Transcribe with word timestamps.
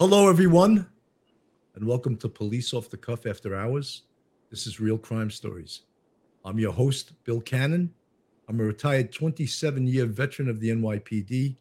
Hello, 0.00 0.28
everyone, 0.28 0.88
and 1.76 1.86
welcome 1.86 2.16
to 2.16 2.28
Police 2.28 2.74
Off 2.74 2.90
the 2.90 2.96
Cuff 2.96 3.26
After 3.26 3.54
Hours. 3.54 4.02
This 4.50 4.66
is 4.66 4.80
Real 4.80 4.98
Crime 4.98 5.30
Stories. 5.30 5.82
I'm 6.44 6.58
your 6.58 6.72
host, 6.72 7.12
Bill 7.22 7.40
Cannon. 7.40 7.94
I'm 8.48 8.58
a 8.58 8.64
retired 8.64 9.12
27 9.12 9.86
year 9.86 10.06
veteran 10.06 10.48
of 10.48 10.58
the 10.58 10.70
NYPD. 10.70 11.54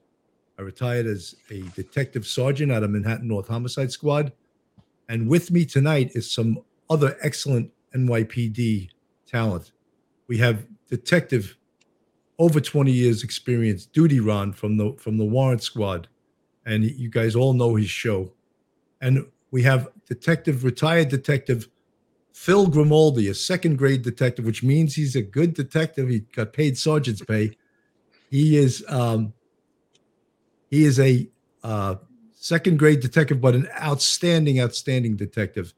I 0.57 0.61
retired 0.63 1.05
as 1.05 1.35
a 1.51 1.61
detective 1.75 2.25
sergeant 2.25 2.71
out 2.71 2.81
of 2.81 2.89
Manhattan 2.89 3.27
North 3.27 3.47
Homicide 3.47 3.91
Squad. 3.91 4.33
And 5.09 5.29
with 5.29 5.51
me 5.51 5.63
tonight 5.63 6.13
is 6.15 6.33
some 6.33 6.57
other 6.89 7.15
excellent 7.21 7.69
NYPD 7.95 8.89
talent. 9.27 9.73
We 10.27 10.39
have 10.39 10.65
Detective 10.89 11.55
over 12.39 12.59
20 12.59 12.91
years 12.91 13.23
experience, 13.23 13.85
Duty 13.85 14.19
Ron 14.19 14.53
from 14.53 14.75
the 14.77 14.95
from 14.97 15.17
the 15.17 15.23
Warrant 15.23 15.61
Squad, 15.61 16.07
and 16.65 16.83
you 16.83 17.09
guys 17.09 17.35
all 17.35 17.53
know 17.53 17.75
his 17.75 17.89
show. 17.89 18.31
And 19.01 19.25
we 19.51 19.63
have 19.63 19.89
Detective 20.07 20.63
retired 20.63 21.09
Detective 21.09 21.67
Phil 22.33 22.67
Grimaldi, 22.67 23.29
a 23.29 23.33
second 23.33 23.77
grade 23.77 24.01
detective, 24.01 24.43
which 24.43 24.63
means 24.63 24.95
he's 24.95 25.15
a 25.15 25.21
good 25.21 25.53
detective. 25.53 26.09
He 26.09 26.19
got 26.19 26.51
paid 26.51 26.77
sergeant's 26.77 27.21
pay. 27.21 27.51
He 28.29 28.57
is 28.57 28.83
um, 28.89 29.33
he 30.69 30.83
is 30.83 30.99
a 30.99 31.29
uh, 31.63 31.95
second 32.33 32.79
grade 32.79 32.99
detective, 32.99 33.39
but 33.39 33.53
an 33.53 33.69
outstanding, 33.79 34.59
outstanding 34.59 35.15
detective. 35.15 35.73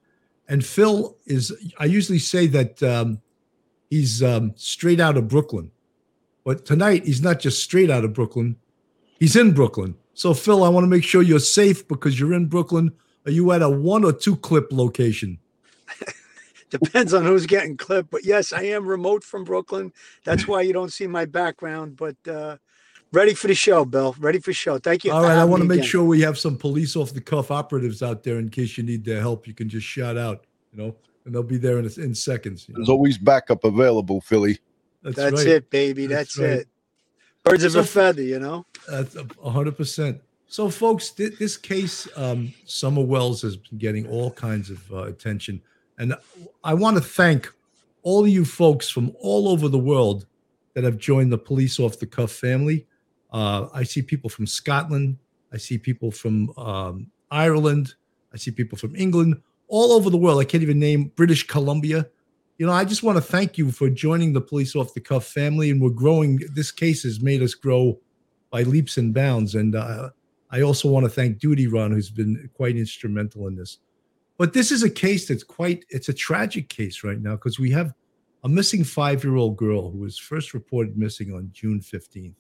And 0.48 0.66
Phil 0.66 1.18
is. 1.26 1.54
I 1.78 1.86
usually 1.86 2.20
say 2.20 2.48
that 2.48 2.82
um, 2.82 3.22
he's 3.90 4.24
um, 4.24 4.54
straight 4.56 5.02
out 5.02 5.18
of 5.18 5.28
Brooklyn, 5.28 5.72
but 6.46 6.66
tonight 6.66 7.06
he's 7.06 7.22
not 7.22 7.42
just 7.42 7.62
straight 7.62 7.92
out 7.92 8.06
of 8.06 8.14
Brooklyn. 8.14 8.56
He's 9.20 9.36
in 9.36 9.52
Brooklyn. 9.52 9.96
So 10.16 10.34
Phil, 10.34 10.64
I 10.64 10.70
want 10.70 10.86
to 10.86 10.88
make 10.88 11.04
sure 11.04 11.22
you're 11.22 11.40
safe 11.40 11.88
because 11.88 12.20
you're 12.20 12.34
in 12.34 12.46
Brooklyn. 12.48 12.92
Are 13.26 13.32
you 13.32 13.52
at 13.52 13.62
a 13.62 13.70
one 13.70 14.06
or 14.06 14.14
two 14.14 14.38
clip 14.38 14.72
location? 14.72 15.38
Depends 16.70 17.14
on 17.14 17.24
who's 17.24 17.46
getting 17.46 17.78
clipped, 17.78 18.10
but 18.10 18.26
yes, 18.26 18.54
I 18.54 18.64
am 18.64 18.88
remote 18.88 19.24
from 19.24 19.44
Brooklyn. 19.44 19.92
That's 20.24 20.48
why 20.48 20.62
you 20.62 20.74
don't 20.74 20.92
see 20.92 21.06
my 21.06 21.26
background. 21.26 21.98
But 21.98 22.16
uh, 22.28 22.58
ready 23.12 23.34
for 23.34 23.48
the 23.48 23.56
show, 23.56 23.84
Bill. 23.84 24.16
Ready 24.18 24.40
for 24.40 24.54
show. 24.54 24.78
Thank 24.78 25.04
you. 25.04 25.12
All 25.12 25.22
right, 25.22 25.38
I 25.38 25.44
want 25.44 25.62
to 25.62 25.68
make 25.68 25.80
again. 25.80 25.90
sure 25.90 26.04
we 26.04 26.22
have 26.22 26.38
some 26.38 26.58
police 26.58 26.96
off 26.96 27.14
the 27.14 27.22
cuff 27.22 27.52
operatives 27.52 28.02
out 28.02 28.24
there 28.24 28.40
in 28.40 28.50
case 28.50 28.78
you 28.78 28.84
need 28.84 29.04
their 29.04 29.20
help. 29.20 29.48
You 29.48 29.54
can 29.54 29.68
just 29.68 29.86
shout 29.86 30.18
out, 30.18 30.46
you 30.72 30.82
know, 30.82 30.96
and 31.26 31.36
they'll 31.36 31.44
be 31.44 31.58
there 31.58 31.78
in 31.78 31.86
in 31.98 32.16
seconds. 32.16 32.68
There's 32.70 32.88
know? 32.88 32.94
always 32.94 33.18
backup 33.18 33.66
available, 33.66 34.22
Philly. 34.22 34.60
That's, 35.04 35.18
That's 35.18 35.46
right. 35.46 35.48
it, 35.48 35.70
baby. 35.70 36.08
That's, 36.08 36.36
That's 36.36 36.40
right. 36.40 36.60
it. 36.62 36.68
Birds 37.46 37.64
of 37.64 37.74
so, 37.74 37.80
a 37.82 37.84
feather, 37.84 38.24
you 38.24 38.40
know. 38.40 38.66
That's 38.90 39.16
hundred 39.44 39.78
percent. 39.78 40.22
So, 40.48 40.70
folks, 40.70 41.12
th- 41.12 41.38
this 41.38 41.58
case, 41.58 42.08
um, 42.16 42.54
Summer 42.66 43.02
Wells 43.02 43.42
has 43.44 43.56
been 43.56 43.78
getting 43.78 44.08
all 44.08 44.32
kinds 44.32 44.70
of 44.70 44.92
uh, 44.92 45.04
attention. 45.04 45.62
And 45.98 46.16
I 46.64 46.74
want 46.74 46.98
to 46.98 47.04
thank 47.04 47.52
all 48.04 48.24
of 48.24 48.30
you 48.30 48.46
folks 48.46 48.90
from 48.90 49.16
all 49.20 49.48
over 49.48 49.68
the 49.68 49.80
world 49.80 50.26
that 50.74 50.84
have 50.84 50.98
joined 50.98 51.32
the 51.32 51.38
Police 51.38 51.80
Off 51.80 52.00
the 52.00 52.06
Cuff 52.06 52.32
family. 52.32 52.86
Uh, 53.32 53.68
I 53.74 53.84
see 53.84 54.02
people 54.02 54.30
from 54.30 54.48
Scotland. 54.48 55.18
I 55.54 55.58
see 55.58 55.78
people 55.78 56.12
from 56.12 56.52
um, 56.58 57.12
Ireland. 57.32 57.94
I 58.34 58.38
see 58.38 58.52
people 58.52 58.78
from 58.78 58.96
England, 58.96 59.42
all 59.68 59.94
over 59.94 60.10
the 60.10 60.18
world. 60.18 60.42
I 60.42 60.46
can't 60.46 60.64
even 60.64 60.80
name 60.80 61.12
British 61.16 61.48
Columbia. 61.48 62.08
You 62.58 62.66
know, 62.66 62.72
I 62.72 62.86
just 62.86 63.04
want 63.04 63.18
to 63.18 63.22
thank 63.22 63.58
you 63.58 63.72
for 63.72 63.90
joining 63.90 64.32
the 64.32 64.42
Police 64.42 64.76
Off 64.76 64.94
the 64.94 65.02
Cuff 65.02 65.26
family. 65.26 65.72
And 65.72 65.82
we're 65.82 65.90
growing. 65.90 66.40
This 66.54 66.72
case 66.72 67.04
has 67.04 67.22
made 67.22 67.42
us 67.42 67.54
grow 67.54 68.00
by 68.50 68.64
leaps 68.64 68.98
and 68.98 69.14
bounds. 69.14 69.56
And 69.56 69.76
uh, 69.76 70.10
I 70.52 70.62
also 70.62 70.88
want 70.88 71.06
to 71.06 71.10
thank 71.10 71.40
Duty 71.40 71.68
Ron, 71.68 71.92
who's 71.92 72.10
been 72.10 72.50
quite 72.54 72.78
instrumental 72.78 73.48
in 73.48 73.56
this. 73.56 73.80
But 74.38 74.54
this 74.54 74.72
is 74.72 74.84
a 74.84 74.90
case 74.90 75.28
that's 75.28 75.44
quite, 75.44 75.86
it's 75.90 76.10
a 76.10 76.14
tragic 76.14 76.70
case 76.70 77.04
right 77.04 77.20
now 77.20 77.36
because 77.36 77.60
we 77.60 77.72
have 77.72 77.94
a 78.46 78.50
missing 78.50 78.84
five 78.84 79.24
year 79.24 79.36
old 79.36 79.58
girl 79.58 79.92
who 79.92 80.00
was 80.00 80.18
first 80.18 80.54
reported 80.54 80.98
missing 80.98 81.34
on 81.34 81.50
June 81.52 81.82
15th. 81.82 82.36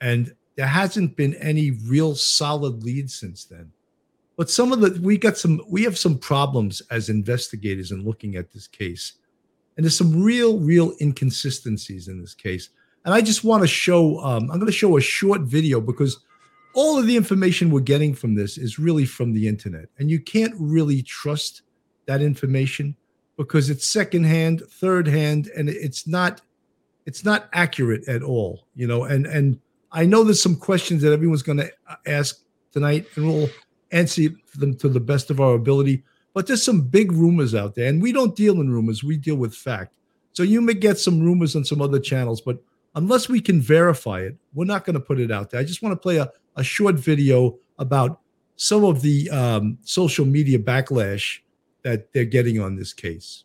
And 0.00 0.34
there 0.56 0.66
hasn't 0.66 1.16
been 1.16 1.34
any 1.34 1.72
real 1.72 2.14
solid 2.14 2.84
lead 2.84 3.10
since 3.10 3.44
then. 3.44 3.72
But 4.36 4.50
some 4.50 4.72
of 4.72 4.80
the, 4.80 5.00
we 5.00 5.16
got 5.16 5.36
some, 5.36 5.60
we 5.68 5.82
have 5.84 5.98
some 5.98 6.18
problems 6.18 6.82
as 6.90 7.08
investigators 7.08 7.90
in 7.90 8.04
looking 8.04 8.36
at 8.36 8.52
this 8.52 8.66
case. 8.66 9.14
And 9.76 9.84
there's 9.84 9.96
some 9.96 10.22
real, 10.22 10.58
real 10.58 10.94
inconsistencies 11.00 12.08
in 12.08 12.20
this 12.20 12.34
case. 12.34 12.70
And 13.04 13.12
I 13.12 13.20
just 13.20 13.44
want 13.44 13.62
to 13.62 13.66
show, 13.66 14.18
um, 14.20 14.50
I'm 14.50 14.58
going 14.58 14.66
to 14.66 14.72
show 14.72 14.96
a 14.96 15.00
short 15.00 15.42
video 15.42 15.80
because 15.80 16.20
all 16.74 16.98
of 16.98 17.06
the 17.06 17.16
information 17.16 17.70
we're 17.70 17.80
getting 17.80 18.14
from 18.14 18.34
this 18.34 18.58
is 18.58 18.78
really 18.78 19.04
from 19.04 19.32
the 19.32 19.46
internet. 19.46 19.88
And 19.98 20.10
you 20.10 20.20
can't 20.20 20.54
really 20.58 21.02
trust 21.02 21.62
that 22.06 22.22
information 22.22 22.96
because 23.36 23.70
it's 23.70 23.86
secondhand, 23.86 24.62
third 24.68 25.06
hand, 25.06 25.50
and 25.56 25.68
it's 25.68 26.06
not 26.06 26.40
it's 27.06 27.24
not 27.24 27.48
accurate 27.52 28.08
at 28.08 28.22
all, 28.22 28.66
you 28.74 28.86
know. 28.86 29.04
And 29.04 29.26
and 29.26 29.58
I 29.92 30.04
know 30.04 30.24
there's 30.24 30.42
some 30.42 30.56
questions 30.56 31.02
that 31.02 31.12
everyone's 31.12 31.42
going 31.42 31.58
to 31.58 31.70
ask 32.06 32.40
tonight, 32.72 33.06
and 33.16 33.26
we'll 33.26 33.50
answer 33.92 34.28
them 34.56 34.76
to 34.76 34.88
the 34.88 35.00
best 35.00 35.30
of 35.30 35.40
our 35.40 35.54
ability. 35.54 36.02
But 36.34 36.46
there's 36.48 36.62
some 36.62 36.82
big 36.82 37.12
rumors 37.12 37.54
out 37.54 37.74
there, 37.76 37.88
and 37.88 38.02
we 38.02 38.12
don't 38.12 38.36
deal 38.36 38.60
in 38.60 38.70
rumors; 38.70 39.02
we 39.02 39.16
deal 39.16 39.36
with 39.36 39.54
fact. 39.54 39.94
So 40.32 40.42
you 40.42 40.60
may 40.60 40.74
get 40.74 40.98
some 40.98 41.20
rumors 41.20 41.54
on 41.54 41.64
some 41.64 41.80
other 41.80 42.00
channels, 42.00 42.40
but 42.40 42.58
unless 42.96 43.28
we 43.28 43.40
can 43.40 43.60
verify 43.60 44.20
it, 44.20 44.36
we're 44.52 44.64
not 44.64 44.84
going 44.84 44.94
to 44.94 45.00
put 45.00 45.20
it 45.20 45.30
out 45.30 45.50
there. 45.50 45.60
I 45.60 45.64
just 45.64 45.80
want 45.80 45.92
to 45.92 45.96
play 45.96 46.16
a, 46.16 46.30
a 46.56 46.64
short 46.64 46.96
video 46.96 47.56
about 47.78 48.20
some 48.56 48.84
of 48.84 49.00
the 49.00 49.30
um, 49.30 49.78
social 49.82 50.24
media 50.26 50.58
backlash 50.58 51.38
that 51.82 52.12
they're 52.12 52.24
getting 52.24 52.60
on 52.60 52.76
this 52.76 52.92
case. 52.92 53.44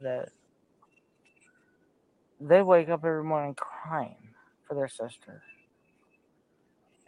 That 0.00 0.30
they 2.40 2.62
wake 2.62 2.88
up 2.88 3.04
every 3.04 3.22
morning 3.22 3.54
crying 3.54 4.16
for 4.66 4.74
their 4.74 4.88
sister. 4.88 5.42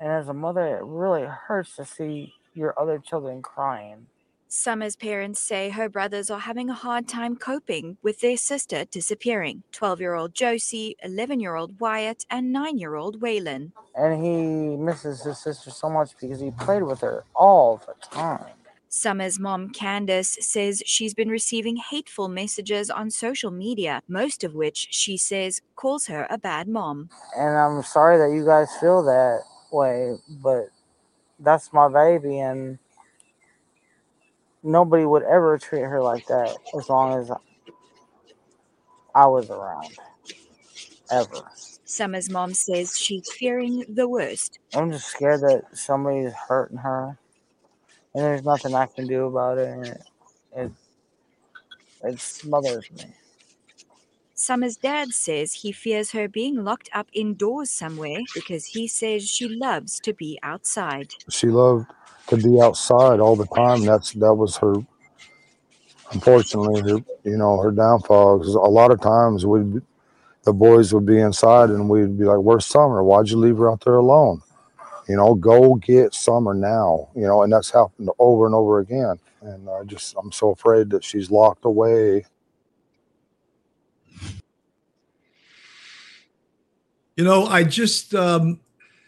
And 0.00 0.10
as 0.10 0.28
a 0.28 0.34
mother, 0.34 0.66
it 0.76 0.82
really 0.84 1.24
hurts 1.24 1.76
to 1.76 1.84
see 1.84 2.34
your 2.54 2.78
other 2.78 2.98
children 2.98 3.42
crying. 3.42 4.06
Summer's 4.48 4.94
parents 4.94 5.40
say 5.40 5.70
her 5.70 5.88
brothers 5.88 6.30
are 6.30 6.38
having 6.38 6.70
a 6.70 6.74
hard 6.74 7.08
time 7.08 7.34
coping 7.34 7.96
with 8.02 8.20
their 8.20 8.36
sister 8.36 8.84
disappearing 8.84 9.64
12 9.72 10.00
year 10.00 10.14
old 10.14 10.32
Josie, 10.32 10.96
11 11.02 11.40
year 11.40 11.56
old 11.56 11.80
Wyatt, 11.80 12.24
and 12.30 12.52
9 12.52 12.78
year 12.78 12.94
old 12.94 13.20
Waylon. 13.20 13.72
And 13.96 14.24
he 14.24 14.76
misses 14.76 15.24
his 15.24 15.38
sister 15.38 15.70
so 15.72 15.90
much 15.90 16.12
because 16.20 16.38
he 16.38 16.52
played 16.52 16.84
with 16.84 17.00
her 17.00 17.24
all 17.34 17.78
the 17.84 17.94
time. 18.14 18.46
Summer's 18.88 19.40
mom, 19.40 19.70
Candace, 19.70 20.38
says 20.40 20.80
she's 20.86 21.14
been 21.14 21.28
receiving 21.28 21.74
hateful 21.76 22.28
messages 22.28 22.90
on 22.90 23.10
social 23.10 23.50
media, 23.50 24.02
most 24.06 24.44
of 24.44 24.54
which 24.54 24.86
she 24.90 25.16
says 25.16 25.60
calls 25.74 26.06
her 26.06 26.28
a 26.30 26.38
bad 26.38 26.68
mom. 26.68 27.10
And 27.36 27.56
I'm 27.56 27.82
sorry 27.82 28.18
that 28.18 28.32
you 28.32 28.44
guys 28.44 28.68
feel 28.80 29.02
that 29.02 29.42
way, 29.74 30.16
but 30.42 30.68
that's 31.38 31.72
my 31.72 31.88
baby, 31.88 32.38
and 32.38 32.78
nobody 34.62 35.04
would 35.04 35.24
ever 35.24 35.58
treat 35.58 35.82
her 35.82 36.00
like 36.02 36.26
that 36.28 36.56
as 36.78 36.88
long 36.88 37.20
as 37.20 37.30
I 39.14 39.26
was 39.26 39.50
around. 39.50 39.98
Ever. 41.10 41.42
Summer's 41.84 42.30
mom 42.30 42.54
says 42.54 42.98
she's 42.98 43.30
fearing 43.32 43.84
the 43.88 44.08
worst. 44.08 44.58
I'm 44.74 44.90
just 44.90 45.08
scared 45.08 45.42
that 45.42 45.64
somebody's 45.74 46.32
hurting 46.32 46.78
her, 46.78 47.18
and 48.14 48.24
there's 48.24 48.44
nothing 48.44 48.74
I 48.74 48.86
can 48.86 49.06
do 49.06 49.26
about 49.26 49.58
it. 49.58 49.68
And 49.68 49.86
it, 49.86 50.02
it, 50.56 50.72
it 52.04 52.20
smothers 52.20 52.90
me. 52.92 53.04
Summer's 54.36 54.76
dad 54.76 55.14
says 55.14 55.52
he 55.52 55.70
fears 55.70 56.10
her 56.10 56.28
being 56.28 56.64
locked 56.64 56.90
up 56.92 57.06
indoors 57.12 57.70
somewhere 57.70 58.18
because 58.34 58.66
he 58.66 58.88
says 58.88 59.28
she 59.28 59.48
loves 59.48 60.00
to 60.00 60.12
be 60.12 60.38
outside. 60.42 61.14
She 61.30 61.46
loved 61.46 61.86
to 62.26 62.36
be 62.36 62.60
outside 62.60 63.20
all 63.20 63.36
the 63.36 63.46
time. 63.46 63.84
That's 63.84 64.12
that 64.14 64.34
was 64.34 64.56
her. 64.56 64.74
Unfortunately, 66.12 66.80
her, 66.82 66.98
you 67.22 67.36
know, 67.36 67.60
her 67.60 67.70
downfall. 67.70 68.38
Because 68.38 68.54
a 68.54 68.60
lot 68.60 68.90
of 68.90 69.00
times 69.00 69.46
we, 69.46 69.80
the 70.42 70.52
boys 70.52 70.92
would 70.92 71.06
be 71.06 71.20
inside, 71.20 71.70
and 71.70 71.88
we'd 71.88 72.18
be 72.18 72.24
like, 72.24 72.38
"Where's 72.38 72.66
Summer? 72.66 73.04
Why'd 73.04 73.28
you 73.28 73.36
leave 73.36 73.58
her 73.58 73.70
out 73.70 73.84
there 73.84 73.96
alone?" 73.96 74.42
You 75.08 75.16
know, 75.16 75.34
go 75.34 75.76
get 75.76 76.12
Summer 76.12 76.54
now. 76.54 77.08
You 77.14 77.22
know, 77.22 77.42
and 77.42 77.52
that's 77.52 77.70
happened 77.70 78.10
over 78.18 78.46
and 78.46 78.54
over 78.54 78.80
again. 78.80 79.18
And 79.42 79.68
I 79.68 79.84
just, 79.84 80.16
I'm 80.18 80.32
so 80.32 80.50
afraid 80.50 80.90
that 80.90 81.04
she's 81.04 81.30
locked 81.30 81.64
away. 81.66 82.24
You 87.16 87.24
know, 87.24 87.46
I 87.46 87.64
just, 87.64 88.14
um, 88.14 88.60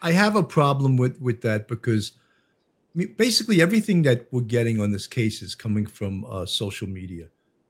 I 0.03 0.12
have 0.12 0.37
a 0.37 0.43
problem 0.43 0.97
with 0.97 1.20
with 1.20 1.41
that 1.43 1.69
because 1.69 2.12
mean, 2.94 3.14
basically 3.17 3.61
everything 3.61 4.03
that 4.03 4.26
we're 4.31 4.43
getting 4.43 4.81
on 4.81 4.91
this 4.91 5.06
case 5.06 5.43
is 5.43 5.55
coming 5.55 5.87
from 5.87 6.25
uh, 6.26 6.47
social 6.47 6.88
media. 6.88 7.26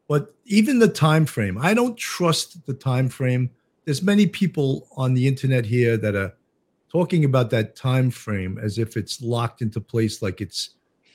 But 0.09 0.35
even 0.45 0.79
the 0.79 0.89
time 0.89 1.27
frame, 1.27 1.59
I 1.59 1.75
don't 1.75 1.97
trust 1.97 2.65
the 2.67 2.75
time 2.75 3.09
frame 3.09 3.51
there's 3.87 4.03
many 4.03 4.27
people 4.27 4.89
on 4.97 5.15
the 5.15 5.27
internet 5.27 5.65
here 5.65 5.97
that 5.97 6.15
are 6.15 6.35
talking 6.91 7.25
about 7.25 7.51
that 7.51 7.77
time 7.77 8.11
frame 8.11 8.59
as 8.61 8.79
if 8.79 8.97
it's 8.97 9.23
locked 9.23 9.63
into 9.63 9.81
place, 9.81 10.21
like 10.21 10.41
it's 10.41 10.71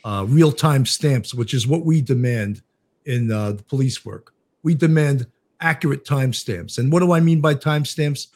uh, 0.05 0.25
real 0.27 0.51
time 0.51 0.85
stamps, 0.85 1.33
which 1.33 1.53
is 1.53 1.67
what 1.67 1.85
we 1.85 2.01
demand 2.01 2.61
in 3.05 3.31
uh, 3.31 3.51
the 3.51 3.63
police 3.63 4.05
work. 4.05 4.33
We 4.63 4.73
demand 4.73 5.27
accurate 5.59 6.05
timestamps. 6.05 6.77
And 6.77 6.91
what 6.91 7.01
do 7.01 7.11
I 7.11 7.19
mean 7.19 7.41
by 7.41 7.55
timestamps? 7.55 8.27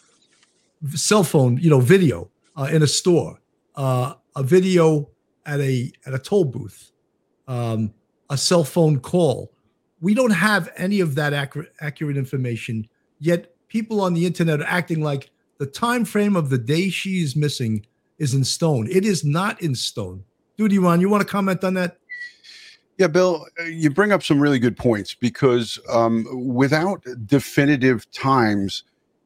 Cell 0.93 1.23
phone, 1.23 1.57
you 1.57 1.69
know, 1.69 1.79
video 1.79 2.29
uh, 2.57 2.69
in 2.71 2.83
a 2.83 2.87
store, 2.87 3.39
uh, 3.75 4.13
a 4.35 4.43
video 4.43 5.09
at 5.45 5.59
a 5.59 5.91
at 6.05 6.13
a 6.13 6.19
toll 6.19 6.45
booth, 6.45 6.91
um, 7.47 7.93
a 8.29 8.37
cell 8.37 8.63
phone 8.63 8.99
call. 8.99 9.51
We 10.01 10.13
don't 10.13 10.31
have 10.31 10.71
any 10.77 10.99
of 10.99 11.15
that 11.15 11.33
accurate 11.33 11.73
accurate 11.81 12.17
information 12.17 12.87
yet. 13.19 13.51
People 13.67 14.01
on 14.01 14.13
the 14.13 14.25
internet 14.25 14.61
are 14.61 14.67
acting 14.67 15.01
like 15.01 15.31
the 15.57 15.65
time 15.65 16.05
frame 16.05 16.35
of 16.35 16.49
the 16.49 16.57
day 16.57 16.89
she 16.89 17.21
is 17.21 17.35
missing 17.35 17.85
is 18.19 18.33
in 18.33 18.43
stone. 18.43 18.87
It 18.89 19.05
is 19.05 19.23
not 19.23 19.61
in 19.61 19.75
stone. 19.75 20.23
Duty 20.57 20.79
Ron, 20.79 21.01
you 21.01 21.09
want 21.09 21.21
to 21.21 21.27
comment 21.27 21.63
on 21.63 21.73
that? 21.73 21.97
Yeah, 22.97 23.07
Bill, 23.07 23.45
you 23.65 23.89
bring 23.89 24.13
up 24.13 24.23
some 24.23 24.39
really 24.39 24.59
good 24.59 24.77
points 24.77 25.13
because 25.13 25.77
um, 25.89 26.25
without 26.53 27.03
definitive 27.25 28.09
times, 28.11 28.83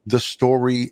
the 0.07 0.19
story 0.19 0.91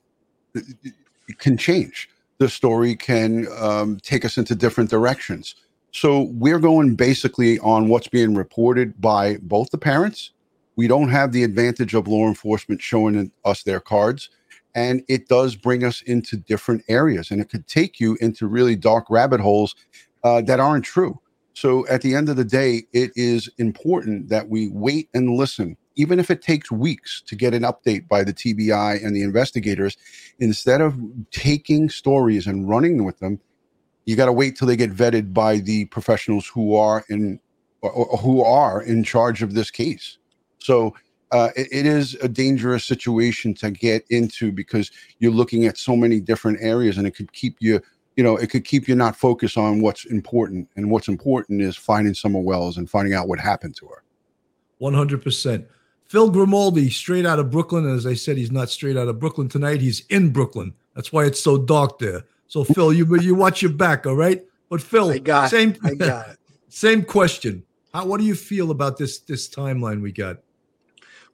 can 1.38 1.58
change. 1.58 2.10
The 2.40 2.50
story 2.50 2.96
can 2.96 3.48
um, 3.58 3.98
take 4.02 4.24
us 4.24 4.38
into 4.38 4.56
different 4.56 4.90
directions. 4.90 5.56
So 5.92 6.30
we're 6.34 6.60
going 6.60 6.96
basically 6.96 7.58
on 7.60 7.88
what's 7.88 8.08
being 8.08 8.36
reported 8.36 9.00
by 9.02 9.38
both 9.42 9.72
the 9.72 9.78
parents. 9.78 10.32
We 10.76 10.88
don't 10.88 11.10
have 11.10 11.32
the 11.32 11.44
advantage 11.44 11.96
of 11.96 12.08
law 12.08 12.28
enforcement 12.28 12.82
showing 12.82 13.32
us 13.46 13.64
their 13.64 13.80
cards. 13.80 14.30
And 14.76 15.04
it 15.08 15.28
does 15.28 15.56
bring 15.56 15.84
us 15.84 16.02
into 16.04 16.38
different 16.38 16.84
areas 16.88 17.32
and 17.32 17.42
it 17.42 17.50
could 17.50 17.68
take 17.68 18.00
you 18.00 18.16
into 18.22 18.46
really 18.46 18.76
dark 18.76 19.06
rabbit 19.10 19.40
holes 19.40 19.76
uh, 20.24 20.42
that 20.42 20.60
aren't 20.60 20.86
true. 20.86 21.20
So 21.54 21.88
at 21.88 22.04
the 22.04 22.14
end 22.14 22.30
of 22.30 22.36
the 22.36 22.46
day, 22.46 22.84
it 22.94 23.12
is 23.16 23.50
important 23.58 24.30
that 24.30 24.50
we 24.50 24.70
wait 24.70 25.10
and 25.16 25.32
listen, 25.32 25.78
even 25.98 26.20
if 26.20 26.32
it 26.32 26.42
takes 26.42 26.72
weeks 26.72 27.22
to 27.26 27.36
get 27.36 27.54
an 27.54 27.64
update 27.64 28.08
by 28.08 28.24
the 28.24 28.34
TBI 28.34 29.04
and 29.04 29.16
the 29.16 29.24
investigators. 29.24 29.98
Instead 30.40 30.80
of 30.80 30.96
taking 31.32 31.90
stories 31.90 32.48
and 32.48 32.70
running 32.70 33.04
with 33.04 33.20
them, 33.20 33.40
you 34.06 34.16
got 34.16 34.28
to 34.28 34.32
wait 34.32 34.56
till 34.56 34.68
they 34.68 34.78
get 34.78 34.94
vetted 34.94 35.34
by 35.34 35.58
the 35.58 35.86
professionals 35.86 36.48
who 36.48 36.76
are 36.76 37.04
in 37.10 37.40
or, 37.82 37.92
or 37.92 38.18
who 38.18 38.42
are 38.44 38.82
in 38.82 39.04
charge 39.04 39.42
of 39.42 39.54
this 39.54 39.70
case. 39.70 40.18
So 40.60 40.96
uh, 41.32 41.50
it, 41.56 41.68
it 41.72 41.86
is 41.86 42.16
a 42.16 42.30
dangerous 42.30 42.86
situation 42.86 43.54
to 43.56 43.72
get 43.72 44.06
into 44.10 44.52
because 44.52 44.92
you're 45.20 45.32
looking 45.32 45.66
at 45.66 45.78
so 45.78 45.98
many 45.98 46.22
different 46.22 46.60
areas, 46.62 46.98
and 46.98 47.06
it 47.06 47.12
could 47.12 47.34
keep 47.34 47.58
you 47.60 47.82
you 48.16 48.24
know, 48.24 48.36
it 48.36 48.50
could 48.50 48.66
keep 48.66 48.88
you 48.88 48.96
not 48.96 49.16
focused 49.16 49.60
on 49.60 49.80
what's 49.80 50.04
important. 50.06 50.68
And 50.76 50.90
what's 50.90 51.08
important 51.08 51.62
is 51.62 51.78
finding 51.78 52.16
Summer 52.16 52.40
Wells 52.40 52.78
and 52.78 52.90
finding 52.90 53.14
out 53.14 53.28
what 53.28 53.40
happened 53.40 53.76
to 53.78 53.86
her. 53.86 54.04
100%. 54.82 55.68
Phil 56.08 56.30
Grimaldi, 56.30 56.90
straight 56.90 57.26
out 57.26 57.40
of 57.40 57.52
Brooklyn. 57.52 57.86
and 57.86 57.96
As 57.96 58.06
I 58.06 58.14
said, 58.14 58.38
he's 58.38 58.52
not 58.52 58.70
straight 58.70 58.98
out 58.98 59.08
of 59.08 59.20
Brooklyn 59.20 59.50
tonight. 59.50 59.82
He's 59.82 60.06
in 60.10 60.30
Brooklyn. 60.30 60.74
That's 60.96 61.12
why 61.12 61.26
it's 61.26 61.42
so 61.42 61.58
dark 61.58 62.00
there. 62.00 62.24
So, 62.48 62.64
Phil, 62.64 62.94
you 62.94 63.20
you 63.20 63.36
watch 63.36 63.62
your 63.62 63.72
back, 63.72 64.08
all 64.08 64.16
right? 64.16 64.44
But 64.70 64.82
Phil, 64.82 65.12
I 65.12 65.18
got 65.20 65.50
same, 65.50 65.76
I 65.84 65.96
got 65.96 66.38
same 66.70 67.04
question. 67.04 67.64
How, 67.94 68.06
what 68.06 68.20
do 68.20 68.26
you 68.26 68.36
feel 68.36 68.72
about 68.72 68.98
this 68.98 69.20
this 69.20 69.50
timeline 69.50 70.02
we 70.02 70.12
got? 70.12 70.38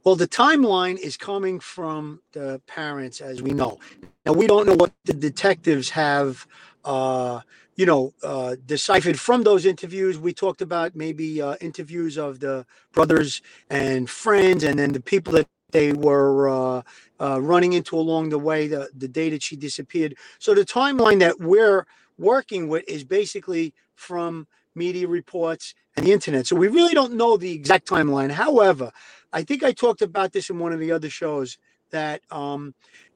Well, 0.03 0.15
the 0.15 0.27
timeline 0.27 0.97
is 0.97 1.15
coming 1.15 1.59
from 1.59 2.21
the 2.33 2.61
parents, 2.67 3.21
as 3.21 3.41
we 3.41 3.51
know. 3.51 3.79
Now, 4.25 4.33
we 4.33 4.47
don't 4.47 4.65
know 4.65 4.75
what 4.75 4.91
the 5.05 5.13
detectives 5.13 5.89
have 5.91 6.45
uh, 6.83 7.39
you 7.75 7.85
know, 7.85 8.13
uh, 8.23 8.55
deciphered 8.65 9.19
from 9.19 9.43
those 9.43 9.65
interviews. 9.65 10.19
We 10.19 10.33
talked 10.33 10.61
about 10.61 10.95
maybe 10.95 11.41
uh, 11.41 11.55
interviews 11.61 12.17
of 12.17 12.39
the 12.39 12.65
brothers 12.93 13.41
and 13.69 14.09
friends, 14.09 14.63
and 14.63 14.77
then 14.77 14.93
the 14.93 15.01
people 15.01 15.33
that 15.33 15.47
they 15.71 15.91
were 15.91 16.49
uh, 16.49 16.81
uh, 17.19 17.41
running 17.41 17.73
into 17.73 17.97
along 17.97 18.29
the 18.29 18.37
way, 18.37 18.67
the, 18.67 18.89
the 18.95 19.07
day 19.07 19.29
that 19.31 19.41
she 19.41 19.55
disappeared. 19.55 20.15
So 20.39 20.53
the 20.53 20.65
timeline 20.65 21.19
that 21.19 21.39
we're 21.39 21.87
working 22.17 22.67
with 22.69 22.83
is 22.87 23.03
basically 23.03 23.73
from 23.95 24.47
media 24.75 25.07
reports 25.07 25.73
and 25.97 26.05
the 26.05 26.11
internet. 26.11 26.47
So 26.47 26.55
we 26.55 26.67
really 26.67 26.93
don't 26.93 27.13
know 27.13 27.37
the 27.37 27.51
exact 27.51 27.87
timeline. 27.87 28.31
However, 28.31 28.91
I 29.31 29.43
think 29.43 29.63
I 29.63 29.71
talked 29.71 30.01
about 30.01 30.31
this 30.31 30.49
in 30.49 30.59
one 30.59 30.73
of 30.73 30.79
the 30.79 30.91
other 30.91 31.09
shows 31.09 31.57
that 31.89 32.21
um, 32.31 32.73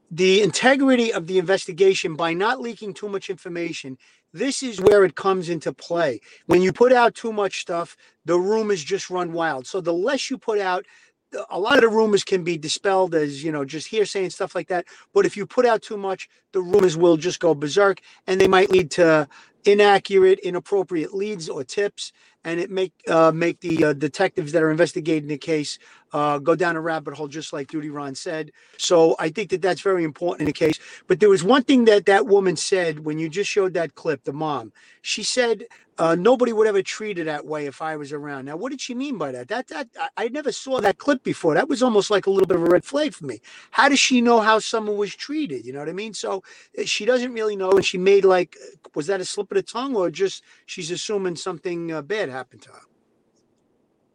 the 0.10 0.42
integrity 0.42 1.12
of 1.12 1.28
the 1.28 1.38
investigation 1.38 2.16
by 2.16 2.34
not 2.34 2.62
leaking 2.62 2.94
too 2.94 3.10
much 3.10 3.30
information 3.30 3.98
this 4.34 4.62
is 4.64 4.82
where 4.82 5.04
it 5.04 5.16
comes 5.16 5.50
into 5.50 5.74
play. 5.74 6.20
When 6.46 6.62
you 6.62 6.74
put 6.74 6.94
out 6.94 7.16
too 7.16 7.34
much 7.34 7.62
stuff 7.62 7.96
the 8.26 8.38
rumors 8.38 8.84
just 8.84 9.10
run 9.10 9.32
wild. 9.32 9.66
So 9.66 9.80
the 9.82 9.94
less 9.94 10.30
you 10.30 10.38
put 10.38 10.60
out 10.60 10.86
a 11.50 11.60
lot 11.60 11.76
of 11.76 11.82
the 11.82 11.90
rumors 11.90 12.24
can 12.24 12.44
be 12.44 12.58
dispelled 12.58 13.14
as 13.14 13.44
you 13.44 13.52
know 13.52 13.66
just 13.66 13.88
hearsay 13.88 14.24
and 14.24 14.34
stuff 14.34 14.56
like 14.56 14.68
that. 14.68 14.86
But 15.14 15.26
if 15.26 15.36
you 15.36 15.46
put 15.46 15.66
out 15.66 15.82
too 15.82 15.98
much 15.98 16.30
the 16.52 16.62
rumors 16.62 16.98
will 16.98 17.18
just 17.18 17.40
go 17.40 17.54
berserk 17.56 18.00
and 18.28 18.40
they 18.40 18.48
might 18.48 18.70
lead 18.70 18.92
to 18.92 19.28
inaccurate 19.68 20.40
inappropriate 20.42 21.14
leads 21.16 21.50
or 21.50 21.64
tips 21.66 22.14
and 22.46 22.60
it 22.60 22.72
make 22.72 22.94
uh, 23.10 23.32
make 23.34 23.62
the 23.62 23.86
uh, 23.86 23.94
detectives 23.94 24.54
that 24.54 24.64
are 24.64 24.72
investigating 24.72 25.30
the 25.30 25.38
case 25.40 25.80
uh, 26.14 26.40
go 26.40 26.56
down 26.56 26.78
a 26.78 26.82
rabbit 26.82 27.16
hole, 27.16 27.30
just 27.30 27.54
like 27.54 27.70
Duty 27.70 27.92
Ron 27.92 28.16
said. 28.16 28.52
So 28.78 29.16
I 29.20 29.30
think 29.30 29.52
that 29.52 29.62
that's 29.64 29.82
very 29.82 30.06
important 30.06 30.42
in 30.42 30.48
the 30.48 30.54
case. 30.54 30.80
But 31.08 31.22
there 31.22 31.30
was 31.30 31.44
one 31.44 31.64
thing 31.64 31.86
that 31.86 32.08
that 32.08 32.28
woman 32.28 32.58
said 32.58 33.02
when 33.06 33.20
you 33.20 33.30
just 33.30 33.52
showed 33.52 33.76
that 33.76 33.96
clip, 33.96 34.26
the 34.26 34.34
mom. 34.34 34.74
She 35.04 35.24
said 35.24 35.66
uh, 36.00 36.16
nobody 36.16 36.54
would 36.54 36.68
ever 36.68 36.82
treat 36.82 37.18
her 37.18 37.24
that 37.24 37.46
way 37.46 37.66
if 37.66 37.82
I 37.82 37.96
was 37.96 38.14
around. 38.14 38.46
Now, 38.46 38.56
what 38.56 38.70
did 38.72 38.82
she 38.82 38.94
mean 38.94 39.18
by 39.18 39.32
that? 39.32 39.48
That 39.48 39.68
that 39.68 39.88
I, 40.00 40.26
I 40.26 40.28
never 40.30 40.52
saw 40.52 40.80
that 40.82 40.98
clip 40.98 41.24
before. 41.24 41.54
That 41.54 41.70
was 41.70 41.82
almost 41.82 42.12
like 42.12 42.28
a 42.28 42.30
little 42.30 42.48
bit 42.48 42.58
of 42.58 42.64
a 42.64 42.70
red 42.70 42.86
flag 42.86 43.14
for 43.14 43.26
me. 43.26 43.42
How 43.72 43.90
does 43.90 44.00
she 44.00 44.22
know 44.22 44.40
how 44.40 44.60
someone 44.60 44.98
was 44.98 45.16
treated? 45.16 45.66
You 45.66 45.74
know 45.74 45.80
what 45.80 45.90
I 45.90 45.94
mean? 45.94 46.14
So 46.14 46.44
uh, 46.78 46.84
she 46.86 47.06
doesn't 47.06 47.34
really 47.34 47.56
know, 47.56 47.72
and 47.72 47.86
she 47.86 47.98
made 47.98 48.26
like, 48.26 48.56
was 48.96 49.08
that 49.08 49.22
a 49.22 49.26
slip 49.26 49.52
of 49.52 49.56
the 49.56 49.64
tongue, 49.64 49.96
or 49.96 50.10
just 50.10 50.44
she's 50.66 50.92
assuming 50.92 51.36
something 51.36 51.92
uh, 51.92 52.02
bad 52.02 52.30
happened 52.30 52.62
to 52.64 52.70
her? 52.70 52.82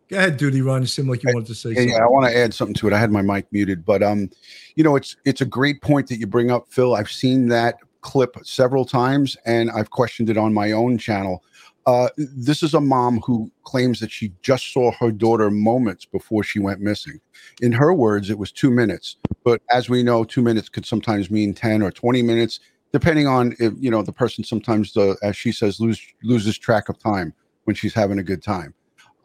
Go 0.08 0.18
ahead, 0.18 0.36
Duty 0.36 0.60
Ron. 0.60 0.82
You 0.82 0.86
seem 0.86 1.08
like 1.08 1.22
you 1.22 1.32
wanted 1.32 1.46
to 1.46 1.54
say 1.54 1.70
Yeah, 1.70 1.76
something. 1.76 1.94
yeah, 1.94 2.04
I 2.04 2.06
want 2.06 2.26
to 2.26 2.36
add 2.36 2.52
something 2.52 2.74
to 2.74 2.86
it. 2.86 2.92
I 2.92 2.98
had 2.98 3.10
my 3.10 3.22
mic 3.22 3.46
muted, 3.50 3.84
but 3.84 4.02
um, 4.02 4.30
you 4.76 4.84
know, 4.84 4.94
it's 4.94 5.16
it's 5.24 5.40
a 5.40 5.46
great 5.46 5.80
point 5.80 6.06
that 6.08 6.18
you 6.18 6.26
bring 6.26 6.50
up, 6.50 6.66
Phil. 6.68 6.94
I've 6.94 7.10
seen 7.10 7.48
that 7.48 7.78
clip 8.02 8.36
several 8.42 8.84
times, 8.84 9.36
and 9.46 9.70
I've 9.70 9.90
questioned 9.90 10.28
it 10.28 10.36
on 10.36 10.52
my 10.52 10.72
own 10.72 10.98
channel. 10.98 11.42
Uh, 11.84 12.08
this 12.16 12.62
is 12.62 12.74
a 12.74 12.80
mom 12.80 13.20
who 13.20 13.50
claims 13.64 13.98
that 14.00 14.10
she 14.10 14.32
just 14.42 14.72
saw 14.72 14.92
her 14.92 15.10
daughter 15.10 15.50
moments 15.50 16.04
before 16.04 16.44
she 16.44 16.60
went 16.60 16.80
missing. 16.80 17.20
In 17.60 17.72
her 17.72 17.92
words, 17.92 18.30
it 18.30 18.38
was 18.38 18.52
two 18.52 18.70
minutes, 18.70 19.16
but 19.44 19.60
as 19.70 19.88
we 19.90 20.02
know, 20.02 20.22
two 20.22 20.42
minutes 20.42 20.68
could 20.68 20.86
sometimes 20.86 21.30
mean 21.30 21.54
ten 21.54 21.82
or 21.82 21.90
twenty 21.90 22.22
minutes, 22.22 22.60
depending 22.92 23.26
on 23.26 23.56
if 23.58 23.72
you 23.78 23.90
know 23.90 24.02
the 24.02 24.12
person. 24.12 24.44
Sometimes, 24.44 24.92
the, 24.92 25.16
as 25.22 25.36
she 25.36 25.50
says, 25.50 25.80
lose, 25.80 26.00
loses 26.22 26.56
track 26.56 26.88
of 26.88 26.98
time 26.98 27.34
when 27.64 27.74
she's 27.74 27.94
having 27.94 28.20
a 28.20 28.22
good 28.22 28.42
time. 28.42 28.74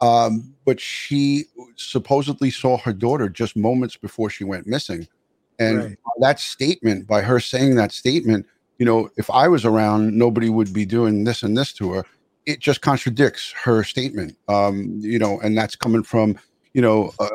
Um, 0.00 0.54
but 0.64 0.80
she 0.80 1.44
supposedly 1.76 2.50
saw 2.50 2.78
her 2.78 2.92
daughter 2.92 3.28
just 3.28 3.56
moments 3.56 3.96
before 3.96 4.30
she 4.30 4.44
went 4.44 4.66
missing. 4.66 5.06
And 5.58 5.78
Right. 5.78 5.96
that 6.20 6.40
statement, 6.40 7.06
by 7.06 7.22
her 7.22 7.40
saying 7.40 7.74
that 7.76 7.92
statement, 7.92 8.46
you 8.78 8.86
know, 8.86 9.10
if 9.16 9.28
I 9.28 9.48
was 9.48 9.64
around, 9.64 10.16
nobody 10.16 10.48
would 10.48 10.72
be 10.72 10.84
doing 10.84 11.24
this 11.24 11.42
and 11.42 11.56
this 11.56 11.72
to 11.74 11.92
her. 11.92 12.04
It 12.48 12.60
just 12.60 12.80
contradicts 12.80 13.52
her 13.62 13.84
statement. 13.84 14.36
Um, 14.48 14.98
you 15.00 15.18
know, 15.18 15.38
and 15.40 15.56
that's 15.56 15.76
coming 15.76 16.02
from, 16.02 16.38
you 16.72 16.80
know, 16.80 17.12
uh, 17.20 17.28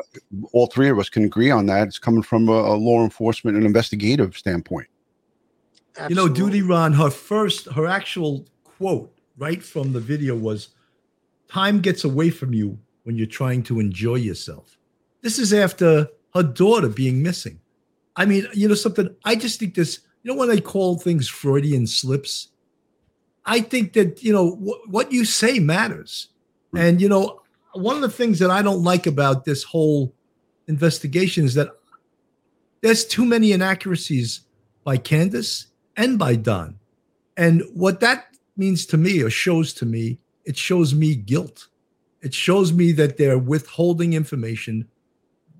all 0.52 0.66
three 0.66 0.88
of 0.88 0.98
us 0.98 1.08
can 1.08 1.24
agree 1.24 1.52
on 1.52 1.66
that. 1.66 1.86
It's 1.86 2.00
coming 2.00 2.22
from 2.22 2.48
a, 2.48 2.52
a 2.52 2.74
law 2.74 3.04
enforcement 3.04 3.56
and 3.56 3.64
investigative 3.64 4.36
standpoint. 4.36 4.88
You 6.08 6.16
know, 6.16 6.28
Duty 6.28 6.62
Ron, 6.62 6.92
her 6.94 7.10
first, 7.10 7.70
her 7.72 7.86
actual 7.86 8.44
quote 8.64 9.14
right 9.38 9.62
from 9.62 9.92
the 9.92 10.00
video 10.00 10.34
was 10.34 10.70
time 11.48 11.80
gets 11.80 12.02
away 12.02 12.30
from 12.30 12.52
you 12.52 12.76
when 13.04 13.16
you're 13.16 13.28
trying 13.28 13.62
to 13.64 13.78
enjoy 13.78 14.16
yourself. 14.16 14.76
This 15.22 15.38
is 15.38 15.52
after 15.54 16.08
her 16.34 16.42
daughter 16.42 16.88
being 16.88 17.22
missing. 17.22 17.60
I 18.16 18.24
mean, 18.24 18.48
you 18.52 18.68
know, 18.68 18.74
something, 18.74 19.14
I 19.24 19.36
just 19.36 19.60
think 19.60 19.74
this, 19.74 20.00
you 20.24 20.32
know, 20.32 20.38
when 20.38 20.48
they 20.48 20.60
call 20.60 20.98
things 20.98 21.28
Freudian 21.28 21.86
slips, 21.86 22.48
I 23.46 23.60
think 23.60 23.92
that, 23.94 24.22
you 24.22 24.32
know, 24.32 24.52
wh- 24.52 24.88
what 24.90 25.12
you 25.12 25.24
say 25.24 25.58
matters. 25.58 26.28
Hmm. 26.72 26.78
And, 26.78 27.00
you 27.00 27.08
know, 27.08 27.42
one 27.74 27.96
of 27.96 28.02
the 28.02 28.08
things 28.08 28.38
that 28.38 28.50
I 28.50 28.62
don't 28.62 28.82
like 28.82 29.06
about 29.06 29.44
this 29.44 29.62
whole 29.62 30.14
investigation 30.66 31.44
is 31.44 31.54
that 31.54 31.68
there's 32.80 33.04
too 33.04 33.24
many 33.24 33.52
inaccuracies 33.52 34.42
by 34.84 34.96
Candace 34.96 35.66
and 35.96 36.18
by 36.18 36.36
Don. 36.36 36.78
And 37.36 37.62
what 37.72 38.00
that 38.00 38.26
means 38.56 38.86
to 38.86 38.96
me 38.96 39.22
or 39.22 39.30
shows 39.30 39.72
to 39.74 39.86
me, 39.86 40.18
it 40.44 40.56
shows 40.56 40.94
me 40.94 41.14
guilt. 41.14 41.68
It 42.22 42.34
shows 42.34 42.72
me 42.72 42.92
that 42.92 43.16
they're 43.16 43.38
withholding 43.38 44.12
information. 44.12 44.88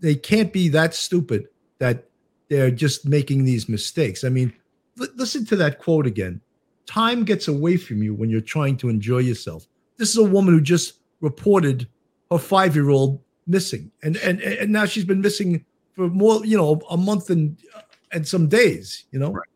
They 0.00 0.14
can't 0.14 0.52
be 0.52 0.68
that 0.68 0.94
stupid 0.94 1.48
that 1.78 2.04
they're 2.48 2.70
just 2.70 3.06
making 3.06 3.44
these 3.44 3.68
mistakes. 3.68 4.24
I 4.24 4.28
mean, 4.28 4.52
li- 4.96 5.08
listen 5.16 5.44
to 5.46 5.56
that 5.56 5.78
quote 5.78 6.06
again. 6.06 6.40
Time 6.86 7.24
gets 7.24 7.48
away 7.48 7.76
from 7.76 8.02
you 8.02 8.14
when 8.14 8.30
you're 8.30 8.40
trying 8.40 8.76
to 8.78 8.88
enjoy 8.88 9.18
yourself. 9.18 9.66
This 9.96 10.10
is 10.10 10.16
a 10.16 10.24
woman 10.24 10.54
who 10.54 10.60
just 10.60 10.94
reported 11.20 11.88
her 12.30 12.38
five-year-old 12.38 13.20
missing, 13.46 13.90
and 14.02 14.16
and 14.18 14.40
and 14.40 14.70
now 14.70 14.84
she's 14.84 15.04
been 15.04 15.20
missing 15.20 15.64
for 15.94 16.08
more, 16.08 16.44
you 16.44 16.56
know, 16.56 16.80
a 16.90 16.96
month 16.96 17.30
and 17.30 17.56
and 18.12 18.26
some 18.26 18.48
days. 18.48 19.04
You 19.10 19.18
know, 19.18 19.32
Right. 19.32 19.48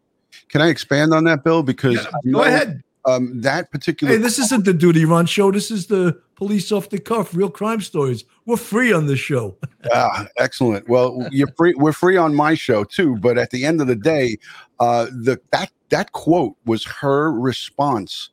Can 0.49 0.63
I 0.63 0.69
expand 0.69 1.13
on 1.13 1.25
that, 1.25 1.45
Bill? 1.45 1.63
Because 1.63 1.97
Yeah, 1.97 2.11
go 2.25 2.31
know, 2.31 2.45
ahead. 2.45 2.83
Um, 3.05 3.41
that 3.41 3.71
particular 3.71 4.13
Hey, 4.13 4.19
this 4.19 4.39
isn't 4.39 4.65
the 4.65 4.75
Duty 4.75 5.05
Ron 5.05 5.25
show. 5.25 5.51
This 5.51 5.71
is 5.71 5.87
the 5.87 6.21
police 6.35 6.71
off 6.73 6.91
the 6.91 6.99
cuff, 6.99 7.35
real 7.35 7.49
crime 7.49 7.81
stories. 7.81 8.25
We're 8.45 8.57
free 8.57 8.93
on 8.93 9.07
this 9.07 9.21
show. 9.21 9.57
Ah, 9.95 10.27
excellent. 10.37 10.87
Well, 10.89 11.27
you're 11.31 11.49
free. 11.57 11.73
We're 11.75 11.93
free 11.93 12.17
on 12.17 12.35
my 12.35 12.55
show 12.55 12.83
too. 12.85 13.17
But 13.17 13.39
at 13.39 13.51
the 13.51 13.65
end 13.65 13.81
of 13.81 13.87
the 13.87 13.95
day, 13.95 14.37
uh, 14.81 15.07
the 15.07 15.41
that 15.53 15.71
that 15.91 16.13
quote 16.13 16.57
was 16.65 16.85
her 16.85 17.33
response 17.33 18.31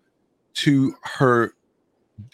to 0.55 0.95
her 1.03 1.53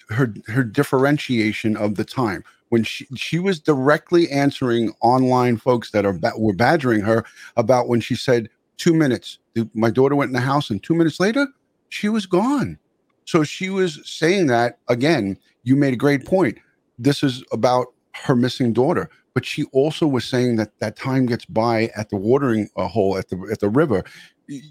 her 0.10 0.34
her 0.48 0.64
differentiation 0.64 1.76
of 1.76 1.96
the 1.96 2.06
time 2.06 2.44
when 2.70 2.84
she 2.84 3.08
she 3.16 3.40
was 3.40 3.60
directly 3.60 4.30
answering 4.30 4.94
online 5.02 5.58
folks 5.58 5.92
that 5.92 6.06
are 6.06 6.18
were 6.38 6.54
badgering 6.54 7.02
her 7.02 7.26
about 7.58 7.88
when 7.88 8.02
she 8.02 8.16
said 8.16 8.50
two 8.78 8.94
minutes. 8.94 9.40
My 9.74 9.90
daughter 9.90 10.16
went 10.16 10.30
in 10.30 10.34
the 10.34 10.42
house, 10.42 10.70
and 10.70 10.82
two 10.82 10.96
minutes 10.96 11.20
later, 11.20 11.48
she 11.90 12.10
was 12.10 12.26
gone. 12.26 12.78
So 13.26 13.44
she 13.44 13.70
was 13.70 14.00
saying 14.06 14.48
that 14.48 14.80
again. 14.88 15.38
You 15.64 15.76
made 15.76 15.94
a 15.94 15.98
great 15.98 16.26
point. 16.26 16.58
This 16.98 17.22
is 17.22 17.44
about 17.52 17.88
her 18.14 18.36
missing 18.36 18.74
daughter 18.74 19.10
but 19.34 19.46
she 19.46 19.64
also 19.72 20.08
was 20.08 20.26
saying 20.26 20.58
that 20.58 20.78
that 20.80 20.96
time 20.96 21.26
gets 21.26 21.46
by 21.46 21.90
at 21.96 22.10
the 22.10 22.18
watering 22.18 22.70
uh, 22.76 22.88
hole 22.88 23.18
at 23.18 23.30
the 23.30 23.50
at 23.52 23.60
the 23.60 23.70
river 23.70 24.04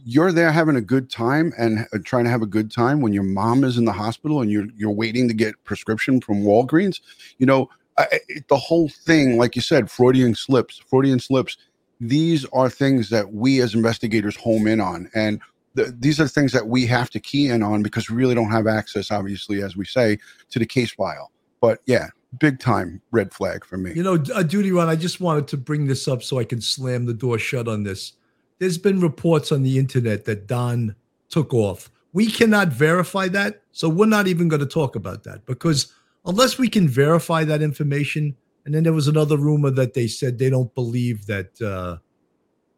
you're 0.05 0.33
there 0.33 0.53
having 0.53 0.77
a 0.77 0.81
good 0.81 1.11
time 1.11 1.53
and 1.57 1.87
uh, 1.93 1.99
trying 2.05 2.25
to 2.25 2.31
have 2.31 2.43
a 2.43 2.47
good 2.47 2.71
time 2.71 3.01
when 3.01 3.13
your 3.13 3.23
mom 3.23 3.65
is 3.65 3.79
in 3.79 3.85
the 3.87 3.93
hospital 3.93 4.41
and 4.41 4.51
you're 4.51 4.67
you're 4.77 4.91
waiting 4.91 5.27
to 5.29 5.35
get 5.35 5.63
prescription 5.65 6.21
from 6.21 6.43
Walgreens 6.43 7.01
you 7.39 7.47
know 7.47 7.69
I, 7.99 8.07
it- 8.29 8.49
the 8.49 8.57
whole 8.57 8.89
thing 8.89 9.39
like 9.39 9.57
you 9.57 9.63
said 9.63 9.91
freudian 9.91 10.35
slips 10.35 10.79
freudian 10.89 11.19
slips 11.19 11.57
these 12.01 12.45
are 12.47 12.69
things 12.71 13.11
that 13.11 13.33
we 13.33 13.61
as 13.61 13.75
investigators 13.75 14.37
home 14.37 14.67
in 14.67 14.81
on 14.81 15.11
and 15.15 15.41
the, 15.75 15.95
these 15.99 16.19
are 16.21 16.27
things 16.29 16.53
that 16.53 16.67
we 16.67 16.85
have 16.87 17.11
to 17.11 17.21
key 17.21 17.49
in 17.49 17.63
on 17.63 17.83
because 17.83 18.11
we 18.11 18.17
really 18.17 18.35
don't 18.35 18.51
have 18.51 18.67
access 18.67 19.11
obviously 19.11 19.63
as 19.63 19.77
we 19.77 19.85
say 19.85 20.19
to 20.51 20.59
the 20.59 20.67
case 20.67 20.93
file 20.93 21.31
but 21.61 21.81
yeah 21.87 22.09
big 22.39 22.61
time 22.61 23.01
red 23.13 23.33
flag 23.33 23.65
for 23.65 23.77
me 23.79 23.93
You 23.95 24.03
know, 24.03 24.23
a 24.35 24.45
Duty 24.45 24.71
Ron. 24.73 24.89
I 24.89 24.95
just 24.97 25.21
wanted 25.21 25.49
to 25.49 25.57
bring 25.57 25.87
this 25.87 26.07
up 26.07 26.23
so 26.23 26.39
I 26.39 26.45
can 26.45 26.61
slam 26.61 27.07
the 27.07 27.15
door 27.15 27.39
shut 27.39 27.67
on 27.67 27.83
this. 27.83 28.13
There's 28.61 28.79
been 28.79 29.01
reports 29.01 29.51
on 29.51 29.63
the 29.63 29.79
internet 29.79 30.27
that 30.27 30.47
Don 30.47 30.95
took 31.31 31.53
off. 31.53 31.91
We 32.13 32.31
cannot 32.31 32.69
verify 32.69 33.27
that, 33.29 33.63
so 33.73 33.89
we're 33.89 34.07
not 34.07 34.27
even 34.29 34.49
going 34.49 34.61
to 34.61 34.67
talk 34.67 34.97
about 34.97 35.25
that 35.25 35.47
because 35.47 35.93
unless 36.27 36.59
we 36.59 36.69
can 36.69 36.87
verify 36.87 37.43
that 37.45 37.63
information, 37.63 38.37
and 38.65 38.75
then 38.75 38.83
there 38.83 38.93
was 38.93 39.09
another 39.09 39.39
rumor 39.39 39.71
that 39.71 39.95
they 39.95 40.07
said 40.07 40.39
they 40.39 40.51
don't 40.51 40.75
believe 40.75 41.27
that 41.27 41.61
uh, 41.63 41.97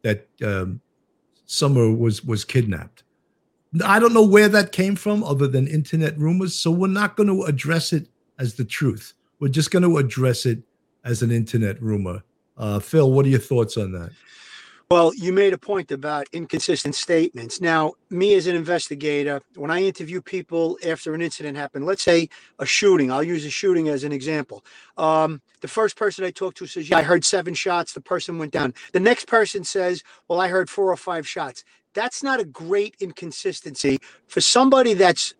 that 0.02 0.28
um, 0.44 0.80
Summer 1.46 1.90
was 1.90 2.24
was 2.24 2.44
kidnapped. 2.44 3.02
I 3.84 3.98
don't 3.98 4.14
know 4.14 4.26
where 4.26 4.48
that 4.48 4.70
came 4.70 4.96
from, 4.96 5.24
other 5.24 5.48
than 5.48 5.66
internet 5.66 6.16
rumors. 6.18 6.54
So 6.54 6.70
we're 6.70 6.88
not 6.88 7.16
going 7.16 7.28
to 7.28 7.44
address 7.44 7.92
it 7.92 8.06
as 8.38 8.54
the 8.54 8.64
truth. 8.64 9.14
We're 9.40 9.48
just 9.48 9.70
going 9.70 9.82
to 9.82 9.96
address 9.96 10.46
it 10.46 10.62
as 11.04 11.22
an 11.22 11.32
internet 11.32 11.82
rumor. 11.82 12.22
Uh, 12.56 12.78
Phil, 12.78 13.10
what 13.10 13.26
are 13.26 13.30
your 13.30 13.40
thoughts 13.40 13.76
on 13.76 13.92
that? 13.92 14.10
Well, 14.92 15.14
you 15.14 15.32
made 15.32 15.54
a 15.54 15.58
point 15.58 15.90
about 15.90 16.26
inconsistent 16.34 16.94
statements. 16.94 17.62
Now, 17.62 17.94
me 18.10 18.34
as 18.34 18.46
an 18.46 18.54
investigator, 18.54 19.40
when 19.56 19.70
I 19.70 19.82
interview 19.82 20.20
people 20.20 20.76
after 20.86 21.14
an 21.14 21.22
incident 21.22 21.56
happened, 21.56 21.86
let's 21.86 22.02
say 22.02 22.28
a 22.58 22.66
shooting, 22.66 23.10
I'll 23.10 23.22
use 23.22 23.46
a 23.46 23.50
shooting 23.50 23.88
as 23.88 24.04
an 24.04 24.12
example. 24.12 24.62
Um, 24.98 25.40
the 25.62 25.66
first 25.66 25.96
person 25.96 26.26
I 26.26 26.30
talked 26.30 26.58
to 26.58 26.66
says, 26.66 26.90
Yeah, 26.90 26.98
I 26.98 27.04
heard 27.04 27.24
seven 27.24 27.54
shots. 27.54 27.94
The 27.94 28.02
person 28.02 28.36
went 28.36 28.52
down. 28.52 28.74
The 28.92 29.00
next 29.00 29.28
person 29.28 29.64
says, 29.64 30.02
Well, 30.28 30.42
I 30.42 30.48
heard 30.48 30.68
four 30.68 30.92
or 30.92 30.96
five 30.98 31.26
shots. 31.26 31.64
That's 31.94 32.22
not 32.22 32.38
a 32.38 32.44
great 32.44 32.94
inconsistency 33.00 33.98
for 34.28 34.42
somebody 34.42 34.92
that's 34.92 35.32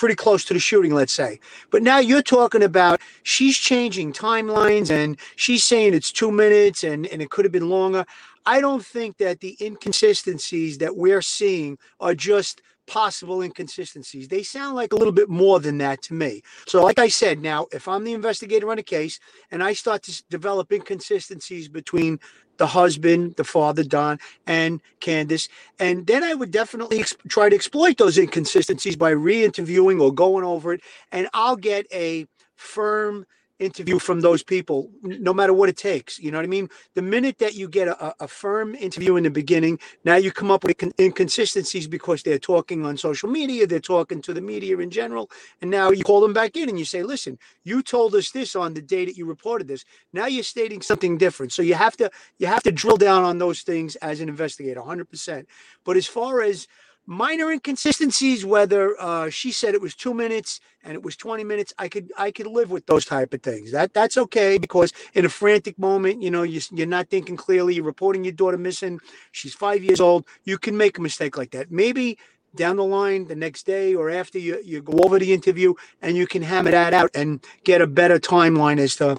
pretty 0.00 0.14
close 0.14 0.46
to 0.46 0.54
the 0.54 0.58
shooting, 0.58 0.94
let's 0.94 1.12
say. 1.12 1.38
But 1.70 1.82
now 1.82 1.98
you're 1.98 2.22
talking 2.22 2.62
about 2.62 3.02
she's 3.22 3.56
changing 3.58 4.14
timelines 4.14 4.90
and 4.90 5.18
she's 5.36 5.62
saying 5.62 5.92
it's 5.92 6.10
two 6.10 6.32
minutes 6.32 6.82
and, 6.82 7.06
and 7.08 7.20
it 7.20 7.28
could 7.28 7.44
have 7.44 7.52
been 7.52 7.68
longer. 7.68 8.06
I 8.50 8.60
don't 8.60 8.84
think 8.84 9.18
that 9.18 9.38
the 9.38 9.56
inconsistencies 9.60 10.78
that 10.78 10.96
we're 10.96 11.22
seeing 11.22 11.78
are 12.00 12.16
just 12.16 12.62
possible 12.88 13.42
inconsistencies. 13.42 14.26
They 14.26 14.42
sound 14.42 14.74
like 14.74 14.92
a 14.92 14.96
little 14.96 15.12
bit 15.12 15.28
more 15.28 15.60
than 15.60 15.78
that 15.78 16.02
to 16.02 16.14
me. 16.14 16.42
So, 16.66 16.82
like 16.82 16.98
I 16.98 17.06
said, 17.06 17.40
now 17.40 17.68
if 17.70 17.86
I'm 17.86 18.02
the 18.02 18.12
investigator 18.12 18.68
on 18.68 18.80
a 18.80 18.82
case 18.82 19.20
and 19.52 19.62
I 19.62 19.72
start 19.74 20.02
to 20.02 20.24
develop 20.30 20.72
inconsistencies 20.72 21.68
between 21.68 22.18
the 22.56 22.66
husband, 22.66 23.36
the 23.36 23.44
father, 23.44 23.84
Don, 23.84 24.18
and 24.48 24.80
Candace, 24.98 25.48
and 25.78 26.04
then 26.08 26.24
I 26.24 26.34
would 26.34 26.50
definitely 26.50 26.98
ex- 26.98 27.14
try 27.28 27.50
to 27.50 27.54
exploit 27.54 27.98
those 27.98 28.18
inconsistencies 28.18 28.96
by 28.96 29.10
re 29.10 29.44
interviewing 29.44 30.00
or 30.00 30.12
going 30.12 30.44
over 30.44 30.72
it, 30.72 30.80
and 31.12 31.28
I'll 31.32 31.54
get 31.54 31.86
a 31.92 32.26
firm 32.56 33.26
interview 33.60 33.98
from 34.00 34.20
those 34.22 34.42
people, 34.42 34.90
no 35.02 35.34
matter 35.34 35.54
what 35.54 35.68
it 35.68 35.76
takes. 35.76 36.18
You 36.18 36.30
know 36.32 36.38
what 36.38 36.44
I 36.44 36.48
mean? 36.48 36.68
The 36.94 37.02
minute 37.02 37.38
that 37.38 37.54
you 37.54 37.68
get 37.68 37.88
a, 37.88 38.14
a- 38.24 38.28
firm 38.28 38.74
interview 38.74 39.16
in 39.16 39.24
the 39.24 39.30
beginning, 39.30 39.78
now 40.04 40.16
you 40.16 40.32
come 40.32 40.50
up 40.50 40.64
with 40.64 40.78
con- 40.78 40.92
inconsistencies 41.00 41.86
because 41.88 42.22
they're 42.22 42.38
talking 42.38 42.86
on 42.86 42.96
social 42.96 43.30
media, 43.30 43.66
they're 43.66 43.80
talking 43.80 44.22
to 44.22 44.34
the 44.34 44.40
media 44.40 44.78
in 44.78 44.90
general, 44.90 45.30
and 45.60 45.70
now 45.70 45.90
you 45.90 46.04
call 46.04 46.20
them 46.20 46.32
back 46.32 46.56
in 46.56 46.68
and 46.68 46.78
you 46.78 46.84
say, 46.86 47.02
"Listen, 47.02 47.38
you 47.64 47.82
told 47.82 48.14
us 48.14 48.30
this 48.32 48.56
on 48.56 48.74
the 48.74 48.82
day 48.82 49.04
that 49.04 49.16
you 49.16 49.26
reported 49.26 49.68
this. 49.68 49.84
Now 50.12 50.26
you're 50.26 50.44
stating 50.44 50.82
something 50.82 51.18
different." 51.18 51.52
So 51.52 51.62
you 51.62 51.74
have 51.74 51.96
to 51.98 52.10
you 52.38 52.46
have 52.48 52.62
to 52.64 52.72
drill 52.72 52.96
down 52.96 53.24
on 53.24 53.38
those 53.38 53.62
things 53.62 53.96
as 53.96 54.20
an 54.20 54.28
investigator, 54.28 54.80
100%. 54.80 55.46
But 55.84 55.96
as 55.96 56.06
far 56.06 56.42
as 56.42 56.66
minor 57.10 57.50
inconsistencies 57.50 58.46
whether 58.46 58.94
uh, 59.00 59.28
she 59.28 59.50
said 59.50 59.74
it 59.74 59.80
was 59.80 59.96
two 59.96 60.14
minutes 60.14 60.60
and 60.84 60.94
it 60.94 61.02
was 61.02 61.16
20 61.16 61.42
minutes 61.42 61.74
i 61.76 61.88
could 61.88 62.12
i 62.16 62.30
could 62.30 62.46
live 62.46 62.70
with 62.70 62.86
those 62.86 63.04
type 63.04 63.34
of 63.34 63.42
things. 63.42 63.72
That 63.72 63.92
that's 63.92 64.16
okay 64.16 64.58
because 64.58 64.92
in 65.12 65.24
a 65.24 65.28
frantic 65.28 65.76
moment 65.76 66.22
you 66.22 66.30
know 66.30 66.44
you, 66.44 66.60
you're 66.70 66.86
not 66.86 67.08
thinking 67.08 67.36
clearly 67.36 67.74
you're 67.74 67.84
reporting 67.84 68.22
your 68.22 68.32
daughter 68.32 68.56
missing 68.56 69.00
she's 69.32 69.52
five 69.52 69.82
years 69.82 70.00
old 70.00 70.24
you 70.44 70.56
can 70.56 70.76
make 70.76 70.98
a 70.98 71.00
mistake 71.02 71.36
like 71.36 71.50
that. 71.50 71.72
Maybe 71.72 72.16
down 72.54 72.76
the 72.76 72.84
line 72.84 73.26
the 73.26 73.34
next 73.34 73.66
day 73.66 73.92
or 73.92 74.08
after 74.08 74.38
you, 74.38 74.60
you 74.64 74.80
go 74.80 75.00
over 75.04 75.18
the 75.18 75.32
interview 75.32 75.74
and 76.00 76.16
you 76.16 76.28
can 76.28 76.42
hammer 76.42 76.70
that 76.70 76.94
out 76.94 77.10
and 77.12 77.44
get 77.64 77.80
a 77.80 77.88
better 77.88 78.20
timeline 78.20 78.78
as 78.78 78.94
to 78.96 79.18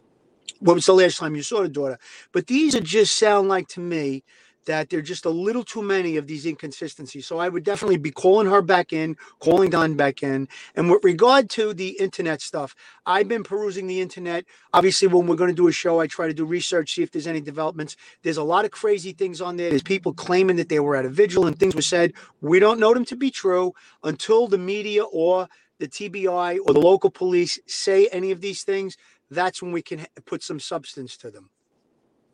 what 0.59 0.75
was 0.75 0.85
the 0.85 0.93
last 0.93 1.17
time 1.17 1.35
you 1.35 1.43
saw 1.43 1.61
the 1.61 1.67
daughter. 1.69 1.99
But 2.31 2.47
these 2.47 2.73
are 2.73 2.81
just 2.81 3.17
sound 3.17 3.49
like 3.49 3.67
to 3.69 3.81
me 3.81 4.23
that 4.65 4.89
there 4.89 4.99
are 4.99 5.03
just 5.03 5.25
a 5.25 5.29
little 5.29 5.63
too 5.63 5.81
many 5.81 6.17
of 6.17 6.27
these 6.27 6.45
inconsistencies. 6.45 7.25
So 7.25 7.39
I 7.39 7.49
would 7.49 7.63
definitely 7.63 7.97
be 7.97 8.11
calling 8.11 8.47
her 8.47 8.61
back 8.61 8.93
in, 8.93 9.17
calling 9.39 9.69
Don 9.69 9.95
back 9.95 10.23
in. 10.23 10.47
And 10.75 10.89
with 10.89 11.03
regard 11.03 11.49
to 11.51 11.73
the 11.73 11.89
internet 11.99 12.41
stuff, 12.41 12.75
I've 13.05 13.27
been 13.27 13.43
perusing 13.43 13.87
the 13.87 14.01
internet. 14.01 14.45
Obviously, 14.73 15.07
when 15.07 15.27
we're 15.27 15.35
going 15.35 15.49
to 15.49 15.55
do 15.55 15.67
a 15.67 15.71
show, 15.71 15.99
I 15.99 16.07
try 16.07 16.27
to 16.27 16.33
do 16.33 16.45
research, 16.45 16.95
see 16.95 17.03
if 17.03 17.11
there's 17.11 17.27
any 17.27 17.41
developments. 17.41 17.95
There's 18.23 18.37
a 18.37 18.43
lot 18.43 18.65
of 18.65 18.71
crazy 18.71 19.13
things 19.13 19.41
on 19.41 19.57
there. 19.57 19.69
There's 19.69 19.83
people 19.83 20.13
claiming 20.13 20.57
that 20.57 20.69
they 20.69 20.79
were 20.79 20.95
at 20.95 21.05
a 21.05 21.09
vigil 21.09 21.47
and 21.47 21.57
things 21.57 21.75
were 21.75 21.81
said. 21.81 22.13
We 22.41 22.59
don't 22.59 22.79
know 22.79 22.93
them 22.93 23.05
to 23.05 23.15
be 23.15 23.31
true 23.31 23.73
until 24.03 24.47
the 24.47 24.57
media 24.57 25.03
or 25.03 25.47
the 25.79 25.87
TBI 25.87 26.59
or 26.65 26.73
the 26.73 26.79
local 26.79 27.09
police 27.09 27.59
say 27.65 28.07
any 28.11 28.31
of 28.31 28.41
these 28.41 28.63
things. 28.63 28.97
That's 29.29 29.61
when 29.61 29.71
we 29.71 29.81
can 29.81 30.05
put 30.25 30.43
some 30.43 30.59
substance 30.59 31.17
to 31.17 31.31
them. 31.31 31.49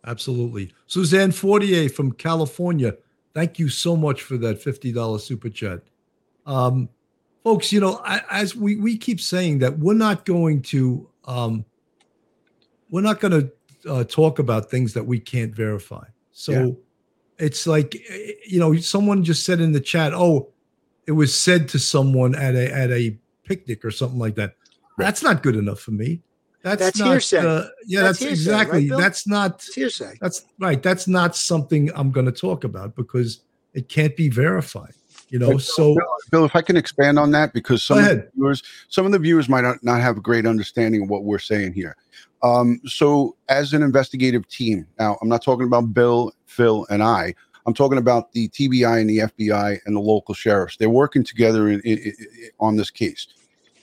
Absolutely. 0.08 0.74
Suzanne 0.88 1.32
Fortier 1.32 1.90
from 1.90 2.14
California. 2.14 2.96
Thank 3.36 3.60
you 3.60 3.68
so 3.70 3.96
much 3.96 4.24
for 4.24 4.38
that 4.38 4.60
$50 4.64 5.20
super 5.22 5.50
chat. 5.50 5.82
Um, 6.46 6.88
folks, 7.44 7.72
you 7.74 7.82
know, 7.82 8.02
I, 8.04 8.22
as 8.32 8.56
we, 8.56 8.78
we 8.78 8.98
keep 8.98 9.20
saying 9.20 9.60
that 9.60 9.78
we're 9.78 9.94
not 9.94 10.26
going 10.26 10.62
to, 10.64 11.08
um, 11.26 11.66
we're 12.90 13.02
not 13.02 13.20
going 13.20 13.34
to 13.34 13.92
uh, 13.92 14.04
talk 14.06 14.40
about 14.40 14.72
things 14.72 14.94
that 14.94 15.04
we 15.06 15.20
can't 15.20 15.54
verify. 15.54 16.06
So 16.32 16.52
Yeah. 16.54 17.46
it's 17.46 17.68
like, 17.68 17.94
you 18.48 18.60
know, 18.60 18.76
someone 18.78 19.26
just 19.26 19.46
said 19.46 19.60
in 19.60 19.74
the 19.74 19.82
chat, 19.82 20.14
oh, 20.14 20.50
it 21.06 21.12
was 21.12 21.36
said 21.36 21.68
to 21.70 21.80
someone 21.80 22.34
at 22.34 22.56
a, 22.56 22.74
at 22.74 22.92
a 22.92 23.18
picnic 23.44 23.84
or 23.84 23.92
something 23.92 24.20
like 24.20 24.36
that. 24.36 24.56
That's 24.98 25.22
not 25.22 25.44
good 25.44 25.58
enough 25.58 25.80
for 25.80 25.92
me. 25.92 26.22
That's, 26.64 26.82
That's 26.82 27.00
not, 27.00 27.08
hearsay. 27.12 27.38
uh, 27.38 27.64
yeah, 27.86 28.02
That's 28.02 28.20
that's, 28.20 28.20
hearsay, 28.20 28.34
exactly. 28.34 28.88
Bill? 28.90 28.98
that's 29.00 29.28
not 29.28 29.56
It's 29.56 29.76
hearsay. 29.76 30.18
that's 30.20 30.46
right. 30.60 30.82
That's 30.82 31.08
not 31.08 31.36
something 31.36 31.90
I'm 31.96 32.12
going 32.12 32.26
to 32.26 32.32
talk 32.32 32.64
about 32.64 32.96
because 32.96 33.42
it 33.74 33.88
can't 33.90 34.16
be 34.18 34.28
verified. 34.28 34.94
You 35.30 35.40
know, 35.40 35.50
Bill, 35.50 35.60
so 35.60 35.94
Bill, 35.96 36.06
Bill, 36.32 36.46
if 36.46 36.56
I 36.56 36.62
can 36.62 36.76
expand 36.78 37.20
on 37.20 37.32
that, 37.32 37.54
because 37.54 37.84
some 37.84 38.00
of 38.00 38.06
the 38.06 38.30
viewers, 38.34 38.64
some 38.90 39.06
of 39.06 39.12
the 39.12 39.20
viewers 39.20 39.48
might 39.50 39.62
not, 39.62 39.84
not 39.84 40.02
have 40.02 40.18
a 40.18 40.22
great 40.22 40.46
understanding 40.46 41.04
of 41.04 41.10
what 41.10 41.24
we're 41.26 41.38
saying 41.40 41.74
here. 41.74 41.96
Um, 42.44 42.80
so, 42.86 43.36
as 43.50 43.74
an 43.74 43.82
investigative 43.84 44.48
team, 44.48 44.88
now 45.00 45.18
I'm 45.22 45.28
not 45.30 45.44
talking 45.44 45.68
about 45.68 45.94
Bill, 45.94 46.32
Phil, 46.46 46.86
and 46.90 47.04
I. 47.04 47.34
I'm 47.66 47.74
talking 47.74 47.98
about 47.98 48.32
the 48.32 48.48
TBI 48.50 49.02
and 49.02 49.10
the 49.10 49.18
FBI 49.20 49.80
and 49.86 49.96
the 49.96 50.00
local 50.00 50.34
sheriffs. 50.34 50.78
They're 50.78 50.90
working 50.90 51.24
together 51.26 51.68
in, 51.68 51.82
in, 51.82 51.98
in- 52.00 52.14
on 52.62 52.78
this 52.78 52.90
case. 52.90 53.28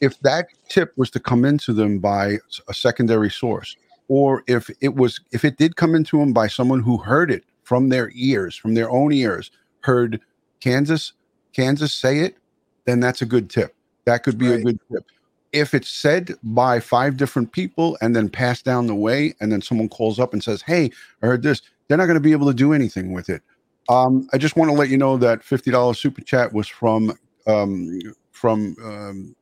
If 0.01 0.19
that 0.21 0.49
tip 0.69 0.93
was 0.97 1.11
to 1.11 1.21
come 1.21 1.45
into 1.45 1.73
them 1.73 1.99
by 1.99 2.39
a 2.69 2.75
secondary 2.75 3.31
source, 3.31 3.77
or 4.09 4.45
if 4.47 4.71
it 4.81 4.95
was, 4.95 5.21
if 5.33 5.45
it 5.45 5.57
did 5.57 5.77
come 5.77 5.95
into 5.95 6.19
them 6.19 6.33
by 6.33 6.47
someone 6.47 6.81
who 6.81 6.99
heard 6.99 7.31
it 7.31 7.45
from 7.63 7.89
their 7.89 8.11
ears, 8.15 8.57
from 8.57 8.75
their 8.75 8.91
own 8.91 9.13
ears, 9.13 9.51
heard 9.81 10.21
Candace, 10.61 11.13
Candace 11.53 11.93
say 11.93 12.19
it, 12.21 12.37
then 12.85 13.01
that's 13.01 13.23
a 13.23 13.27
good 13.27 13.49
tip. 13.49 13.75
That 14.05 14.23
could 14.23 14.37
be 14.37 14.53
a 14.53 14.61
good 14.61 14.79
tip. 14.93 15.05
If 15.53 15.73
it's 15.73 15.89
said 15.89 16.35
by 16.43 16.81
five 16.81 17.17
different 17.17 17.53
people 17.53 17.97
and 18.01 18.15
then 18.15 18.29
passed 18.29 18.65
down 18.65 18.87
the 18.87 18.95
way, 18.95 19.35
and 19.41 19.51
then 19.53 19.63
someone 19.63 19.89
calls 19.89 20.19
up 20.19 20.33
and 20.33 20.43
says, 20.43 20.63
Hey, 20.63 20.91
I 21.23 21.27
heard 21.27 21.43
this, 21.43 21.63
they're 21.89 21.97
not 21.97 22.07
going 22.07 22.17
to 22.17 22.21
be 22.21 22.33
able 22.33 22.49
to 22.49 22.55
do 22.55 22.73
anything 22.73 23.13
with 23.13 23.29
it. 23.29 23.43
Um, 23.89 24.29
I 24.33 24.39
just 24.39 24.57
want 24.57 24.71
to 24.71 24.77
let 24.77 24.89
you 24.89 24.97
know 24.97 25.17
that 25.19 25.43
$50 25.43 25.97
super 25.97 26.23
chat 26.23 26.53
was 26.53 26.67
from 26.67 27.17
um, 27.47 28.01
from 28.33 28.77
um, 28.83 29.37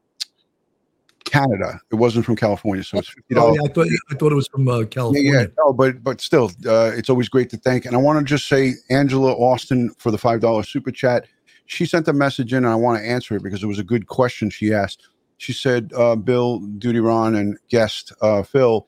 Canada. 1.32 1.80
It 1.90 1.94
wasn't 1.94 2.26
from 2.26 2.36
California. 2.36 2.84
So 2.84 2.98
it's 2.98 3.08
$50. 3.08 3.14
oh, 3.36 3.54
yeah, 3.54 3.60
I 3.64 3.72
thought 3.72 3.86
I 4.10 4.14
thought 4.16 4.32
it 4.32 4.34
was 4.34 4.48
from 4.48 4.68
uh, 4.68 4.80
Yeah, 4.80 4.84
California. 4.84 5.32
yeah, 5.32 5.46
no, 5.58 5.72
but 5.72 6.04
but 6.04 6.20
still, 6.20 6.50
uh, 6.66 6.92
it's 6.94 7.08
always 7.08 7.28
great 7.30 7.48
to 7.50 7.56
thank. 7.56 7.86
And 7.86 7.94
I 7.94 7.98
want 7.98 8.18
to 8.18 8.24
just 8.24 8.48
say, 8.48 8.74
Angela 8.90 9.32
Austin 9.32 9.94
for 9.98 10.10
the 10.10 10.18
five 10.18 10.40
dollar 10.40 10.62
super 10.62 10.90
chat. 10.90 11.26
She 11.66 11.86
sent 11.86 12.06
a 12.06 12.12
message 12.12 12.52
in, 12.52 12.58
and 12.58 12.66
I 12.66 12.74
want 12.74 12.98
to 13.00 13.08
answer 13.08 13.34
it 13.34 13.42
because 13.42 13.62
it 13.62 13.66
was 13.66 13.78
a 13.78 13.84
good 13.84 14.08
question 14.08 14.50
she 14.50 14.74
asked. 14.74 15.08
She 15.38 15.54
said, 15.54 15.90
uh, 15.96 16.16
"Bill, 16.16 16.58
Duty 16.78 17.00
Ron, 17.00 17.34
and 17.34 17.56
guest 17.70 18.12
uh, 18.20 18.42
Phil, 18.42 18.86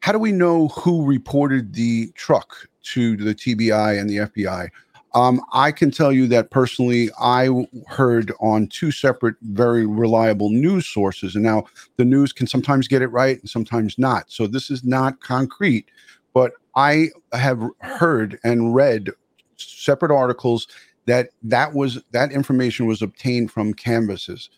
how 0.00 0.10
do 0.10 0.18
we 0.18 0.32
know 0.32 0.68
who 0.68 1.06
reported 1.06 1.72
the 1.74 2.10
truck 2.16 2.66
to 2.94 3.16
the 3.16 3.32
TBI 3.34 3.98
and 3.98 4.10
the 4.10 4.16
FBI?" 4.16 4.68
Um, 5.14 5.40
I 5.52 5.72
can 5.72 5.90
tell 5.90 6.12
you 6.12 6.26
that 6.28 6.50
personally, 6.50 7.10
I 7.20 7.48
heard 7.88 8.32
on 8.40 8.68
two 8.68 8.92
separate, 8.92 9.36
very 9.42 9.84
reliable 9.86 10.50
news 10.50 10.86
sources, 10.86 11.34
and 11.34 11.44
now 11.44 11.64
the 11.96 12.04
news 12.04 12.32
can 12.32 12.46
sometimes 12.46 12.86
get 12.86 13.02
it 13.02 13.08
right 13.08 13.40
and 13.40 13.50
sometimes 13.50 13.98
not. 13.98 14.30
So 14.30 14.46
this 14.46 14.70
is 14.70 14.84
not 14.84 15.20
concrete, 15.20 15.86
but 16.32 16.52
I 16.76 17.08
have 17.32 17.62
heard 17.80 18.38
and 18.44 18.74
read 18.74 19.10
separate 19.56 20.12
articles 20.12 20.68
that 21.06 21.30
that 21.42 21.74
was 21.74 22.00
that 22.12 22.30
information 22.30 22.86
was 22.86 23.02
obtained 23.02 23.50
from 23.50 23.74
canvases 23.74 24.48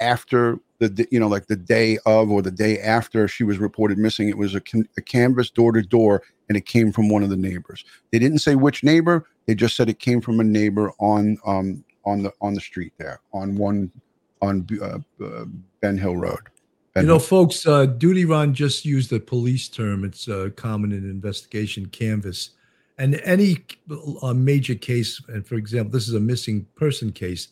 after 0.00 0.58
the 0.88 1.06
you 1.10 1.20
know 1.20 1.28
like 1.28 1.46
the 1.46 1.56
day 1.56 1.98
of 2.06 2.30
or 2.30 2.42
the 2.42 2.50
day 2.50 2.78
after 2.78 3.28
she 3.28 3.44
was 3.44 3.58
reported 3.58 3.98
missing 3.98 4.28
it 4.28 4.36
was 4.38 4.54
a, 4.54 4.60
can- 4.60 4.88
a 4.96 5.02
canvas 5.02 5.50
door 5.50 5.72
to 5.72 5.82
door 5.82 6.22
and 6.48 6.56
it 6.56 6.66
came 6.66 6.90
from 6.90 7.08
one 7.08 7.22
of 7.22 7.30
the 7.30 7.36
neighbors 7.36 7.84
they 8.12 8.18
didn't 8.18 8.38
say 8.38 8.54
which 8.54 8.82
neighbor 8.82 9.26
they 9.46 9.54
just 9.54 9.76
said 9.76 9.88
it 9.88 9.98
came 9.98 10.20
from 10.20 10.40
a 10.40 10.44
neighbor 10.44 10.92
on 10.98 11.36
um 11.46 11.84
on 12.04 12.22
the 12.22 12.32
on 12.40 12.54
the 12.54 12.60
street 12.60 12.92
there 12.98 13.20
on 13.32 13.54
one 13.56 13.90
on 14.42 14.66
uh, 14.80 14.98
uh, 15.24 15.44
ben 15.82 15.98
hill 15.98 16.16
road 16.16 16.40
Ben 16.94 17.04
You 17.04 17.08
know, 17.08 17.18
Hill. 17.18 17.26
folks, 17.26 17.66
uh, 17.66 17.86
Duty 17.86 18.24
Ron 18.24 18.52
just 18.52 18.84
used 18.84 19.12
a 19.12 19.20
police 19.20 19.68
term. 19.68 20.04
It's 20.04 20.28
uh, 20.28 20.48
common 20.56 20.90
in 20.90 21.08
investigation 21.08 21.86
canvas. 21.86 22.50
And 22.98 23.20
any 23.24 23.64
uh, 24.22 24.34
major 24.34 24.74
case, 24.74 25.22
and 25.28 25.46
for 25.46 25.54
example, 25.54 25.92
this 25.92 26.08
is 26.08 26.14
a 26.14 26.20
missing 26.20 26.66
person 26.74 27.12
case, 27.12 27.48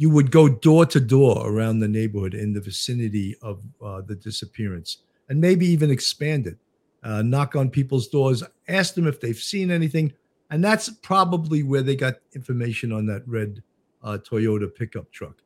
you 0.00 0.08
would 0.08 0.30
go 0.30 0.48
door 0.48 0.86
to 0.86 0.98
door 0.98 1.42
around 1.44 1.78
the 1.78 1.86
neighborhood 1.86 2.32
in 2.32 2.54
the 2.54 2.60
vicinity 2.60 3.36
of 3.42 3.60
uh, 3.84 4.00
the 4.00 4.14
disappearance 4.14 5.02
and 5.28 5.38
maybe 5.38 5.66
even 5.66 5.90
expand 5.90 6.46
it. 6.46 6.56
Uh, 7.02 7.20
knock 7.20 7.54
on 7.54 7.68
people's 7.68 8.08
doors, 8.08 8.42
ask 8.66 8.94
them 8.94 9.06
if 9.06 9.20
they've 9.20 9.36
seen 9.36 9.70
anything. 9.70 10.10
And 10.48 10.64
that's 10.64 10.88
probably 10.88 11.62
where 11.62 11.82
they 11.82 11.96
got 11.96 12.14
information 12.34 12.92
on 12.92 13.04
that 13.08 13.28
red 13.28 13.62
uh, 14.02 14.16
Toyota 14.16 14.74
pickup 14.74 15.12
truck. 15.12 15.36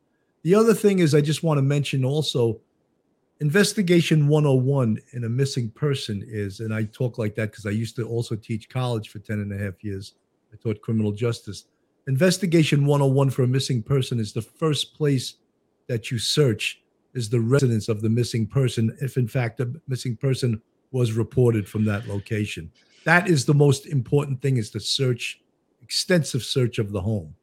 The 0.43 0.55
other 0.55 0.73
thing 0.73 0.99
is, 0.99 1.13
I 1.13 1.19
just 1.19 1.43
want 1.43 1.57
to 1.57 1.61
mention 1.61 2.05
also 2.05 2.61
investigation 3.41 4.29
101 4.29 4.99
in 5.11 5.25
a 5.25 5.29
missing 5.29 5.69
person 5.71 6.23
is 6.25 6.61
and 6.61 6.73
i 6.73 6.85
talk 6.85 7.17
like 7.17 7.35
that 7.35 7.51
because 7.51 7.65
i 7.65 7.69
used 7.69 7.93
to 7.97 8.07
also 8.07 8.33
teach 8.33 8.69
college 8.69 9.09
for 9.09 9.19
10 9.19 9.41
and 9.41 9.51
a 9.51 9.57
half 9.57 9.83
years 9.83 10.13
i 10.53 10.55
taught 10.55 10.81
criminal 10.81 11.11
justice 11.11 11.65
investigation 12.07 12.85
101 12.85 13.29
for 13.31 13.43
a 13.43 13.47
missing 13.47 13.81
person 13.81 14.19
is 14.19 14.33
the 14.33 14.41
first 14.41 14.95
place 14.95 15.35
that 15.87 16.11
you 16.11 16.19
search 16.19 16.81
is 17.13 17.29
the 17.29 17.39
residence 17.39 17.89
of 17.89 18.01
the 18.01 18.09
missing 18.09 18.45
person 18.45 18.95
if 19.01 19.17
in 19.17 19.27
fact 19.27 19.59
a 19.59 19.71
missing 19.87 20.15
person 20.15 20.61
was 20.91 21.13
reported 21.13 21.67
from 21.67 21.85
that 21.85 22.07
location 22.07 22.71
that 23.05 23.27
is 23.29 23.45
the 23.45 23.53
most 23.53 23.85
important 23.87 24.41
thing 24.41 24.57
is 24.57 24.69
to 24.69 24.79
search 24.79 25.41
extensive 25.81 26.43
search 26.43 26.79
of 26.79 26.91
the 26.91 27.01
home 27.01 27.35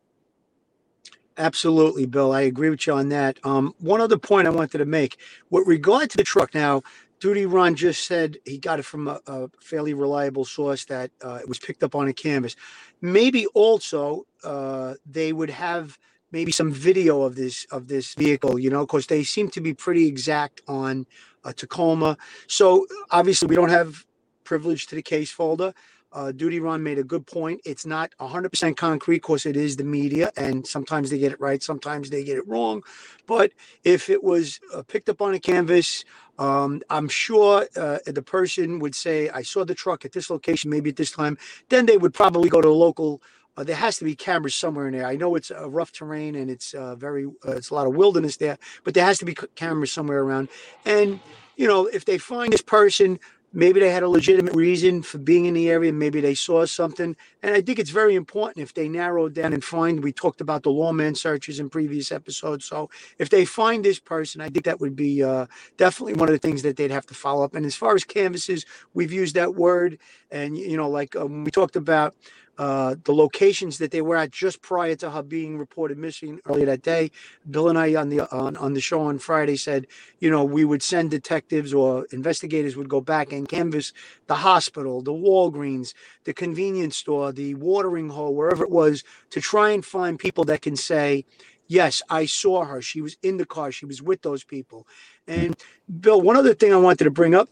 Absolutely, 1.38 2.04
Bill. 2.06 2.32
I 2.32 2.42
agree 2.42 2.68
with 2.68 2.86
you 2.86 2.92
on 2.92 3.08
that. 3.08 3.38
Um, 3.44 3.74
one 3.78 4.00
other 4.00 4.18
point 4.18 4.46
I 4.46 4.50
wanted 4.50 4.78
to 4.78 4.84
make 4.84 5.18
with 5.50 5.66
regard 5.66 6.10
to 6.10 6.16
the 6.18 6.24
truck. 6.24 6.54
Now, 6.54 6.82
Duty 7.22 7.46
Ron 7.46 7.76
just 7.76 8.04
said 8.04 8.38
he 8.44 8.58
got 8.58 8.80
it 8.80 8.84
from 8.84 9.06
a, 9.06 9.20
a 9.28 9.48
fairly 9.60 9.94
reliable 9.94 10.44
source 10.44 10.84
that 10.86 11.12
uh, 11.24 11.38
it 11.40 11.48
was 11.48 11.60
picked 11.60 11.84
up 11.84 11.94
on 11.94 12.08
a 12.08 12.12
canvas. 12.12 12.56
Maybe 13.00 13.46
also 13.54 14.26
uh, 14.42 14.94
they 15.06 15.32
would 15.32 15.50
have 15.50 15.96
maybe 16.32 16.50
some 16.50 16.72
video 16.72 17.22
of 17.22 17.36
this 17.36 17.64
of 17.70 17.86
this 17.86 18.14
vehicle, 18.14 18.58
you 18.58 18.70
know, 18.70 18.84
because 18.84 19.06
they 19.06 19.22
seem 19.22 19.50
to 19.50 19.60
be 19.60 19.72
pretty 19.72 20.08
exact 20.08 20.62
on 20.66 21.06
a 21.44 21.52
Tacoma. 21.52 22.18
So 22.48 22.88
obviously, 23.12 23.46
we 23.46 23.54
don't 23.54 23.68
have 23.68 24.04
privilege 24.42 24.88
to 24.88 24.96
the 24.96 25.02
case 25.02 25.30
folder. 25.30 25.74
Uh, 26.12 26.32
Duty 26.32 26.60
Ron 26.60 26.82
made 26.82 26.98
a 26.98 27.04
good 27.04 27.26
point. 27.26 27.60
It's 27.64 27.86
not 27.86 28.12
100% 28.20 28.76
concrete 28.76 29.16
because 29.16 29.46
it 29.46 29.56
is 29.56 29.76
the 29.76 29.84
media, 29.84 30.30
and 30.36 30.66
sometimes 30.66 31.10
they 31.10 31.18
get 31.18 31.32
it 31.32 31.40
right, 31.40 31.62
sometimes 31.62 32.10
they 32.10 32.24
get 32.24 32.38
it 32.38 32.46
wrong. 32.46 32.82
But 33.26 33.52
if 33.84 34.10
it 34.10 34.22
was 34.22 34.60
uh, 34.74 34.82
picked 34.82 35.08
up 35.08 35.22
on 35.22 35.34
a 35.34 35.40
canvas, 35.40 36.04
um, 36.38 36.82
I'm 36.90 37.08
sure 37.08 37.66
uh, 37.76 37.98
the 38.06 38.22
person 38.22 38.78
would 38.80 38.94
say, 38.94 39.30
I 39.30 39.42
saw 39.42 39.64
the 39.64 39.74
truck 39.74 40.04
at 40.04 40.12
this 40.12 40.30
location, 40.30 40.70
maybe 40.70 40.90
at 40.90 40.96
this 40.96 41.12
time. 41.12 41.38
Then 41.68 41.86
they 41.86 41.96
would 41.96 42.14
probably 42.14 42.48
go 42.48 42.60
to 42.60 42.68
a 42.68 42.70
local. 42.70 43.22
Uh, 43.56 43.64
there 43.64 43.76
has 43.76 43.98
to 43.98 44.04
be 44.04 44.14
cameras 44.16 44.54
somewhere 44.54 44.86
in 44.88 44.94
there. 44.94 45.06
I 45.06 45.16
know 45.16 45.34
it's 45.34 45.50
a 45.50 45.68
rough 45.68 45.92
terrain 45.92 46.34
and 46.36 46.50
it's 46.50 46.72
uh, 46.72 46.96
very, 46.96 47.26
uh, 47.46 47.52
it's 47.52 47.68
a 47.70 47.74
lot 47.74 47.86
of 47.86 47.94
wilderness 47.94 48.38
there, 48.38 48.58
but 48.82 48.94
there 48.94 49.04
has 49.04 49.18
to 49.18 49.26
be 49.26 49.36
cameras 49.56 49.92
somewhere 49.92 50.20
around. 50.20 50.48
And, 50.86 51.20
you 51.56 51.68
know, 51.68 51.86
if 51.86 52.06
they 52.06 52.16
find 52.16 52.50
this 52.52 52.62
person, 52.62 53.20
maybe 53.52 53.80
they 53.80 53.90
had 53.90 54.02
a 54.02 54.08
legitimate 54.08 54.54
reason 54.54 55.02
for 55.02 55.18
being 55.18 55.46
in 55.46 55.54
the 55.54 55.70
area 55.70 55.92
maybe 55.92 56.20
they 56.20 56.34
saw 56.34 56.64
something. 56.66 57.16
And 57.42 57.54
i 57.54 57.60
think 57.60 57.78
it's 57.78 57.90
very 57.90 58.14
important 58.14 58.62
if 58.62 58.74
they 58.74 58.88
narrow 58.88 59.28
down 59.28 59.52
and 59.52 59.62
find 59.64 60.02
we 60.02 60.12
talked 60.12 60.40
about 60.40 60.62
the 60.62 60.70
lawman 60.70 61.14
searches 61.14 61.60
in 61.60 61.70
previous 61.70 62.12
episodes. 62.12 62.64
So 62.64 62.90
if 63.18 63.28
they 63.30 63.44
find 63.44 63.84
this 63.84 63.98
person 63.98 64.40
i 64.40 64.48
think 64.48 64.64
that 64.64 64.80
would 64.80 64.96
be 64.96 65.22
uh, 65.22 65.46
definitely 65.76 66.14
one 66.14 66.28
of 66.28 66.32
the 66.34 66.38
things 66.38 66.62
that 66.62 66.76
they'd 66.76 66.90
have 66.90 67.06
to 67.06 67.14
follow 67.14 67.44
up. 67.44 67.54
And 67.54 67.66
as 67.66 67.74
far 67.76 67.94
as 67.94 68.04
canvases 68.04 68.64
we've 68.94 69.12
used 69.12 69.34
that 69.36 69.54
word. 69.54 69.98
And 70.30 70.56
you 70.56 70.76
know 70.76 70.88
like 70.88 71.14
um, 71.16 71.44
we 71.44 71.50
talked 71.50 71.76
about 71.76 72.14
uh, 72.58 72.94
the 73.04 73.14
locations 73.14 73.78
that 73.78 73.90
they 73.90 74.02
were 74.02 74.16
at 74.16 74.30
just 74.30 74.60
prior 74.62 74.94
to 74.96 75.10
her 75.10 75.22
being 75.22 75.58
reported 75.58 75.98
missing 75.98 76.40
earlier 76.46 76.66
that 76.66 76.82
day. 76.82 77.10
Bill 77.50 77.68
and 77.68 77.78
I 77.78 77.94
on 77.94 78.10
the 78.10 78.30
on, 78.30 78.56
on 78.56 78.74
the 78.74 78.80
show 78.80 79.00
on 79.00 79.18
Friday 79.18 79.56
said, 79.56 79.86
you 80.20 80.30
know, 80.30 80.44
we 80.44 80.64
would 80.64 80.82
send 80.82 81.10
detectives 81.10 81.72
or 81.72 82.06
investigators 82.12 82.76
would 82.76 82.88
go 82.88 83.00
back 83.00 83.32
and 83.32 83.48
canvass 83.48 83.92
the 84.26 84.34
hospital, 84.34 85.00
the 85.02 85.12
Walgreens, 85.12 85.94
the 86.24 86.34
convenience 86.34 86.96
store, 86.96 87.32
the 87.32 87.54
watering 87.54 88.10
hole, 88.10 88.34
wherever 88.34 88.62
it 88.62 88.70
was, 88.70 89.02
to 89.30 89.40
try 89.40 89.70
and 89.70 89.84
find 89.84 90.18
people 90.18 90.44
that 90.44 90.62
can 90.62 90.76
say, 90.76 91.24
yes, 91.68 92.02
I 92.10 92.26
saw 92.26 92.64
her. 92.64 92.82
She 92.82 93.00
was 93.00 93.16
in 93.22 93.38
the 93.38 93.46
car. 93.46 93.72
She 93.72 93.86
was 93.86 94.02
with 94.02 94.22
those 94.22 94.44
people. 94.44 94.86
And 95.26 95.56
Bill, 96.00 96.20
one 96.20 96.36
other 96.36 96.54
thing 96.54 96.72
I 96.72 96.76
wanted 96.76 97.04
to 97.04 97.10
bring 97.10 97.34
up. 97.34 97.48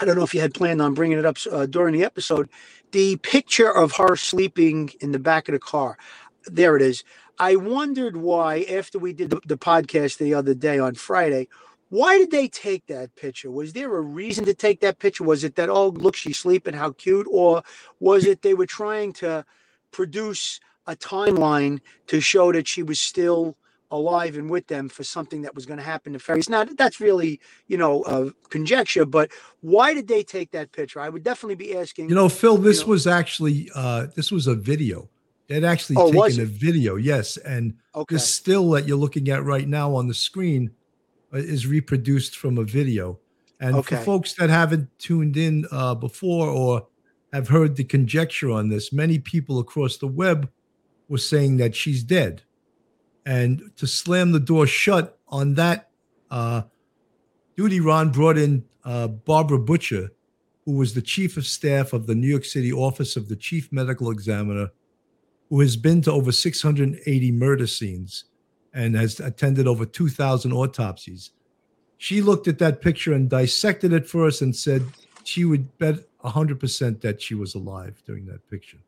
I 0.00 0.04
don't 0.04 0.16
know 0.16 0.24
if 0.24 0.34
you 0.34 0.40
had 0.40 0.54
planned 0.54 0.82
on 0.82 0.92
bringing 0.92 1.18
it 1.18 1.24
up 1.24 1.36
uh, 1.50 1.66
during 1.66 1.94
the 1.94 2.04
episode. 2.04 2.48
The 2.94 3.16
picture 3.16 3.68
of 3.68 3.90
her 3.96 4.14
sleeping 4.14 4.92
in 5.00 5.10
the 5.10 5.18
back 5.18 5.48
of 5.48 5.52
the 5.54 5.58
car. 5.58 5.98
There 6.44 6.76
it 6.76 6.82
is. 6.82 7.02
I 7.40 7.56
wondered 7.56 8.16
why, 8.16 8.62
after 8.70 9.00
we 9.00 9.12
did 9.12 9.30
the, 9.30 9.40
the 9.44 9.58
podcast 9.58 10.18
the 10.18 10.34
other 10.34 10.54
day 10.54 10.78
on 10.78 10.94
Friday, 10.94 11.48
why 11.88 12.18
did 12.18 12.30
they 12.30 12.46
take 12.46 12.86
that 12.86 13.16
picture? 13.16 13.50
Was 13.50 13.72
there 13.72 13.96
a 13.96 14.00
reason 14.00 14.44
to 14.44 14.54
take 14.54 14.78
that 14.82 15.00
picture? 15.00 15.24
Was 15.24 15.42
it 15.42 15.56
that, 15.56 15.68
oh, 15.68 15.88
look, 15.88 16.14
she's 16.14 16.38
sleeping, 16.38 16.72
how 16.74 16.92
cute? 16.92 17.26
Or 17.32 17.64
was 17.98 18.26
it 18.26 18.42
they 18.42 18.54
were 18.54 18.64
trying 18.64 19.12
to 19.14 19.44
produce 19.90 20.60
a 20.86 20.94
timeline 20.94 21.80
to 22.06 22.20
show 22.20 22.52
that 22.52 22.68
she 22.68 22.84
was 22.84 23.00
still 23.00 23.56
alive 23.94 24.36
and 24.36 24.50
with 24.50 24.66
them 24.66 24.88
for 24.88 25.04
something 25.04 25.42
that 25.42 25.54
was 25.54 25.66
going 25.66 25.78
to 25.78 25.84
happen 25.84 26.12
to 26.12 26.18
Ferris. 26.18 26.48
Now 26.48 26.64
that's 26.64 27.00
really, 27.00 27.40
you 27.66 27.76
know, 27.76 28.02
uh, 28.02 28.30
conjecture, 28.50 29.04
but 29.06 29.30
why 29.60 29.94
did 29.94 30.08
they 30.08 30.22
take 30.22 30.50
that 30.50 30.72
picture? 30.72 31.00
I 31.00 31.08
would 31.08 31.22
definitely 31.22 31.54
be 31.54 31.76
asking. 31.76 32.08
You 32.08 32.14
know, 32.14 32.28
Phil, 32.28 32.56
this 32.56 32.80
know- 32.82 32.88
was 32.88 33.06
actually 33.06 33.70
uh, 33.74 34.06
this 34.16 34.30
was 34.30 34.46
a 34.46 34.54
video. 34.54 35.08
They'd 35.48 35.64
actually 35.64 35.96
Oh, 35.98 36.10
taken 36.10 36.40
a 36.42 36.46
video, 36.46 36.96
yes. 36.96 37.36
And 37.36 37.74
Okay. 37.94 38.14
this 38.14 38.34
still 38.34 38.70
that 38.70 38.88
you're 38.88 38.96
looking 38.96 39.28
at 39.28 39.44
right 39.44 39.68
now 39.68 39.94
on 39.94 40.08
the 40.08 40.14
screen 40.14 40.70
uh, 41.32 41.36
is 41.38 41.66
reproduced 41.66 42.36
from 42.36 42.56
a 42.58 42.64
video. 42.64 43.20
And 43.60 43.76
for 43.84 43.96
folks 43.98 44.34
that 44.34 44.50
haven't 44.50 44.88
tuned 44.98 45.36
in 45.36 45.66
uh, 45.70 45.94
before 45.94 46.48
or 46.48 46.86
have 47.32 47.48
heard 47.48 47.76
the 47.76 47.84
conjecture 47.84 48.50
on 48.50 48.68
this, 48.68 48.92
many 48.92 49.18
people 49.18 49.58
across 49.58 49.96
the 49.98 50.06
web 50.08 50.50
were 51.08 51.18
saying 51.18 51.58
that 51.58 51.74
she's 51.76 52.02
dead. 52.02 52.42
And 53.26 53.70
to 53.76 53.86
slam 53.86 54.32
the 54.32 54.40
door 54.40 54.66
shut 54.66 55.18
on 55.28 55.54
that, 55.54 55.90
uh, 56.30 56.62
Duty 57.56 57.80
Ron 57.80 58.10
brought 58.10 58.36
in 58.36 58.64
uh, 58.84 59.08
Barbara 59.08 59.58
Butcher, 59.58 60.10
who 60.64 60.72
was 60.72 60.94
the 60.94 61.02
chief 61.02 61.36
of 61.36 61.46
staff 61.46 61.92
of 61.92 62.06
the 62.06 62.14
New 62.14 62.26
York 62.26 62.44
City 62.44 62.72
Office 62.72 63.16
of 63.16 63.28
the 63.28 63.36
Chief 63.36 63.72
Medical 63.72 64.10
Examiner, 64.10 64.70
who 65.48 65.60
has 65.60 65.76
been 65.76 66.02
to 66.02 66.12
over 66.12 66.32
680 66.32 67.32
murder 67.32 67.66
scenes 67.66 68.24
and 68.72 68.96
has 68.96 69.20
attended 69.20 69.66
over 69.66 69.86
2,000 69.86 70.52
autopsies. 70.52 71.30
She 71.96 72.20
looked 72.20 72.48
at 72.48 72.58
that 72.58 72.82
picture 72.82 73.12
and 73.12 73.30
dissected 73.30 73.92
it 73.92 74.08
for 74.08 74.26
us 74.26 74.40
and 74.40 74.54
said 74.54 74.84
she 75.22 75.44
would 75.44 75.78
bet 75.78 76.00
100% 76.22 77.00
that 77.02 77.22
she 77.22 77.34
was 77.34 77.54
alive 77.54 78.02
during 78.06 78.26
that 78.26 78.48
picture. 78.50 78.78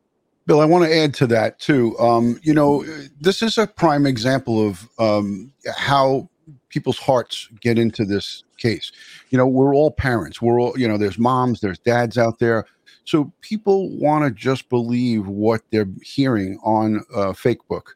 Bill, 0.46 0.60
I 0.60 0.64
want 0.64 0.84
to 0.84 0.96
add 0.96 1.12
to 1.14 1.26
that 1.28 1.58
too. 1.58 1.98
Um, 1.98 2.38
you 2.42 2.54
know, 2.54 2.84
this 3.20 3.42
is 3.42 3.58
a 3.58 3.66
prime 3.66 4.06
example 4.06 4.66
of 4.66 4.88
um, 4.98 5.52
how 5.76 6.28
people's 6.68 6.98
hearts 6.98 7.48
get 7.60 7.78
into 7.78 8.04
this 8.04 8.44
case. 8.58 8.92
You 9.30 9.38
know, 9.38 9.46
we're 9.46 9.74
all 9.74 9.90
parents. 9.90 10.40
We're 10.40 10.60
all, 10.60 10.78
you 10.78 10.86
know, 10.86 10.98
there's 10.98 11.18
moms, 11.18 11.60
there's 11.60 11.78
dads 11.80 12.16
out 12.16 12.38
there. 12.38 12.64
So 13.04 13.32
people 13.40 13.90
want 13.98 14.24
to 14.24 14.30
just 14.30 14.68
believe 14.68 15.26
what 15.26 15.62
they're 15.70 15.88
hearing 16.02 16.58
on 16.62 17.04
uh, 17.14 17.32
Facebook. 17.32 17.88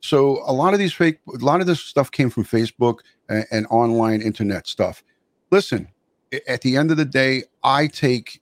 So 0.00 0.42
a 0.46 0.52
lot 0.52 0.72
of 0.72 0.78
these 0.78 0.92
fake, 0.92 1.18
a 1.28 1.44
lot 1.44 1.60
of 1.60 1.66
this 1.66 1.80
stuff 1.80 2.10
came 2.10 2.30
from 2.30 2.44
Facebook 2.44 3.00
and, 3.28 3.44
and 3.50 3.66
online 3.68 4.22
internet 4.22 4.66
stuff. 4.66 5.02
Listen, 5.50 5.88
at 6.46 6.60
the 6.62 6.76
end 6.76 6.90
of 6.90 6.96
the 6.96 7.04
day, 7.04 7.44
I 7.64 7.86
take 7.86 8.40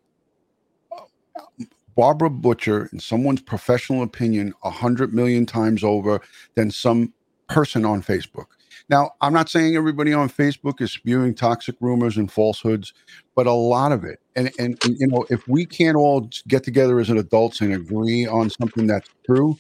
Barbara 1.97 2.31
Butcher, 2.31 2.89
in 2.93 3.01
someone's 3.01 3.41
professional 3.43 4.03
opinion, 4.03 4.55
a 4.63 4.71
hundred 4.71 5.15
million 5.15 5.47
times 5.47 5.83
over 5.83 6.21
than 6.55 6.71
some 6.71 7.13
person 7.49 7.85
on 7.85 8.03
Facebook. 8.03 8.47
Now, 8.89 9.13
I'm 9.21 9.33
not 9.33 9.49
saying 9.49 9.75
everybody 9.75 10.13
on 10.13 10.29
Facebook 10.29 10.81
is 10.81 10.93
spewing 10.93 11.35
toxic 11.35 11.75
rumors 11.81 12.17
and 12.17 12.31
falsehoods, 12.31 12.93
but 13.35 13.47
a 13.47 13.53
lot 13.53 13.91
of 13.91 14.05
it. 14.05 14.21
And 14.37 14.53
and, 14.59 14.79
and, 14.85 14.97
you 14.99 15.09
know, 15.09 15.27
if 15.31 15.49
we 15.49 15.67
can't 15.67 15.97
all 15.97 16.29
get 16.47 16.63
together 16.63 17.01
as 17.01 17.11
adults 17.11 17.61
and 17.61 17.73
agree 17.73 18.27
on 18.27 18.51
something 18.51 18.87
that's 18.87 19.09
true, 19.25 19.59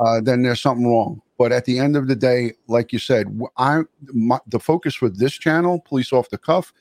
uh, 0.00 0.20
then 0.20 0.42
there's 0.42 0.60
something 0.60 0.88
wrong. 0.88 1.20
But 1.38 1.52
at 1.52 1.66
the 1.66 1.78
end 1.78 1.96
of 1.96 2.08
the 2.08 2.16
day, 2.16 2.52
like 2.66 2.92
you 2.92 2.98
said, 2.98 3.40
I 3.58 3.82
my, 4.12 4.40
the 4.46 4.58
focus 4.58 4.94
for 4.94 5.08
this 5.08 5.34
channel, 5.34 5.80
Police 5.80 6.12
Off 6.12 6.30
the 6.30 6.38
Cuff, 6.38 6.72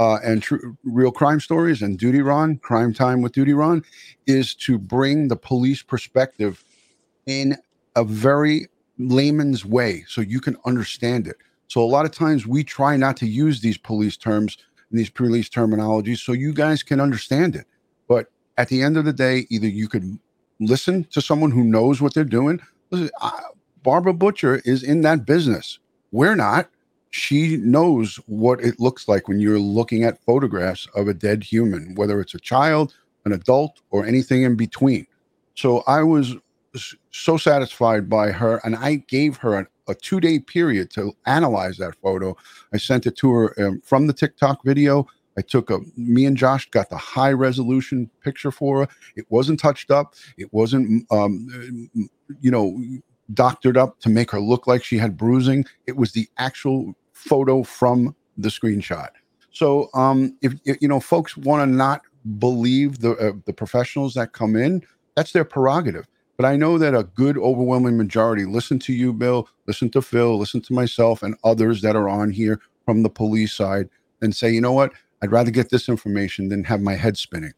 uh, 0.00 0.18
and 0.24 0.42
real 0.82 1.12
crime 1.12 1.38
stories 1.38 1.82
and 1.82 1.98
Duty 1.98 2.22
Ron, 2.22 2.56
Crime 2.56 2.94
Time 2.94 3.20
with 3.20 3.32
Duty 3.32 3.52
Ron, 3.52 3.84
is 4.26 4.54
to 4.54 4.78
bring 4.78 5.28
the 5.28 5.36
police 5.36 5.82
perspective 5.82 6.64
in 7.26 7.54
a 7.96 8.02
very 8.02 8.66
layman's 8.98 9.66
way 9.66 10.04
so 10.08 10.22
you 10.22 10.40
can 10.40 10.56
understand 10.64 11.28
it. 11.28 11.36
So 11.68 11.82
a 11.82 11.84
lot 11.84 12.06
of 12.06 12.12
times 12.12 12.46
we 12.46 12.64
try 12.64 12.96
not 12.96 13.14
to 13.18 13.26
use 13.26 13.60
these 13.60 13.76
police 13.76 14.16
terms 14.16 14.56
and 14.90 14.98
these 14.98 15.10
police 15.10 15.50
terminologies 15.50 16.18
so 16.18 16.32
you 16.32 16.54
guys 16.54 16.82
can 16.82 16.98
understand 16.98 17.54
it. 17.54 17.66
But 18.08 18.32
at 18.56 18.68
the 18.68 18.82
end 18.82 18.96
of 18.96 19.04
the 19.04 19.12
day, 19.12 19.46
either 19.50 19.68
you 19.68 19.86
could 19.86 20.18
listen 20.60 21.04
to 21.10 21.20
someone 21.20 21.50
who 21.50 21.62
knows 21.62 22.00
what 22.00 22.14
they're 22.14 22.24
doing. 22.24 22.58
Listen, 22.90 23.10
I, 23.20 23.38
Barbara 23.82 24.14
Butcher 24.14 24.62
is 24.64 24.82
in 24.82 25.02
that 25.02 25.26
business. 25.26 25.78
We're 26.10 26.36
not. 26.36 26.70
She 27.10 27.56
knows 27.56 28.16
what 28.26 28.60
it 28.60 28.78
looks 28.78 29.08
like 29.08 29.28
when 29.28 29.40
you're 29.40 29.58
looking 29.58 30.04
at 30.04 30.22
photographs 30.24 30.86
of 30.94 31.08
a 31.08 31.14
dead 31.14 31.42
human, 31.42 31.94
whether 31.96 32.20
it's 32.20 32.34
a 32.34 32.40
child, 32.40 32.94
an 33.24 33.32
adult, 33.32 33.80
or 33.90 34.06
anything 34.06 34.42
in 34.42 34.56
between. 34.56 35.06
So 35.54 35.82
I 35.86 36.02
was 36.02 36.36
so 37.10 37.36
satisfied 37.36 38.08
by 38.08 38.30
her, 38.30 38.60
and 38.64 38.76
I 38.76 38.96
gave 39.08 39.36
her 39.38 39.58
a, 39.58 39.66
a 39.88 39.94
two 39.94 40.20
day 40.20 40.38
period 40.38 40.90
to 40.92 41.12
analyze 41.26 41.78
that 41.78 41.96
photo. 41.96 42.36
I 42.72 42.76
sent 42.76 43.06
it 43.06 43.16
to 43.18 43.32
her 43.32 43.66
um, 43.66 43.80
from 43.84 44.06
the 44.06 44.12
TikTok 44.12 44.64
video. 44.64 45.06
I 45.36 45.42
took 45.42 45.70
a 45.70 45.78
me 45.96 46.26
and 46.26 46.36
Josh 46.36 46.68
got 46.70 46.90
the 46.90 46.96
high 46.96 47.32
resolution 47.32 48.10
picture 48.22 48.50
for 48.50 48.80
her. 48.80 48.88
It 49.16 49.26
wasn't 49.30 49.58
touched 49.58 49.90
up. 49.90 50.14
It 50.36 50.52
wasn't 50.52 51.10
um, 51.10 51.90
you 52.40 52.50
know 52.50 52.78
doctored 53.34 53.76
up 53.76 54.00
to 54.00 54.08
make 54.08 54.30
her 54.30 54.40
look 54.40 54.66
like 54.66 54.84
she 54.84 54.98
had 54.98 55.16
bruising. 55.16 55.64
It 55.86 55.96
was 55.96 56.12
the 56.12 56.28
actual 56.38 56.94
photo 57.20 57.62
from 57.62 58.14
the 58.36 58.48
screenshot. 58.48 59.08
So 59.52 59.90
um, 59.94 60.36
if, 60.42 60.54
you 60.64 60.88
know 60.88 61.00
folks 61.00 61.36
want 61.36 61.68
to 61.68 61.74
not 61.74 62.02
believe 62.38 63.00
the 63.00 63.12
uh, 63.12 63.32
the 63.46 63.52
professionals 63.52 64.14
that 64.14 64.32
come 64.32 64.56
in, 64.56 64.82
that's 65.16 65.32
their 65.32 65.44
prerogative. 65.44 66.06
But 66.36 66.46
I 66.46 66.56
know 66.56 66.78
that 66.78 66.94
a 66.94 67.04
good 67.04 67.36
overwhelming 67.36 67.98
majority 67.98 68.46
listen 68.46 68.78
to 68.80 68.94
you, 68.94 69.12
Bill, 69.12 69.48
listen 69.66 69.90
to 69.90 70.00
Phil, 70.00 70.38
listen 70.38 70.62
to 70.62 70.72
myself 70.72 71.22
and 71.22 71.36
others 71.44 71.82
that 71.82 71.96
are 71.96 72.08
on 72.08 72.30
here 72.30 72.60
from 72.86 73.02
the 73.02 73.10
police 73.10 73.52
side 73.52 73.90
and 74.22 74.34
say, 74.34 74.50
you 74.50 74.60
know 74.60 74.72
what, 74.72 74.92
I'd 75.22 75.32
rather 75.32 75.50
get 75.50 75.68
this 75.68 75.88
information 75.88 76.48
than 76.48 76.64
have 76.64 76.80
my 76.80 76.94
head 76.94 77.18
spinning. 77.18 77.52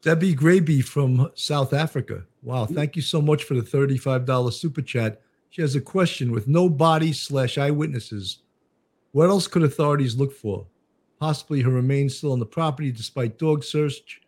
Debbie 0.00 0.34
Graby 0.34 0.82
from 0.82 1.30
South 1.34 1.74
Africa. 1.74 2.24
Wow, 2.42 2.64
thank 2.66 2.96
you 2.96 3.02
so 3.02 3.20
much 3.20 3.44
for 3.44 3.54
the 3.54 3.62
$35 3.62 4.52
super 4.54 4.80
chat. 4.80 5.20
She 5.50 5.62
has 5.62 5.74
a 5.74 5.80
question 5.80 6.30
with 6.32 6.46
no 6.46 6.68
body 6.68 7.12
slash 7.12 7.58
eyewitnesses. 7.58 8.38
What 9.12 9.28
else 9.28 9.46
could 9.46 9.62
authorities 9.62 10.16
look 10.16 10.32
for? 10.32 10.66
Possibly 11.18 11.62
her 11.62 11.70
remains 11.70 12.16
still 12.16 12.32
on 12.32 12.38
the 12.38 12.46
property 12.46 12.92
despite 12.92 13.38
dog 13.38 13.64
search. 13.64 14.20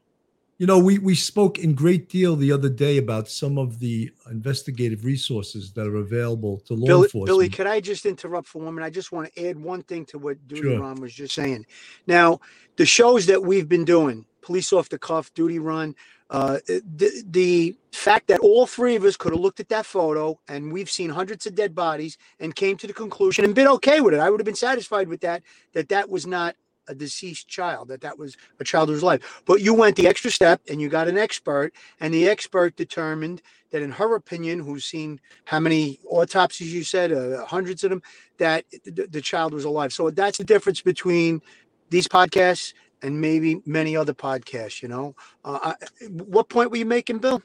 You 0.59 0.67
know, 0.67 0.79
we, 0.79 0.99
we 0.99 1.15
spoke 1.15 1.59
in 1.59 1.75
great 1.75 2.11
deal 2.11 2.37
the 2.37 2.53
other 2.53 2.69
day 2.69 2.99
about 2.99 3.29
some 3.29 3.57
of 3.57 3.79
the 3.79 4.11
investigative 4.31 5.07
resources 5.07 5.73
that 5.73 5.87
are 5.87 5.97
available 5.97 6.59
to 6.67 6.75
law 6.75 6.87
Billy, 6.87 7.03
enforcement. 7.05 7.27
Billy, 7.27 7.49
could 7.49 7.67
I 7.67 7.81
just 7.81 8.05
interrupt 8.05 8.47
for 8.47 8.61
one 8.61 8.75
minute? 8.75 8.87
I 8.87 8.91
just 8.91 9.11
want 9.11 9.33
to 9.33 9.49
add 9.49 9.59
one 9.59 9.83
thing 9.85 10.05
to 10.07 10.19
what 10.19 10.47
Duty 10.49 10.63
Sure. 10.63 10.81
Run 10.81 11.01
was 11.01 11.15
just 11.15 11.35
saying. 11.35 11.65
Now, 12.07 12.41
the 12.77 12.85
shows 12.85 13.25
that 13.27 13.43
we've 13.43 13.69
been 13.69 13.87
doing, 13.87 14.27
Police 14.43 14.71
Off 14.73 14.91
the 14.91 14.99
Cuff, 14.99 15.33
Duty 15.33 15.59
Ron, 15.59 15.95
uh, 16.31 16.59
the, 16.67 17.25
the 17.29 17.77
fact 17.93 18.29
that 18.29 18.41
all 18.41 18.67
three 18.67 18.95
of 18.95 19.05
us 19.05 19.17
could 19.17 19.33
have 19.33 19.41
looked 19.41 19.61
at 19.61 19.69
that 19.69 19.85
photo 19.85 20.39
and 20.49 20.73
we've 20.73 20.91
seen 20.91 21.11
hundreds 21.11 21.47
of 21.47 21.55
dead 21.57 21.75
bodies 21.75 22.17
and 22.39 22.55
came 22.55 22.77
to 22.77 22.87
the 22.87 22.93
conclusion 22.93 23.45
and 23.45 23.55
been 23.55 23.67
okay 23.67 24.01
with 24.01 24.15
it. 24.15 24.21
I 24.21 24.31
would 24.31 24.41
have 24.41 24.47
been 24.47 24.55
satisfied 24.55 25.09
with 25.09 25.21
that, 25.23 25.43
that 25.73 25.89
that 25.89 26.09
was 26.09 26.27
not 26.27 26.55
a 26.89 26.95
deceased 26.95 27.49
child, 27.49 27.89
that 27.89 28.01
that 28.01 28.19
was 28.19 28.37
a 28.59 28.65
child 28.65 28.89
who's 28.89 29.03
alive. 29.03 29.43
But 29.45 29.61
you 29.61 29.75
went 29.75 29.97
the 29.97 30.09
extra 30.09 30.31
step 30.31 30.61
and 30.69 30.81
you 30.81 30.89
got 30.89 31.09
an 31.09 31.19
expert, 31.19 31.73
and 32.01 32.13
the 32.13 32.29
expert 32.29 32.77
determined 32.77 33.43
that, 33.71 33.83
in 33.83 33.93
her 33.93 34.15
opinion, 34.17 34.61
who's 34.61 34.85
seen 34.85 35.21
how 35.45 35.61
many 35.61 36.01
autopsies 36.09 36.73
you 36.75 36.83
said, 36.83 37.13
uh, 37.13 37.45
hundreds 37.45 37.85
of 37.85 37.91
them, 37.91 38.03
that 38.39 38.65
the 38.85 39.21
child 39.21 39.55
was 39.55 39.65
alive. 39.65 39.93
So 39.93 40.11
that's 40.11 40.39
the 40.39 40.45
difference 40.45 40.81
between 40.81 41.43
these 41.91 42.09
podcasts 42.09 42.73
and 43.03 43.21
maybe 43.21 43.63
many 43.67 43.97
other 43.97 44.15
podcasts. 44.15 44.83
You 44.83 44.89
know, 44.89 45.15
uh, 45.45 45.75
I, 45.81 46.07
what 46.09 46.49
point 46.49 46.71
were 46.71 46.77
you 46.77 46.87
making, 46.87 47.19
Bill? 47.19 47.43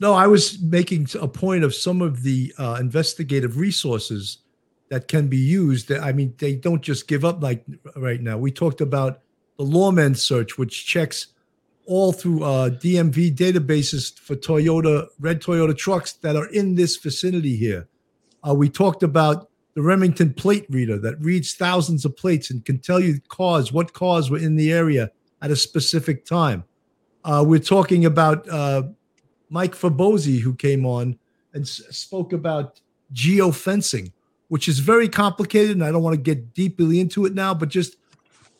No, 0.00 0.14
I 0.14 0.26
was 0.26 0.60
making 0.60 1.08
a 1.20 1.28
point 1.28 1.62
of 1.62 1.74
some 1.74 2.02
of 2.02 2.22
the 2.22 2.52
uh, 2.58 2.76
investigative 2.80 3.56
resources 3.56 4.38
that 4.88 5.06
can 5.06 5.28
be 5.28 5.36
used. 5.36 5.92
I 5.92 6.12
mean, 6.12 6.34
they 6.38 6.56
don't 6.56 6.82
just 6.82 7.06
give 7.06 7.24
up 7.24 7.40
like 7.42 7.64
right 7.96 8.20
now. 8.20 8.36
We 8.36 8.50
talked 8.50 8.80
about 8.80 9.20
the 9.58 9.64
lawman 9.64 10.14
search, 10.16 10.58
which 10.58 10.86
checks 10.86 11.28
all 11.86 12.12
through 12.12 12.42
uh, 12.42 12.70
DMV 12.70 13.34
databases 13.36 14.18
for 14.18 14.34
Toyota, 14.34 15.06
red 15.20 15.40
Toyota 15.40 15.76
trucks 15.76 16.14
that 16.14 16.36
are 16.36 16.46
in 16.46 16.74
this 16.74 16.96
vicinity 16.96 17.56
here. 17.56 17.86
Uh, 18.46 18.54
we 18.54 18.68
talked 18.68 19.02
about 19.02 19.48
the 19.74 19.82
Remington 19.82 20.34
plate 20.34 20.66
reader 20.68 20.98
that 20.98 21.20
reads 21.20 21.54
thousands 21.54 22.04
of 22.04 22.16
plates 22.16 22.50
and 22.50 22.64
can 22.64 22.78
tell 22.78 23.00
you 23.00 23.20
cars, 23.28 23.72
what 23.72 23.92
cars 23.92 24.30
were 24.30 24.38
in 24.38 24.56
the 24.56 24.72
area 24.72 25.10
at 25.40 25.50
a 25.50 25.56
specific 25.56 26.24
time. 26.24 26.64
Uh, 27.24 27.44
we're 27.46 27.58
talking 27.58 28.04
about 28.04 28.48
uh, 28.48 28.82
Mike 29.48 29.74
Fabosi, 29.74 30.40
who 30.40 30.54
came 30.54 30.84
on 30.84 31.18
and 31.54 31.62
s- 31.62 31.82
spoke 31.90 32.32
about 32.32 32.80
geofencing, 33.14 34.12
which 34.48 34.68
is 34.68 34.78
very 34.78 35.08
complicated, 35.08 35.72
and 35.72 35.84
I 35.84 35.90
don't 35.90 36.02
want 36.02 36.16
to 36.16 36.22
get 36.22 36.54
deeply 36.54 37.00
into 37.00 37.24
it 37.24 37.34
now, 37.34 37.54
but 37.54 37.68
just 37.68 37.96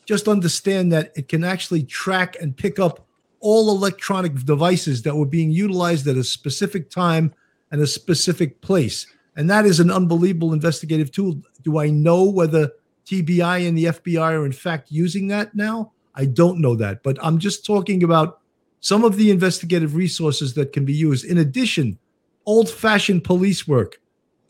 just 0.05 0.27
understand 0.27 0.91
that 0.91 1.13
it 1.15 1.29
can 1.29 1.45
actually 1.45 1.83
track 1.83 2.35
and 2.41 2.57
pick 2.57 2.77
up 2.77 3.07
all 3.39 3.69
electronic 3.69 4.35
devices 4.43 5.01
that 5.03 5.15
were 5.15 5.25
being 5.25 5.49
utilized 5.49 6.07
at 6.07 6.17
a 6.17 6.23
specific 6.23 6.89
time 6.89 7.33
and 7.71 7.81
a 7.81 7.87
specific 7.87 8.59
place. 8.61 9.07
And 9.35 9.49
that 9.49 9.65
is 9.65 9.79
an 9.79 9.91
unbelievable 9.91 10.53
investigative 10.53 11.11
tool. 11.11 11.41
Do 11.63 11.79
I 11.79 11.89
know 11.89 12.23
whether 12.23 12.71
TBI 13.05 13.67
and 13.67 13.77
the 13.77 13.85
FBI 13.85 14.31
are 14.31 14.45
in 14.45 14.51
fact 14.51 14.91
using 14.91 15.27
that 15.27 15.55
now? 15.55 15.91
I 16.15 16.25
don't 16.25 16.59
know 16.59 16.75
that, 16.75 17.01
but 17.03 17.17
I'm 17.21 17.39
just 17.39 17.65
talking 17.65 18.03
about 18.03 18.39
some 18.79 19.03
of 19.03 19.15
the 19.15 19.31
investigative 19.31 19.95
resources 19.95 20.53
that 20.53 20.73
can 20.73 20.85
be 20.85 20.93
used 20.93 21.25
in 21.25 21.37
addition 21.37 21.97
old 22.45 22.69
fashioned 22.69 23.23
police 23.23 23.67
work, 23.67 23.99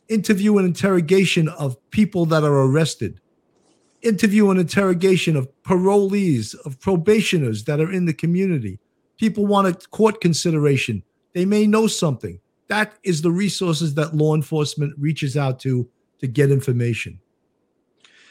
interview 0.09 0.57
and 0.57 0.67
interrogation 0.67 1.47
of 1.49 1.77
people 1.91 2.25
that 2.25 2.43
are 2.43 2.63
arrested, 2.63 3.19
interview 4.01 4.49
and 4.49 4.59
interrogation 4.59 5.35
of 5.35 5.47
parolees, 5.63 6.55
of 6.65 6.79
probationers 6.79 7.63
that 7.65 7.79
are 7.79 7.91
in 7.91 8.05
the 8.05 8.13
community. 8.13 8.79
People 9.17 9.45
want 9.45 9.67
a 9.67 9.87
court 9.89 10.19
consideration. 10.19 11.03
They 11.33 11.45
may 11.45 11.67
know 11.67 11.87
something. 11.87 12.39
That 12.73 12.97
is 13.03 13.21
the 13.21 13.31
resources 13.31 13.93
that 13.93 14.15
law 14.15 14.33
enforcement 14.33 14.95
reaches 14.97 15.37
out 15.37 15.59
to 15.59 15.87
to 16.19 16.27
get 16.27 16.49
information. 16.49 17.19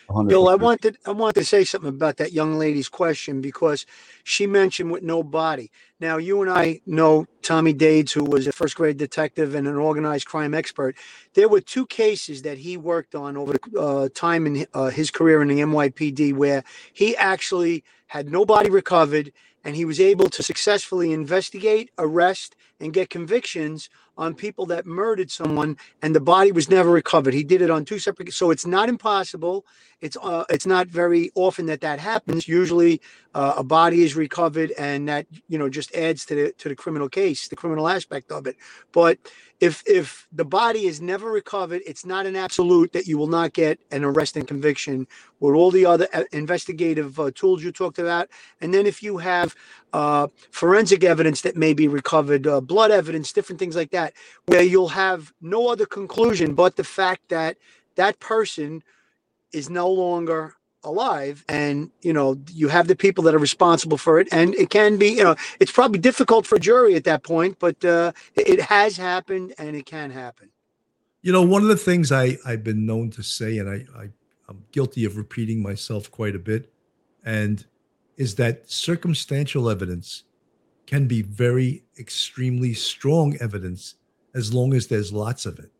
100%. 0.08 0.28
Bill, 0.28 0.48
I 0.48 0.56
wanted 0.56 0.98
I 1.06 1.12
wanted 1.12 1.36
to 1.36 1.44
say 1.44 1.62
something 1.62 1.88
about 1.88 2.16
that 2.16 2.32
young 2.32 2.58
lady's 2.58 2.88
question 2.88 3.40
because 3.40 3.86
she 4.24 4.48
mentioned 4.48 4.90
with 4.90 5.04
no 5.04 5.22
body. 5.22 5.70
Now 6.00 6.16
you 6.16 6.42
and 6.42 6.50
I 6.50 6.80
know 6.86 7.26
Tommy 7.42 7.72
Dades, 7.72 8.10
who 8.10 8.24
was 8.24 8.48
a 8.48 8.52
first 8.52 8.74
grade 8.74 8.96
detective 8.96 9.54
and 9.54 9.68
an 9.68 9.76
organized 9.76 10.26
crime 10.26 10.54
expert. 10.54 10.96
There 11.34 11.48
were 11.48 11.60
two 11.60 11.86
cases 11.86 12.42
that 12.42 12.58
he 12.58 12.76
worked 12.76 13.14
on 13.14 13.36
over 13.36 13.52
the 13.52 13.80
uh, 13.80 14.08
time 14.12 14.46
in 14.48 14.66
uh, 14.74 14.90
his 14.90 15.12
career 15.12 15.40
in 15.40 15.48
the 15.48 15.60
NYPD 15.60 16.34
where 16.34 16.64
he 16.92 17.16
actually 17.16 17.84
had 18.08 18.28
no 18.28 18.44
body 18.44 18.70
recovered 18.70 19.32
and 19.64 19.76
he 19.76 19.84
was 19.84 20.00
able 20.00 20.28
to 20.28 20.42
successfully 20.42 21.12
investigate, 21.12 21.90
arrest, 21.96 22.56
and 22.80 22.92
get 22.92 23.08
convictions 23.08 23.88
on 24.16 24.34
people 24.34 24.66
that 24.66 24.86
murdered 24.86 25.30
someone 25.30 25.76
and 26.02 26.14
the 26.14 26.20
body 26.20 26.52
was 26.52 26.68
never 26.68 26.90
recovered. 26.90 27.34
He 27.34 27.44
did 27.44 27.62
it 27.62 27.70
on 27.70 27.84
two 27.84 27.98
separate 27.98 28.32
so 28.32 28.50
it's 28.50 28.66
not 28.66 28.88
impossible. 28.88 29.64
It's 30.00 30.16
uh, 30.20 30.44
it's 30.50 30.66
not 30.66 30.88
very 30.88 31.30
often 31.34 31.66
that 31.66 31.80
that 31.82 31.98
happens. 31.98 32.48
Usually 32.48 33.00
uh, 33.34 33.54
a 33.58 33.64
body 33.64 34.02
is 34.02 34.16
recovered 34.16 34.72
and 34.72 35.08
that 35.08 35.26
you 35.48 35.58
know 35.58 35.68
just 35.68 35.94
adds 35.94 36.24
to 36.26 36.34
the 36.34 36.52
to 36.58 36.68
the 36.68 36.76
criminal 36.76 37.08
case, 37.08 37.48
the 37.48 37.56
criminal 37.56 37.88
aspect 37.88 38.30
of 38.30 38.46
it. 38.46 38.56
But 38.92 39.18
if 39.62 39.80
if 39.86 40.26
the 40.32 40.44
body 40.44 40.86
is 40.86 41.00
never 41.00 41.30
recovered, 41.30 41.82
it's 41.86 42.04
not 42.04 42.26
an 42.26 42.34
absolute 42.34 42.92
that 42.92 43.06
you 43.06 43.16
will 43.16 43.28
not 43.28 43.52
get 43.52 43.78
an 43.92 44.02
arrest 44.02 44.36
and 44.36 44.48
conviction 44.48 45.06
with 45.38 45.54
all 45.54 45.70
the 45.70 45.86
other 45.86 46.08
uh, 46.12 46.24
investigative 46.32 47.20
uh, 47.20 47.30
tools 47.32 47.62
you 47.62 47.70
talked 47.70 48.00
about. 48.00 48.28
And 48.60 48.74
then 48.74 48.86
if 48.86 49.04
you 49.04 49.18
have 49.18 49.54
uh, 49.92 50.26
forensic 50.50 51.04
evidence 51.04 51.42
that 51.42 51.56
may 51.56 51.74
be 51.74 51.86
recovered, 51.86 52.44
uh, 52.44 52.60
blood 52.60 52.90
evidence, 52.90 53.32
different 53.32 53.60
things 53.60 53.76
like 53.76 53.92
that, 53.92 54.14
where 54.46 54.64
you'll 54.64 54.88
have 54.88 55.32
no 55.40 55.68
other 55.68 55.86
conclusion 55.86 56.54
but 56.54 56.74
the 56.74 56.82
fact 56.82 57.28
that 57.28 57.56
that 57.94 58.18
person 58.18 58.82
is 59.52 59.70
no 59.70 59.88
longer 59.88 60.56
alive 60.84 61.44
and 61.48 61.90
you 62.02 62.12
know 62.12 62.38
you 62.52 62.68
have 62.68 62.88
the 62.88 62.96
people 62.96 63.24
that 63.24 63.34
are 63.34 63.38
responsible 63.38 63.98
for 63.98 64.18
it 64.20 64.28
and 64.32 64.54
it 64.56 64.70
can 64.70 64.98
be 64.98 65.08
you 65.08 65.24
know 65.24 65.36
it's 65.60 65.72
probably 65.72 65.98
difficult 65.98 66.46
for 66.46 66.56
a 66.56 66.60
jury 66.60 66.94
at 66.94 67.04
that 67.04 67.22
point 67.22 67.58
but 67.58 67.84
uh 67.84 68.12
it 68.34 68.60
has 68.60 68.96
happened 68.96 69.54
and 69.58 69.76
it 69.76 69.86
can 69.86 70.10
happen 70.10 70.48
You 71.22 71.32
know, 71.32 71.42
one 71.42 71.62
of 71.62 71.68
the 71.68 71.76
things 71.76 72.12
I, 72.12 72.38
I've 72.46 72.64
been 72.64 72.86
known 72.86 73.10
to 73.12 73.22
say, 73.22 73.58
and 73.58 73.70
I, 73.70 73.86
I, 73.96 74.10
I'm 74.48 74.64
guilty 74.72 75.04
of 75.04 75.16
repeating 75.16 75.62
myself 75.62 76.10
quite 76.10 76.34
a 76.34 76.40
bit, 76.40 76.72
and 77.24 77.64
is 78.16 78.36
that 78.36 78.70
circumstantial 78.70 79.70
evidence 79.70 80.24
can 80.86 81.06
be 81.08 81.22
very 81.22 81.84
extremely 81.98 82.74
strong 82.74 83.36
evidence 83.40 83.96
as 84.34 84.54
long 84.54 84.74
as 84.74 84.88
there's 84.88 85.12
lots 85.12 85.46
of 85.46 85.58
it. 85.60 85.70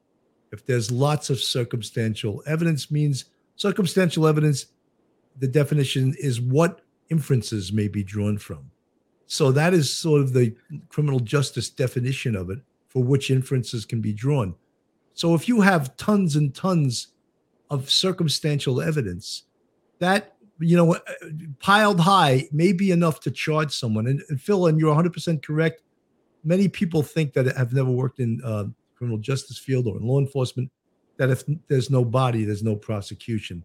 If 0.53 0.67
there's 0.67 0.91
lots 0.91 1.31
of 1.31 1.41
circumstantial 1.41 2.43
evidence, 2.47 2.91
means 2.91 3.27
circumstantial 3.57 4.27
evidence, 4.27 4.67
the 5.39 5.49
definition 5.49 6.15
is 6.19 6.41
what 6.41 6.81
inferences 7.11 7.73
may 7.73 7.89
be 7.89 8.03
drawn 8.03 8.39
from. 8.39 8.71
So 9.27 9.51
that 9.53 9.73
is 9.73 9.93
sort 9.93 10.21
of 10.21 10.33
the 10.33 10.55
criminal 10.89 11.21
justice 11.21 11.71
definition 11.71 12.37
of 12.37 12.51
it 12.51 12.59
for 12.89 13.03
which 13.03 13.31
inferences 13.31 13.85
can 13.85 14.01
be 14.01 14.13
drawn. 14.13 14.55
So 15.15 15.35
if 15.35 15.49
you 15.49 15.61
have 15.63 15.97
tons 15.97 16.37
and 16.37 16.55
tons 16.55 17.09
of 17.71 17.91
circumstantial 17.91 18.81
evidence, 18.81 19.45
that 19.99 20.37
you 20.59 20.77
know 20.77 20.99
piled 21.59 22.01
high 22.01 22.49
may 22.53 22.73
be 22.73 22.91
enough 22.91 23.21
to 23.21 23.31
charge 23.31 23.73
someone. 23.73 24.07
And, 24.07 24.23
and 24.29 24.41
Phil, 24.41 24.67
and 24.67 24.79
you're 24.79 24.95
100% 24.95 25.43
correct. 25.43 25.83
Many 26.45 26.69
people 26.69 27.03
think 27.03 27.33
that 27.35 27.57
have 27.57 27.73
never 27.73 27.91
worked 27.91 28.21
in 28.21 28.41
uh, 28.45 28.65
criminal 28.95 29.19
justice 29.19 29.59
field 29.59 29.87
or 29.87 29.97
in 29.97 30.07
law 30.07 30.19
enforcement 30.19 30.71
that 31.17 31.31
if 31.31 31.45
there's 31.69 31.91
no 31.91 32.05
body, 32.05 32.45
there's 32.45 32.63
no 32.63 32.77
prosecution, 32.77 33.65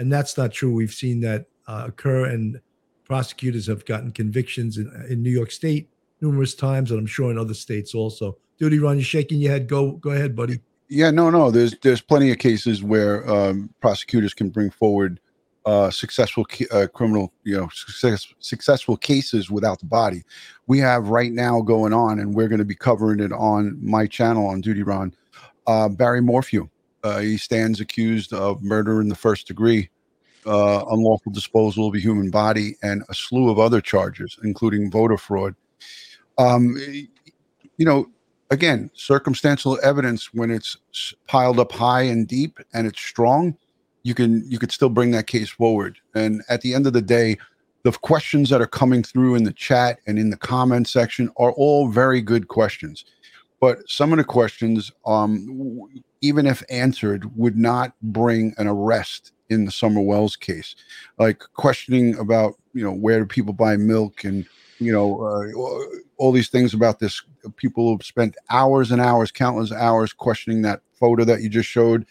and 0.00 0.10
that's 0.10 0.36
not 0.38 0.50
true. 0.50 0.72
We've 0.72 0.92
seen 0.92 1.20
that 1.20 1.46
uh, 1.68 1.84
occur, 1.88 2.24
and 2.24 2.58
prosecutors 3.04 3.66
have 3.66 3.84
gotten 3.84 4.10
convictions 4.10 4.78
in, 4.78 4.90
in 5.08 5.22
New 5.22 5.30
York 5.30 5.50
State 5.50 5.90
numerous 6.22 6.54
times, 6.54 6.90
and 6.90 6.98
I'm 6.98 7.06
sure 7.06 7.30
in 7.30 7.38
other 7.38 7.54
states 7.54 7.94
also. 7.94 8.38
Duty, 8.58 8.78
Ron, 8.78 8.96
you're 8.96 9.04
shaking 9.04 9.40
your 9.40 9.52
head. 9.52 9.68
Go, 9.68 9.92
go 9.92 10.10
ahead, 10.10 10.34
buddy. 10.34 10.60
Yeah, 10.88 11.10
no, 11.10 11.30
no. 11.30 11.50
There's 11.50 11.76
there's 11.82 12.00
plenty 12.00 12.30
of 12.32 12.38
cases 12.38 12.82
where 12.82 13.28
um, 13.30 13.72
prosecutors 13.80 14.34
can 14.34 14.48
bring 14.48 14.70
forward 14.70 15.20
uh, 15.66 15.90
successful 15.90 16.46
uh, 16.72 16.86
criminal, 16.92 17.32
you 17.44 17.56
know, 17.56 17.68
success, 17.72 18.26
successful 18.40 18.96
cases 18.96 19.50
without 19.50 19.78
the 19.80 19.86
body. 19.86 20.22
We 20.66 20.78
have 20.78 21.08
right 21.08 21.32
now 21.32 21.60
going 21.60 21.92
on, 21.92 22.18
and 22.18 22.34
we're 22.34 22.48
going 22.48 22.58
to 22.58 22.64
be 22.64 22.74
covering 22.74 23.20
it 23.20 23.32
on 23.32 23.78
my 23.80 24.06
channel 24.06 24.46
on 24.46 24.62
Duty 24.62 24.82
Ron. 24.82 25.14
Uh, 25.66 25.88
Barry 25.90 26.22
Morphew. 26.22 26.68
Uh, 27.02 27.20
he 27.20 27.36
stands 27.36 27.80
accused 27.80 28.32
of 28.32 28.62
murder 28.62 29.00
in 29.00 29.08
the 29.08 29.14
first 29.14 29.46
degree, 29.46 29.88
uh, 30.46 30.84
unlawful 30.90 31.32
disposal 31.32 31.88
of 31.88 31.94
a 31.94 32.00
human 32.00 32.30
body, 32.30 32.76
and 32.82 33.02
a 33.08 33.14
slew 33.14 33.50
of 33.50 33.58
other 33.58 33.80
charges, 33.80 34.38
including 34.44 34.90
voter 34.90 35.16
fraud. 35.16 35.54
Um, 36.38 36.76
you 37.76 37.84
know, 37.84 38.06
again, 38.50 38.90
circumstantial 38.94 39.78
evidence 39.82 40.34
when 40.34 40.50
it's 40.50 40.76
piled 41.26 41.58
up 41.58 41.72
high 41.72 42.02
and 42.02 42.26
deep 42.28 42.58
and 42.74 42.86
it's 42.86 43.00
strong, 43.00 43.56
you 44.02 44.14
can 44.14 44.42
you 44.50 44.58
could 44.58 44.72
still 44.72 44.88
bring 44.88 45.10
that 45.12 45.26
case 45.26 45.50
forward. 45.50 45.98
And 46.14 46.42
at 46.48 46.60
the 46.62 46.74
end 46.74 46.86
of 46.86 46.92
the 46.92 47.02
day, 47.02 47.36
the 47.82 47.92
questions 47.92 48.50
that 48.50 48.60
are 48.60 48.66
coming 48.66 49.02
through 49.02 49.34
in 49.34 49.44
the 49.44 49.52
chat 49.52 50.00
and 50.06 50.18
in 50.18 50.30
the 50.30 50.36
comment 50.36 50.88
section 50.88 51.30
are 51.38 51.52
all 51.52 51.88
very 51.88 52.20
good 52.20 52.48
questions. 52.48 53.04
But 53.60 53.78
some 53.88 54.12
of 54.12 54.18
the 54.18 54.24
questions, 54.24 54.90
um, 55.06 55.88
even 56.20 56.46
if 56.46 56.62
answered, 56.68 57.36
would 57.36 57.56
not 57.56 57.94
bring 58.02 58.54
an 58.58 58.66
arrest 58.66 59.32
in 59.48 59.64
the 59.64 59.70
Summer 59.70 60.00
Wells 60.00 60.36
case, 60.36 60.76
like 61.18 61.40
questioning 61.54 62.16
about 62.18 62.54
you 62.72 62.84
know 62.84 62.92
where 62.92 63.18
do 63.18 63.26
people 63.26 63.52
buy 63.52 63.76
milk 63.76 64.24
and 64.24 64.46
you 64.78 64.92
know 64.92 65.20
uh, 65.22 65.98
all 66.16 66.32
these 66.32 66.48
things 66.48 66.72
about 66.72 66.98
this 66.98 67.22
people 67.56 67.90
have 67.92 68.04
spent 68.04 68.36
hours 68.48 68.90
and 68.90 69.00
hours 69.00 69.30
countless 69.30 69.72
hours 69.72 70.12
questioning 70.12 70.62
that 70.62 70.80
photo 70.92 71.24
that 71.24 71.42
you 71.42 71.48
just 71.48 71.68
showed. 71.68 72.06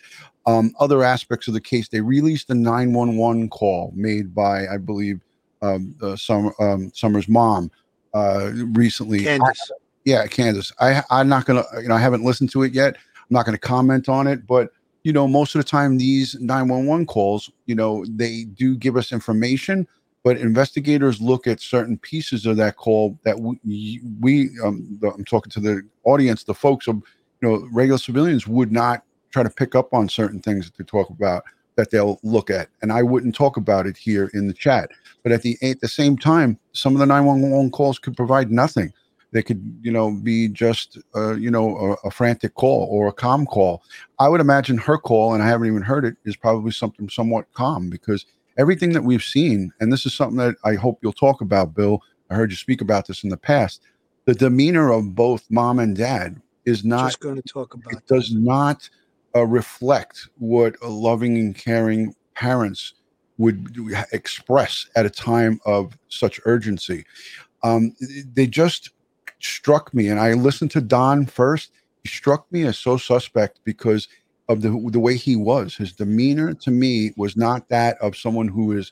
Um, 0.46 0.74
other 0.80 1.04
aspects 1.04 1.48
of 1.48 1.54
the 1.54 1.62
case 1.62 1.90
they 1.90 2.02
released 2.02 2.50
a 2.50 2.56
911 2.56 3.50
call 3.50 3.92
made 3.94 4.34
by 4.34 4.68
i 4.68 4.78
believe 4.78 5.22
um, 5.62 5.94
uh, 6.02 6.16
some 6.16 6.52
um, 6.60 6.92
summer's 6.94 7.28
mom 7.28 7.70
uh, 8.14 8.50
recently. 8.72 9.26
Candace. 9.26 9.72
yeah 10.06 10.26
candace. 10.26 10.72
I 10.80 11.04
i'm 11.12 11.30
not 11.30 11.46
gonna 11.46 11.66
you 11.82 11.90
know 11.90 11.96
i 11.96 12.00
haven't 12.00 12.24
listened 12.24 12.52
to 12.52 12.64
it 12.64 12.74
yet 12.74 12.96
i'm 13.30 13.34
not 13.34 13.46
gonna 13.46 13.58
comment 13.58 14.10
on 14.10 14.28
it 14.28 14.46
but 14.48 14.72
you 15.04 15.14
know 15.14 15.28
most 15.28 15.56
of 15.56 15.60
the 15.60 15.68
time 15.68 15.98
these 15.98 16.36
911 16.40 17.06
calls 17.06 17.52
you 17.66 17.76
know 17.76 18.06
they 18.10 18.46
do 18.46 18.76
give 18.76 18.98
us 18.98 19.12
information 19.12 19.88
but 20.24 20.38
investigators 20.38 21.22
look 21.22 21.48
at 21.48 21.62
certain 21.62 21.98
pieces 21.98 22.46
of 22.46 22.58
that 22.58 22.76
call 22.76 23.18
that 23.24 23.40
we, 23.40 24.02
we 24.20 24.50
um, 24.64 24.98
the, 25.00 25.12
I'm 25.12 25.24
talking 25.24 25.50
to 25.52 25.60
the 25.60 25.82
audience, 26.04 26.44
the 26.44 26.54
folks 26.54 26.88
of, 26.88 27.02
you 27.42 27.50
know, 27.50 27.68
regular 27.72 27.98
civilians 27.98 28.46
would 28.46 28.72
not 28.72 29.04
try 29.32 29.44
to 29.44 29.50
pick 29.50 29.76
up 29.76 29.94
on 29.94 30.10
certain 30.10 30.42
things 30.42 30.66
that 30.66 30.78
they 30.78 30.84
talk 30.84 31.10
about 31.10 31.44
that 31.78 31.92
they'll 31.92 32.20
look 32.24 32.50
at. 32.50 32.68
And 32.82 32.92
I 32.92 33.02
wouldn't 33.02 33.34
talk 33.34 33.56
about 33.56 33.88
it 33.88 33.96
here 33.96 34.30
in 34.34 34.48
the 34.48 34.54
chat. 34.54 34.90
But 35.24 35.32
at 35.32 35.42
the 35.42 35.58
at 35.62 35.80
the 35.80 35.88
same 35.88 36.18
time, 36.18 36.60
some 36.74 36.94
of 36.94 37.00
the 37.00 37.06
911 37.06 37.72
calls 37.72 37.98
could 37.98 38.18
provide 38.18 38.52
nothing. 38.52 38.92
They 39.32 39.44
could, 39.44 39.80
you 39.82 39.92
know, 39.92 40.12
be 40.12 40.48
just, 40.48 40.98
uh, 41.16 41.36
you 41.36 41.52
know, 41.52 41.78
a, 42.04 42.08
a 42.08 42.12
frantic 42.12 42.56
call 42.56 42.88
or 42.90 43.08
a 43.08 43.14
calm 43.14 43.46
call. 43.46 43.84
I 44.18 44.28
would 44.28 44.42
imagine 44.42 44.78
her 44.78 44.98
call, 44.98 45.34
and 45.34 45.44
I 45.44 45.48
haven't 45.48 45.68
even 45.68 45.84
heard 45.84 46.06
it, 46.06 46.16
is 46.26 46.36
probably 46.36 46.72
something 46.72 47.10
somewhat 47.10 47.46
calm 47.54 47.90
because 47.90 48.26
everything 48.58 48.92
that 48.94 49.04
we've 49.04 49.24
seen, 49.24 49.72
and 49.80 49.94
this 49.94 50.06
is 50.06 50.14
something 50.14 50.38
that 50.38 50.56
I 50.64 50.76
hope 50.76 51.00
you'll 51.02 51.14
talk 51.14 51.42
about, 51.42 51.76
Bill. 51.76 52.02
I 52.30 52.36
heard 52.36 52.52
you 52.52 52.58
speak 52.58 52.82
about 52.82 53.08
this 53.08 53.24
in 53.24 53.30
the 53.30 53.38
past. 53.38 53.82
The 54.26 54.36
demeanor 54.36 54.92
of 54.92 55.16
both 55.16 55.46
mom 55.50 55.80
and 55.80 55.96
dad 55.96 56.42
is 56.66 56.84
not, 56.84 57.08
just 57.08 57.20
going 57.20 57.42
to 57.42 57.42
talk 57.42 57.74
about 57.74 57.94
it 57.94 58.06
does 58.08 58.34
not 58.34 58.90
uh, 59.36 59.46
reflect 59.46 60.28
what 60.38 60.76
a 60.82 60.88
loving 60.88 61.38
and 61.38 61.56
caring 61.56 62.16
parents 62.36 62.94
would 63.38 63.68
express 64.12 64.86
at 64.96 65.06
a 65.06 65.10
time 65.10 65.60
of 65.66 65.98
such 66.10 66.40
urgency. 66.46 67.06
Um, 67.64 67.96
they 68.34 68.48
just 68.48 68.92
struck 69.40 69.94
me, 69.94 70.08
and 70.08 70.20
I 70.20 70.34
listened 70.34 70.72
to 70.72 70.82
Don 70.82 71.26
first. 71.26 71.72
He 72.04 72.10
struck 72.10 72.50
me 72.52 72.64
as 72.64 72.78
so 72.78 72.98
suspect 72.98 73.60
because 73.64 74.08
of 74.48 74.62
the 74.62 74.70
the 74.92 75.00
way 75.00 75.16
he 75.16 75.36
was. 75.36 75.76
His 75.76 75.94
demeanor 75.94 76.54
to 76.56 76.72
me 76.72 77.12
was 77.18 77.36
not 77.36 77.70
that 77.70 77.98
of 78.00 78.16
someone 78.16 78.48
who 78.48 78.72
is 78.78 78.92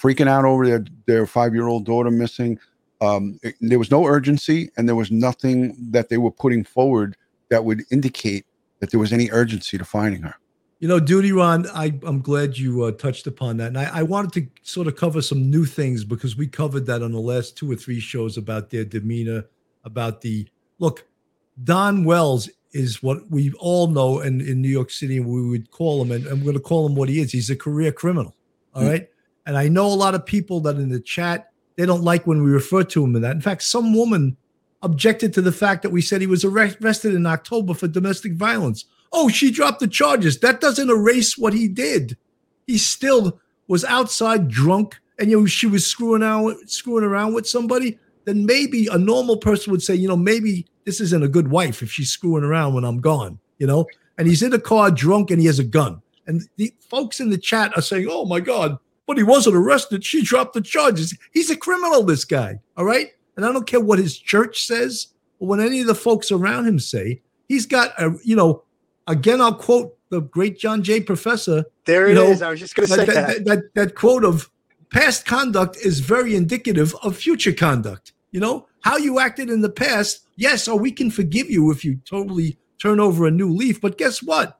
freaking 0.00 0.28
out 0.28 0.44
over 0.44 0.66
their 0.66 0.84
their 1.06 1.26
five 1.26 1.54
year 1.54 1.66
old 1.66 1.84
daughter 1.84 2.10
missing. 2.10 2.58
Um, 3.00 3.38
it- 3.42 3.54
there 3.60 3.78
was 3.78 3.90
no 3.90 4.06
urgency, 4.06 4.70
and 4.76 4.88
there 4.88 4.96
was 4.96 5.10
nothing 5.10 5.76
that 5.92 6.08
they 6.08 6.18
were 6.18 6.32
putting 6.32 6.64
forward 6.64 7.16
that 7.48 7.64
would 7.64 7.82
indicate 7.90 8.44
that 8.80 8.90
there 8.90 9.00
was 9.00 9.12
any 9.12 9.30
urgency 9.30 9.78
to 9.78 9.84
finding 9.84 10.22
her. 10.22 10.34
You 10.80 10.86
know, 10.86 11.00
Duty 11.00 11.32
Ron, 11.32 11.66
I, 11.70 11.98
I'm 12.04 12.20
glad 12.20 12.56
you 12.56 12.84
uh, 12.84 12.92
touched 12.92 13.26
upon 13.26 13.56
that. 13.56 13.68
And 13.68 13.78
I, 13.78 13.98
I 13.98 14.02
wanted 14.04 14.32
to 14.34 14.46
sort 14.62 14.86
of 14.86 14.94
cover 14.94 15.20
some 15.20 15.50
new 15.50 15.64
things 15.64 16.04
because 16.04 16.36
we 16.36 16.46
covered 16.46 16.86
that 16.86 17.02
on 17.02 17.10
the 17.10 17.18
last 17.20 17.56
two 17.56 17.68
or 17.70 17.74
three 17.74 17.98
shows 17.98 18.36
about 18.36 18.70
their 18.70 18.84
demeanor, 18.84 19.44
about 19.84 20.20
the 20.20 20.46
look, 20.78 21.06
Don 21.64 22.04
Wells 22.04 22.48
is 22.72 23.02
what 23.02 23.30
we 23.30 23.52
all 23.58 23.88
know 23.88 24.20
in, 24.20 24.40
in 24.40 24.60
New 24.60 24.68
York 24.68 24.90
City, 24.90 25.16
and 25.16 25.26
we 25.26 25.48
would 25.48 25.70
call 25.70 26.02
him, 26.02 26.12
and 26.12 26.26
I'm 26.26 26.42
going 26.42 26.54
to 26.54 26.60
call 26.60 26.86
him 26.86 26.94
what 26.94 27.08
he 27.08 27.20
is. 27.20 27.32
He's 27.32 27.50
a 27.50 27.56
career 27.56 27.92
criminal. 27.92 28.34
All 28.74 28.82
Mm. 28.82 28.88
right. 28.88 29.08
And 29.46 29.56
I 29.56 29.68
know 29.68 29.86
a 29.86 29.94
lot 29.94 30.14
of 30.14 30.26
people 30.26 30.60
that 30.60 30.76
in 30.76 30.90
the 30.90 31.00
chat, 31.00 31.50
they 31.76 31.86
don't 31.86 32.04
like 32.04 32.26
when 32.26 32.42
we 32.42 32.50
refer 32.50 32.84
to 32.84 33.02
him 33.02 33.16
in 33.16 33.22
that. 33.22 33.34
In 33.34 33.40
fact, 33.40 33.62
some 33.62 33.94
woman 33.94 34.36
objected 34.82 35.32
to 35.32 35.40
the 35.42 35.50
fact 35.52 35.82
that 35.82 35.90
we 35.90 36.02
said 36.02 36.20
he 36.20 36.26
was 36.26 36.44
arrested 36.44 37.14
in 37.14 37.24
October 37.24 37.72
for 37.72 37.88
domestic 37.88 38.34
violence. 38.34 38.84
Oh, 39.10 39.28
she 39.30 39.50
dropped 39.50 39.80
the 39.80 39.88
charges. 39.88 40.38
That 40.40 40.60
doesn't 40.60 40.90
erase 40.90 41.38
what 41.38 41.54
he 41.54 41.66
did. 41.66 42.16
He 42.66 42.76
still 42.76 43.40
was 43.68 43.84
outside 43.86 44.48
drunk, 44.48 45.00
and 45.18 45.30
you 45.30 45.40
know 45.40 45.46
she 45.46 45.66
was 45.66 45.86
screwing 45.86 46.22
out, 46.22 46.54
screwing 46.66 47.04
around 47.04 47.32
with 47.32 47.48
somebody. 47.48 47.98
Then 48.28 48.44
maybe 48.44 48.88
a 48.88 48.98
normal 48.98 49.38
person 49.38 49.70
would 49.70 49.82
say, 49.82 49.94
you 49.94 50.06
know, 50.06 50.14
maybe 50.16 50.66
this 50.84 51.00
isn't 51.00 51.24
a 51.24 51.28
good 51.28 51.48
wife 51.48 51.80
if 51.80 51.90
she's 51.90 52.10
screwing 52.10 52.44
around 52.44 52.74
when 52.74 52.84
I'm 52.84 53.00
gone. 53.00 53.38
You 53.56 53.66
know, 53.66 53.86
and 54.18 54.28
he's 54.28 54.42
in 54.42 54.52
a 54.52 54.58
car 54.58 54.90
drunk 54.90 55.30
and 55.30 55.40
he 55.40 55.46
has 55.46 55.58
a 55.58 55.64
gun. 55.64 56.02
And 56.26 56.42
the 56.56 56.74
folks 56.78 57.20
in 57.20 57.30
the 57.30 57.38
chat 57.38 57.72
are 57.74 57.80
saying, 57.80 58.06
"Oh 58.10 58.26
my 58.26 58.40
God, 58.40 58.78
but 59.06 59.16
he 59.16 59.22
wasn't 59.22 59.56
arrested. 59.56 60.04
She 60.04 60.22
dropped 60.22 60.52
the 60.52 60.60
charges. 60.60 61.16
He's 61.32 61.48
a 61.48 61.56
criminal, 61.56 62.02
this 62.02 62.26
guy. 62.26 62.60
All 62.76 62.84
right. 62.84 63.12
And 63.36 63.46
I 63.46 63.50
don't 63.50 63.66
care 63.66 63.80
what 63.80 63.98
his 63.98 64.18
church 64.18 64.66
says 64.66 65.08
or 65.38 65.48
what 65.48 65.60
any 65.60 65.80
of 65.80 65.86
the 65.86 65.94
folks 65.94 66.30
around 66.30 66.66
him 66.66 66.78
say. 66.78 67.22
He's 67.48 67.64
got 67.64 67.98
a, 67.98 68.14
you 68.22 68.36
know, 68.36 68.64
again, 69.06 69.40
I'll 69.40 69.54
quote 69.54 69.96
the 70.10 70.20
great 70.20 70.58
John 70.58 70.82
Jay 70.82 71.00
professor. 71.00 71.64
There 71.86 72.08
it 72.08 72.14
know, 72.14 72.26
is. 72.26 72.42
I 72.42 72.50
was 72.50 72.60
just 72.60 72.76
going 72.76 72.88
to 72.88 72.94
say 72.94 73.06
that. 73.06 73.14
that, 73.14 73.44
that, 73.46 73.74
that 73.74 73.94
quote 73.94 74.24
of 74.24 74.50
past 74.90 75.24
conduct 75.24 75.78
is 75.78 76.00
very 76.00 76.36
indicative 76.36 76.94
of 77.02 77.16
future 77.16 77.54
conduct. 77.54 78.12
You 78.30 78.40
know, 78.40 78.66
how 78.80 78.96
you 78.96 79.18
acted 79.18 79.50
in 79.50 79.62
the 79.62 79.70
past. 79.70 80.20
Yes, 80.36 80.68
or 80.68 80.78
we 80.78 80.92
can 80.92 81.10
forgive 81.10 81.50
you 81.50 81.70
if 81.70 81.84
you 81.84 82.00
totally 82.04 82.58
turn 82.80 83.00
over 83.00 83.26
a 83.26 83.30
new 83.30 83.50
leaf. 83.50 83.80
But 83.80 83.98
guess 83.98 84.22
what? 84.22 84.58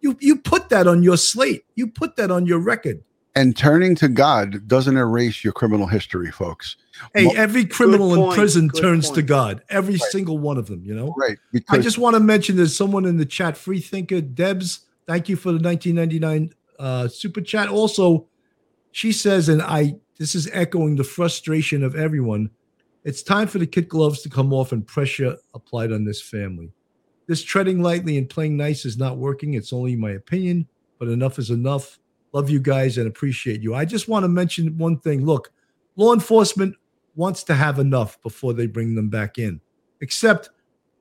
You 0.00 0.16
you 0.20 0.36
put 0.36 0.68
that 0.70 0.86
on 0.86 1.02
your 1.02 1.16
slate. 1.16 1.64
You 1.74 1.86
put 1.86 2.16
that 2.16 2.30
on 2.30 2.46
your 2.46 2.58
record. 2.58 3.02
And 3.34 3.56
turning 3.56 3.94
to 3.96 4.08
God 4.08 4.66
doesn't 4.66 4.96
erase 4.96 5.44
your 5.44 5.52
criminal 5.52 5.86
history, 5.86 6.32
folks. 6.32 6.76
Hey, 7.14 7.26
Well, 7.26 7.36
every 7.36 7.64
criminal 7.64 8.12
in 8.12 8.34
prison 8.34 8.68
good 8.68 8.82
turns 8.82 9.10
to. 9.12 9.22
God. 9.22 9.62
Every 9.68 9.94
Right. 9.94 10.10
single 10.10 10.38
one 10.38 10.58
of 10.58 10.66
them, 10.66 10.82
you 10.84 10.94
know? 10.94 11.14
Right. 11.16 11.38
I 11.68 11.78
just 11.78 11.96
want 11.96 12.14
to 12.14 12.20
mention 12.20 12.56
there's 12.56 12.76
someone 12.76 13.04
in 13.04 13.18
the 13.18 13.24
chat, 13.24 13.56
free 13.56 13.80
thinker, 13.80 14.20
Debs. 14.20 14.80
Thank 15.06 15.28
you 15.28 15.36
for 15.36 15.52
the 15.52 15.60
1999 15.60 16.52
uh, 16.78 17.08
super 17.08 17.40
chat. 17.40 17.68
Also, 17.68 18.26
she 18.90 19.12
says, 19.12 19.48
and 19.48 19.62
I 19.62 19.96
this 20.18 20.34
is 20.34 20.50
echoing 20.52 20.96
the 20.96 21.04
frustration 21.04 21.82
of 21.82 21.94
everyone. 21.94 22.50
It's 23.04 23.22
time 23.22 23.48
for 23.48 23.58
the 23.58 23.66
kid 23.66 23.88
gloves 23.88 24.20
to 24.22 24.28
come 24.28 24.52
off 24.52 24.72
and 24.72 24.86
pressure 24.86 25.36
applied 25.54 25.92
on 25.92 26.04
this 26.04 26.20
family. 26.20 26.70
This 27.26 27.42
treading 27.42 27.80
lightly 27.82 28.18
and 28.18 28.28
playing 28.28 28.56
nice 28.56 28.84
is 28.84 28.98
not 28.98 29.16
working. 29.16 29.54
It's 29.54 29.72
only 29.72 29.96
my 29.96 30.10
opinion, 30.10 30.66
but 30.98 31.08
enough 31.08 31.38
is 31.38 31.50
enough. 31.50 31.98
Love 32.32 32.50
you 32.50 32.60
guys 32.60 32.98
and 32.98 33.06
appreciate 33.06 33.62
you. 33.62 33.74
I 33.74 33.84
just 33.84 34.08
want 34.08 34.24
to 34.24 34.28
mention 34.28 34.76
one 34.76 34.98
thing. 34.98 35.24
Look, 35.24 35.50
law 35.96 36.12
enforcement 36.12 36.76
wants 37.14 37.42
to 37.44 37.54
have 37.54 37.78
enough 37.78 38.20
before 38.22 38.52
they 38.52 38.66
bring 38.66 38.94
them 38.94 39.08
back 39.08 39.38
in. 39.38 39.60
Except 40.00 40.50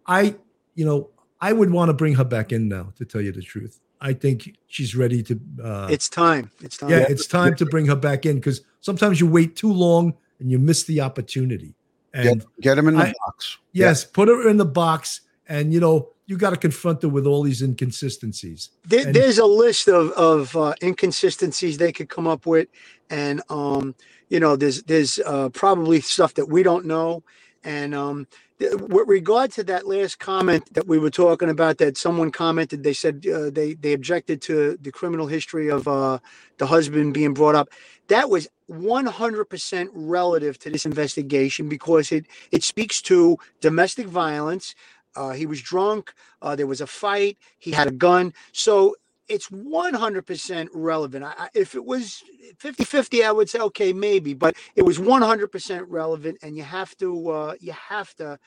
I, 0.06 0.36
you 0.76 0.86
know, 0.86 1.10
I 1.42 1.54
would 1.54 1.72
want 1.72 1.90
to 1.90 1.94
bring 1.94 2.16
her 2.16 2.24
back 2.24 2.52
in 2.52 2.68
now, 2.68 2.92
to 2.98 3.06
tell 3.06 3.22
you 3.22 3.32
the 3.32 3.42
truth. 3.42 3.80
I 4.02 4.14
think 4.14 4.58
she's 4.68 4.96
ready 4.96 5.22
to. 5.24 5.40
Uh, 5.64 5.88
it's 5.90 6.10
time. 6.10 6.52
It's 6.62 6.78
time. 6.78 6.90
yeah, 6.90 7.06
it's 7.10 7.28
time 7.28 7.56
to 7.56 7.66
bring 7.66 7.86
her 7.88 7.96
back 7.96 8.26
in 8.26 8.36
because 8.36 8.62
sometimes 8.82 9.20
you 9.20 9.28
wait 9.28 9.56
too 9.56 9.72
long 9.72 10.14
and 10.40 10.50
you 10.50 10.58
miss 10.58 10.84
the 10.84 11.02
opportunity. 11.02 11.76
And 12.14 12.40
get, 12.40 12.62
get 12.62 12.78
him 12.78 12.88
in 12.88 12.96
the 12.96 13.04
I- 13.08 13.14
box. 13.26 13.58
yes, 13.72 14.04
put 14.04 14.28
her 14.28 14.48
in 14.50 14.58
the 14.58 14.66
box, 14.66 15.22
and 15.48 15.72
you 15.74 15.80
know 15.80 16.10
you 16.26 16.38
got 16.38 16.52
to 16.52 16.58
confront 16.58 17.02
her 17.02 17.10
with 17.10 17.26
all 17.26 17.42
these 17.44 17.62
inconsistencies. 17.62 18.70
There, 18.86 19.06
And- 19.06 19.16
there's 19.16 19.38
a 19.38 19.46
list 19.46 19.88
of 19.88 20.12
of 20.12 20.56
uh, 20.56 20.74
inconsistencies 20.82 21.78
they 21.78 21.92
could 21.92 22.10
come 22.10 22.28
up 22.28 22.46
with, 22.46 22.68
and 23.10 23.42
um, 23.50 23.96
you 24.30 24.40
know, 24.40 24.56
there's 24.56 24.84
there's 24.84 25.20
uh, 25.20 25.50
probably 25.50 26.02
stuff 26.02 26.34
that 26.36 26.48
we 26.50 26.64
don't 26.64 26.86
know. 26.86 27.24
And 27.64 27.94
um, 27.94 28.26
th- 28.60 28.74
with 28.76 29.08
regard 29.08 29.52
to 29.54 29.64
that 29.66 29.86
last 29.88 30.20
comment 30.20 30.72
that 30.74 30.88
we 30.88 30.98
were 30.98 31.10
talking 31.10 31.50
about, 31.50 31.78
that 31.80 31.98
someone 31.98 32.32
commented, 32.32 32.84
they 32.84 32.94
said 32.94 33.26
uh, 33.28 33.50
they 33.50 33.74
they 33.74 33.94
objected 33.94 34.42
to 34.44 34.78
the 34.82 34.92
criminal 34.92 35.28
history 35.28 35.70
of 35.70 35.88
uh, 35.88 36.20
the 36.58 36.68
husband 36.68 37.14
being 37.14 37.34
brought 37.34 37.56
up. 37.56 37.70
That 38.10 38.30
was 38.30 38.48
100% 38.70 39.90
relative 39.94 40.60
to 40.60 40.70
this 40.70 40.86
investigation 40.86 41.70
because 41.70 42.12
it 42.12 42.26
it 42.52 42.64
speaks 42.64 43.02
to 43.04 43.38
domestic 43.62 44.08
violence. 44.08 44.76
Uh, 45.16 45.32
he 45.32 45.46
was 45.46 45.62
drunk. 45.62 46.14
Uh, 46.42 46.56
there 46.56 46.68
was 46.68 46.82
a 46.82 46.88
fight. 46.88 47.38
He 47.58 47.72
had 47.72 47.88
a 47.88 47.92
gun. 47.92 48.34
So 48.52 48.96
it's 49.28 49.50
100% 49.50 50.68
relevant. 50.74 51.24
I, 51.24 51.50
if 51.54 51.76
it 51.76 51.86
was 51.86 52.24
50 52.58 52.84
50, 52.84 53.24
I 53.24 53.32
would 53.32 53.50
say, 53.50 53.60
okay, 53.60 53.94
maybe, 53.94 54.34
but 54.34 54.56
it 54.76 54.84
was 54.84 54.98
100% 54.98 55.86
relevant. 55.88 56.40
And 56.42 56.58
you 56.58 56.64
have 56.64 56.98
to, 56.98 57.30
uh, 57.30 57.54
you 57.60 57.74
have 57.74 58.14
to 58.16 58.40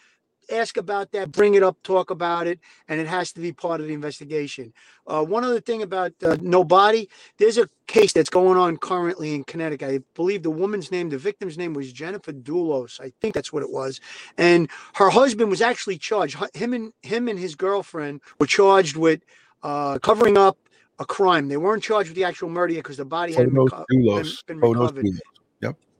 ask 0.53 0.77
about 0.77 1.12
that, 1.12 1.33
bring 1.33 1.55
it 1.55 1.62
up, 1.62 1.83
talk 1.83 2.11
about 2.11 2.47
it, 2.47 2.61
and 2.88 3.01
it 3.01 3.07
has 3.07 3.33
to 3.33 3.41
be 3.41 3.53
part 3.53 3.81
of 3.81 3.87
the 3.87 3.95
investigation. 3.95 4.73
Uh, 5.07 5.25
one 5.25 5.45
other 5.45 5.61
thing 5.61 5.83
about 5.83 6.12
uh, 6.23 6.37
no 6.41 6.62
body, 6.62 7.09
there's 7.38 7.59
a 7.59 7.69
case 7.87 8.12
that's 8.12 8.31
going 8.31 8.57
on 8.59 8.77
currently 8.77 9.35
in 9.35 9.45
Connecticut. 9.45 9.91
I 9.91 10.01
believe 10.15 10.43
the 10.43 10.51
woman's 10.51 10.91
name, 10.91 11.09
the 11.09 11.19
victim's 11.19 11.59
name 11.59 11.75
was 11.75 11.93
Jennifer 11.93 12.33
Dulos. 12.33 13.01
I 13.01 13.12
think 13.21 13.35
that's 13.35 13.53
what 13.53 13.62
it 13.62 13.71
was. 13.71 14.01
And 14.38 14.69
her 14.95 15.11
husband 15.11 15.51
was 15.51 15.61
actually 15.61 15.99
charged. 15.99 16.37
Him 16.55 16.73
and 16.73 16.93
him 17.03 17.29
and 17.29 17.38
his 17.38 17.55
girlfriend 17.55 18.21
were 18.38 18.47
charged 18.47 18.97
with 18.97 19.23
uh, 19.62 19.99
covering 19.99 20.38
up 20.38 20.57
a 20.99 21.05
crime. 21.05 21.49
They 21.49 21.57
weren't 21.57 21.83
charged 21.83 22.11
with 22.11 22.17
the 22.17 22.25
actual 22.25 22.49
murder 22.49 22.75
because 22.75 22.97
the 22.97 23.05
body 23.05 23.33
hadn't 23.33 23.55
been, 23.55 23.67
been, 23.88 24.27
been 24.47 24.61
recovered. 24.61 25.05
Dulos. 25.05 25.21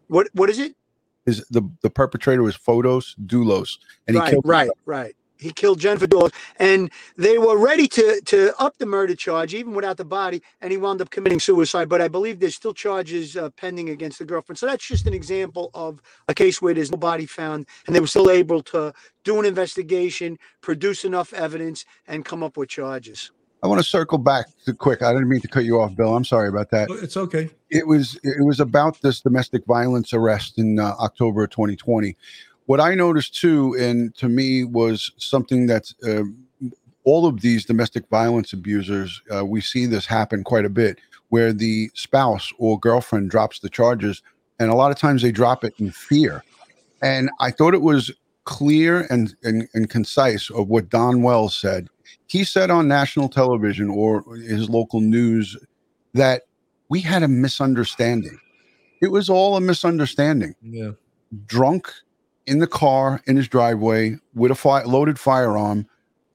What 0.09 0.29
what 0.35 0.51
is 0.51 0.59
it? 0.59 0.77
Is 1.25 1.45
the 1.51 1.63
the 1.83 1.91
perpetrator 1.91 2.43
was 2.43 2.57
Fotis 2.57 3.15
Dulos, 3.27 3.79
and 4.07 4.17
he 4.17 4.21
right, 4.21 4.31
killed 4.31 4.45
right, 4.47 4.71
right. 4.87 5.17
He 5.39 5.53
killed 5.53 5.81
Jennifer 5.81 6.07
Dulos, 6.07 6.33
and 6.59 6.91
they 7.17 7.39
were 7.39 7.59
ready 7.59 7.87
to 7.89 8.21
to 8.27 8.53
up 8.61 8.79
the 8.79 8.87
murder 8.87 9.15
charge 9.15 9.55
even 9.55 9.75
without 9.75 9.97
the 9.97 10.05
body, 10.05 10.43
and 10.61 10.71
he 10.71 10.79
wound 10.79 11.01
up 11.01 11.11
committing 11.11 11.41
suicide. 11.41 11.89
But 11.89 12.01
I 12.01 12.09
believe 12.09 12.41
there's 12.41 12.55
still 12.55 12.75
charges 12.75 13.37
uh, 13.37 13.51
pending 13.51 13.91
against 13.91 14.19
the 14.19 14.25
girlfriend. 14.25 14.59
So 14.59 14.67
that's 14.67 14.87
just 14.87 15.07
an 15.07 15.15
example 15.15 15.71
of 15.75 16.01
a 16.29 16.35
case 16.35 16.63
where 16.63 16.75
there's 16.75 16.93
no 16.93 16.99
body 16.99 17.27
found, 17.27 17.67
and 17.87 17.95
they 17.95 18.01
were 18.01 18.07
still 18.07 18.31
able 18.31 18.63
to 18.65 18.93
do 19.25 19.39
an 19.39 19.47
investigation, 19.47 20.39
produce 20.61 21.05
enough 21.05 21.33
evidence, 21.33 21.85
and 22.07 22.25
come 22.25 22.43
up 22.43 22.57
with 22.57 22.69
charges. 22.69 23.31
I 23.62 23.68
want 23.68 23.81
to 23.81 23.87
circle 23.87 24.18
back 24.18 24.46
to 24.64 24.75
quick. 24.75 25.03
I 25.03 25.12
didn't 25.12 25.29
mean 25.29 25.40
to 25.40 25.48
cut 25.48 25.64
you 25.64 25.81
off, 25.81 25.94
Bill. 25.94 26.16
I'm 26.16 26.25
sorry 26.25 26.48
about 26.48 26.70
that. 26.70 26.90
It's 26.90 27.16
okay. 27.16 27.48
It 27.70 27.87
was 27.87 28.18
it 28.25 28.44
was 28.44 28.59
about 28.59 29.01
this 29.03 29.20
domestic 29.20 29.64
violence 29.66 30.12
arrest 30.12 30.59
in 30.59 30.81
uh, 30.81 30.94
October 30.98 31.44
of 31.44 31.51
2020. 31.51 32.16
What 32.66 32.81
I 32.81 32.94
noticed 32.94 33.35
too, 33.35 33.77
and 33.79 34.14
to 34.16 34.29
me 34.29 34.64
was 34.64 35.12
something 35.16 35.66
that's 35.66 35.94
uh, 36.07 36.22
all 37.05 37.27
of 37.27 37.40
these 37.40 37.64
domestic 37.64 38.09
violence 38.09 38.53
abusers. 38.53 39.22
Uh, 39.33 39.44
we 39.44 39.61
see 39.61 39.87
this 39.87 40.07
happen 40.07 40.42
quite 40.42 40.64
a 40.64 40.70
bit, 40.70 40.98
where 41.29 41.53
the 41.53 41.90
spouse 41.94 42.53
or 42.59 42.79
girlfriend 42.79 43.31
drops 43.31 43.61
the 43.61 43.68
charges, 43.68 44.22
and 44.59 44.70
a 44.70 44.75
lot 44.75 44.90
of 44.90 44.98
times 44.98 45.22
they 45.22 45.33
drop 45.33 45.64
it 45.64 45.75
in 45.79 45.90
fear. 45.92 46.42
And 47.01 47.31
I 47.40 47.51
thought 47.51 47.75
it 47.75 47.83
was 47.83 48.11
clear 48.44 49.07
and, 49.09 49.35
and, 49.44 49.68
and 49.75 49.88
concise 49.88 50.51
of 50.51 50.68
what 50.68 50.88
Don 50.88 51.22
Wells 51.22 51.55
said. 51.55 51.88
He 52.27 52.44
said 52.44 52.70
on 52.70 52.88
national 52.88 53.29
television 53.29 53.90
or 53.90 54.25
his 54.37 54.68
local 54.68 55.01
news 55.01 55.57
that 56.14 56.42
we 56.88 57.01
had 57.01 57.22
a 57.22 57.29
misunderstanding. 57.29 58.38
It 59.01 59.11
was 59.11 59.29
all 59.29 59.57
a 59.57 59.61
misunderstanding. 59.61 60.55
Yeah. 60.62 60.92
Drunk 61.47 61.91
in 62.47 62.59
the 62.59 62.66
car 62.66 63.22
in 63.26 63.37
his 63.37 63.49
driveway 63.49 64.16
with 64.34 64.51
a 64.51 64.55
fi- 64.55 64.82
loaded 64.84 65.18
firearm. 65.18 65.87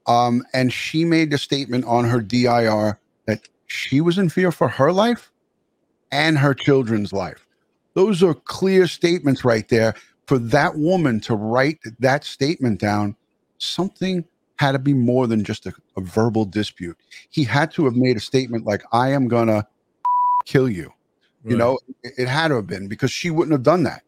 Um, 0.06 0.42
and 0.52 0.72
she 0.72 1.04
made 1.04 1.32
a 1.32 1.38
statement 1.38 1.84
on 1.84 2.04
her 2.04 2.20
DIR 2.20 2.98
that 3.26 3.48
she 3.66 4.00
was 4.00 4.18
in 4.18 4.30
fear 4.30 4.50
for 4.50 4.68
her 4.68 4.92
life 4.92 5.30
and 6.10 6.38
her 6.38 6.54
children's 6.54 7.12
life. 7.12 7.46
Those 7.94 8.22
are 8.22 8.34
clear 8.34 8.86
statements 8.86 9.44
right 9.44 9.68
there. 9.68 9.94
For 10.26 10.38
that 10.38 10.76
woman 10.76 11.20
to 11.20 11.34
write 11.34 11.78
that 12.00 12.24
statement 12.24 12.80
down, 12.80 13.16
something 13.58 14.24
had 14.58 14.72
to 14.72 14.78
be 14.78 14.94
more 14.94 15.26
than 15.26 15.44
just 15.44 15.66
a, 15.66 15.72
a 15.96 16.00
verbal 16.00 16.44
dispute. 16.44 16.98
He 17.30 17.44
had 17.44 17.70
to 17.72 17.84
have 17.86 17.96
made 17.96 18.16
a 18.16 18.20
statement 18.20 18.66
like, 18.66 18.82
I 18.92 19.12
am 19.12 19.28
going 19.28 19.48
to 19.48 19.66
kill 20.46 20.68
you. 20.68 20.92
You 21.44 21.56
know, 21.56 21.78
it, 22.02 22.14
it 22.18 22.28
had 22.28 22.48
to 22.48 22.56
have 22.56 22.66
been 22.66 22.88
because 22.88 23.10
she 23.10 23.30
wouldn't 23.30 23.52
have 23.52 23.62
done 23.62 23.84
that. 23.84 24.02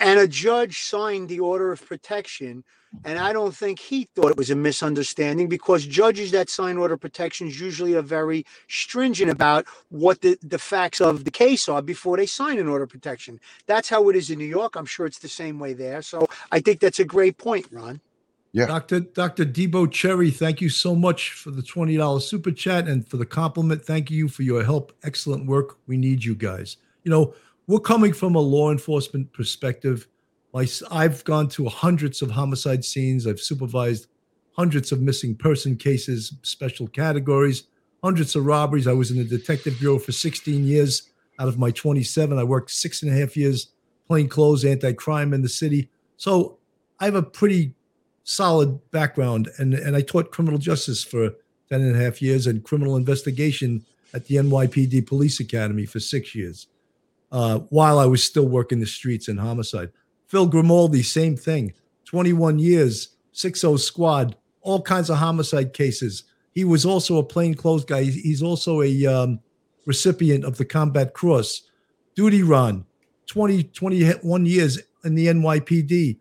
And 0.00 0.20
a 0.20 0.28
judge 0.28 0.80
signed 0.82 1.28
the 1.28 1.40
order 1.40 1.72
of 1.72 1.86
protection 1.86 2.64
And 3.04 3.18
I 3.18 3.32
don't 3.32 3.56
think 3.56 3.80
he 3.80 4.08
thought 4.14 4.30
it 4.30 4.36
was 4.36 4.50
a 4.50 4.56
misunderstanding 4.56 5.48
because 5.48 5.86
judges 5.86 6.32
that 6.32 6.50
sign 6.50 6.76
order 6.76 6.96
protections 6.98 7.60
usually 7.60 7.94
are 7.94 8.02
very 8.02 8.44
stringent 8.68 9.30
about 9.30 9.66
what 9.90 10.20
the, 10.22 10.38
the 10.42 10.58
facts 10.58 11.00
of 11.00 11.24
the 11.24 11.30
case 11.30 11.68
are 11.68 11.82
before 11.82 12.16
they 12.18 12.26
sign 12.26 12.58
an 12.58 12.68
order 12.68 12.84
of 12.84 12.90
protection. 12.90 13.40
That's 13.66 13.88
how 13.88 14.08
it 14.10 14.16
is 14.16 14.30
in 14.30 14.38
New 14.38 14.46
York. 14.46 14.76
I'm 14.76 14.86
sure 14.86 15.06
it's 15.06 15.20
the 15.20 15.28
same 15.28 15.58
way 15.58 15.72
there. 15.74 16.02
So 16.02 16.28
I 16.52 16.60
think 16.60 16.80
that's 16.80 17.00
a 17.00 17.06
great 17.06 17.38
point, 17.38 17.66
Ron. 17.72 18.00
Yeah. 18.52 18.66
Dr. 18.66 19.00
Dr. 19.00 19.44
Debo 19.44 19.90
Cherry, 19.90 20.30
thank 20.30 20.60
you 20.60 20.68
so 20.68 20.94
much 20.94 21.32
for 21.32 21.50
the 21.50 21.62
$20 21.62 22.22
super 22.22 22.50
chat 22.50 22.88
and 22.88 23.06
for 23.08 23.16
the 23.18 23.26
compliment. 23.26 23.84
Thank 23.84 24.10
you 24.10 24.28
for 24.28 24.42
your 24.42 24.64
help. 24.64 24.92
Excellent 25.02 25.46
work. 25.46 25.78
We 25.86 25.96
need 25.96 26.24
you 26.24 26.34
guys. 26.34 26.78
You 27.04 27.10
know, 27.10 27.34
we're 27.66 27.80
coming 27.80 28.12
from 28.12 28.34
a 28.34 28.40
law 28.40 28.70
enforcement 28.70 29.32
perspective. 29.32 30.08
My, 30.54 30.66
I've 30.90 31.22
gone 31.24 31.48
to 31.50 31.68
hundreds 31.68 32.22
of 32.22 32.30
homicide 32.30 32.84
scenes. 32.84 33.26
I've 33.26 33.40
supervised 33.40 34.06
hundreds 34.52 34.92
of 34.92 35.02
missing 35.02 35.36
person 35.36 35.76
cases, 35.76 36.34
special 36.42 36.88
categories, 36.88 37.64
hundreds 38.02 38.34
of 38.34 38.46
robberies. 38.46 38.86
I 38.86 38.92
was 38.92 39.10
in 39.10 39.18
the 39.18 39.24
detective 39.24 39.78
bureau 39.78 39.98
for 39.98 40.12
16 40.12 40.64
years 40.64 41.10
out 41.38 41.48
of 41.48 41.58
my 41.58 41.70
27. 41.70 42.38
I 42.38 42.44
worked 42.44 42.70
six 42.70 43.02
and 43.02 43.12
a 43.12 43.14
half 43.14 43.36
years 43.36 43.68
plain 44.08 44.28
clothes, 44.28 44.64
anti 44.64 44.92
crime 44.94 45.32
in 45.32 45.42
the 45.42 45.48
city. 45.48 45.90
So 46.16 46.58
I 46.98 47.04
have 47.04 47.14
a 47.14 47.22
pretty 47.22 47.74
solid 48.28 48.78
background, 48.90 49.48
and, 49.56 49.72
and 49.72 49.96
I 49.96 50.02
taught 50.02 50.32
criminal 50.32 50.58
justice 50.58 51.02
for 51.02 51.30
10 51.70 51.80
and 51.80 51.96
a 51.96 51.98
half 51.98 52.20
years 52.20 52.46
and 52.46 52.62
criminal 52.62 52.96
investigation 52.96 53.86
at 54.12 54.26
the 54.26 54.36
NYPD 54.36 55.06
Police 55.06 55.40
Academy 55.40 55.86
for 55.86 55.98
six 55.98 56.34
years 56.34 56.66
uh, 57.32 57.60
while 57.70 57.98
I 57.98 58.04
was 58.04 58.22
still 58.22 58.46
working 58.46 58.80
the 58.80 58.86
streets 58.86 59.28
in 59.28 59.38
homicide. 59.38 59.90
Phil 60.26 60.46
Grimaldi, 60.46 61.02
same 61.02 61.36
thing 61.36 61.72
21 62.04 62.58
years, 62.58 63.16
60 63.32 63.78
squad, 63.78 64.36
all 64.60 64.82
kinds 64.82 65.08
of 65.08 65.16
homicide 65.16 65.72
cases. 65.72 66.24
He 66.52 66.64
was 66.64 66.84
also 66.84 67.16
a 67.16 67.24
plainclothes 67.24 67.86
guy. 67.86 68.04
He's 68.04 68.42
also 68.42 68.82
a 68.82 69.06
um, 69.06 69.40
recipient 69.86 70.44
of 70.44 70.58
the 70.58 70.66
Combat 70.66 71.14
Cross. 71.14 71.62
Duty 72.14 72.42
Ron, 72.42 72.84
20, 73.26 73.62
21 73.64 74.44
years 74.44 74.80
in 75.04 75.14
the 75.14 75.28
NYPD 75.28 76.18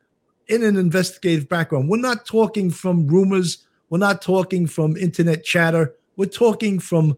in 0.47 0.63
an 0.63 0.77
investigative 0.77 1.49
background. 1.49 1.89
We're 1.89 1.97
not 1.97 2.25
talking 2.25 2.69
from 2.69 3.07
rumors. 3.07 3.65
We're 3.89 3.97
not 3.97 4.21
talking 4.21 4.67
from 4.67 4.95
internet 4.97 5.43
chatter. 5.43 5.95
We're 6.15 6.25
talking 6.25 6.79
from 6.79 7.17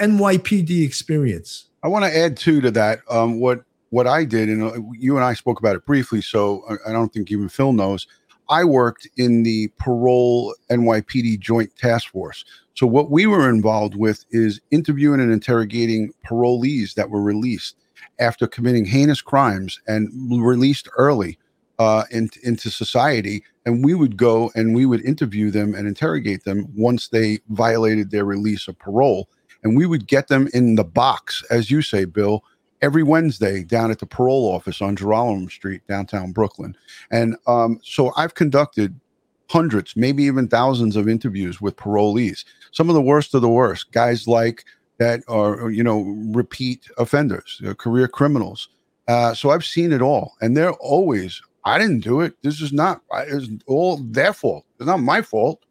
NYPD 0.00 0.84
experience. 0.84 1.66
I 1.82 1.88
want 1.88 2.04
to 2.04 2.16
add 2.16 2.36
too 2.36 2.60
to 2.60 2.70
that. 2.72 3.00
Um, 3.10 3.40
what 3.40 3.64
what 3.90 4.06
I 4.06 4.24
did, 4.24 4.48
and 4.48 4.62
uh, 4.62 4.80
you 4.98 5.16
and 5.16 5.24
I 5.24 5.34
spoke 5.34 5.60
about 5.60 5.76
it 5.76 5.86
briefly, 5.86 6.20
so 6.20 6.64
I, 6.68 6.90
I 6.90 6.92
don't 6.92 7.12
think 7.12 7.30
even 7.30 7.48
Phil 7.48 7.72
knows. 7.72 8.06
I 8.48 8.64
worked 8.64 9.08
in 9.16 9.42
the 9.42 9.68
parole 9.78 10.54
NYPD 10.70 11.38
Joint 11.38 11.74
Task 11.76 12.10
Force. 12.10 12.44
So 12.74 12.86
what 12.86 13.10
we 13.10 13.26
were 13.26 13.48
involved 13.48 13.94
with 13.94 14.24
is 14.30 14.60
interviewing 14.70 15.20
and 15.20 15.32
interrogating 15.32 16.12
parolees 16.26 16.94
that 16.94 17.08
were 17.08 17.22
released 17.22 17.76
after 18.18 18.46
committing 18.46 18.84
heinous 18.84 19.22
crimes 19.22 19.80
and 19.86 20.10
released 20.30 20.88
early 20.98 21.38
uh, 21.78 22.04
in, 22.10 22.30
into 22.42 22.70
society. 22.70 23.42
And 23.66 23.84
we 23.84 23.94
would 23.94 24.16
go 24.16 24.50
and 24.54 24.74
we 24.74 24.86
would 24.86 25.04
interview 25.04 25.50
them 25.50 25.74
and 25.74 25.88
interrogate 25.88 26.44
them 26.44 26.68
once 26.76 27.08
they 27.08 27.38
violated 27.48 28.10
their 28.10 28.24
release 28.24 28.68
of 28.68 28.78
parole. 28.78 29.28
And 29.62 29.76
we 29.76 29.86
would 29.86 30.06
get 30.06 30.28
them 30.28 30.48
in 30.52 30.74
the 30.74 30.84
box, 30.84 31.42
as 31.50 31.70
you 31.70 31.80
say, 31.80 32.04
Bill, 32.04 32.44
every 32.82 33.02
Wednesday 33.02 33.64
down 33.64 33.90
at 33.90 33.98
the 33.98 34.06
parole 34.06 34.52
office 34.52 34.82
on 34.82 34.94
Girolamo 34.94 35.48
Street, 35.48 35.80
downtown 35.88 36.32
Brooklyn. 36.32 36.76
And 37.10 37.36
um, 37.46 37.80
so 37.82 38.12
I've 38.16 38.34
conducted 38.34 39.00
hundreds, 39.48 39.96
maybe 39.96 40.24
even 40.24 40.48
thousands 40.48 40.96
of 40.96 41.08
interviews 41.08 41.60
with 41.60 41.76
parolees. 41.76 42.44
Some 42.72 42.90
of 42.90 42.94
the 42.94 43.02
worst 43.02 43.34
of 43.34 43.40
the 43.40 43.48
worst, 43.48 43.92
guys 43.92 44.28
like 44.28 44.64
that 44.98 45.22
are, 45.28 45.70
you 45.70 45.82
know, 45.82 46.02
repeat 46.32 46.88
offenders, 46.98 47.60
uh, 47.66 47.74
career 47.74 48.06
criminals. 48.06 48.68
Uh, 49.08 49.34
so 49.34 49.50
I've 49.50 49.64
seen 49.64 49.92
it 49.92 50.02
all, 50.02 50.34
and 50.40 50.56
they're 50.56 50.72
always 50.74 51.42
I 51.64 51.78
didn't 51.78 52.00
do 52.00 52.20
it. 52.20 52.34
This 52.42 52.60
is 52.60 52.72
not. 52.72 53.00
It's 53.12 53.48
all 53.66 53.96
their 53.96 54.32
fault. 54.32 54.66
It's 54.78 54.86
not 54.86 55.00
my 55.00 55.22
fault. 55.22 55.64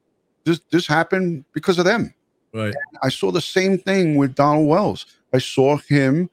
This 0.43 0.59
this 0.71 0.87
happened 0.87 1.45
because 1.53 1.77
of 1.79 1.85
them. 1.85 2.13
Right. 2.53 2.73
And 2.73 2.97
I 3.01 3.09
saw 3.09 3.31
the 3.31 3.41
same 3.41 3.77
thing 3.77 4.15
with 4.15 4.35
Donald 4.35 4.67
Wells. 4.67 5.05
I 5.33 5.39
saw 5.39 5.77
him, 5.77 6.29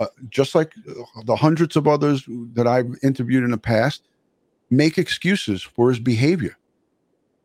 uh, 0.00 0.06
just 0.28 0.54
like 0.54 0.72
the 1.24 1.36
hundreds 1.36 1.76
of 1.76 1.86
others 1.88 2.24
that 2.54 2.66
I've 2.66 2.94
interviewed 3.02 3.44
in 3.44 3.50
the 3.50 3.58
past, 3.58 4.02
make 4.70 4.98
excuses 4.98 5.62
for 5.62 5.88
his 5.88 5.98
behavior. 5.98 6.56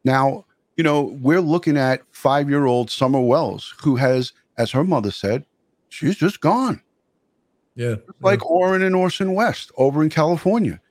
Now, 0.03 0.45
you 0.75 0.83
know, 0.83 1.17
we're 1.21 1.41
looking 1.41 1.77
at 1.77 2.01
five-year-old 2.11 2.89
Summer 2.89 3.21
Wells, 3.21 3.73
who 3.81 3.95
has, 3.97 4.33
as 4.57 4.71
her 4.71 4.83
mother 4.83 5.11
said, 5.11 5.45
she's 5.89 6.15
just 6.15 6.41
gone. 6.41 6.81
Yeah. 7.75 7.95
Like 8.21 8.45
Orrin 8.45 8.81
and 8.81 8.95
Orson 8.95 9.33
West 9.33 9.71
over 9.77 10.03
in 10.03 10.09
California 10.09 10.81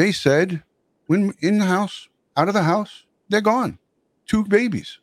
they 0.00 0.12
said 0.12 0.62
when 1.08 1.34
in 1.40 1.58
the 1.58 1.66
house, 1.66 2.08
out 2.36 2.48
of 2.48 2.54
the 2.54 2.62
house, 2.62 3.04
they're 3.28 3.42
gone. 3.42 3.78
Two 4.26 4.44
babies. 4.44 4.98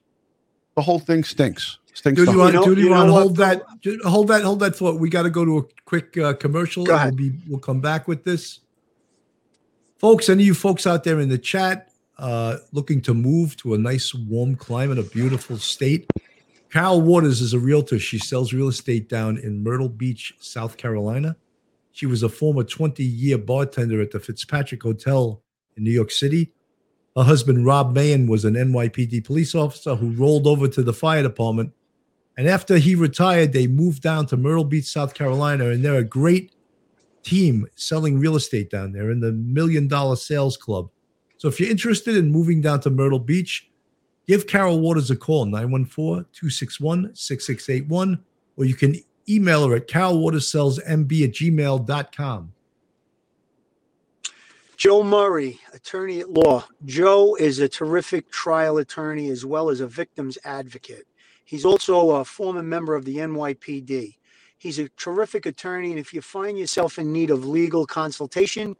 The 0.75 0.81
whole 0.81 0.99
thing 0.99 1.23
stinks. 1.23 1.77
Stinks. 1.93 2.23
Do 2.23 2.31
you 2.31 2.37
want, 2.37 2.55
know- 2.55 2.63
do 2.63 2.73
you 2.73 2.85
you 2.85 2.89
want 2.89 3.09
to 3.09 3.13
what, 3.13 3.21
hold 3.21 3.35
that? 3.37 3.63
Hold 4.03 4.27
that. 4.29 4.41
Hold 4.43 4.59
that 4.61 4.75
thought. 4.75 4.99
We 4.99 5.09
got 5.09 5.23
to 5.23 5.29
go 5.29 5.45
to 5.45 5.57
a 5.59 5.63
quick 5.85 6.17
uh, 6.17 6.33
commercial. 6.33 6.83
Go 6.83 6.95
ahead. 6.95 7.19
We'll 7.19 7.29
be. 7.29 7.39
We'll 7.47 7.59
come 7.59 7.79
back 7.79 8.07
with 8.07 8.23
this, 8.23 8.59
folks. 9.97 10.29
Any 10.29 10.43
of 10.43 10.47
you 10.47 10.53
folks 10.53 10.87
out 10.87 11.03
there 11.03 11.19
in 11.19 11.29
the 11.29 11.37
chat 11.37 11.91
uh, 12.17 12.57
looking 12.71 13.01
to 13.01 13.13
move 13.13 13.55
to 13.57 13.75
a 13.75 13.77
nice, 13.77 14.15
warm 14.15 14.55
climate, 14.55 14.97
a 14.97 15.03
beautiful 15.03 15.57
state? 15.57 16.09
Carol 16.71 17.01
Waters 17.01 17.41
is 17.41 17.53
a 17.53 17.59
realtor. 17.59 17.99
She 17.99 18.17
sells 18.19 18.51
real 18.51 18.67
estate 18.67 19.09
down 19.09 19.37
in 19.37 19.63
Myrtle 19.63 19.89
Beach, 19.89 20.33
South 20.39 20.77
Carolina. 20.77 21.35
She 21.97 22.05
was 22.05 22.21
a 22.21 22.29
former 22.29 22.63
20 22.63 23.03
year 23.03 23.39
bartender 23.39 23.99
at 24.01 24.11
the 24.11 24.19
Fitzpatrick 24.19 24.83
Hotel 24.83 25.41
in 25.75 25.83
New 25.83 25.89
York 25.89 26.11
City. 26.11 26.53
Her 27.15 27.23
husband, 27.23 27.65
Rob 27.65 27.95
Mahan, 27.95 28.27
was 28.27 28.45
an 28.45 28.53
NYPD 28.53 29.25
police 29.25 29.55
officer 29.55 29.95
who 29.95 30.11
rolled 30.11 30.45
over 30.45 30.67
to 30.67 30.83
the 30.83 30.93
fire 30.93 31.23
department. 31.23 31.73
And 32.37 32.47
after 32.47 32.77
he 32.77 32.93
retired, 32.93 33.51
they 33.51 33.65
moved 33.65 34.03
down 34.03 34.27
to 34.27 34.37
Myrtle 34.37 34.63
Beach, 34.63 34.85
South 34.85 35.15
Carolina, 35.15 35.71
and 35.71 35.83
they're 35.83 35.95
a 35.95 36.03
great 36.03 36.51
team 37.23 37.65
selling 37.73 38.19
real 38.19 38.35
estate 38.35 38.69
down 38.69 38.91
there 38.91 39.09
in 39.09 39.19
the 39.19 39.31
Million 39.31 39.87
Dollar 39.87 40.17
Sales 40.17 40.55
Club. 40.55 40.91
So 41.37 41.47
if 41.47 41.59
you're 41.59 41.71
interested 41.71 42.15
in 42.15 42.31
moving 42.31 42.61
down 42.61 42.79
to 42.81 42.91
Myrtle 42.91 43.17
Beach, 43.17 43.71
give 44.27 44.45
Carol 44.45 44.81
Waters 44.81 45.09
a 45.09 45.15
call, 45.15 45.45
914 45.45 46.25
261 46.31 47.15
6681, 47.15 48.23
or 48.55 48.65
you 48.65 48.75
can 48.75 49.01
email 49.29 49.67
her 49.67 49.75
at 49.75 49.87
carolwatersellsmb 49.87 51.23
at 51.23 51.31
gmail.com. 51.31 52.53
Joe 54.77 55.03
Murray, 55.03 55.59
attorney 55.73 56.19
at 56.19 56.29
law. 56.29 56.63
Joe 56.85 57.35
is 57.35 57.59
a 57.59 57.67
terrific 57.67 58.29
trial 58.29 58.77
attorney 58.77 59.29
as 59.29 59.43
well 59.43 59.71
as 59.71 59.81
a 59.81 59.87
victim's 59.87 60.37
advocate. 60.43 61.07
He's 61.45 61.65
also 61.65 62.11
a 62.11 62.23
former 62.23 62.61
member 62.61 62.93
of 62.93 63.03
the 63.03 63.17
NYPD. 63.17 64.17
He's 64.59 64.79
a 64.79 64.89
terrific 64.89 65.47
attorney, 65.47 65.89
and 65.89 65.99
if 65.99 66.13
you 66.13 66.21
find 66.21 66.59
yourself 66.59 66.99
in 66.99 67.11
need 67.11 67.31
of 67.31 67.47
legal 67.47 67.87
consultation, 67.87 68.77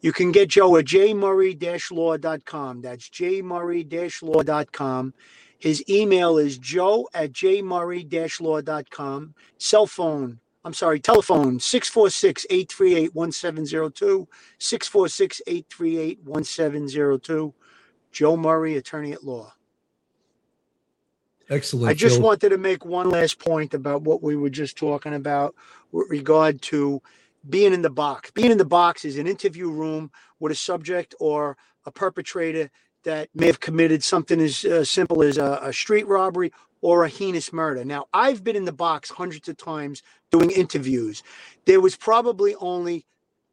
you 0.00 0.12
can 0.12 0.32
get 0.32 0.48
Joe 0.48 0.76
at 0.76 0.84
jmurray-law.com. 0.84 2.80
That's 2.80 3.08
jmurray-law.com. 3.08 5.14
His 5.58 5.82
email 5.88 6.38
is 6.38 6.58
joe 6.58 7.08
at 7.14 7.32
jmurray-law.com. 7.32 9.34
Cell 9.58 9.86
phone, 9.86 10.40
I'm 10.64 10.74
sorry, 10.74 11.00
telephone 11.00 11.60
646 11.60 12.46
838 12.50 13.14
1702. 13.14 14.28
646 14.58 15.40
838 15.46 16.18
1702. 16.24 17.54
Joe 18.12 18.36
Murray, 18.36 18.76
attorney 18.76 19.12
at 19.12 19.24
law. 19.24 19.52
Excellent. 21.48 21.88
I 21.88 21.94
just 21.94 22.16
Joe. 22.16 22.22
wanted 22.22 22.48
to 22.48 22.58
make 22.58 22.84
one 22.84 23.10
last 23.10 23.38
point 23.38 23.74
about 23.74 24.02
what 24.02 24.22
we 24.22 24.36
were 24.36 24.50
just 24.50 24.76
talking 24.76 25.14
about 25.14 25.54
with 25.92 26.10
regard 26.10 26.60
to 26.62 27.00
being 27.48 27.72
in 27.72 27.82
the 27.82 27.90
box. 27.90 28.30
Being 28.32 28.50
in 28.50 28.58
the 28.58 28.64
box 28.64 29.04
is 29.04 29.18
an 29.18 29.26
interview 29.26 29.70
room 29.70 30.10
with 30.40 30.50
a 30.50 30.56
subject 30.56 31.14
or 31.20 31.56
a 31.84 31.92
perpetrator 31.92 32.70
that 33.06 33.28
may 33.34 33.46
have 33.46 33.60
committed 33.60 34.02
something 34.02 34.40
as 34.40 34.64
uh, 34.64 34.84
simple 34.84 35.22
as 35.22 35.38
a, 35.38 35.60
a 35.62 35.72
street 35.72 36.06
robbery 36.08 36.52
or 36.82 37.04
a 37.04 37.08
heinous 37.08 37.52
murder. 37.52 37.84
Now, 37.84 38.06
I've 38.12 38.44
been 38.44 38.56
in 38.56 38.64
the 38.64 38.72
box 38.72 39.10
hundreds 39.10 39.48
of 39.48 39.56
times 39.56 40.02
doing 40.30 40.50
interviews. 40.50 41.22
There 41.64 41.80
was 41.80 41.96
probably 41.96 42.54
only 42.56 43.06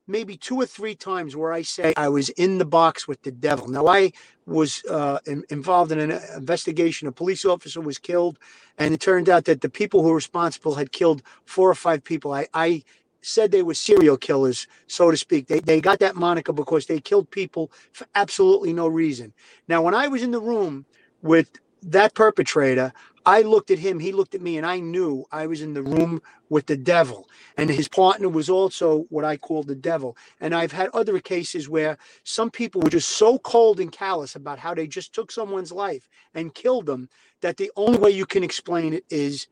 maybe 0.08 0.36
two 0.36 0.58
or 0.60 0.66
three 0.66 0.96
times 0.96 1.36
where 1.36 1.54
I 1.54 1.62
say 1.62 1.94
I 1.96 2.10
was 2.10 2.30
in 2.30 2.58
the 2.58 2.66
box 2.66 3.08
with 3.08 3.22
the 3.22 3.32
devil. 3.32 3.68
Now, 3.68 3.88
I 3.88 4.12
was 4.46 4.84
uh, 4.90 5.20
in- 5.26 5.46
involved 5.50 5.92
in 5.92 6.00
an 6.00 6.20
investigation. 6.36 7.08
A 7.08 7.12
police 7.12 7.46
officer 7.46 7.80
was 7.80 8.00
killed, 8.00 8.40
and 8.78 8.94
it 8.94 9.00
turned 9.00 9.30
out 9.30 9.46
that 9.46 9.62
the 9.62 9.70
people 9.70 10.02
who 10.02 10.10
were 10.10 10.16
responsible 10.16 10.76
had 10.76 10.92
killed 10.92 11.22
four 11.46 11.70
or 11.70 11.76
five 11.76 12.04
people. 12.04 12.34
I, 12.34 12.48
I 12.54 12.84
said 13.24 13.52
they 13.52 13.64
were 13.64 13.74
serial 13.74 14.18
killers, 14.18 14.68
so 14.88 15.10
to 15.12 15.18
speak. 15.18 15.48
They, 15.48 15.60
they 15.60 15.82
got 15.82 16.00
that 16.00 16.16
moniker 16.16 16.54
because 16.54 16.86
they 16.86 17.00
killed 17.00 17.30
people 17.32 17.72
for 17.92 18.06
absolutely 18.16 18.74
no 18.74 18.88
reason. 18.88 19.34
Now, 19.68 19.82
when 19.82 19.94
I 19.94 20.08
was 20.08 20.24
in 20.24 20.32
the 20.32 20.42
room 20.42 20.86
with 21.22 21.50
that 21.84 22.14
perpetrator, 22.14 22.94
I 23.26 23.42
looked 23.42 23.72
at 23.72 23.80
him, 23.80 24.00
he 24.00 24.12
looked 24.12 24.36
at 24.36 24.42
me, 24.42 24.58
and 24.58 24.66
I 24.66 24.80
knew 24.80 25.26
I 25.32 25.48
was 25.48 25.62
in 25.62 25.74
the 25.74 25.82
room 25.82 26.22
with 26.50 26.66
the 26.66 26.76
devil. 26.76 27.30
And 27.58 27.70
his 27.70 27.88
partner 27.88 28.28
was 28.28 28.50
also 28.50 29.06
what 29.10 29.24
I 29.24 29.38
call 29.38 29.64
the 29.64 29.76
devil. 29.76 30.18
And 30.42 30.54
I've 30.54 30.74
had 30.74 30.90
other 30.94 31.20
cases 31.20 31.70
where 31.70 31.98
some 32.24 32.52
people 32.52 32.82
were 32.82 32.90
just 32.90 33.12
so 33.12 33.40
cold 33.40 33.80
and 33.80 33.92
callous 33.92 34.36
about 34.36 34.60
how 34.60 34.74
they 34.74 34.88
just 34.88 35.14
took 35.14 35.32
someone's 35.32 35.72
life 35.72 36.08
and 36.34 36.54
killed 36.54 36.86
them 36.86 37.10
that 37.42 37.58
the 37.58 37.72
only 37.78 37.98
way 37.98 38.12
you 38.12 38.26
can 38.26 38.44
explain 38.44 38.94
it 38.94 39.06
is 39.10 39.48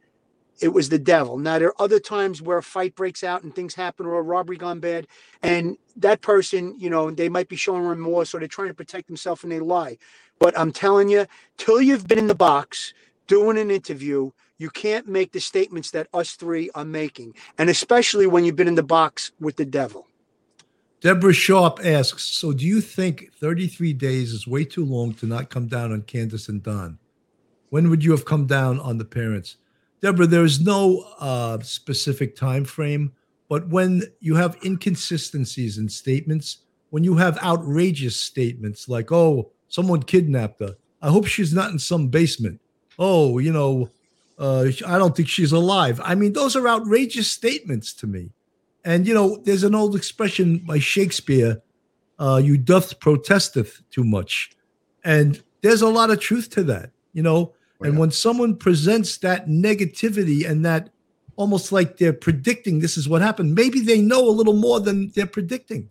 it 0.62 0.70
was 0.70 0.89
the 0.89 0.99
devil. 0.99 1.38
Now, 1.38 1.57
there 1.57 1.70
are 1.70 1.82
other 1.82 1.99
times 1.99 2.41
where 2.41 2.59
a 2.59 2.64
fight 2.64 2.95
breaks 2.95 3.24
out 3.24 3.43
and 3.43 3.53
things 3.53 3.74
happen 3.74 4.05
or 4.05 4.20
a 4.20 4.22
robbery 4.22 4.57
gone 4.57 4.80
bad. 4.80 5.07
And 5.41 5.78
that 5.97 6.22
person, 6.22 6.76
you 6.78 6.89
know, 6.89 7.09
they 7.09 7.30
might 7.30 7.49
be 7.49 7.55
showing 7.55 7.84
remorse 7.84 8.34
or 8.34 8.39
they're 8.39 8.47
trying 8.47 8.68
to 8.68 8.74
protect 8.74 9.07
themselves 9.07 9.43
and 9.43 9.51
they 9.51 9.59
lie. 9.59 9.97
But 10.39 10.57
I'm 10.57 10.72
telling 10.72 11.09
you, 11.09 11.26
till 11.57 11.82
you've 11.82 12.07
been 12.07 12.20
in 12.20 12.28
the 12.28 12.36
box 12.36 12.93
doing 13.28 13.57
an 13.57 13.72
interview, 13.72 14.32
you 14.59 14.70
can't 14.70 15.07
make 15.07 15.32
the 15.32 15.39
statements 15.39 15.89
that 15.91 16.07
us 16.14 16.34
three 16.34 16.70
are 16.76 16.86
making. 16.86 17.34
And 17.57 17.70
especially 17.70 18.28
when 18.28 18.45
you've 18.45 18.55
been 18.55 18.68
in 18.68 18.76
the 18.76 18.84
box 18.84 19.32
with 19.39 19.55
the 19.55 19.66
devil. 19.66 20.07
Deborah 21.01 21.34
Sharp 21.34 21.80
asks 21.84 22.26
So, 22.26 22.53
do 22.53 22.64
you 22.64 22.80
think 22.80 23.32
33 23.39 23.93
days 23.93 24.32
is 24.32 24.45
way 24.45 24.64
too 24.64 24.86
long 24.86 25.16
to 25.16 25.26
not 25.26 25.49
come 25.49 25.66
down 25.66 25.91
on 25.91 26.03
Candace 26.03 26.47
and 26.47 26.62
Don? 26.62 26.99
When 27.70 27.89
would 27.89 28.03
you 28.03 28.12
have 28.12 28.26
come 28.26 28.45
down 28.45 28.80
on 28.80 28.99
the 28.99 29.05
parents? 29.05 29.57
Deborah, 30.02 30.28
there 30.28 30.43
is 30.43 30.60
no 30.60 31.06
uh, 31.20 31.60
specific 31.62 32.36
time 32.36 32.66
frame, 32.66 33.14
but 33.49 33.68
when 33.68 34.04
you 34.20 34.36
have 34.36 34.58
inconsistencies 34.64 35.78
in 35.78 35.88
statements, 35.89 36.58
when 36.89 37.04
you 37.04 37.16
have 37.16 37.38
outrageous 37.43 38.16
statements 38.16 38.89
like, 38.89 39.12
"Oh, 39.12 39.52
someone 39.68 40.02
kidnapped 40.04 40.60
her," 40.60 40.76
I 41.02 41.10
hope 41.10 41.28
she's 41.28 41.54
not 41.54 41.72
in 41.72 41.80
some 41.80 42.08
basement. 42.08 42.60
Oh, 42.97 43.38
you 43.38 43.54
know, 43.54 43.89
uh, 44.39 44.68
I 44.88 44.97
don't 44.97 45.16
think 45.16 45.30
she's 45.30 45.52
alive. 45.52 46.02
I 46.04 46.16
mean, 46.16 46.34
those 46.34 46.56
are 46.56 46.68
outrageous 46.68 47.30
statements 47.30 47.93
to 47.93 48.08
me. 48.08 48.32
And 48.84 49.08
you 49.08 49.14
know, 49.14 49.38
there's 49.43 49.64
an 49.64 49.76
old 49.76 49.95
expression 49.95 50.58
by 50.60 50.80
Shakespeare: 50.80 51.62
uh, 52.18 52.41
"You 52.43 52.58
doth 52.58 52.99
protesteth 52.99 53.82
too 53.91 54.04
much," 54.04 54.52
and 55.04 55.43
there's 55.62 55.84
a 55.84 55.89
lot 55.89 56.10
of 56.10 56.20
truth 56.20 56.49
to 56.52 56.64
that. 56.64 56.89
You 57.14 57.22
know, 57.22 57.54
and 57.84 57.98
when 57.98 58.12
someone 58.12 58.56
presents 58.56 59.18
that 59.18 59.48
negativity 59.48 60.48
and 60.50 60.66
that 60.66 60.90
almost 61.36 61.72
like 61.72 61.98
they're 61.98 62.14
predicting 62.14 62.80
this 62.80 62.98
is 62.98 63.10
what 63.10 63.22
happened, 63.22 63.56
maybe 63.56 63.80
they 63.80 64.00
know 64.00 64.28
a 64.28 64.32
little 64.32 64.56
more 64.56 64.80
than 64.80 65.10
they're 65.16 65.26
predicting. 65.26 65.90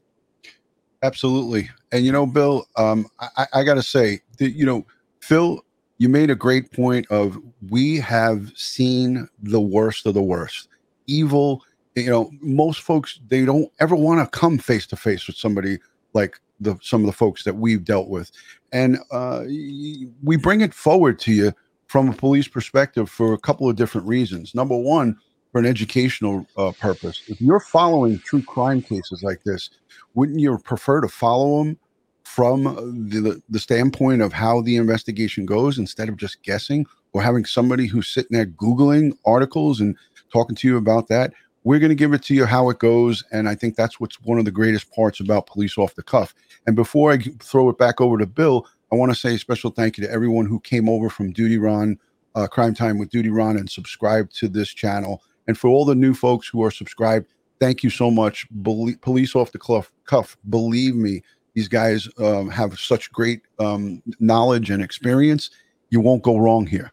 Absolutely. 1.02 1.70
And 1.92 2.04
you 2.04 2.12
know, 2.12 2.26
Bill, 2.26 2.66
um, 2.76 3.06
I, 3.36 3.46
I 3.54 3.64
got 3.64 3.74
to 3.74 3.82
say 3.82 4.20
that, 4.38 4.50
you 4.50 4.66
know, 4.66 4.86
Phil, 5.20 5.64
you 5.98 6.08
made 6.08 6.30
a 6.30 6.34
great 6.34 6.72
point 6.72 7.06
of 7.10 7.38
we 7.68 7.96
have 7.96 8.52
seen 8.54 9.28
the 9.42 9.60
worst 9.60 10.06
of 10.06 10.14
the 10.14 10.22
worst. 10.22 10.68
Evil, 11.06 11.62
you 11.94 12.10
know, 12.10 12.30
most 12.40 12.80
folks, 12.82 13.20
they 13.28 13.44
don't 13.44 13.70
ever 13.80 13.96
want 13.96 14.20
to 14.20 14.38
come 14.38 14.58
face 14.58 14.86
to 14.88 14.96
face 14.96 15.26
with 15.26 15.36
somebody 15.36 15.78
like 16.12 16.38
the 16.60 16.78
some 16.82 17.00
of 17.00 17.06
the 17.06 17.12
folks 17.12 17.42
that 17.44 17.56
we've 17.56 17.84
dealt 17.84 18.08
with. 18.08 18.30
And 18.72 18.98
uh, 19.10 19.44
we 19.46 20.36
bring 20.36 20.60
it 20.60 20.72
forward 20.72 21.18
to 21.20 21.32
you 21.32 21.52
from 21.90 22.08
a 22.08 22.12
police 22.12 22.46
perspective 22.46 23.10
for 23.10 23.32
a 23.32 23.38
couple 23.38 23.68
of 23.68 23.74
different 23.74 24.06
reasons. 24.06 24.54
Number 24.54 24.76
one, 24.76 25.18
for 25.50 25.58
an 25.58 25.66
educational 25.66 26.46
uh, 26.56 26.70
purpose. 26.78 27.20
If 27.26 27.40
you're 27.40 27.58
following 27.58 28.20
true 28.20 28.42
crime 28.42 28.80
cases 28.80 29.24
like 29.24 29.42
this, 29.42 29.70
wouldn't 30.14 30.38
you 30.38 30.56
prefer 30.58 31.00
to 31.00 31.08
follow 31.08 31.64
them 31.64 31.76
from 32.22 32.62
the, 33.08 33.42
the 33.48 33.58
standpoint 33.58 34.22
of 34.22 34.32
how 34.32 34.60
the 34.60 34.76
investigation 34.76 35.44
goes 35.44 35.78
instead 35.78 36.08
of 36.08 36.16
just 36.16 36.40
guessing 36.44 36.86
or 37.12 37.22
having 37.22 37.44
somebody 37.44 37.88
who's 37.88 38.06
sitting 38.06 38.36
there 38.36 38.46
Googling 38.46 39.18
articles 39.26 39.80
and 39.80 39.96
talking 40.32 40.54
to 40.54 40.68
you 40.68 40.76
about 40.76 41.08
that? 41.08 41.32
We're 41.64 41.80
going 41.80 41.88
to 41.88 41.96
give 41.96 42.12
it 42.12 42.22
to 42.22 42.34
you 42.36 42.46
how 42.46 42.70
it 42.70 42.78
goes. 42.78 43.24
And 43.32 43.48
I 43.48 43.56
think 43.56 43.74
that's 43.74 43.98
what's 43.98 44.20
one 44.22 44.38
of 44.38 44.44
the 44.44 44.52
greatest 44.52 44.92
parts 44.92 45.18
about 45.18 45.48
police 45.48 45.76
off 45.76 45.96
the 45.96 46.04
cuff. 46.04 46.36
And 46.68 46.76
before 46.76 47.10
I 47.10 47.18
throw 47.40 47.68
it 47.68 47.78
back 47.78 48.00
over 48.00 48.16
to 48.16 48.26
Bill, 48.26 48.64
I 48.92 48.96
want 48.96 49.12
to 49.12 49.18
say 49.18 49.34
a 49.34 49.38
special 49.38 49.70
thank 49.70 49.98
you 49.98 50.04
to 50.04 50.12
everyone 50.12 50.46
who 50.46 50.60
came 50.60 50.88
over 50.88 51.08
from 51.08 51.32
Duty 51.32 51.58
Ron, 51.58 51.98
uh, 52.34 52.46
Crime 52.46 52.74
Time 52.74 52.98
with 52.98 53.10
Duty 53.10 53.30
Ron, 53.30 53.56
and 53.56 53.70
subscribed 53.70 54.34
to 54.38 54.48
this 54.48 54.68
channel. 54.68 55.22
And 55.46 55.56
for 55.56 55.68
all 55.68 55.84
the 55.84 55.94
new 55.94 56.14
folks 56.14 56.48
who 56.48 56.62
are 56.64 56.70
subscribed, 56.70 57.26
thank 57.60 57.82
you 57.82 57.90
so 57.90 58.10
much. 58.10 58.46
Police 59.00 59.34
off 59.36 59.52
the 59.52 59.58
cuff, 59.58 59.92
cuff, 60.04 60.36
believe 60.48 60.94
me, 60.96 61.22
these 61.54 61.68
guys 61.68 62.08
um, 62.18 62.48
have 62.50 62.78
such 62.78 63.12
great 63.12 63.42
um, 63.58 64.02
knowledge 64.18 64.70
and 64.70 64.82
experience. 64.82 65.50
You 65.90 66.00
won't 66.00 66.22
go 66.22 66.38
wrong 66.38 66.66
here. 66.66 66.92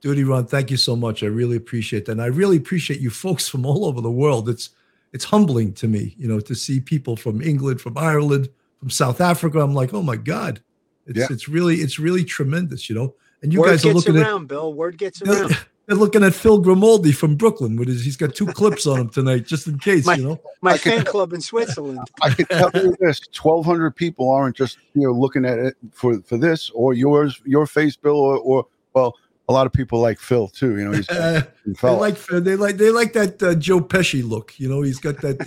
Duty 0.00 0.24
Ron, 0.24 0.46
thank 0.46 0.70
you 0.70 0.76
so 0.76 0.96
much. 0.96 1.22
I 1.22 1.26
really 1.26 1.56
appreciate 1.56 2.06
that. 2.06 2.12
And 2.12 2.22
I 2.22 2.26
really 2.26 2.56
appreciate 2.56 3.00
you 3.00 3.10
folks 3.10 3.48
from 3.48 3.66
all 3.66 3.84
over 3.84 4.00
the 4.00 4.10
world. 4.10 4.48
It's 4.48 4.70
it's 5.12 5.24
humbling 5.24 5.72
to 5.74 5.88
me, 5.88 6.14
you 6.18 6.28
know, 6.28 6.38
to 6.40 6.54
see 6.54 6.80
people 6.80 7.16
from 7.16 7.42
England, 7.42 7.80
from 7.80 7.98
Ireland, 7.98 8.48
from 8.78 8.90
South 8.90 9.20
Africa. 9.20 9.58
I'm 9.58 9.74
like, 9.74 9.92
oh 9.92 10.02
my 10.02 10.16
God, 10.16 10.62
it's 11.10 11.18
yeah. 11.18 11.26
it's 11.30 11.48
really 11.48 11.76
it's 11.76 11.98
really 11.98 12.24
tremendous, 12.24 12.88
you 12.88 12.94
know. 12.94 13.14
And 13.42 13.52
you 13.52 13.60
Word 13.60 13.70
guys 13.70 13.84
are 13.84 13.92
looking 13.92 14.16
around, 14.16 14.42
at 14.42 14.48
Bill. 14.48 14.72
Word 14.72 14.98
gets 14.98 15.20
around. 15.22 15.56
They're 15.86 15.98
looking 15.98 16.22
at 16.22 16.34
Phil 16.34 16.58
Grimaldi 16.60 17.10
from 17.10 17.34
Brooklyn. 17.34 17.74
With 17.74 17.88
his, 17.88 18.04
he's 18.04 18.16
got 18.16 18.32
two 18.32 18.46
clips 18.46 18.86
on 18.86 19.00
him 19.00 19.08
tonight, 19.08 19.44
just 19.44 19.66
in 19.66 19.76
case, 19.80 20.06
my, 20.06 20.14
you 20.14 20.22
know. 20.22 20.40
My 20.60 20.72
I 20.74 20.78
fan 20.78 20.98
can, 20.98 21.06
club 21.06 21.32
in 21.32 21.40
Switzerland. 21.40 21.98
I 22.22 22.30
can 22.30 22.46
tell 22.46 22.70
you 22.74 22.94
this: 23.00 23.20
twelve 23.32 23.64
hundred 23.66 23.96
people 23.96 24.30
aren't 24.30 24.54
just 24.54 24.78
you 24.94 25.02
know 25.02 25.12
looking 25.12 25.44
at 25.44 25.58
it 25.58 25.76
for 25.92 26.20
for 26.20 26.38
this 26.38 26.70
or 26.74 26.94
yours, 26.94 27.40
your 27.44 27.66
face, 27.66 27.96
Bill, 27.96 28.14
or, 28.14 28.38
or 28.38 28.66
well, 28.94 29.16
a 29.48 29.52
lot 29.52 29.66
of 29.66 29.72
people 29.72 30.00
like 30.00 30.20
Phil 30.20 30.46
too. 30.46 30.78
You 30.78 30.84
know, 30.84 30.92
he's 30.92 31.08
uh, 31.10 31.42
they 31.66 31.88
like 31.88 32.24
they 32.26 32.54
like 32.54 32.76
they 32.76 32.90
like 32.90 33.12
that 33.14 33.42
uh, 33.42 33.54
Joe 33.56 33.80
Pesci 33.80 34.22
look. 34.22 34.60
You 34.60 34.68
know, 34.68 34.82
he's 34.82 35.00
got 35.00 35.20
that. 35.22 35.38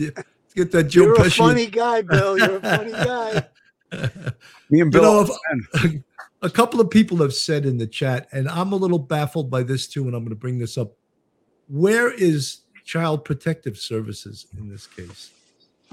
Get 0.56 0.72
that 0.72 0.84
Joe 0.84 1.06
You're 1.06 1.16
Pesci. 1.16 1.28
a 1.28 1.48
funny 1.48 1.66
guy, 1.68 2.02
Bill. 2.02 2.38
You're 2.38 2.58
a 2.58 2.62
funny 2.62 2.92
guy. 2.92 3.46
Me 4.70 4.82
and 4.82 4.92
Bill. 4.92 5.28
You 5.28 5.64
know, 5.84 6.00
a 6.42 6.50
couple 6.50 6.82
of 6.82 6.90
people 6.90 7.18
have 7.18 7.34
said 7.34 7.66
in 7.66 7.78
the 7.78 7.88
chat, 7.88 8.28
and 8.32 8.50
I'm 8.50 8.74
a 8.74 8.76
little 8.76 9.00
baffled 9.00 9.50
by 9.50 9.64
this 9.64 9.88
too, 9.88 10.06
and 10.08 10.16
I'm 10.16 10.24
going 10.24 10.30
to 10.30 10.36
bring 10.36 10.60
this 10.60 10.78
up. 10.78 10.94
Where 11.68 12.12
is 12.12 12.62
Child 12.84 13.24
Protective 13.26 13.78
Services 13.78 14.48
in 14.58 14.70
this 14.70 14.86
case? 14.86 15.32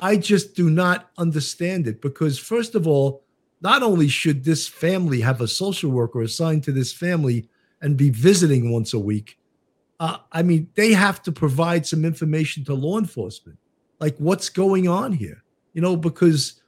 I 0.03 0.17
just 0.17 0.55
do 0.55 0.71
not 0.71 1.11
understand 1.19 1.87
it 1.87 2.01
because, 2.01 2.39
first 2.39 2.75
of 2.75 2.87
all, 2.87 3.23
not 3.61 3.83
only 3.83 4.09
should 4.09 4.45
this 4.45 4.67
family 4.67 5.21
have 5.21 5.41
a 5.41 5.49
social 5.49 5.91
worker 5.91 6.23
assigned 6.23 6.65
to 6.65 6.73
this 6.73 6.93
family 6.93 7.49
and 7.83 7.97
be 7.97 8.11
visiting 8.11 8.73
once 8.73 8.95
a 8.95 8.99
week, 8.99 9.39
uh, 10.01 10.17
I 10.33 10.43
mean, 10.43 10.69
they 10.75 10.93
have 10.93 11.23
to 11.25 11.33
provide 11.33 11.87
some 11.87 12.05
information 12.05 12.65
to 12.65 12.75
law 12.75 12.99
enforcement, 12.99 13.59
like 14.01 14.17
what's 14.17 14.49
going 14.49 14.89
on 14.89 15.13
here, 15.13 15.45
you 15.75 15.83
know, 15.83 15.95
because 15.95 16.60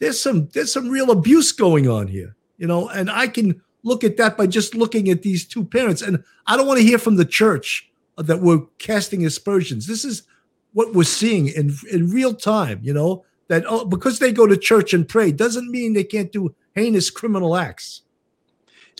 there's 0.00 0.20
some 0.20 0.48
there's 0.48 0.72
some 0.72 0.88
real 0.88 1.10
abuse 1.10 1.52
going 1.52 1.88
on 1.88 2.08
here, 2.08 2.34
you 2.58 2.66
know, 2.66 2.88
and 2.88 3.10
I 3.10 3.28
can 3.28 3.62
look 3.82 4.02
at 4.02 4.16
that 4.16 4.36
by 4.36 4.46
just 4.46 4.74
looking 4.74 5.08
at 5.08 5.22
these 5.22 5.46
two 5.46 5.64
parents. 5.64 6.02
And 6.02 6.24
I 6.46 6.56
don't 6.56 6.66
want 6.66 6.80
to 6.80 6.86
hear 6.86 6.98
from 6.98 7.16
the 7.16 7.24
church 7.24 7.88
that 8.16 8.40
we're 8.40 8.62
casting 8.78 9.24
aspersions. 9.24 9.86
This 9.86 10.04
is 10.04 10.24
what 10.72 10.94
we're 10.94 11.04
seeing 11.04 11.48
in 11.48 11.76
in 11.90 12.10
real 12.10 12.34
time, 12.34 12.80
you 12.82 12.92
know, 12.92 13.24
that 13.48 13.64
oh, 13.68 13.84
because 13.84 14.18
they 14.18 14.32
go 14.32 14.46
to 14.46 14.56
church 14.56 14.92
and 14.92 15.08
pray 15.08 15.32
doesn't 15.32 15.70
mean 15.70 15.92
they 15.92 16.04
can't 16.04 16.32
do 16.32 16.54
heinous 16.74 17.10
criminal 17.10 17.56
acts. 17.56 18.02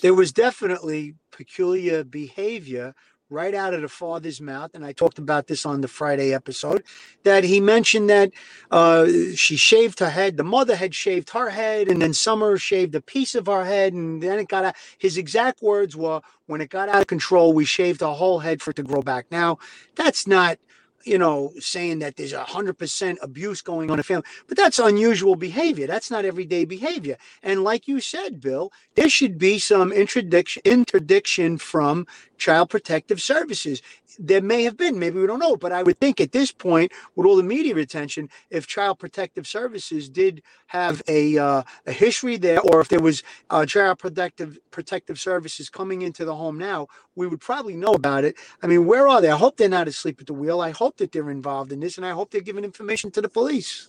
There 0.03 0.14
was 0.14 0.32
definitely 0.32 1.14
peculiar 1.30 2.05
behavior 2.05 2.94
right 3.31 3.55
out 3.55 3.72
of 3.72 3.81
the 3.81 3.89
father's 3.89 4.41
mouth, 4.41 4.72
and 4.74 4.85
I 4.85 4.93
talked 4.93 5.18
about 5.18 5.47
this 5.47 5.64
on 5.64 5.81
the 5.81 5.89
Friday 5.89 6.35
episode, 6.35 6.83
that 7.22 7.45
he 7.45 7.61
mentioned 7.61 8.11
that 8.11 8.33
uh, 8.70 9.07
she 9.37 9.57
shaved 9.57 10.01
her 10.01 10.11
head. 10.11 10.37
The 10.37 10.45
mother 10.45 10.74
had 10.74 10.95
shaved 10.95 11.31
her 11.31 11.49
head, 11.49 11.89
and 11.89 12.03
then 12.03 12.12
Summer 12.12 12.59
shaved 12.59 12.95
a 12.95 13.01
piece 13.01 13.35
of 13.37 13.47
her 13.47 13.64
head, 13.64 13.93
and 13.93 14.22
then 14.22 14.41
it 14.41 14.49
got 14.49 14.64
out. 14.64 14.74
His 14.99 15.16
exact 15.16 15.62
words 15.62 15.97
were, 15.97 16.20
"When 16.47 16.61
it 16.61 16.70
got 16.70 16.89
out 16.89 17.03
of 17.03 17.07
control, 17.07 17.53
we 17.53 17.64
shaved 17.64 18.01
her 18.01 18.09
whole 18.09 18.41
head 18.41 18.61
for 18.61 18.72
it 18.72 18.76
to 18.76 18.83
grow 18.83 19.03
back." 19.03 19.26
Now, 19.31 19.59
that's 19.95 20.26
not 20.26 20.59
you 21.05 21.18
know, 21.18 21.53
saying 21.59 22.01
that 22.01 22.16
there's 22.16 22.32
a 22.32 22.44
hundred 22.44 22.78
percent 22.78 23.18
abuse 23.22 23.62
going 23.62 23.90
on 23.90 23.94
in 23.94 24.01
a 24.01 24.03
family, 24.05 24.24
but 24.48 24.57
that's 24.57 24.78
unusual 24.78 25.36
behavior. 25.36 25.86
That's 25.86 26.11
not 26.11 26.24
everyday 26.24 26.64
behavior. 26.64 27.16
And 27.42 27.64
like 27.64 27.88
you 27.88 28.01
said, 28.01 28.40
Bill, 28.40 28.72
there 28.96 29.09
should 29.09 29.38
be 29.38 29.59
some 29.59 29.92
interdiction 29.92 30.62
interdiction 30.64 31.59
from 31.59 32.07
Child 32.38 32.70
Protective 32.70 33.20
Services. 33.20 33.82
There 34.18 34.42
may 34.42 34.64
have 34.64 34.76
been, 34.76 34.98
maybe 34.98 35.20
we 35.20 35.26
don't 35.26 35.38
know, 35.38 35.57
but 35.57 35.72
I 35.72 35.82
would 35.82 36.01
think 36.01 36.20
at 36.20 36.32
this 36.32 36.53
point, 36.53 36.92
with 37.14 37.26
all 37.26 37.36
the 37.36 37.42
media 37.42 37.76
attention, 37.76 38.28
if 38.51 38.66
Child 38.66 38.98
Protective 38.98 39.46
Services 39.46 40.09
did 40.09 40.42
have 40.66 41.03
a 41.09 41.38
uh, 41.38 41.62
a 41.86 41.92
history 41.92 42.36
there, 42.36 42.61
or 42.61 42.80
if 42.80 42.88
there 42.88 43.01
was 43.01 43.22
uh, 43.51 43.64
Child 43.66 43.98
Protective 43.98 44.59
Protective 44.70 45.18
Services 45.18 45.70
coming 45.70 46.03
into 46.03 46.24
the 46.24 46.34
home 46.34 46.59
now, 46.59 46.88
we 47.16 47.26
would 47.26 47.40
probably 47.40 47.74
know 47.74 47.92
about 47.92 48.24
it. 48.24 48.36
I 48.62 48.66
mean, 48.66 48.86
where 48.86 49.08
are 49.08 49.20
they? 49.20 49.30
I 49.30 49.36
hope 49.36 49.56
they're 49.56 49.68
not 49.68 49.88
asleep 49.88 50.20
at 50.20 50.26
the 50.26 50.32
wheel. 50.32 50.61
I 50.61 50.70
hope 50.70 50.96
that 50.98 51.12
they're 51.12 51.30
involved 51.30 51.72
in 51.72 51.80
this, 51.80 51.96
and 51.96 52.06
I 52.06 52.11
hope 52.11 52.30
they're 52.30 52.40
giving 52.40 52.64
information 52.64 53.11
to 53.12 53.20
the 53.20 53.28
police. 53.28 53.88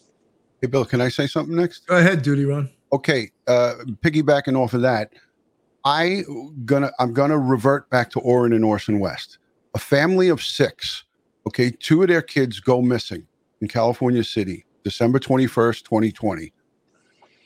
Hey, 0.61 0.67
Bill, 0.67 0.85
can 0.85 1.01
I 1.01 1.09
say 1.09 1.27
something 1.27 1.55
next? 1.55 1.87
Go 1.87 1.97
ahead, 1.97 2.21
Duty 2.21 2.45
Ron. 2.45 2.69
Okay, 2.93 3.31
uh, 3.47 3.75
piggybacking 4.03 4.57
off 4.57 4.73
of 4.73 4.81
that, 4.81 5.13
I 5.85 6.23
gonna 6.65 6.91
I'm 6.99 7.13
gonna 7.13 7.37
revert 7.37 7.89
back 7.89 8.11
to 8.11 8.19
Orrin 8.19 8.53
and 8.53 8.63
Orson 8.63 8.99
West. 8.99 9.39
A 9.73 9.79
family 9.79 10.29
of 10.29 10.41
six. 10.43 11.05
Okay, 11.47 11.71
two 11.71 12.03
of 12.03 12.09
their 12.09 12.21
kids 12.21 12.59
go 12.59 12.81
missing 12.81 13.25
in 13.61 13.67
California 13.67 14.23
City, 14.23 14.65
December 14.83 15.17
21st, 15.19 15.83
2020. 15.83 16.53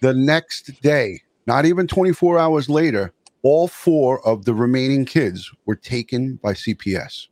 The 0.01 0.13
next 0.13 0.81
day, 0.81 1.21
not 1.47 1.65
even 1.65 1.87
24 1.87 2.37
hours 2.37 2.67
later, 2.67 3.13
all 3.45 3.67
four 3.67 4.25
of 4.27 4.45
the 4.45 4.55
remaining 4.55 5.05
kids 5.05 5.51
were 5.67 5.75
taken 5.75 6.37
by 6.37 6.51
CPS. 6.51 7.27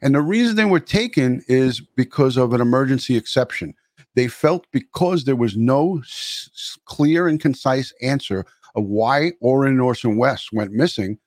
And 0.00 0.14
the 0.14 0.20
reason 0.20 0.54
they 0.54 0.64
were 0.64 0.78
taken 0.78 1.42
is 1.48 1.80
because 1.80 2.36
of 2.36 2.52
an 2.52 2.60
emergency 2.60 3.16
exception. 3.16 3.74
They 4.14 4.28
felt 4.28 4.68
because 4.70 5.24
there 5.24 5.34
was 5.34 5.56
no 5.56 5.98
s- 5.98 6.78
clear 6.84 7.26
and 7.26 7.40
concise 7.40 7.92
answer 8.00 8.46
of 8.76 8.84
why 8.84 9.32
Orrin 9.40 9.80
Orson 9.80 10.16
West 10.16 10.52
went 10.52 10.70
missing, 10.70 11.18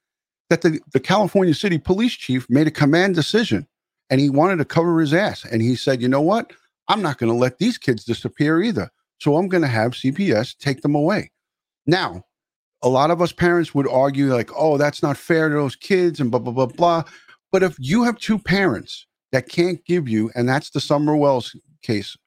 that 0.49 0.61
the, 0.61 0.79
the 0.93 1.01
California 1.01 1.53
City 1.53 1.77
police 1.77 2.13
chief 2.13 2.49
made 2.49 2.67
a 2.67 2.71
command 2.71 3.15
decision 3.15 3.67
and 4.09 4.21
he 4.21 4.29
wanted 4.29 4.59
to 4.59 4.65
cover 4.65 5.01
his 5.01 5.13
ass. 5.13 5.43
And 5.43 5.61
he 5.61 5.75
said, 5.75 6.01
you 6.01 6.07
know 6.07 6.21
what? 6.21 6.53
I'm 6.87 7.01
not 7.01 7.17
going 7.17 7.31
to 7.31 7.37
let 7.37 7.57
these 7.57 7.77
kids 7.77 8.05
disappear 8.05 8.61
either. 8.61 8.91
So 9.19 9.35
I'm 9.35 9.49
going 9.49 9.63
to 9.63 9.67
have 9.67 9.91
CPS 9.91 10.57
take 10.57 10.83
them 10.83 10.95
away. 10.95 11.31
Now, 11.85 12.23
a 12.83 12.89
lot 12.89 13.11
of 13.11 13.21
us 13.21 13.31
parents 13.31 13.75
would 13.75 13.87
argue, 13.87 14.33
like, 14.33 14.49
oh, 14.55 14.77
that's 14.77 15.03
not 15.03 15.17
fair 15.17 15.49
to 15.49 15.55
those 15.55 15.75
kids 15.75 16.19
and 16.19 16.31
blah, 16.31 16.39
blah, 16.39 16.53
blah, 16.53 16.65
blah. 16.65 17.03
But 17.51 17.63
if 17.63 17.75
you 17.79 18.03
have 18.03 18.17
two 18.17 18.39
parents 18.39 19.05
that 19.31 19.49
can't 19.49 19.83
give 19.85 20.07
you, 20.07 20.31
and 20.35 20.47
that's 20.47 20.71
the 20.71 20.79
Summer 20.79 21.15
Wells 21.15 21.55
case, 21.83 22.17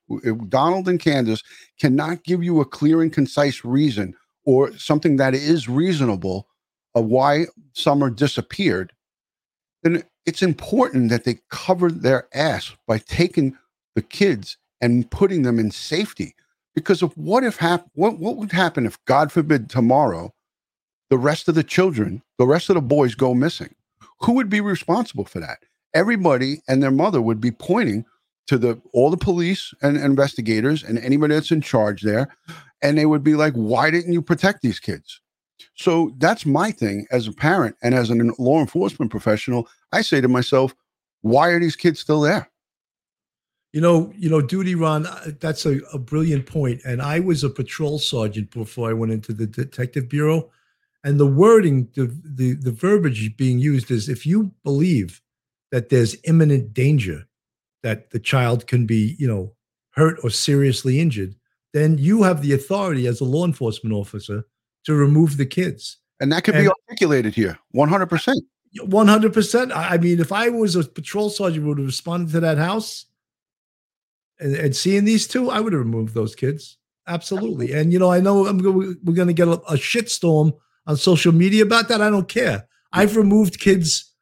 Donald 0.49 0.89
and 0.89 1.01
Candace 1.01 1.43
cannot 1.81 2.25
give 2.25 2.45
you 2.45 2.61
a 2.61 2.65
clear 2.65 3.03
and 3.03 3.13
concise 3.13 3.65
reason 3.65 4.15
or 4.45 4.77
something 4.77 5.17
that 5.17 5.35
is 5.35 5.69
reasonable 5.69 6.47
of 6.95 7.07
why 7.07 7.47
Summer 7.73 8.11
disappeared, 8.11 8.93
then 9.83 10.03
it's 10.27 10.43
important 10.43 11.11
that 11.11 11.25
they 11.25 11.39
cover 11.51 11.91
their 11.91 12.29
ass 12.35 12.73
by 12.87 12.99
taking 12.99 13.57
the 13.95 14.03
kids 14.03 14.57
and 14.81 15.11
putting 15.11 15.43
them 15.43 15.59
in 15.59 15.71
safety. 15.71 16.35
Because 16.75 17.03
of 17.03 17.17
what 17.17 17.45
if 17.45 17.57
hap- 17.57 17.89
what 17.95 18.19
what 18.19 18.37
would 18.37 18.51
happen 18.51 18.85
if 18.85 19.03
God 19.05 19.31
forbid 19.31 19.71
tomorrow 19.71 20.35
the 21.11 21.19
rest 21.19 21.49
of 21.49 21.55
the 21.55 21.65
children, 21.65 22.23
the 22.39 22.47
rest 22.47 22.71
of 22.71 22.75
the 22.75 22.83
boys 22.83 23.15
go 23.15 23.35
missing? 23.35 23.75
Who 24.21 24.33
would 24.33 24.49
be 24.49 24.61
responsible 24.61 25.25
for 25.25 25.41
that? 25.41 25.59
Everybody 25.95 26.63
and 26.69 26.83
their 26.83 26.91
mother 26.91 27.21
would 27.21 27.41
be 27.41 27.51
pointing 27.51 28.05
to 28.47 28.59
the 28.59 28.81
all 28.93 29.11
the 29.11 29.17
police 29.17 29.73
and 29.83 29.97
investigators 29.97 30.83
and 30.83 30.99
anybody 30.99 31.35
that's 31.35 31.51
in 31.51 31.61
charge 31.61 32.03
there, 32.03 32.35
and 32.83 32.99
they 32.99 33.07
would 33.07 33.25
be 33.25 33.35
like, 33.35 33.55
"Why 33.55 33.91
didn't 33.91 34.13
you 34.13 34.23
protect 34.23 34.63
these 34.63 34.81
kids?" 34.81 35.21
So 35.77 36.15
that's 36.19 36.45
my 36.45 36.71
thing 36.71 37.07
as 37.11 37.27
a 37.27 37.33
parent 37.33 37.77
and 37.83 37.95
as 37.95 38.11
a 38.11 38.15
law 38.39 38.61
enforcement 38.61 39.11
professional. 39.11 39.69
I 39.93 40.03
say 40.03 40.21
to 40.21 40.29
myself, 40.29 40.75
"Why 41.23 41.49
are 41.51 41.61
these 41.61 41.77
kids 41.77 42.01
still 42.01 42.21
there?" 42.21 42.51
You 43.73 43.81
know, 43.81 44.13
you 44.17 44.31
know, 44.31 44.41
duty 44.41 44.77
Ron, 44.77 45.07
uh, 45.07 45.33
that's 45.41 45.67
a, 45.67 45.81
a 45.93 45.99
brilliant 45.99 46.47
point. 46.47 46.81
And 46.85 47.03
I 47.03 47.19
was 47.19 47.43
a 47.43 47.51
patrol 47.51 47.99
sergeant 47.99 48.51
before 48.53 48.89
I 48.89 48.93
went 48.93 49.13
into 49.13 49.33
the 49.33 49.47
detective 49.47 50.09
bureau. 50.09 50.51
And 51.05 51.21
the 51.21 51.27
wording, 51.27 51.89
the, 51.95 52.07
the 52.25 52.55
the 52.55 52.73
verbiage 52.73 53.37
being 53.37 53.59
used 53.59 53.91
is 53.91 54.09
if 54.09 54.25
you 54.25 54.53
believe 54.65 55.21
that 55.71 55.91
there's 55.91 56.17
imminent 56.25 56.73
danger 56.73 57.27
that 57.83 58.11
the 58.11 58.19
child 58.19 58.67
can 58.67 58.87
be, 58.87 59.15
you 59.19 59.29
know, 59.29 59.53
hurt 59.91 60.19
or 60.25 60.31
seriously 60.31 60.99
injured, 60.99 61.35
then 61.75 61.99
you 61.99 62.23
have 62.23 62.41
the 62.41 62.55
authority 62.55 63.07
as 63.07 63.21
a 63.21 63.25
law 63.25 63.45
enforcement 63.45 63.95
officer 63.95 64.45
to 64.85 64.95
remove 64.95 65.37
the 65.37 65.47
kids. 65.47 65.99
And 66.21 66.33
that 66.33 66.45
could 66.45 66.55
be 66.55 66.69
articulated 66.69 67.35
here 67.35 67.59
100%. 67.75 68.35
One 68.83 69.07
hundred 69.07 69.33
percent. 69.33 69.71
I 69.71 69.91
I 69.91 69.99
mean, 69.99 70.19
if 70.19 70.33
I 70.33 70.49
was 70.49 70.75
a 70.75 70.83
patrol 70.83 71.31
sergeant, 71.31 71.65
would 71.65 71.79
have 71.79 71.87
responded 71.87 72.33
to 72.33 72.41
that 72.41 72.59
house, 72.59 73.07
and, 74.41 74.57
and 74.57 74.75
seeing 74.75 75.05
these 75.05 75.29
two, 75.29 75.49
I 75.49 75.61
would 75.61 75.73
have 75.73 75.81
removed 75.81 76.15
those 76.15 76.35
kids. 76.35 76.77
Absolutely. 77.07 77.73
And 77.73 77.93
you 77.93 78.01
know, 78.01 78.11
I 78.11 78.19
know 78.21 78.47
I'm 78.47 78.59
we're 78.59 79.15
going 79.15 79.29
to 79.29 79.33
get 79.35 79.47
a, 79.47 79.53
a 79.53 79.75
shitstorm 79.75 80.55
on 80.87 80.97
social 80.97 81.33
media 81.33 81.63
about 81.63 81.89
that. 81.89 82.01
I 82.01 82.11
don't 82.11 82.29
care. 82.29 82.67
I've 82.93 83.17
removed 83.17 83.61
kids. 83.61 84.13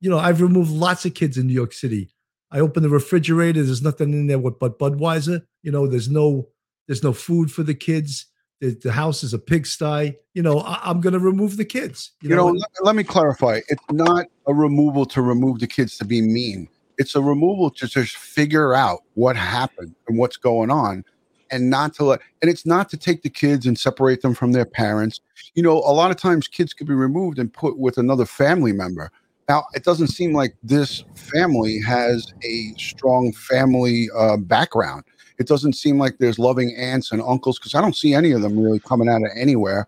You 0.00 0.10
know, 0.10 0.18
I've 0.18 0.40
removed 0.40 0.70
lots 0.70 1.04
of 1.04 1.14
kids 1.14 1.36
in 1.36 1.46
New 1.46 1.52
York 1.52 1.72
City. 1.72 2.10
I 2.50 2.60
open 2.60 2.82
the 2.82 2.88
refrigerator. 2.88 3.62
There's 3.62 3.82
nothing 3.82 4.12
in 4.12 4.26
there 4.26 4.38
but, 4.38 4.58
but 4.58 4.78
Budweiser. 4.78 5.42
You 5.62 5.72
know, 5.72 5.86
there's 5.86 6.10
no 6.10 6.48
there's 6.86 7.02
no 7.02 7.12
food 7.12 7.50
for 7.50 7.62
the 7.62 7.74
kids. 7.74 8.26
The, 8.60 8.78
the 8.82 8.92
house 8.92 9.24
is 9.24 9.34
a 9.34 9.38
pigsty. 9.38 10.14
You 10.34 10.42
know, 10.42 10.60
I, 10.60 10.80
I'm 10.82 11.00
going 11.00 11.14
to 11.14 11.18
remove 11.18 11.56
the 11.56 11.64
kids. 11.64 12.12
You 12.20 12.36
know, 12.36 12.46
let, 12.46 12.70
let 12.82 12.96
me 12.96 13.04
clarify. 13.04 13.60
It's 13.68 13.82
not 13.90 14.26
a 14.46 14.54
removal 14.54 15.06
to 15.06 15.22
remove 15.22 15.60
the 15.60 15.66
kids 15.66 15.96
to 15.98 16.04
be 16.04 16.20
mean. 16.20 16.68
It's 16.98 17.14
a 17.14 17.20
removal 17.20 17.70
to 17.70 17.88
just 17.88 18.16
figure 18.16 18.74
out 18.74 19.00
what 19.14 19.36
happened 19.36 19.94
and 20.06 20.18
what's 20.18 20.36
going 20.36 20.70
on 20.70 21.04
and 21.52 21.70
not 21.70 21.94
to 21.94 22.04
let 22.04 22.20
and 22.40 22.50
it's 22.50 22.66
not 22.66 22.88
to 22.90 22.96
take 22.96 23.22
the 23.22 23.30
kids 23.30 23.66
and 23.66 23.78
separate 23.78 24.22
them 24.22 24.34
from 24.34 24.52
their 24.52 24.64
parents. 24.64 25.20
You 25.54 25.62
know, 25.62 25.78
a 25.78 25.92
lot 25.92 26.10
of 26.10 26.16
times 26.16 26.48
kids 26.48 26.72
could 26.72 26.88
be 26.88 26.94
removed 26.94 27.38
and 27.38 27.52
put 27.52 27.78
with 27.78 27.98
another 27.98 28.24
family 28.24 28.72
member. 28.72 29.12
Now, 29.48 29.66
it 29.74 29.84
doesn't 29.84 30.08
seem 30.08 30.32
like 30.32 30.56
this 30.62 31.04
family 31.14 31.78
has 31.80 32.32
a 32.42 32.72
strong 32.78 33.32
family 33.32 34.08
uh, 34.16 34.38
background. 34.38 35.04
It 35.38 35.46
doesn't 35.46 35.74
seem 35.74 35.98
like 35.98 36.18
there's 36.18 36.38
loving 36.38 36.74
aunts 36.76 37.12
and 37.12 37.20
uncles 37.20 37.58
because 37.58 37.74
I 37.74 37.80
don't 37.80 37.96
see 37.96 38.14
any 38.14 38.32
of 38.32 38.42
them 38.42 38.58
really 38.58 38.80
coming 38.80 39.08
out 39.08 39.22
of 39.22 39.30
anywhere. 39.36 39.86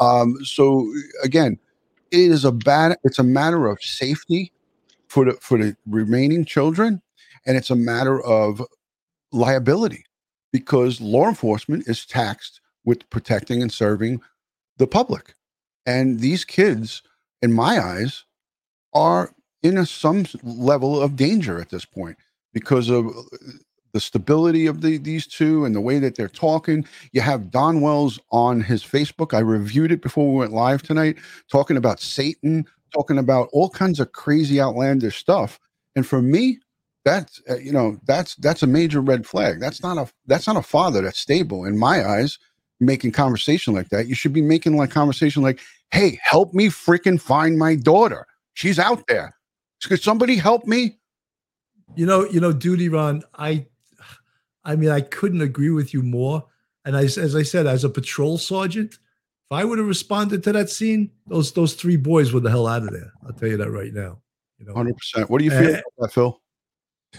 Um, 0.00 0.36
so 0.44 0.92
again, 1.22 1.58
it 2.10 2.30
is 2.30 2.44
a 2.44 2.52
bad. 2.52 2.98
It's 3.04 3.18
a 3.18 3.24
matter 3.24 3.66
of 3.66 3.80
safety 3.82 4.52
for 5.08 5.24
the 5.24 5.32
for 5.34 5.58
the 5.58 5.76
remaining 5.86 6.44
children, 6.44 7.00
and 7.46 7.56
it's 7.56 7.70
a 7.70 7.76
matter 7.76 8.20
of 8.22 8.60
liability 9.32 10.05
because 10.56 11.02
law 11.02 11.28
enforcement 11.28 11.86
is 11.86 12.06
taxed 12.06 12.62
with 12.82 13.08
protecting 13.10 13.60
and 13.60 13.70
serving 13.70 14.22
the 14.78 14.86
public, 14.86 15.34
and 15.84 16.20
these 16.20 16.46
kids, 16.46 17.02
in 17.42 17.52
my 17.52 17.78
eyes, 17.78 18.24
are 18.94 19.34
in 19.62 19.76
a, 19.76 19.84
some 19.84 20.24
level 20.42 20.98
of 20.98 21.14
danger 21.14 21.60
at 21.60 21.68
this 21.68 21.84
point 21.84 22.16
because 22.54 22.88
of 22.88 23.06
uh, 23.06 23.22
the 23.92 24.00
stability 24.00 24.64
of 24.66 24.80
the, 24.80 24.96
these 24.96 25.26
two 25.26 25.66
and 25.66 25.74
the 25.74 25.80
way 25.80 25.98
that 25.98 26.16
they're 26.16 26.28
talking. 26.28 26.86
You 27.12 27.20
have 27.20 27.50
Don 27.50 27.82
Wells 27.82 28.18
on 28.30 28.62
his 28.62 28.82
Facebook. 28.82 29.34
I 29.34 29.40
reviewed 29.40 29.92
it 29.92 30.00
before 30.00 30.32
we 30.32 30.38
went 30.38 30.52
live 30.52 30.82
tonight, 30.82 31.16
talking 31.50 31.76
about 31.76 32.00
Satan, 32.00 32.64
talking 32.94 33.18
about 33.18 33.50
all 33.52 33.68
kinds 33.68 34.00
of 34.00 34.12
crazy, 34.12 34.58
outlandish 34.58 35.18
stuff. 35.18 35.60
And 35.94 36.06
for 36.06 36.22
me, 36.22 36.60
that's 37.06 37.40
uh, 37.48 37.56
you 37.56 37.70
know 37.70 37.98
that's 38.04 38.34
that's 38.36 38.64
a 38.64 38.66
major 38.66 39.00
red 39.00 39.24
flag. 39.24 39.60
That's 39.60 39.80
not 39.80 39.96
a 39.96 40.10
that's 40.26 40.46
not 40.48 40.56
a 40.56 40.62
father 40.62 41.00
that's 41.02 41.20
stable 41.20 41.64
in 41.64 41.78
my 41.78 42.04
eyes. 42.04 42.38
Making 42.80 43.12
conversation 43.12 43.72
like 43.72 43.88
that, 43.90 44.08
you 44.08 44.14
should 44.14 44.32
be 44.34 44.42
making 44.42 44.76
like 44.76 44.90
conversation 44.90 45.42
like, 45.42 45.60
"Hey, 45.92 46.18
help 46.22 46.52
me 46.52 46.66
freaking 46.66 47.18
find 47.18 47.58
my 47.58 47.76
daughter. 47.76 48.26
She's 48.54 48.78
out 48.78 49.06
there. 49.06 49.34
Could 49.84 50.02
somebody 50.02 50.36
help 50.36 50.66
me?" 50.66 50.98
You 51.94 52.04
know, 52.04 52.28
you 52.28 52.40
know, 52.40 52.52
duty 52.52 52.88
Ron, 52.88 53.22
I 53.36 53.66
I 54.64 54.74
mean, 54.74 54.90
I 54.90 55.00
couldn't 55.00 55.40
agree 55.42 55.70
with 55.70 55.94
you 55.94 56.02
more. 56.02 56.44
And 56.84 56.96
I, 56.96 57.04
as 57.04 57.36
I 57.36 57.44
said, 57.44 57.66
as 57.66 57.84
a 57.84 57.88
patrol 57.88 58.36
sergeant, 58.36 58.94
if 58.94 59.52
I 59.52 59.64
would 59.64 59.78
have 59.78 59.86
responded 59.86 60.42
to 60.42 60.52
that 60.52 60.70
scene, 60.70 61.12
those 61.28 61.52
those 61.52 61.74
three 61.74 61.96
boys 61.96 62.32
were 62.32 62.40
the 62.40 62.50
hell 62.50 62.66
out 62.66 62.82
of 62.82 62.90
there. 62.90 63.12
I'll 63.24 63.32
tell 63.32 63.48
you 63.48 63.56
that 63.58 63.70
right 63.70 63.94
now. 63.94 64.18
You 64.58 64.66
know, 64.66 64.74
Hundred 64.74 64.96
percent. 64.96 65.30
What 65.30 65.38
do 65.38 65.44
you 65.44 65.52
feel 65.52 65.68
Uh, 65.68 65.78
about 65.78 65.84
that, 65.98 66.12
Phil? 66.12 66.40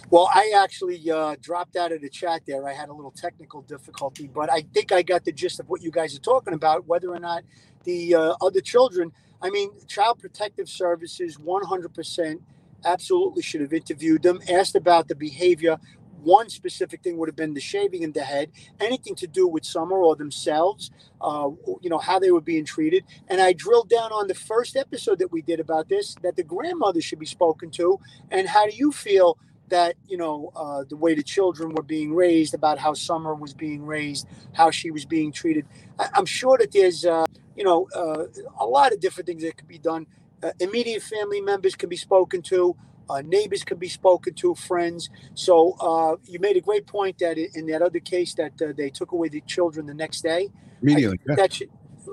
Well, 0.10 0.30
I 0.34 0.54
actually 0.56 1.12
uh, 1.12 1.36
dropped 1.42 1.76
out 1.76 1.92
of 1.92 2.02
the 2.02 2.10
chat 2.10 2.44
there. 2.48 2.66
I 2.66 2.74
had 2.74 2.88
a 2.88 2.94
little 2.94 3.12
technical 3.12 3.62
difficulty, 3.64 4.30
but 4.34 4.50
I 4.50 4.62
think 4.74 4.94
I 4.94 5.02
got 5.02 5.26
the 5.26 5.34
gist 5.34 5.60
of 5.60 5.68
what 5.68 5.82
you 5.82 5.92
guys 5.92 6.16
are 6.16 6.22
talking 6.22 6.54
about. 6.54 6.88
Whether 6.88 7.10
or 7.10 7.20
not 7.20 7.44
the 7.84 8.16
uh, 8.16 8.36
other 8.42 8.62
children, 8.62 9.12
I 9.42 9.50
mean, 9.50 9.70
Child 9.88 10.20
Protective 10.20 10.70
Services, 10.70 11.38
100% 11.38 12.40
absolutely 12.86 13.42
should 13.44 13.60
have 13.62 13.74
interviewed 13.74 14.24
them, 14.24 14.40
asked 14.50 14.76
about 14.78 15.10
the 15.10 15.16
behavior. 15.16 15.78
One 16.24 16.50
specific 16.50 17.04
thing 17.04 17.18
would 17.18 17.30
have 17.30 17.36
been 17.36 17.54
the 17.54 17.62
shaving 17.62 18.04
in 18.04 18.14
the 18.14 18.24
head, 18.24 18.50
anything 18.80 19.16
to 19.16 19.28
do 19.28 19.48
with 19.48 19.66
Summer 19.66 19.98
or 19.98 20.16
themselves, 20.16 20.90
uh, 21.22 21.50
you 21.82 21.90
know, 21.90 22.00
how 22.00 22.18
they 22.20 22.32
were 22.32 22.42
being 22.42 22.66
treated. 22.66 23.04
And 23.28 23.42
I 23.42 23.54
drilled 23.54 23.90
down 23.90 24.12
on 24.14 24.28
the 24.28 24.34
first 24.36 24.78
episode 24.78 25.20
that 25.20 25.32
we 25.32 25.42
did 25.42 25.60
about 25.60 25.90
this 25.90 26.16
that 26.24 26.36
the 26.38 26.44
grandmother 26.44 27.02
should 27.02 27.20
be 27.20 27.26
spoken 27.26 27.72
to. 27.72 28.00
And 28.32 28.48
how 28.48 28.66
do 28.68 28.76
you 28.76 28.92
feel? 28.94 29.38
That 29.70 29.96
you 30.08 30.18
know 30.18 30.52
uh, 30.56 30.84
the 30.90 30.96
way 30.98 31.16
the 31.16 31.24
children 31.24 31.74
were 31.74 31.84
being 31.84 32.14
raised, 32.14 32.54
about 32.54 32.78
how 32.80 32.94
Summer 32.94 33.34
was 33.36 33.54
being 33.54 33.86
raised, 33.86 34.28
how 34.54 34.72
she 34.72 34.92
was 34.92 35.06
being 35.06 35.32
treated. 35.32 35.66
I- 36.00 36.10
I'm 36.14 36.26
sure 36.26 36.58
that 36.58 36.72
there's 36.72 37.06
uh, 37.06 37.26
you 37.56 37.64
know 37.64 37.88
uh, 37.96 38.26
a 38.60 38.66
lot 38.66 38.94
of 38.94 39.00
different 39.00 39.28
things 39.28 39.44
that 39.44 39.58
could 39.58 39.68
be 39.68 39.80
done. 39.80 40.08
uh, 40.44 40.52
immediate 40.60 41.02
family 41.02 41.42
members 41.42 41.76
can 41.76 41.90
be 41.90 41.98
spoken 41.98 42.42
to. 42.44 42.76
Uh, 43.10 43.22
neighbors 43.22 43.64
can 43.64 43.78
be 43.78 43.88
spoken 43.88 44.34
to, 44.34 44.54
friends. 44.54 45.10
So 45.34 45.76
uh, 45.80 46.18
you 46.26 46.40
made 46.40 46.58
a 46.58 46.62
great 46.62 46.86
point 46.86 47.20
that 47.20 47.38
in 47.38 47.66
that 47.68 47.82
other 47.82 48.00
case 48.00 48.34
that 48.36 48.62
uh, 48.62 48.74
they 48.76 48.90
took 48.90 49.14
away 49.14 49.30
the 49.30 49.42
children 49.42 49.86
the 49.86 49.94
next 49.94 50.22
day. 50.22 50.50
Immediately. 50.82 51.20
Yeah. 51.28 51.36
That 51.36 51.54
should, 51.54 51.70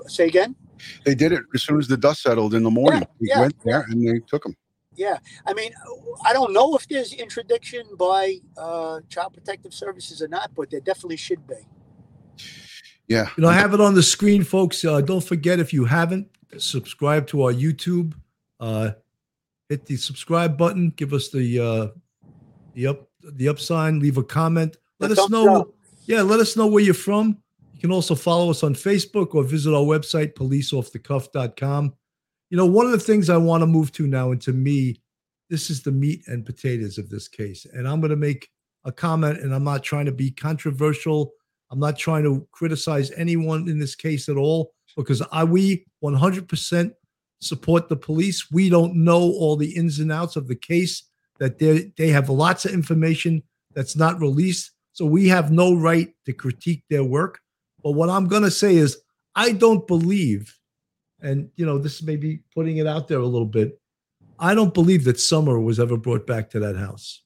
say 0.07 0.27
again. 0.27 0.55
They 1.05 1.15
did 1.15 1.31
it 1.31 1.43
as 1.53 1.63
soon 1.63 1.79
as 1.79 1.87
the 1.87 1.97
dust 1.97 2.21
settled 2.23 2.53
in 2.53 2.63
the 2.63 2.71
morning. 2.71 3.03
we 3.19 3.27
yeah, 3.29 3.41
went 3.41 3.55
there 3.63 3.85
and 3.89 4.07
they 4.07 4.19
took 4.27 4.43
them. 4.43 4.55
Yeah, 4.95 5.17
I 5.45 5.53
mean, 5.53 5.71
I 6.25 6.33
don't 6.33 6.53
know 6.53 6.75
if 6.75 6.87
there's 6.87 7.13
interdiction 7.13 7.83
by 7.97 8.37
uh, 8.57 9.01
Child 9.09 9.33
Protective 9.33 9.73
Services 9.73 10.21
or 10.21 10.27
not, 10.27 10.51
but 10.55 10.69
there 10.69 10.79
definitely 10.79 11.17
should 11.17 11.45
be. 11.47 11.55
Yeah. 13.07 13.29
You 13.37 13.43
know, 13.43 13.49
I 13.49 13.53
have 13.53 13.73
it 13.73 13.81
on 13.81 13.93
the 13.93 14.03
screen, 14.03 14.43
folks. 14.43 14.83
Uh, 14.83 15.01
don't 15.01 15.23
forget 15.23 15.59
if 15.59 15.71
you 15.73 15.85
haven't, 15.85 16.27
subscribe 16.57 17.27
to 17.27 17.43
our 17.43 17.53
YouTube. 17.53 18.13
Uh, 18.59 18.91
hit 19.69 19.85
the 19.85 19.95
subscribe 19.95 20.57
button. 20.57 20.91
Give 20.91 21.13
us 21.13 21.29
the 21.29 21.59
uh, 21.59 21.87
the 22.73 22.87
up 22.87 23.07
the 23.23 23.47
up 23.49 23.59
sign. 23.59 23.99
Leave 23.99 24.17
a 24.17 24.23
comment. 24.23 24.77
Let 24.99 25.09
The 25.09 25.21
us 25.21 25.29
know. 25.29 25.61
up. 25.61 25.67
Yeah, 26.05 26.21
let 26.21 26.39
us 26.39 26.55
know 26.55 26.67
where 26.67 26.83
you're 26.83 26.93
from. 26.93 27.37
You 27.73 27.81
can 27.81 27.91
also 27.91 28.15
follow 28.15 28.49
us 28.49 28.63
on 28.63 28.73
Facebook 28.75 29.35
or 29.35 29.43
visit 29.43 29.73
our 29.73 29.83
website, 29.83 30.33
policeoffthecuff.com. 30.33 31.93
You 32.55 32.61
know, 32.61 32.67
one 32.67 32.85
of 32.85 32.93
the 32.93 32.99
things 32.99 33.29
I 33.29 33.35
want 33.35 33.63
to 33.63 33.67
move 33.67 33.91
to 33.91 34.07
now, 34.07 34.31
and 34.31 34.41
to 34.43 34.53
me, 34.53 35.01
this 35.49 35.69
is 35.69 35.83
the 35.83 35.91
meat 35.91 36.21
and 36.27 36.45
potatoes 36.45 36.97
of 36.97 37.09
this 37.09 37.27
case. 37.27 37.67
And 37.73 37.85
I'm 37.85 37.99
going 37.99 38.11
to 38.11 38.15
make 38.15 38.47
a 38.85 38.93
comment, 38.93 39.41
and 39.41 39.53
I'm 39.53 39.65
not 39.65 39.83
trying 39.83 40.05
to 40.05 40.13
be 40.13 40.31
controversial. 40.31 41.33
I'm 41.69 41.81
not 41.81 41.97
trying 41.97 42.23
to 42.23 42.47
criticize 42.53 43.11
anyone 43.17 43.67
in 43.67 43.77
this 43.77 43.93
case 43.93 44.29
at 44.29 44.37
all 44.37 44.71
because 44.95 45.21
I 45.33 45.43
we 45.43 45.85
100% 46.01 46.93
support 47.41 47.89
the 47.89 47.97
police. 47.97 48.49
We 48.49 48.69
don't 48.69 49.03
know 49.03 49.19
all 49.19 49.57
the 49.57 49.75
ins 49.75 49.99
and 49.99 50.09
outs 50.09 50.37
of 50.37 50.47
the 50.47 50.55
case. 50.55 51.03
That 51.39 51.59
they 51.59 51.91
they 51.97 52.07
have 52.07 52.29
lots 52.29 52.63
of 52.63 52.71
information 52.71 53.43
that's 53.73 53.97
not 53.97 54.21
released, 54.21 54.71
so 54.93 55.05
we 55.05 55.27
have 55.27 55.51
no 55.51 55.75
right 55.75 56.07
to 56.25 56.31
critique 56.31 56.85
their 56.89 57.03
work. 57.03 57.41
But 57.83 57.95
what 57.95 58.09
I'm 58.09 58.29
going 58.29 58.43
to 58.43 58.49
say 58.49 58.77
is, 58.77 58.97
I 59.35 59.51
don't 59.51 59.85
believe, 59.85 60.57
and 61.25 61.49
you 61.55 61.65
know, 61.65 61.77
this 61.77 62.03
may 62.03 62.15
be 62.15 62.39
putting 62.53 62.77
it 62.77 62.87
out 62.87 63.07
there 63.07 63.19
a 63.19 63.25
little 63.25 63.47
bit. 63.47 63.79
I 64.39 64.53
don't 64.53 64.73
believe 64.73 65.03
that 65.05 65.19
Summer 65.19 65.59
was 65.59 65.79
ever 65.79 65.97
brought 65.97 66.27
back 66.27 66.49
to 66.51 66.59
that 66.59 66.75
house. 66.75 67.23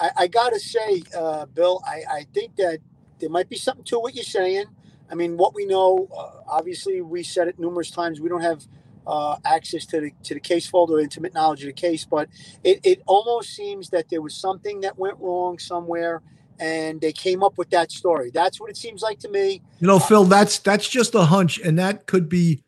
I, 0.00 0.10
I, 0.16 0.26
gotta 0.28 0.58
say, 0.58 1.02
uh, 1.14 1.44
Bill, 1.46 1.82
I, 1.86 2.02
I 2.10 2.26
think 2.32 2.56
that 2.56 2.78
there 3.18 3.28
might 3.28 3.50
be 3.50 3.56
something 3.56 3.84
to 3.84 3.98
what 3.98 4.14
you're 4.14 4.24
saying. 4.24 4.64
I 5.10 5.14
mean, 5.14 5.36
what 5.36 5.54
we 5.54 5.66
know, 5.66 6.08
uh, 6.16 6.40
obviously, 6.48 7.02
we 7.02 7.22
said 7.22 7.48
it 7.48 7.58
numerous 7.58 7.90
times. 7.90 8.20
We 8.20 8.30
don't 8.30 8.40
have 8.40 8.64
uh, 9.06 9.36
access 9.44 9.84
to 9.86 10.00
the 10.00 10.12
to 10.22 10.32
the 10.32 10.40
case 10.40 10.66
folder, 10.66 10.98
intimate 11.00 11.34
knowledge 11.34 11.60
of 11.60 11.66
the 11.66 11.74
case, 11.74 12.06
but 12.06 12.30
it, 12.62 12.80
it 12.82 13.02
almost 13.06 13.50
seems 13.50 13.90
that 13.90 14.08
there 14.08 14.22
was 14.22 14.34
something 14.34 14.80
that 14.80 14.98
went 14.98 15.18
wrong 15.20 15.58
somewhere, 15.58 16.22
and 16.58 17.00
they 17.00 17.12
came 17.12 17.42
up 17.42 17.58
with 17.58 17.70
that 17.70 17.90
story. 17.90 18.30
That's 18.32 18.60
what 18.60 18.70
it 18.70 18.76
seems 18.76 19.02
like 19.02 19.18
to 19.20 19.28
me. 19.28 19.62
You 19.80 19.86
know, 19.86 19.96
uh, 19.96 20.00
Phil, 20.00 20.24
that's 20.24 20.58
that's 20.58 20.88
just 20.88 21.14
a 21.14 21.24
hunch, 21.24 21.58
and 21.58 21.78
that 21.78 22.06
could 22.06 22.28
be 22.28 22.62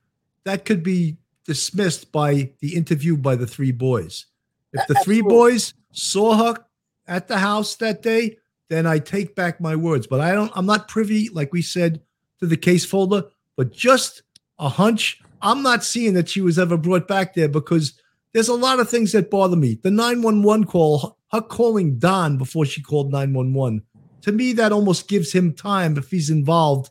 that 0.44 0.64
could 0.64 0.82
be 0.82 1.16
dismissed 1.44 2.12
by 2.12 2.50
the 2.60 2.74
interview 2.74 3.16
by 3.16 3.36
the 3.36 3.46
three 3.46 3.72
boys. 3.72 4.26
If 4.72 4.86
the 4.86 4.94
three 4.94 5.18
Absolutely. 5.18 5.36
boys 5.36 5.74
saw 5.92 6.36
her 6.36 6.64
at 7.06 7.28
the 7.28 7.38
house 7.38 7.76
that 7.76 8.02
day, 8.02 8.38
then 8.68 8.86
I 8.86 8.98
take 8.98 9.34
back 9.34 9.60
my 9.60 9.76
words. 9.76 10.06
But 10.06 10.20
I 10.20 10.32
don't. 10.32 10.52
I'm 10.54 10.66
not 10.66 10.88
privy, 10.88 11.28
like 11.30 11.52
we 11.52 11.62
said, 11.62 12.00
to 12.40 12.46
the 12.46 12.56
case 12.56 12.84
folder. 12.84 13.24
But 13.56 13.72
just 13.72 14.22
a 14.58 14.68
hunch. 14.68 15.20
I'm 15.40 15.62
not 15.62 15.84
seeing 15.84 16.14
that 16.14 16.28
she 16.28 16.40
was 16.40 16.58
ever 16.58 16.76
brought 16.76 17.06
back 17.06 17.34
there 17.34 17.48
because 17.48 18.00
there's 18.36 18.48
a 18.48 18.54
lot 18.54 18.80
of 18.80 18.90
things 18.90 19.12
that 19.12 19.30
bother 19.30 19.56
me. 19.56 19.78
The 19.82 19.90
911 19.90 20.66
call, 20.66 21.16
her 21.32 21.40
calling 21.40 21.98
Don 21.98 22.36
before 22.36 22.66
she 22.66 22.82
called 22.82 23.10
911. 23.10 23.82
To 24.20 24.32
me, 24.32 24.52
that 24.52 24.72
almost 24.72 25.08
gives 25.08 25.32
him 25.32 25.54
time 25.54 25.96
if 25.96 26.10
he's 26.10 26.28
involved 26.28 26.90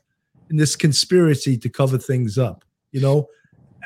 in 0.49 0.57
this 0.57 0.75
conspiracy 0.75 1.55
to 1.59 1.69
cover 1.69 1.99
things 1.99 2.39
up, 2.39 2.65
you 2.91 2.99
know? 2.99 3.27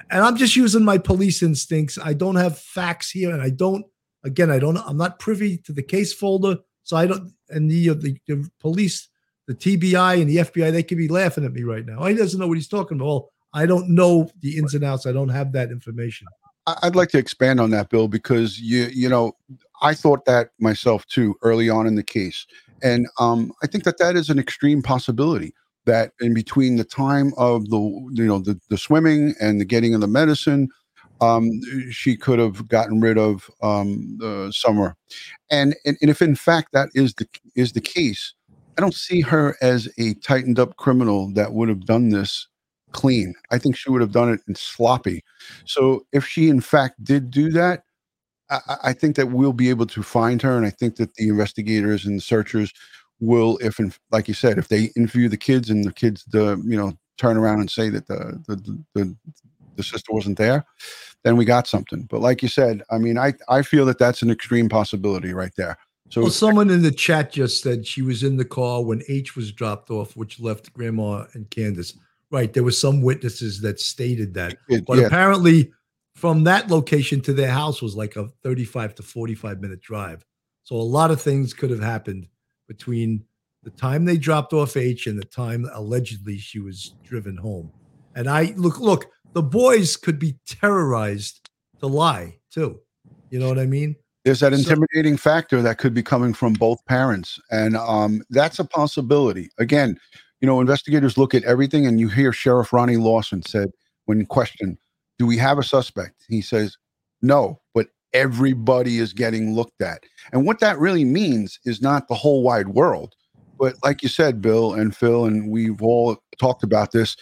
And 0.09 0.23
I'm 0.23 0.37
just 0.37 0.55
using 0.55 0.85
my 0.85 0.97
police 0.97 1.43
instincts. 1.43 1.99
I 2.01 2.13
don't 2.13 2.37
have 2.37 2.57
facts 2.57 3.11
here, 3.11 3.33
and 3.33 3.41
I 3.41 3.49
don't, 3.49 3.85
again, 4.23 4.49
I 4.49 4.59
don't, 4.59 4.77
I'm 4.77 4.95
not 4.95 5.19
privy 5.19 5.57
to 5.57 5.73
the 5.73 5.83
case 5.83 6.13
folder. 6.13 6.59
So 6.83 6.95
I 6.95 7.07
don't, 7.07 7.33
and 7.49 7.69
the, 7.69 7.89
uh, 7.89 7.93
the, 7.95 8.17
the 8.25 8.49
police, 8.61 9.09
the 9.47 9.53
TBI 9.53 10.21
and 10.21 10.29
the 10.29 10.37
FBI, 10.37 10.71
they 10.71 10.83
could 10.83 10.97
be 10.97 11.09
laughing 11.09 11.43
at 11.43 11.51
me 11.51 11.63
right 11.63 11.85
now. 11.85 12.05
He 12.05 12.15
doesn't 12.15 12.39
know 12.39 12.47
what 12.47 12.55
he's 12.55 12.69
talking 12.69 12.95
about. 12.95 13.05
Well, 13.05 13.31
I 13.53 13.65
don't 13.65 13.89
know 13.89 14.29
the 14.39 14.57
ins 14.57 14.75
and 14.75 14.85
outs. 14.85 15.05
I 15.05 15.11
don't 15.11 15.27
have 15.27 15.51
that 15.51 15.71
information. 15.71 16.25
I'd 16.81 16.95
like 16.95 17.09
to 17.09 17.17
expand 17.17 17.59
on 17.59 17.71
that, 17.71 17.89
Bill, 17.89 18.07
because 18.07 18.59
you 18.59 18.89
you 18.93 19.09
know 19.09 19.33
I 19.81 19.93
thought 19.93 20.25
that 20.25 20.49
myself 20.59 21.05
too 21.07 21.35
early 21.41 21.69
on 21.69 21.87
in 21.87 21.95
the 21.95 22.03
case, 22.03 22.45
and 22.81 23.07
um, 23.19 23.51
I 23.63 23.67
think 23.67 23.83
that 23.83 23.97
that 23.99 24.15
is 24.15 24.29
an 24.29 24.39
extreme 24.39 24.81
possibility. 24.81 25.53
That 25.85 26.11
in 26.19 26.33
between 26.33 26.75
the 26.75 26.83
time 26.83 27.33
of 27.37 27.69
the 27.69 27.79
you 28.13 28.25
know 28.25 28.39
the, 28.39 28.59
the 28.69 28.77
swimming 28.77 29.33
and 29.41 29.59
the 29.59 29.65
getting 29.65 29.93
of 29.95 30.01
the 30.01 30.07
medicine, 30.07 30.69
um, 31.21 31.49
she 31.89 32.15
could 32.15 32.39
have 32.39 32.67
gotten 32.67 32.99
rid 32.99 33.17
of 33.17 33.49
um, 33.61 34.17
the 34.19 34.51
summer, 34.51 34.95
and, 35.49 35.75
and 35.85 35.97
and 36.01 36.09
if 36.09 36.21
in 36.21 36.35
fact 36.35 36.69
that 36.73 36.89
is 36.93 37.13
the 37.15 37.27
is 37.55 37.71
the 37.73 37.81
case, 37.81 38.33
I 38.77 38.81
don't 38.81 38.93
see 38.93 39.21
her 39.21 39.55
as 39.61 39.89
a 39.97 40.13
tightened 40.15 40.59
up 40.59 40.75
criminal 40.77 41.31
that 41.33 41.53
would 41.53 41.69
have 41.69 41.85
done 41.85 42.09
this 42.09 42.47
clean. 42.91 43.33
I 43.51 43.57
think 43.57 43.75
she 43.77 43.89
would 43.91 44.01
have 44.01 44.11
done 44.11 44.29
it 44.31 44.41
in 44.47 44.55
sloppy. 44.55 45.23
So 45.65 46.05
if 46.11 46.25
she 46.25 46.49
in 46.49 46.61
fact 46.61 47.03
did 47.03 47.31
do 47.31 47.51
that, 47.51 47.83
I, 48.49 48.59
I- 48.83 48.93
think 48.93 49.15
that 49.15 49.27
we'll 49.29 49.53
be 49.53 49.69
able 49.69 49.85
to 49.87 50.03
find 50.03 50.41
her, 50.41 50.57
and 50.57 50.65
I 50.65 50.69
think 50.71 50.95
that 50.97 51.13
the 51.15 51.29
investigators 51.29 52.05
and 52.05 52.17
the 52.17 52.21
searchers 52.21 52.73
will, 53.19 53.57
if 53.61 53.79
in, 53.79 53.93
like 54.11 54.27
you 54.27 54.33
said, 54.33 54.57
if 54.57 54.67
they 54.67 54.85
interview 54.95 55.29
the 55.29 55.37
kids 55.37 55.69
and 55.69 55.83
the 55.83 55.93
kids, 55.93 56.23
the 56.25 56.61
you 56.65 56.77
know, 56.77 56.97
turn 57.17 57.37
around 57.37 57.59
and 57.59 57.69
say 57.69 57.89
that 57.89 58.07
the 58.07 58.41
the 58.47 58.83
the, 58.95 59.15
the 59.75 59.83
sister 59.83 60.11
wasn't 60.13 60.37
there, 60.37 60.65
then 61.23 61.37
we 61.37 61.45
got 61.45 61.67
something. 61.67 62.03
But 62.09 62.21
like 62.21 62.41
you 62.41 62.47
said, 62.49 62.81
I 62.89 62.97
mean, 62.97 63.17
I 63.17 63.33
I 63.47 63.61
feel 63.61 63.85
that 63.85 63.99
that's 63.99 64.21
an 64.21 64.31
extreme 64.31 64.69
possibility 64.69 65.33
right 65.33 65.53
there. 65.57 65.77
So 66.09 66.21
Well, 66.21 66.31
someone 66.31 66.71
in 66.71 66.81
the 66.81 66.91
chat 66.91 67.31
just 67.31 67.61
said 67.61 67.85
she 67.85 68.01
was 68.01 68.23
in 68.23 68.35
the 68.35 68.45
car 68.45 68.83
when 68.83 69.03
H 69.07 69.35
was 69.35 69.51
dropped 69.51 69.91
off, 69.91 70.15
which 70.15 70.39
left 70.39 70.73
Grandma 70.73 71.25
and 71.33 71.49
Candace. 71.51 71.93
Right. 72.31 72.53
There 72.53 72.63
were 72.63 72.71
some 72.71 73.01
witnesses 73.01 73.61
that 73.61 73.79
stated 73.79 74.33
that. 74.35 74.57
it- 74.69 74.85
But 74.85 74.99
yeah, 74.99 75.05
apparently, 75.07 75.71
from 76.15 76.43
that 76.43 76.69
location 76.69 77.21
to 77.21 77.33
their 77.33 77.49
house 77.51 77.81
was 77.81 77.95
like 77.95 78.15
a 78.15 78.27
35 78.43 78.95
to 78.95 79.03
45 79.03 79.61
minute 79.61 79.81
drive. 79.81 80.25
So 80.63 80.75
a 80.75 80.77
lot 80.83 81.09
of 81.11 81.21
things 81.21 81.53
could 81.53 81.69
have 81.71 81.79
happened 81.81 82.27
between 82.67 83.23
the 83.63 83.71
time 83.71 84.05
they 84.05 84.17
dropped 84.17 84.53
off 84.53 84.77
H 84.77 85.07
and 85.07 85.17
the 85.17 85.25
time 85.25 85.67
allegedly 85.73 86.37
she 86.37 86.59
was 86.59 86.93
driven 87.03 87.35
home. 87.35 87.71
And 88.15 88.29
I 88.29 88.53
look, 88.57 88.79
look, 88.79 89.07
the 89.33 89.41
boys 89.43 89.95
could 89.95 90.19
be 90.19 90.37
terrorized 90.47 91.49
to 91.79 91.87
lie 91.87 92.37
too. 92.51 92.79
You 93.31 93.39
know 93.39 93.47
what 93.47 93.59
I 93.59 93.65
mean? 93.65 93.95
there's 94.25 94.41
that 94.41 94.51
So- 94.53 94.59
intimidating 94.59 95.15
factor 95.17 95.61
that 95.61 95.77
could 95.77 95.93
be 95.93 96.03
coming 96.03 96.33
from 96.33 96.51
both 96.53 96.83
parents 96.85 97.39
and 97.51 97.75
um, 97.77 98.21
that's 98.29 98.59
a 98.59 98.65
possibility 98.65 99.49
again 99.57 99.97
you 100.41 100.47
know 100.47 100.59
investigators 100.61 101.17
look 101.17 101.33
at 101.33 101.43
everything 101.43 101.85
and 101.85 101.99
you 101.99 102.07
hear 102.07 102.31
sheriff 102.31 102.73
ronnie 102.73 102.97
lawson 102.97 103.41
said 103.43 103.71
when 104.05 104.25
questioned 104.25 104.77
do 105.19 105.27
we 105.27 105.35
have 105.37 105.59
a 105.59 105.63
suspect? 105.63 106.23
He 106.27 106.41
says 106.41 106.77
no 107.21 107.59
but 107.73 107.87
everybody 108.13 108.97
is 108.97 109.13
getting 109.13 109.53
looked 109.53 109.81
at. 109.81 110.03
And 110.31 110.45
what 110.45 110.59
that 110.61 110.79
really 110.79 111.05
means 111.05 111.59
is 111.65 111.81
not 111.81 112.07
the 112.07 112.15
whole 112.15 112.41
wide 112.41 112.69
world 112.69 113.15
but 113.59 113.75
like 113.83 114.01
you 114.01 114.09
said 114.09 114.41
bill 114.41 114.73
and 114.73 114.95
phil 114.95 115.25
and 115.25 115.49
we've 115.51 115.81
all 115.81 116.17
talked 116.39 116.63
about 116.63 116.91
this 116.91 117.15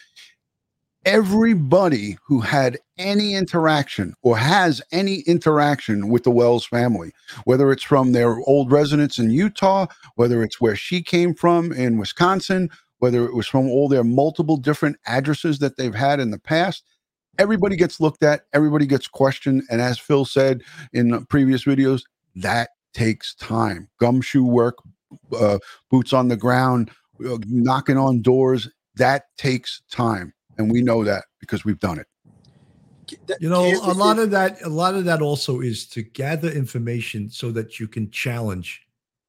everybody 1.08 2.18
who 2.26 2.42
had 2.42 2.78
any 2.98 3.34
interaction 3.34 4.14
or 4.24 4.38
has 4.38 4.82
any 4.92 5.20
interaction 5.22 6.10
with 6.10 6.24
the 6.24 6.32
Wells 6.32 6.66
family, 6.66 7.14
whether 7.46 7.72
it's 7.72 7.84
from 7.84 8.12
their 8.12 8.40
old 8.42 8.74
residence 8.74 9.18
in 9.18 9.30
Utah, 9.30 9.88
whether 10.16 10.44
it's 10.44 10.60
where 10.60 10.76
she 10.76 11.02
came 11.02 11.34
from 11.34 11.72
in 11.72 11.98
Wisconsin, 11.98 12.70
whether 13.00 13.26
it 13.26 13.34
was 13.34 13.48
from 13.48 13.68
all 13.68 13.88
their 13.88 14.04
multiple 14.04 14.58
different 14.58 14.98
addresses 15.06 15.60
that 15.60 15.78
they've 15.78 15.96
had 15.96 16.20
in 16.20 16.32
the 16.32 16.40
past, 16.40 16.84
everybody 17.38 17.76
gets 17.76 18.00
looked 18.00 18.24
at, 18.24 18.42
everybody 18.54 18.86
gets 18.86 19.08
questioned. 19.08 19.64
And 19.70 19.82
as 19.82 20.00
Phil 20.00 20.26
said 20.26 20.64
in 20.94 21.26
previous 21.28 21.66
videos, 21.66 22.04
that 22.36 22.70
takes 22.94 23.36
time. 23.36 23.90
Gumshoe 24.00 24.44
work, 24.44 24.78
uh, 25.38 25.60
boots 25.90 26.14
on 26.14 26.28
the 26.28 26.38
ground, 26.38 26.92
uh, 27.26 27.38
knocking 27.48 27.98
on 27.98 28.22
doors, 28.22 28.70
that 28.96 29.26
takes 29.38 29.82
time. 29.92 30.34
And 30.58 30.72
we 30.72 30.82
know 30.82 31.04
that 31.04 31.26
because 31.40 31.64
we've 31.64 31.80
done 31.80 32.00
it. 32.00 32.08
You 33.40 33.50
know, 33.50 33.66
a 33.84 33.94
lot 33.94 34.20
of 34.20 34.32
that, 34.32 34.62
a 34.64 34.70
lot 34.70 34.96
of 34.96 35.06
that 35.06 35.22
also 35.22 35.62
is 35.62 35.88
to 35.90 36.02
gather 36.02 36.50
information 36.50 37.30
so 37.30 37.52
that 37.52 37.80
you 37.80 37.88
can 37.88 38.12
challenge 38.12 38.82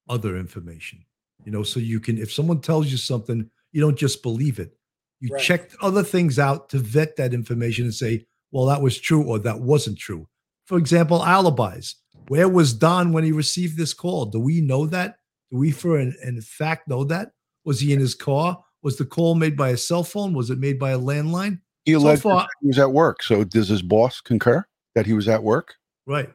other 0.09 0.37
information. 0.37 1.05
You 1.45 1.53
know, 1.53 1.63
so 1.63 1.79
you 1.79 2.01
can, 2.01 2.19
if 2.19 2.33
someone 2.33 2.61
tells 2.61 2.89
you 2.89 2.97
something, 2.97 3.49
you 3.73 3.81
don't 3.81 3.97
just 3.99 4.23
believe 4.23 4.59
it. 4.59 4.75
You 5.21 5.31
Right. 5.35 5.43
check 5.43 5.71
other 5.83 6.03
things 6.03 6.39
out 6.39 6.69
to 6.71 6.79
vet 6.79 7.17
that 7.17 7.35
information 7.35 7.85
and 7.85 7.95
say, 7.95 8.27
well, 8.53 8.67
that 8.67 8.81
was 8.83 8.99
true 8.99 9.25
or 9.25 9.39
that 9.41 9.61
wasn't 9.61 9.99
true. 9.99 10.29
For 10.67 10.79
example, 10.79 11.23
alibis. 11.25 11.97
Where 12.29 12.49
was 12.49 12.73
Don 12.73 13.13
when 13.13 13.25
he 13.25 13.33
received 13.33 13.77
this 13.77 13.95
call? 13.95 14.27
Do 14.27 14.39
we 14.39 14.61
know 14.61 14.87
that? 14.87 15.17
Do 15.51 15.59
we, 15.59 15.71
for 15.71 15.99
in, 15.99 16.15
in 16.23 16.41
fact, 16.43 16.89
know 16.89 17.05
that? 17.05 17.33
Was 17.65 17.81
he 17.81 17.93
in 17.93 18.01
his 18.01 18.15
car? 18.15 18.63
Was 18.83 18.97
the 18.97 19.05
call 19.07 19.35
made 19.35 19.57
by 19.57 19.71
a 19.71 19.77
cell 19.77 20.05
phone? 20.05 20.35
Was 20.35 20.51
it 20.51 20.59
made 20.59 20.79
by 20.79 20.91
a 20.91 20.99
landline? 20.99 21.61
He 21.85 21.95
So 21.95 22.17
far- 22.17 22.41
that 22.43 22.49
he 22.61 22.69
was 22.69 22.79
at 22.79 22.93
work. 22.93 23.23
So 23.23 23.45
does 23.45 23.69
his 23.69 23.83
boss 23.83 24.21
concur 24.21 24.65
that 24.95 25.07
he 25.07 25.15
was 25.15 25.27
at 25.29 25.43
work? 25.43 25.75
Right. 26.07 26.31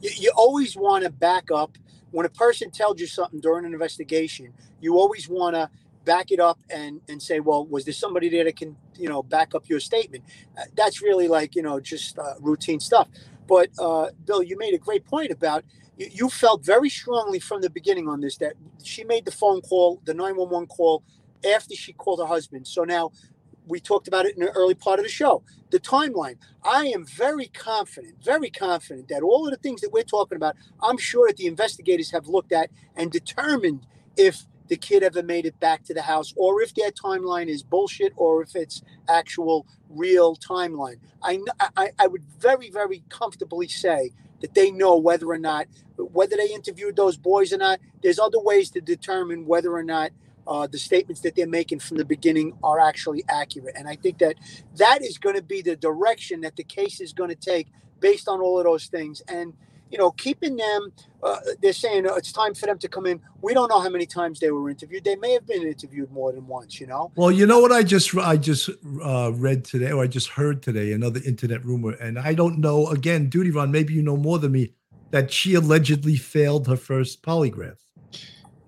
you, 0.00 0.10
you 0.18 0.32
always 0.36 0.76
want 0.76 1.04
to 1.04 1.10
back 1.10 1.50
up 1.50 1.76
when 2.10 2.26
a 2.26 2.30
person 2.30 2.70
tells 2.70 3.00
you 3.00 3.06
something 3.06 3.40
during 3.40 3.64
an 3.64 3.72
investigation 3.72 4.52
you 4.80 4.98
always 4.98 5.28
want 5.28 5.54
to 5.54 5.68
back 6.06 6.30
it 6.30 6.40
up 6.40 6.58
and 6.70 7.02
and 7.08 7.20
say 7.20 7.40
well 7.40 7.66
was 7.66 7.84
there 7.84 7.92
somebody 7.92 8.30
there 8.30 8.44
that 8.44 8.56
can 8.56 8.74
you 8.96 9.08
know 9.08 9.22
back 9.22 9.54
up 9.54 9.68
your 9.68 9.80
statement? 9.80 10.24
Uh, 10.58 10.62
that's 10.74 11.02
really 11.02 11.28
like 11.28 11.54
you 11.54 11.62
know 11.62 11.78
just 11.78 12.18
uh, 12.18 12.34
routine 12.40 12.80
stuff. 12.80 13.08
But 13.46 13.68
uh, 13.78 14.10
bill 14.24 14.42
you 14.42 14.56
made 14.56 14.72
a 14.72 14.78
great 14.78 15.04
point 15.04 15.30
about 15.30 15.64
you, 15.98 16.08
you 16.10 16.28
felt 16.30 16.64
very 16.64 16.88
strongly 16.88 17.40
from 17.40 17.60
the 17.60 17.68
beginning 17.68 18.08
on 18.08 18.20
this 18.22 18.38
that 18.38 18.54
she 18.82 19.04
made 19.04 19.26
the 19.26 19.32
phone 19.32 19.60
call 19.60 20.00
the 20.04 20.14
911 20.14 20.68
call 20.68 21.02
after 21.54 21.74
she 21.74 21.92
called 21.92 22.20
her 22.20 22.26
husband. 22.26 22.66
So 22.66 22.84
now 22.84 23.10
we 23.66 23.80
talked 23.80 24.08
about 24.08 24.26
it 24.26 24.36
in 24.36 24.44
the 24.44 24.50
early 24.52 24.74
part 24.74 24.98
of 24.98 25.04
the 25.04 25.10
show. 25.10 25.42
The 25.70 25.80
timeline. 25.80 26.36
I 26.64 26.86
am 26.86 27.04
very 27.04 27.46
confident, 27.46 28.14
very 28.22 28.50
confident 28.50 29.08
that 29.08 29.22
all 29.22 29.46
of 29.46 29.50
the 29.50 29.58
things 29.58 29.80
that 29.80 29.92
we're 29.92 30.04
talking 30.04 30.36
about, 30.36 30.54
I'm 30.80 30.98
sure 30.98 31.28
that 31.28 31.36
the 31.36 31.46
investigators 31.46 32.12
have 32.12 32.28
looked 32.28 32.52
at 32.52 32.70
and 32.94 33.10
determined 33.10 33.86
if 34.16 34.46
the 34.68 34.76
kid 34.76 35.02
ever 35.02 35.22
made 35.22 35.46
it 35.46 35.58
back 35.60 35.84
to 35.84 35.94
the 35.94 36.02
house 36.02 36.32
or 36.36 36.62
if 36.62 36.74
their 36.74 36.90
timeline 36.90 37.48
is 37.48 37.62
bullshit 37.62 38.12
or 38.16 38.42
if 38.42 38.56
it's 38.56 38.82
actual 39.08 39.66
real 39.90 40.36
timeline. 40.36 40.96
I, 41.22 41.40
I, 41.60 41.90
I 41.98 42.06
would 42.08 42.24
very, 42.40 42.70
very 42.70 43.04
comfortably 43.08 43.68
say 43.68 44.12
that 44.40 44.54
they 44.54 44.70
know 44.70 44.96
whether 44.98 45.28
or 45.28 45.38
not, 45.38 45.66
whether 45.96 46.36
they 46.36 46.52
interviewed 46.52 46.96
those 46.96 47.16
boys 47.16 47.52
or 47.52 47.58
not. 47.58 47.80
There's 48.02 48.18
other 48.18 48.40
ways 48.40 48.70
to 48.72 48.80
determine 48.80 49.46
whether 49.46 49.72
or 49.72 49.84
not 49.84 50.10
uh, 50.46 50.66
the 50.66 50.78
statements 50.78 51.22
that 51.22 51.36
they're 51.36 51.46
making 51.48 51.80
from 51.80 51.98
the 51.98 52.04
beginning 52.04 52.54
are 52.62 52.80
actually 52.80 53.24
accurate. 53.28 53.76
And 53.78 53.88
I 53.88 53.96
think 53.96 54.18
that 54.18 54.36
that 54.76 55.02
is 55.02 55.18
going 55.18 55.36
to 55.36 55.42
be 55.42 55.62
the 55.62 55.76
direction 55.76 56.42
that 56.42 56.56
the 56.56 56.64
case 56.64 57.00
is 57.00 57.12
going 57.12 57.30
to 57.30 57.36
take 57.36 57.68
based 58.00 58.28
on 58.28 58.40
all 58.40 58.58
of 58.58 58.64
those 58.64 58.86
things. 58.86 59.22
And 59.28 59.54
you 59.90 59.98
know, 59.98 60.10
keeping 60.12 60.56
them, 60.56 60.92
uh, 61.22 61.38
they're 61.62 61.72
saying 61.72 62.06
uh, 62.06 62.14
it's 62.14 62.32
time 62.32 62.54
for 62.54 62.66
them 62.66 62.78
to 62.78 62.88
come 62.88 63.06
in. 63.06 63.20
We 63.42 63.54
don't 63.54 63.68
know 63.68 63.80
how 63.80 63.88
many 63.88 64.06
times 64.06 64.40
they 64.40 64.50
were 64.50 64.68
interviewed. 64.68 65.04
They 65.04 65.16
may 65.16 65.32
have 65.32 65.46
been 65.46 65.62
interviewed 65.62 66.10
more 66.10 66.32
than 66.32 66.46
once. 66.46 66.80
You 66.80 66.86
know, 66.86 67.12
Well, 67.16 67.30
you 67.30 67.46
know 67.46 67.60
what 67.60 67.72
I 67.72 67.82
just 67.82 68.14
I 68.16 68.36
just 68.36 68.70
uh, 69.02 69.32
read 69.34 69.64
today, 69.64 69.92
or 69.92 70.02
I 70.02 70.06
just 70.06 70.28
heard 70.28 70.62
today, 70.62 70.92
another 70.92 71.20
internet 71.24 71.64
rumor, 71.64 71.92
and 71.92 72.18
I 72.18 72.34
don't 72.34 72.58
know. 72.58 72.88
Again, 72.88 73.28
Duty 73.28 73.50
Ron, 73.50 73.70
maybe 73.70 73.94
you 73.94 74.02
know 74.02 74.16
more 74.16 74.38
than 74.38 74.52
me. 74.52 74.72
That 75.12 75.32
she 75.32 75.54
allegedly 75.54 76.16
failed 76.16 76.66
her 76.66 76.76
first 76.76 77.22
polygraph. 77.22 77.76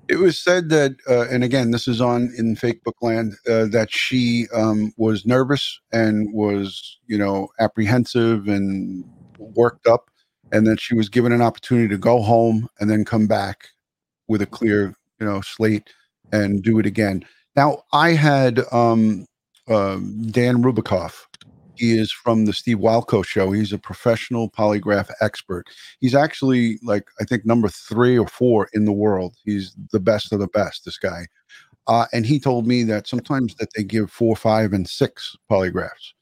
It 0.09 0.19
was 0.19 0.39
said 0.39 0.71
that, 0.71 0.93
uh, 1.07 1.27
and 1.29 1.45
again, 1.45 1.71
this 1.73 1.87
is 1.87 2.01
on 2.01 2.33
in 2.39 2.57
fake 2.57 2.83
book 2.83 2.97
land, 3.03 3.35
uh, 3.47 3.67
that 3.67 3.93
she 3.93 4.47
um, 4.55 4.95
was 4.97 5.27
nervous 5.27 5.81
and 5.93 6.33
was, 6.33 6.99
you 7.07 7.19
know, 7.19 7.49
apprehensive 7.61 8.49
and 8.49 9.05
worked 9.39 9.87
up, 9.87 10.08
and 10.53 10.67
then 10.67 10.77
she 10.77 10.95
was 10.95 11.09
given 11.09 11.33
an 11.33 11.43
opportunity 11.43 11.89
to 11.89 11.99
go 11.99 12.21
home 12.21 12.69
and 12.81 12.91
then 12.91 13.05
come 13.05 13.27
back 13.27 13.69
with 14.29 14.43
a 14.43 14.47
clear, 14.47 14.95
you 15.21 15.27
know, 15.27 15.41
slate 15.41 15.91
and 16.33 16.63
do 16.63 16.79
it 16.79 16.87
again. 16.87 17.25
Now, 17.57 17.85
I 17.93 18.11
had 18.11 18.61
um, 18.73 19.27
um 19.69 20.31
Dan 20.31 20.63
Rubikoff. 20.63 21.25
He 21.75 21.97
is 21.97 22.11
from 22.11 22.45
the 22.45 22.53
Steve 22.53 22.79
Walco 22.79 23.25
show. 23.25 23.53
He's 23.53 23.73
a 23.73 23.79
professional 23.79 24.51
polygraph 24.51 25.11
expert 25.21 25.69
he's 26.01 26.15
actually 26.15 26.79
like 26.83 27.07
I 27.21 27.25
think 27.25 27.45
number 27.45 27.69
three 27.69 28.19
or 28.19 28.29
four 28.29 28.69
in 28.73 28.85
the 28.85 28.93
world. 28.93 29.37
He's 29.45 29.75
the 29.93 30.01
best 30.01 30.33
of 30.33 30.41
the 30.41 30.49
best. 30.49 30.85
This 30.85 30.99
guy, 30.99 31.27
uh, 31.87 32.07
and 32.13 32.27
he 32.27 32.39
told 32.39 32.67
me 32.67 32.83
that 32.85 33.07
sometimes 33.07 33.55
that 33.57 33.69
they 33.75 33.83
give 33.83 34.11
four, 34.11 34.37
five, 34.37 34.73
and 34.73 34.89
six 34.89 35.37
polygraphs. 35.51 36.13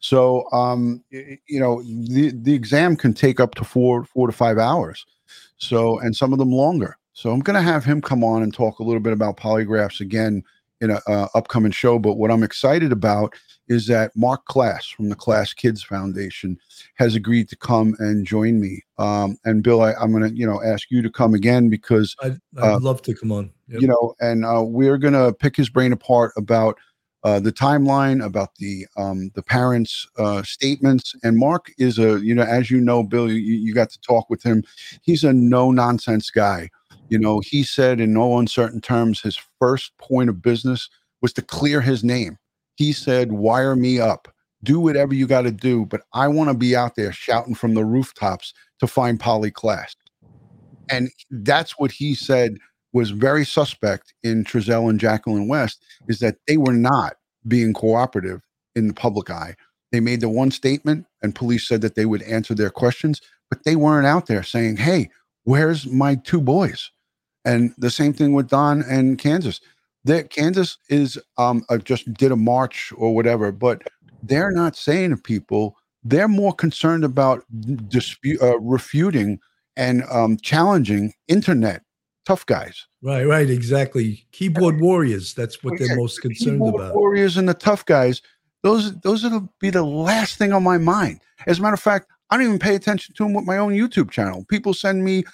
So 0.00 0.50
um, 0.52 1.02
you 1.10 1.60
know 1.60 1.82
the 1.82 2.32
the 2.34 2.54
exam 2.54 2.96
can 2.96 3.14
take 3.14 3.40
up 3.40 3.54
to 3.56 3.64
four 3.64 4.04
four 4.04 4.26
to 4.26 4.32
five 4.32 4.58
hours. 4.58 5.04
So 5.58 5.98
and 6.00 6.14
some 6.16 6.32
of 6.32 6.38
them 6.38 6.50
longer. 6.50 6.98
So 7.14 7.30
I'm 7.30 7.40
going 7.40 7.56
to 7.56 7.62
have 7.72 7.84
him 7.84 8.00
come 8.00 8.24
on 8.24 8.42
and 8.42 8.52
talk 8.54 8.78
a 8.78 8.82
little 8.82 9.00
bit 9.00 9.12
about 9.12 9.36
polygraphs 9.36 10.00
again 10.00 10.42
in 10.80 10.90
a 10.90 11.00
uh, 11.06 11.28
upcoming 11.34 11.70
show. 11.70 11.98
But 11.98 12.14
what 12.14 12.30
I'm 12.30 12.42
excited 12.42 12.90
about 12.90 13.34
is 13.68 13.86
that 13.86 14.10
Marc 14.16 14.44
Klaas 14.46 14.86
from 14.86 15.08
the 15.08 15.14
KlaasKids 15.14 15.84
Foundation 15.84 16.58
has 16.96 17.14
agreed 17.14 17.48
to 17.50 17.56
come 17.56 17.94
and 17.98 18.26
join 18.26 18.60
me. 18.60 18.82
Um, 18.98 19.38
and 19.44 19.62
Bill, 19.62 19.82
I, 19.82 19.92
I'm 19.94 20.10
going 20.10 20.28
to, 20.28 20.36
you 20.36 20.46
know, 20.46 20.60
ask 20.62 20.90
you 20.90 21.02
to 21.02 21.10
come 21.10 21.34
again 21.34 21.68
because, 21.68 22.16
I'd, 22.22 22.40
I'd 22.56 22.62
Uh, 22.62 22.78
love 22.80 23.02
to 23.02 23.14
come 23.14 23.30
on. 23.30 23.52
Yep. 23.68 23.80
you 23.82 23.86
know, 23.88 24.14
and 24.20 24.44
uh, 24.44 24.64
we're 24.64 24.98
going 24.98 25.14
to 25.14 25.32
pick 25.32 25.54
his 25.54 25.70
brain 25.70 25.92
apart 25.92 26.32
about 26.36 26.78
uh, 27.24 27.40
the 27.40 27.52
timeline, 27.52 28.24
about 28.24 28.54
the 28.56 28.86
um, 28.96 29.30
the 29.34 29.42
parents' 29.42 30.06
uh, 30.18 30.42
statements. 30.42 31.14
And 31.22 31.36
Marc 31.36 31.72
is 31.78 31.98
a, 31.98 32.20
you 32.20 32.34
know, 32.34 32.42
as 32.42 32.70
you 32.70 32.80
know, 32.80 33.02
Bill, 33.02 33.30
you, 33.30 33.38
you 33.38 33.74
got 33.74 33.90
to 33.90 34.00
talk 34.00 34.28
with 34.28 34.42
him. 34.42 34.64
He's 35.02 35.24
a 35.24 35.32
no 35.32 35.70
nonsense 35.70 36.30
guy. 36.30 36.70
You 37.08 37.18
know, 37.18 37.40
he 37.40 37.62
said 37.62 38.00
in 38.00 38.12
no 38.14 38.38
uncertain 38.38 38.80
terms, 38.80 39.20
his 39.20 39.38
first 39.58 39.96
point 39.98 40.30
of 40.30 40.42
business 40.42 40.88
was 41.20 41.32
to 41.34 41.42
clear 41.42 41.80
his 41.80 42.02
name. 42.02 42.38
He 42.76 42.92
said, 42.92 43.32
"Wire 43.32 43.76
me 43.76 44.00
up." 44.00 44.28
do 44.64 44.78
whatever 44.78 45.14
you 45.14 45.26
got 45.26 45.42
to 45.42 45.50
do, 45.50 45.86
but 45.86 46.02
I 46.12 46.28
want 46.28 46.48
to 46.48 46.54
be 46.54 46.76
out 46.76 46.94
there 46.94 47.12
shouting 47.12 47.54
from 47.54 47.74
the 47.74 47.84
rooftops 47.84 48.54
to 48.80 48.86
find 48.86 49.18
Polly 49.18 49.50
Klaas. 49.50 49.94
And 50.90 51.10
that's 51.30 51.78
what 51.78 51.90
he 51.90 52.14
said 52.14 52.58
was 52.92 53.10
very 53.10 53.44
suspect 53.44 54.14
in 54.22 54.44
Trezell 54.44 54.90
and 54.90 55.00
Jacqueline 55.00 55.48
West 55.48 55.84
is 56.08 56.18
that 56.20 56.36
they 56.46 56.56
were 56.56 56.72
not 56.74 57.16
being 57.48 57.72
cooperative 57.72 58.40
in 58.74 58.88
the 58.88 58.94
public 58.94 59.30
eye. 59.30 59.54
They 59.90 60.00
made 60.00 60.20
the 60.20 60.28
one 60.28 60.50
statement 60.50 61.06
and 61.22 61.34
police 61.34 61.66
said 61.66 61.80
that 61.82 61.94
they 61.94 62.06
would 62.06 62.22
answer 62.22 62.54
their 62.54 62.70
questions, 62.70 63.20
but 63.50 63.64
they 63.64 63.76
weren't 63.76 64.06
out 64.06 64.26
there 64.26 64.42
saying, 64.42 64.76
Hey, 64.78 65.10
where's 65.44 65.86
my 65.86 66.14
two 66.16 66.40
boys? 66.40 66.90
And 67.44 67.74
the 67.78 67.90
same 67.90 68.12
thing 68.12 68.32
with 68.32 68.48
Don 68.48 68.82
and 68.82 69.18
Candace. 69.18 69.60
That 70.04 70.30
Candace 70.30 70.78
is 70.88 71.18
um 71.38 71.64
uh, 71.68 71.78
just 71.78 72.12
did 72.14 72.32
a 72.32 72.36
march 72.36 72.92
or 72.96 73.14
whatever, 73.14 73.52
but 73.52 73.82
they're 74.22 74.50
not 74.50 74.76
saying 74.76 75.10
to 75.10 75.16
people 75.16 75.76
they're 76.04 76.28
more 76.28 76.52
concerned 76.52 77.04
about 77.04 77.44
dispute 77.88 78.42
uh, 78.42 78.58
refuting 78.58 79.38
and 79.76 80.02
um, 80.10 80.36
challenging 80.38 81.12
internet 81.28 81.82
tough 82.24 82.46
guys. 82.46 82.86
Right, 83.02 83.24
right, 83.24 83.48
exactly. 83.50 84.26
Keyboard 84.32 84.80
warriors. 84.80 85.34
That's 85.34 85.62
what 85.62 85.78
they're 85.78 85.88
Yeah, 85.88 85.96
most 85.96 86.16
the 86.22 86.28
concerned 86.28 86.66
about. 86.66 86.94
warriors 86.94 87.36
and 87.36 87.48
the 87.48 87.54
tough 87.54 87.84
guys 87.84 88.22
those 88.62 88.94
those 89.00 89.24
will 89.24 89.52
be 89.60 89.70
the 89.70 89.82
last 89.82 90.38
thing 90.38 90.52
on 90.52 90.62
my 90.62 90.78
mind. 90.78 91.20
As 91.46 91.58
a 91.58 91.62
matter 91.62 91.74
of 91.74 91.80
fact 91.80 92.06
i 92.30 92.36
don't 92.36 92.46
even 92.46 92.58
pay 92.58 92.74
attention 92.74 93.14
to 93.14 93.24
them 93.24 93.34
with 93.34 93.44
my 93.44 93.58
own 93.58 93.72
youtube 93.72 94.10
channel. 94.10 94.44
People 94.48 94.72
send 94.72 95.04
me 95.04 95.24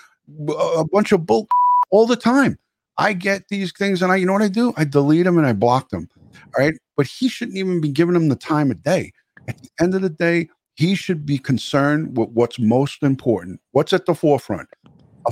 a 0.79 0.85
bunch 0.85 1.13
of 1.13 1.27
bull 1.27 1.47
all 1.91 2.07
the 2.07 2.17
time. 2.17 2.59
I 2.97 3.13
get 3.13 3.47
these 3.49 3.73
things 3.73 4.03
and 4.03 4.11
i 4.11 4.17
you 4.17 4.27
know 4.27 4.33
what 4.33 4.43
i 4.43 4.49
do? 4.49 4.73
I 4.77 4.85
delete 4.85 5.25
them 5.25 5.39
and 5.39 5.47
i 5.47 5.53
block 5.53 5.91
them 5.91 6.09
all 6.57 6.65
right? 6.65 6.75
But 6.97 7.07
he 7.07 7.29
shouldn't 7.29 7.57
even 7.59 7.81
be 7.81 7.91
giving 7.91 8.15
them 8.15 8.29
the 8.29 8.37
time 8.37 8.71
of 8.71 8.83
day. 8.83 9.13
At 9.47 9.59
the 9.59 9.69
end 9.81 9.95
of 9.95 10.03
the 10.03 10.11
day 10.11 10.49
he 10.75 10.95
should 10.95 11.27
be 11.27 11.39
concerned 11.39 12.17
with 12.17 12.31
what's 12.31 12.59
most 12.59 13.03
important 13.03 13.61
what's 13.73 13.93
at 13.93 14.07
the 14.07 14.15
forefront 14.15 14.69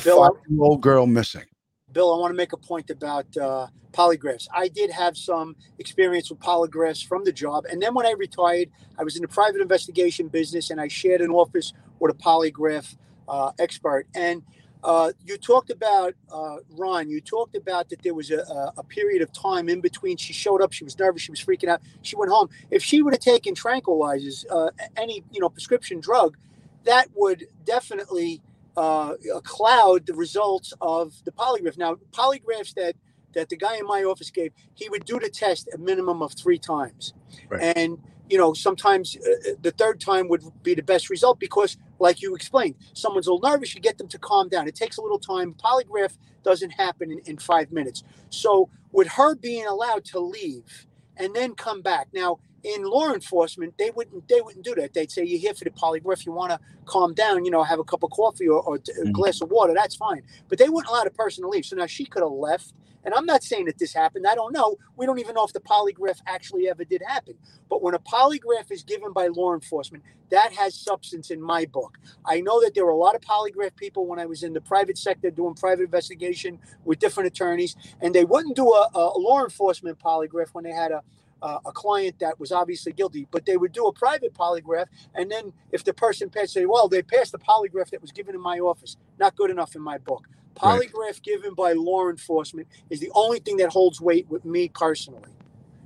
a 0.00 0.04
Bill, 0.04 0.18
five-year-old 0.18 0.80
girl 0.80 1.06
missing 1.06 1.44
Bill, 1.92 2.14
I 2.14 2.18
want 2.18 2.30
to 2.30 2.36
make 2.36 2.52
a 2.52 2.58
point 2.58 2.90
about 2.90 3.34
uh, 3.36 3.68
polygraphs. 3.92 4.46
I 4.52 4.68
did 4.68 4.90
have 4.90 5.16
some 5.16 5.56
experience 5.78 6.28
with 6.28 6.40
polygraphs 6.40 7.02
from 7.02 7.24
the 7.24 7.32
job. 7.32 7.64
And 7.70 7.80
then 7.80 7.94
when 7.94 8.04
I 8.04 8.10
retired, 8.10 8.68
I 8.98 9.04
was 9.04 9.16
in 9.16 9.22
the 9.22 9.28
private 9.28 9.62
investigation 9.62 10.28
business 10.28 10.68
and 10.70 10.78
I 10.78 10.88
shared 10.88 11.22
an 11.22 11.30
office 11.30 11.72
with 11.98 12.14
a 12.14 12.18
polygraph 12.18 12.96
uh, 13.28 13.52
expert. 13.58 14.06
And 14.14 14.42
uh, 14.84 15.12
you 15.24 15.38
talked 15.38 15.70
about, 15.70 16.14
uh, 16.30 16.58
Ron, 16.70 17.08
you 17.08 17.20
talked 17.20 17.56
about 17.56 17.88
that 17.88 18.02
there 18.02 18.14
was 18.14 18.30
a, 18.30 18.40
a, 18.40 18.74
a 18.78 18.84
period 18.84 19.22
of 19.22 19.32
time 19.32 19.68
in 19.68 19.80
between. 19.80 20.18
She 20.18 20.32
showed 20.32 20.60
up, 20.60 20.72
she 20.72 20.84
was 20.84 20.98
nervous, 20.98 21.22
she 21.22 21.32
was 21.32 21.42
freaking 21.42 21.68
out, 21.68 21.80
she 22.02 22.14
went 22.14 22.30
home. 22.30 22.50
If 22.70 22.84
she 22.84 23.00
would 23.00 23.14
have 23.14 23.20
taken 23.20 23.54
tranquilizers, 23.54 24.44
uh, 24.50 24.70
any 24.96 25.24
you 25.32 25.40
know 25.40 25.48
prescription 25.48 26.00
drug, 26.00 26.36
that 26.84 27.08
would 27.14 27.46
definitely 27.64 28.42
uh, 28.76 29.14
cloud 29.44 30.06
the 30.06 30.14
results 30.14 30.74
of 30.80 31.14
the 31.24 31.32
polygraph. 31.32 31.78
Now, 31.78 31.96
polygraphs 32.12 32.74
that 32.76 32.96
that 33.34 33.48
the 33.50 33.56
guy 33.56 33.76
in 33.78 33.86
my 33.86 34.04
office 34.04 34.30
gave, 34.30 34.52
he 34.74 34.88
would 34.90 35.04
do 35.06 35.18
the 35.20 35.30
test 35.30 35.68
a 35.74 35.78
minimum 35.78 36.22
of 36.22 36.34
three 36.34 36.58
times, 36.58 37.14
Right. 37.50 37.76
and 37.76 37.98
you 38.30 38.38
know 38.38 38.54
sometimes 38.54 39.16
uh, 39.18 39.52
the 39.62 39.72
third 39.72 40.00
time 40.00 40.28
would 40.28 40.42
be 40.62 40.74
the 40.74 40.82
best 40.82 41.10
result 41.10 41.40
because, 41.40 41.78
like 42.00 42.22
you 42.22 42.34
explained, 42.36 42.76
someone's 42.94 43.26
a 43.28 43.32
little 43.34 43.50
nervous. 43.50 43.74
You 43.74 43.80
get 43.82 43.98
them 43.98 44.08
to 44.08 44.18
calm 44.18 44.48
down. 44.50 44.68
It 44.68 44.76
takes 44.76 44.98
a 44.98 45.02
little 45.02 45.20
time. 45.20 45.54
Polygraph 45.54 46.18
doesn't 46.44 46.70
happen 46.72 47.12
in, 47.12 47.20
in 47.26 47.38
five 47.38 47.72
minutes. 47.72 48.04
So, 48.30 48.70
with 48.92 49.08
her 49.08 49.34
being 49.36 49.66
allowed 49.66 50.04
to 50.06 50.20
leave 50.20 50.86
and 51.16 51.34
then 51.36 51.54
come 51.54 51.82
back 51.82 52.08
now. 52.14 52.40
In 52.66 52.84
law 52.84 53.12
enforcement, 53.14 53.74
they 53.78 53.90
wouldn't 53.92 54.28
they 54.28 54.42
wouldn't 54.42 54.64
do 54.66 54.76
that. 54.76 54.94
They'd 54.94 55.12
say, 55.12 55.24
"You're 55.24 55.40
here 55.40 55.54
for 55.54 55.64
the 55.64 55.70
polygraph. 55.70 56.26
You 56.26 56.32
want 56.32 56.52
to 56.52 56.60
calm 56.86 57.14
down, 57.14 57.46
you 57.46 57.52
know, 57.52 57.64
have 57.64 57.80
a 57.80 57.84
cup 57.84 58.04
of 58.04 58.10
coffee 58.12 58.48
or, 58.48 58.62
or 58.62 58.76
a 58.76 58.80
Mhm. 58.80 59.12
glass 59.12 59.42
of 59.42 59.50
water. 59.50 59.74
That's 59.74 59.96
fine." 59.96 60.24
But 60.50 60.58
they 60.58 60.70
wouldn't 60.70 60.90
allow 60.90 61.04
the 61.04 61.12
person 61.12 61.44
to 61.44 61.50
leave. 61.50 61.66
So 61.66 61.76
now 61.76 61.86
she 61.86 62.06
could 62.06 62.22
have 62.24 62.32
left. 62.32 62.74
And 63.04 63.14
I'm 63.14 63.26
not 63.26 63.44
saying 63.44 63.66
that 63.66 63.78
this 63.78 63.94
happened. 63.94 64.26
I 64.28 64.36
don't 64.36 64.52
know. 64.52 64.76
We 64.96 65.06
don't 65.06 65.20
even 65.20 65.34
know 65.36 65.44
if 65.44 65.54
the 65.54 65.60
polygraph 65.60 66.20
actually 66.26 66.68
ever 66.68 66.84
did 66.84 67.02
happen. 67.06 67.36
But 67.70 67.82
when 67.82 67.94
a 67.94 68.00
polygraph 68.00 68.70
is 68.72 68.84
given 68.84 69.12
by 69.12 69.28
law 69.28 69.54
enforcement, 69.54 70.04
that 70.30 70.54
has 70.54 70.74
substance 70.76 71.30
in 71.32 71.42
my 71.42 71.66
book. 71.66 71.98
I 72.26 72.42
know 72.42 72.60
that 72.62 72.74
there 72.74 72.86
were 72.86 72.92
a 72.92 72.96
lot 72.96 73.16
of 73.16 73.22
polygraph 73.22 73.76
people 73.76 74.06
when 74.06 74.20
I 74.20 74.26
was 74.26 74.44
in 74.44 74.54
the 74.54 74.62
private 74.62 74.98
sector 74.98 75.30
doing 75.30 75.54
private 75.54 75.84
investigation 75.84 76.60
with 76.84 77.00
different 77.00 77.28
attorneys, 77.28 77.76
and 78.02 78.14
they 78.14 78.24
wouldn't 78.26 78.56
do 78.56 78.72
a, 78.72 78.90
a 78.94 79.18
law 79.18 79.44
enforcement 79.44 79.98
polygraph 80.00 80.50
when 80.54 80.64
they 80.64 80.72
had 80.72 80.92
a 80.92 81.02
uh, 81.42 81.58
a 81.66 81.72
client 81.72 82.18
that 82.20 82.38
was 82.40 82.50
obviously 82.52 82.92
guilty, 82.92 83.26
but 83.30 83.44
they 83.46 83.56
would 83.56 83.72
do 83.72 83.86
a 83.86 83.92
private 83.92 84.32
polygraph, 84.34 84.86
and 85.14 85.30
then 85.30 85.52
if 85.72 85.84
the 85.84 85.92
person 85.92 86.30
passed, 86.30 86.52
say, 86.54 86.66
"Well, 86.66 86.88
they 86.88 87.02
passed 87.02 87.32
the 87.32 87.38
polygraph 87.38 87.90
that 87.90 88.00
was 88.00 88.12
given 88.12 88.34
in 88.34 88.40
my 88.40 88.58
office. 88.58 88.96
Not 89.18 89.36
good 89.36 89.50
enough 89.50 89.74
in 89.76 89.82
my 89.82 89.98
book." 89.98 90.26
Right. 90.62 90.88
Polygraph 90.90 91.22
given 91.22 91.54
by 91.54 91.72
law 91.74 92.08
enforcement 92.08 92.68
is 92.88 93.00
the 93.00 93.10
only 93.14 93.40
thing 93.40 93.58
that 93.58 93.68
holds 93.70 94.00
weight 94.00 94.26
with 94.30 94.44
me 94.44 94.68
personally, 94.70 95.28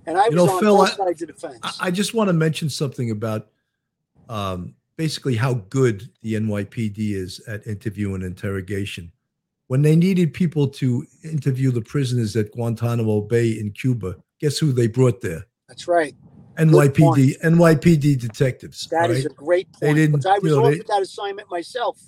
and 0.06 0.16
I 0.16 0.26
You 0.26 0.36
was 0.36 0.46
know, 0.46 0.52
on 0.52 0.60
Phil, 0.60 0.76
both 0.76 0.90
I- 0.90 0.96
sides 1.06 1.22
of 1.22 1.28
the 1.28 1.34
fence. 1.34 1.58
I, 1.62 1.88
I 1.88 1.90
just 1.90 2.14
want 2.14 2.28
to 2.28 2.32
mention 2.34 2.70
something 2.70 3.10
about 3.10 3.48
um, 4.28 4.74
basically 4.96 5.36
how 5.36 5.54
good 5.54 6.08
the 6.22 6.34
NYPD 6.34 7.14
is 7.14 7.40
at 7.48 7.66
interview 7.66 8.14
and 8.14 8.22
interrogation. 8.22 9.10
When 9.66 9.82
they 9.82 9.96
needed 9.96 10.34
people 10.34 10.68
to 10.68 11.06
interview 11.22 11.70
the 11.70 11.80
prisoners 11.82 12.36
at 12.36 12.50
Guantanamo 12.52 13.20
Bay 13.22 13.50
in 13.50 13.70
Cuba, 13.72 14.16
guess 14.40 14.58
who 14.58 14.72
they 14.72 14.86
brought 14.86 15.20
there? 15.20 15.46
That's 15.68 15.86
right. 15.86 16.14
NYPD, 16.58 17.40
NYPD 17.42 18.20
detectives. 18.20 18.88
That 18.88 19.10
is 19.10 19.24
right? 19.24 19.32
a 19.32 19.34
great 19.34 19.72
point. 19.72 19.80
They 19.80 19.94
didn't, 19.94 20.26
I 20.26 20.38
was 20.38 20.42
you 20.42 20.50
know, 20.50 20.70
they- 20.70 20.78
that 20.78 21.02
assignment 21.02 21.50
myself. 21.50 21.98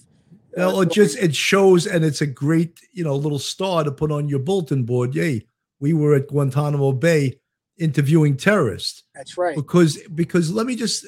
Well, 0.55 0.83
it 0.83 0.91
just 0.91 1.17
it 1.17 1.35
shows, 1.35 1.87
and 1.87 2.05
it's 2.05 2.21
a 2.21 2.27
great 2.27 2.79
you 2.93 3.05
know 3.05 3.17
little 3.17 3.39
star 3.39 3.85
to 3.85 3.91
put 3.91 4.13
on 4.13 4.29
your 4.29 4.39
bulletin 4.39 4.85
board. 4.85 5.15
Yay, 5.15 5.47
we 5.81 5.95
were 5.95 6.15
at 6.15 6.29
Guantanamo 6.29 6.93
Bay 6.93 7.39
interviewing 7.79 8.37
terrorists 8.37 9.05
that's 9.15 9.39
right. 9.39 9.57
because 9.57 9.99
because 10.15 10.53
let 10.53 10.67
me 10.67 10.77
just 10.77 11.07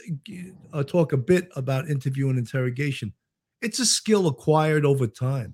uh, 0.72 0.82
talk 0.82 1.12
a 1.12 1.16
bit 1.16 1.50
about 1.56 1.90
interview 1.90 2.30
and 2.30 2.38
interrogation. 2.38 3.12
It's 3.60 3.78
a 3.80 3.86
skill 3.86 4.28
acquired 4.28 4.86
over 4.86 5.06
time, 5.06 5.52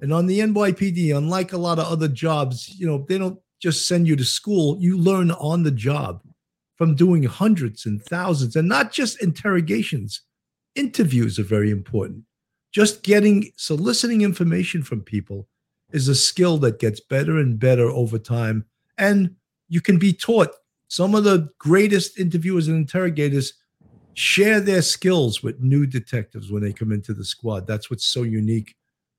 and 0.00 0.12
on 0.12 0.26
the 0.26 0.38
NYPD, 0.38 1.16
unlike 1.16 1.52
a 1.52 1.58
lot 1.58 1.80
of 1.80 1.86
other 1.86 2.08
jobs, 2.08 2.78
you 2.78 2.86
know 2.86 3.04
they 3.08 3.18
don't 3.18 3.40
just 3.66 3.88
send 3.88 4.06
you 4.06 4.14
to 4.14 4.24
school. 4.24 4.76
You 4.78 4.96
learn 4.96 5.32
on 5.32 5.64
the 5.64 5.72
job 5.72 6.22
from 6.76 6.94
doing 6.94 7.24
hundreds 7.24 7.84
and 7.84 8.00
thousands, 8.00 8.54
and 8.54 8.68
not 8.68 8.92
just 8.92 9.20
interrogations. 9.20 10.20
Interviews 10.76 11.36
are 11.40 11.50
very 11.56 11.72
important. 11.72 12.22
Just 12.70 13.02
getting 13.02 13.50
soliciting 13.56 14.20
information 14.22 14.84
from 14.84 15.00
people 15.00 15.48
is 15.90 16.06
a 16.06 16.14
skill 16.14 16.58
that 16.58 16.78
gets 16.78 17.00
better 17.00 17.38
and 17.38 17.58
better 17.58 17.90
over 17.90 18.20
time, 18.20 18.64
and 18.98 19.34
you 19.68 19.80
can 19.80 19.98
be 19.98 20.12
taught 20.12 20.52
some 20.86 21.16
of 21.16 21.24
the 21.24 21.48
greatest 21.58 22.20
interviewers 22.20 22.68
and 22.68 22.76
interrogators 22.76 23.52
share 24.14 24.60
their 24.60 24.82
skills 24.82 25.42
with 25.42 25.60
new 25.60 25.86
detectives 25.86 26.52
when 26.52 26.62
they 26.62 26.72
come 26.72 26.92
into 26.92 27.12
the 27.14 27.24
squad. 27.24 27.66
That's 27.66 27.90
what's 27.90 28.06
so 28.06 28.22
unique 28.22 28.76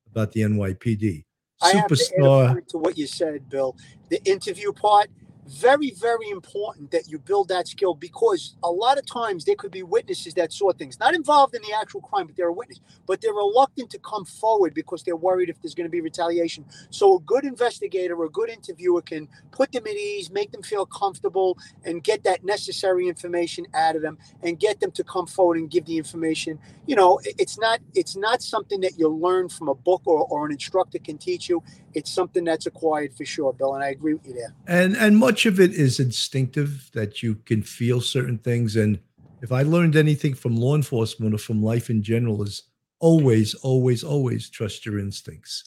about 0.09 0.31
the 0.31 0.43
NYPD. 0.43 1.25
I 1.61 1.71
have 1.71 1.87
to 1.87 1.95
Superstar. 1.95 2.67
to 2.69 2.77
what 2.77 2.97
you 2.97 3.07
said, 3.07 3.49
Bill. 3.49 3.75
The 4.09 4.23
interview 4.29 4.71
part, 4.71 5.09
very, 5.47 5.91
very 5.91 6.29
important 6.29 6.91
that 6.91 7.07
you 7.07 7.19
build 7.19 7.47
that 7.49 7.67
skill 7.67 7.93
because 7.93 8.55
a 8.63 8.69
lot 8.69 8.97
of 8.97 9.05
times 9.05 9.45
there 9.45 9.55
could 9.55 9.71
be 9.71 9.83
witnesses 9.83 10.33
that 10.35 10.51
saw 10.51 10.71
things, 10.73 10.99
not 10.99 11.15
involved 11.15 11.55
in 11.55 11.61
the 11.61 11.73
actual 11.73 12.01
crime, 12.01 12.27
but 12.27 12.35
they're 12.35 12.49
a 12.49 12.53
witness, 12.53 12.79
but 13.05 13.21
they're 13.21 13.33
reluctant 13.33 13.89
to 13.89 13.99
come 13.99 14.25
forward 14.25 14.73
because 14.73 15.03
they're 15.03 15.15
worried 15.15 15.49
if 15.49 15.61
there's 15.61 15.75
going 15.75 15.85
to 15.85 15.91
be 15.91 16.01
retaliation. 16.01 16.65
So 16.89 17.17
a 17.17 17.19
good 17.21 17.45
investigator 17.45 18.15
or 18.15 18.25
a 18.25 18.29
good 18.29 18.49
interviewer 18.49 19.01
can 19.01 19.27
put 19.51 19.71
them 19.71 19.87
at 19.87 19.95
ease, 19.95 20.29
make 20.29 20.51
them 20.51 20.63
feel 20.63 20.85
comfortable, 20.85 21.57
and 21.85 22.03
get 22.03 22.23
that 22.23 22.43
necessary 22.43 23.07
information 23.07 23.65
out 23.73 23.95
of 23.95 24.01
them 24.01 24.17
and 24.43 24.59
get 24.59 24.79
them 24.79 24.91
to 24.91 25.03
come 25.03 25.27
forward 25.27 25.57
and 25.57 25.69
give 25.69 25.85
the 25.85 25.97
information. 25.97 26.59
You 26.85 26.95
know, 26.95 27.19
it's 27.23 27.57
not 27.57 27.79
it's 27.93 28.15
not 28.15 28.41
something 28.41 28.81
that 28.81 28.97
you 28.97 29.07
learn 29.07 29.49
from 29.49 29.69
a 29.69 29.75
book 29.75 30.01
or, 30.05 30.25
or 30.27 30.45
an 30.45 30.51
instructor 30.51 30.99
can 30.99 31.17
teach 31.17 31.49
you 31.49 31.63
it's 31.97 32.11
something 32.11 32.43
that's 32.43 32.67
acquired 32.67 33.11
for 33.15 33.25
sure, 33.25 33.51
Bill, 33.53 33.73
and 33.73 33.83
I 33.83 33.89
agree 33.89 34.13
with 34.13 34.27
you 34.27 34.33
there. 34.33 34.53
and 34.67 34.95
and 34.95 35.17
much 35.17 35.45
of 35.47 35.59
it 35.59 35.71
is 35.73 35.99
instinctive 35.99 36.89
that 36.93 37.23
you 37.23 37.35
can 37.49 37.63
feel 37.63 37.99
certain 38.01 38.37
things 38.37 38.75
and 38.75 38.99
if 39.41 39.51
i 39.51 39.61
learned 39.63 39.95
anything 39.95 40.33
from 40.33 40.55
law 40.55 40.75
enforcement 40.75 41.33
or 41.33 41.37
from 41.37 41.61
life 41.61 41.89
in 41.89 42.01
general 42.01 42.41
is 42.43 42.63
always 42.99 43.53
always 43.55 44.03
always 44.03 44.49
trust 44.49 44.85
your 44.85 44.99
instincts 44.99 45.63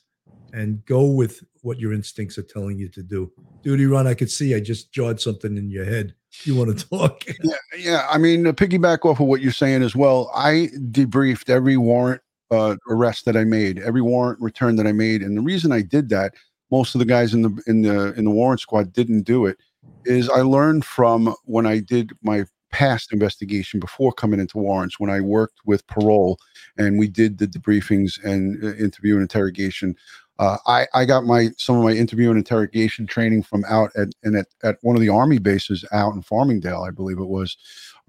and 0.53 0.85
go 0.85 1.05
with 1.05 1.43
what 1.63 1.79
your 1.79 1.93
instincts 1.93 2.37
are 2.39 2.43
telling 2.55 2.77
you 2.79 2.89
to 2.89 3.03
do 3.03 3.31
Duty 3.63 3.87
Ron 3.87 4.07
i 4.07 4.15
could 4.15 4.31
see 4.31 4.55
i 4.55 4.61
just 4.61 4.93
jawed 4.93 5.21
something 5.21 5.57
in 5.57 5.71
your 5.71 5.85
head 5.85 6.15
you 6.45 6.55
want 6.57 6.77
to 6.77 6.89
talk 6.97 7.25
Yeah, 7.43 7.55
yeah. 7.77 8.07
I 8.09 8.19
mean, 8.19 8.45
to 8.45 8.53
piggyback 8.53 9.05
off 9.05 9.21
of 9.21 9.27
what 9.27 9.41
you're 9.41 9.53
saying 9.53 9.83
as 9.83 9.97
well, 9.97 10.31
I 10.35 10.69
debriefed 10.91 11.51
every 11.51 11.77
warrant 11.77 12.23
uh, 12.51 12.77
arrest 12.89 13.25
that 13.25 13.37
I 13.37 13.45
made, 13.45 13.79
every 13.79 14.03
warrant 14.03 14.41
return 14.41 14.77
that 14.77 14.87
I 14.87 14.93
made, 14.93 15.23
and 15.23 15.37
the 15.37 15.43
reason 15.43 15.73
I 15.73 15.83
did 15.83 16.09
that, 16.11 16.35
most 16.71 16.95
of 16.95 16.99
the 16.99 17.05
guys 17.05 17.35
in 17.35 17.43
the 17.43 17.63
in 17.67 17.83
the 17.83 18.13
in 18.15 18.25
the 18.25 18.31
warrant 18.31 18.61
squad 18.61 18.93
didn't 18.93 19.23
do 19.23 19.47
it, 19.47 19.59
is 20.05 20.29
I 20.29 20.43
learned 20.43 20.85
from 20.85 21.35
when 21.45 21.67
I 21.67 21.79
did 21.79 22.13
my 22.23 22.45
past 22.71 23.13
investigation 23.13 23.81
before 23.81 24.13
coming 24.13 24.41
into 24.41 24.59
warrants 24.59 25.01
when 25.01 25.11
I 25.11 25.21
worked 25.21 25.59
with 25.65 25.87
parole 25.89 26.39
and 26.79 26.99
we 26.99 27.09
did 27.09 27.39
the 27.39 27.47
debriefings 27.47 28.23
and 28.25 28.63
uh, 28.63 28.75
interview 28.75 29.15
and 29.15 29.23
interrogation. 29.23 29.97
Uh, 30.39 30.57
I, 30.67 30.87
I 30.95 31.05
got 31.05 31.25
my 31.25 31.51
some 31.59 31.77
of 31.77 31.85
my 31.85 31.93
interview 31.93 32.31
and 32.31 32.39
interrogation 32.39 33.07
training 33.07 33.43
from 33.43 33.65
out 33.69 33.91
at 33.97 34.09
and 34.23 34.37
at, 34.37 34.47
at 34.63 34.79
one 34.81 34.97
of 34.97 35.03
the 35.03 35.09
army 35.09 35.39
bases 35.39 35.85
out 35.93 36.15
in 36.15 36.23
Farmingdale, 36.23 36.87
I 36.87 36.91
believe 36.91 37.19
it 37.19 37.29
was, 37.29 37.57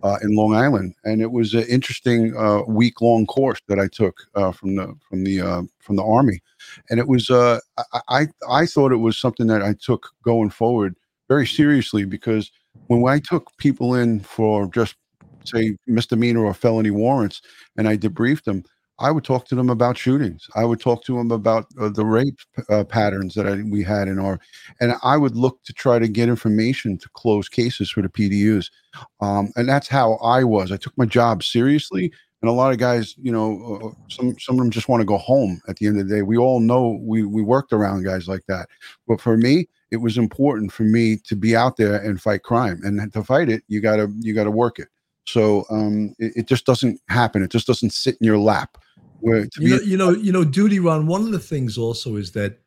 uh, 0.03 0.17
in 0.21 0.35
Long 0.35 0.53
Island, 0.55 0.95
and 1.03 1.21
it 1.21 1.31
was 1.31 1.53
an 1.53 1.63
interesting 1.63 2.35
uh, 2.35 2.61
week 2.67 3.01
long 3.01 3.25
course 3.25 3.59
that 3.67 3.79
I 3.79 3.87
took 3.87 4.17
uh, 4.35 4.51
from 4.51 4.75
the 4.75 4.95
from 5.07 5.23
the 5.23 5.41
uh, 5.41 5.61
from 5.79 5.95
the 5.95 6.03
army, 6.03 6.41
and 6.89 6.99
it 6.99 7.07
was 7.07 7.29
uh, 7.29 7.59
I, 7.93 8.01
I 8.09 8.27
I 8.49 8.65
thought 8.65 8.91
it 8.91 8.97
was 8.97 9.17
something 9.17 9.47
that 9.47 9.61
I 9.61 9.73
took 9.73 10.09
going 10.23 10.49
forward 10.49 10.95
very 11.29 11.47
seriously 11.47 12.05
because 12.05 12.51
when 12.87 13.07
I 13.07 13.19
took 13.19 13.55
people 13.57 13.95
in 13.95 14.19
for 14.21 14.67
just 14.67 14.95
say 15.45 15.77
misdemeanor 15.87 16.45
or 16.45 16.53
felony 16.53 16.91
warrants 16.91 17.41
and 17.77 17.87
I 17.87 17.97
debriefed 17.97 18.43
them, 18.43 18.63
I 19.01 19.09
would 19.11 19.23
talk 19.23 19.47
to 19.47 19.55
them 19.55 19.69
about 19.69 19.97
shootings. 19.97 20.47
I 20.55 20.63
would 20.63 20.79
talk 20.79 21.03
to 21.05 21.17
them 21.17 21.31
about 21.31 21.65
uh, 21.79 21.89
the 21.89 22.05
rape 22.05 22.39
uh, 22.69 22.83
patterns 22.83 23.33
that 23.33 23.47
I, 23.47 23.63
we 23.63 23.83
had 23.83 24.07
in 24.07 24.19
our, 24.19 24.39
and 24.79 24.93
I 25.03 25.17
would 25.17 25.35
look 25.35 25.63
to 25.63 25.73
try 25.73 25.97
to 25.97 26.07
get 26.07 26.29
information 26.29 26.97
to 26.99 27.09
close 27.09 27.49
cases 27.49 27.89
for 27.89 28.01
the 28.01 28.09
PDUs. 28.09 28.69
Um, 29.19 29.51
and 29.55 29.67
that's 29.67 29.87
how 29.87 30.13
I 30.15 30.43
was. 30.43 30.71
I 30.71 30.77
took 30.77 30.95
my 30.97 31.05
job 31.05 31.43
seriously. 31.43 32.13
And 32.41 32.49
a 32.49 32.53
lot 32.53 32.71
of 32.71 32.79
guys, 32.79 33.15
you 33.21 33.31
know, 33.31 33.79
uh, 33.83 34.09
some 34.09 34.35
some 34.39 34.55
of 34.55 34.59
them 34.61 34.71
just 34.71 34.89
want 34.89 35.01
to 35.01 35.05
go 35.05 35.17
home 35.17 35.61
at 35.67 35.75
the 35.75 35.85
end 35.85 35.99
of 35.99 36.07
the 36.07 36.15
day. 36.15 36.21
We 36.23 36.37
all 36.37 36.59
know 36.59 36.99
we 37.01 37.23
we 37.23 37.43
worked 37.43 37.71
around 37.71 38.03
guys 38.03 38.27
like 38.27 38.41
that. 38.47 38.67
But 39.07 39.21
for 39.21 39.37
me, 39.37 39.67
it 39.91 39.97
was 39.97 40.17
important 40.17 40.71
for 40.71 40.83
me 40.83 41.17
to 41.25 41.35
be 41.35 41.55
out 41.55 41.77
there 41.77 41.97
and 41.97 42.19
fight 42.19 42.41
crime. 42.41 42.81
And 42.83 43.13
to 43.13 43.23
fight 43.23 43.49
it, 43.49 43.63
you 43.67 43.79
gotta 43.79 44.11
you 44.19 44.33
gotta 44.33 44.49
work 44.49 44.79
it. 44.79 44.87
So 45.25 45.65
um, 45.69 46.15
it, 46.19 46.33
it 46.35 46.47
just 46.47 46.65
doesn't 46.65 46.99
happen. 47.07 47.43
It 47.43 47.51
just 47.51 47.67
doesn't 47.67 47.93
sit 47.93 48.17
in 48.19 48.25
your 48.25 48.39
lap. 48.39 48.77
Where 49.21 49.47
you 49.57 49.69
know, 49.69 49.81
you 49.81 49.97
know, 49.97 50.09
you 50.11 50.31
know, 50.31 50.43
Duty 50.43 50.79
Ron. 50.79 51.07
One 51.07 51.21
of 51.21 51.31
the 51.31 51.39
things 51.39 51.77
also 51.77 52.15
is 52.15 52.31
that 52.33 52.59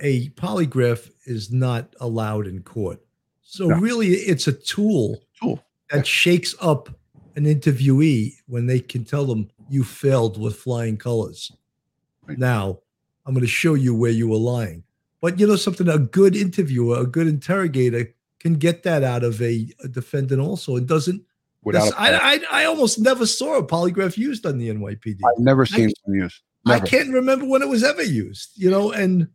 a 0.00 0.28
polygraph 0.30 1.10
is 1.26 1.50
not 1.52 1.94
allowed 2.00 2.46
in 2.46 2.62
court. 2.62 3.00
So 3.42 3.68
No. 3.68 3.76
really, 3.78 4.08
it's 4.08 4.46
a 4.48 4.52
tool 4.52 5.22
Tool. 5.40 5.62
that 5.90 6.06
shakes 6.06 6.54
up 6.60 6.88
an 7.36 7.44
interviewee 7.44 8.34
when 8.46 8.66
they 8.66 8.80
can 8.80 9.04
tell 9.04 9.24
them 9.26 9.48
you 9.68 9.84
failed 9.84 10.38
with 10.40 10.56
flying 10.56 10.96
colors. 10.96 11.50
Right. 12.26 12.38
Now, 12.38 12.80
I'm 13.24 13.34
going 13.34 13.42
to 13.42 13.50
show 13.50 13.74
you 13.74 13.94
where 13.94 14.10
you 14.10 14.28
were 14.28 14.36
lying. 14.36 14.84
But 15.20 15.38
you 15.38 15.46
know 15.46 15.56
something, 15.56 15.88
a 15.88 15.98
good 15.98 16.34
interviewer, 16.34 16.98
a 16.98 17.06
good 17.06 17.28
interrogator 17.28 18.12
can 18.40 18.54
get 18.54 18.82
that 18.82 19.04
out 19.04 19.22
of 19.22 19.40
a, 19.40 19.68
a 19.84 19.88
defendant 19.88 20.40
also. 20.40 20.76
It 20.76 20.86
doesn't. 20.86 21.22
Without 21.64 21.90
that's- 21.90 22.20
a, 22.20 22.24
I, 22.24 22.32
I 22.34 22.62
I 22.62 22.64
almost 22.66 22.98
never 22.98 23.26
saw 23.26 23.56
a 23.56 23.66
polygraph 23.66 24.16
used 24.16 24.46
on 24.46 24.58
the 24.58 24.68
NYPD. 24.68 25.20
I've 25.24 25.42
never 25.42 25.66
seen 25.66 25.92
them 26.06 26.14
used. 26.14 26.40
I 26.66 26.78
can't 26.78 27.12
remember 27.12 27.44
when 27.44 27.62
it 27.62 27.68
was 27.68 27.82
ever 27.82 28.02
used, 28.02 28.52
you 28.54 28.70
know, 28.70 28.92
and 28.92 29.28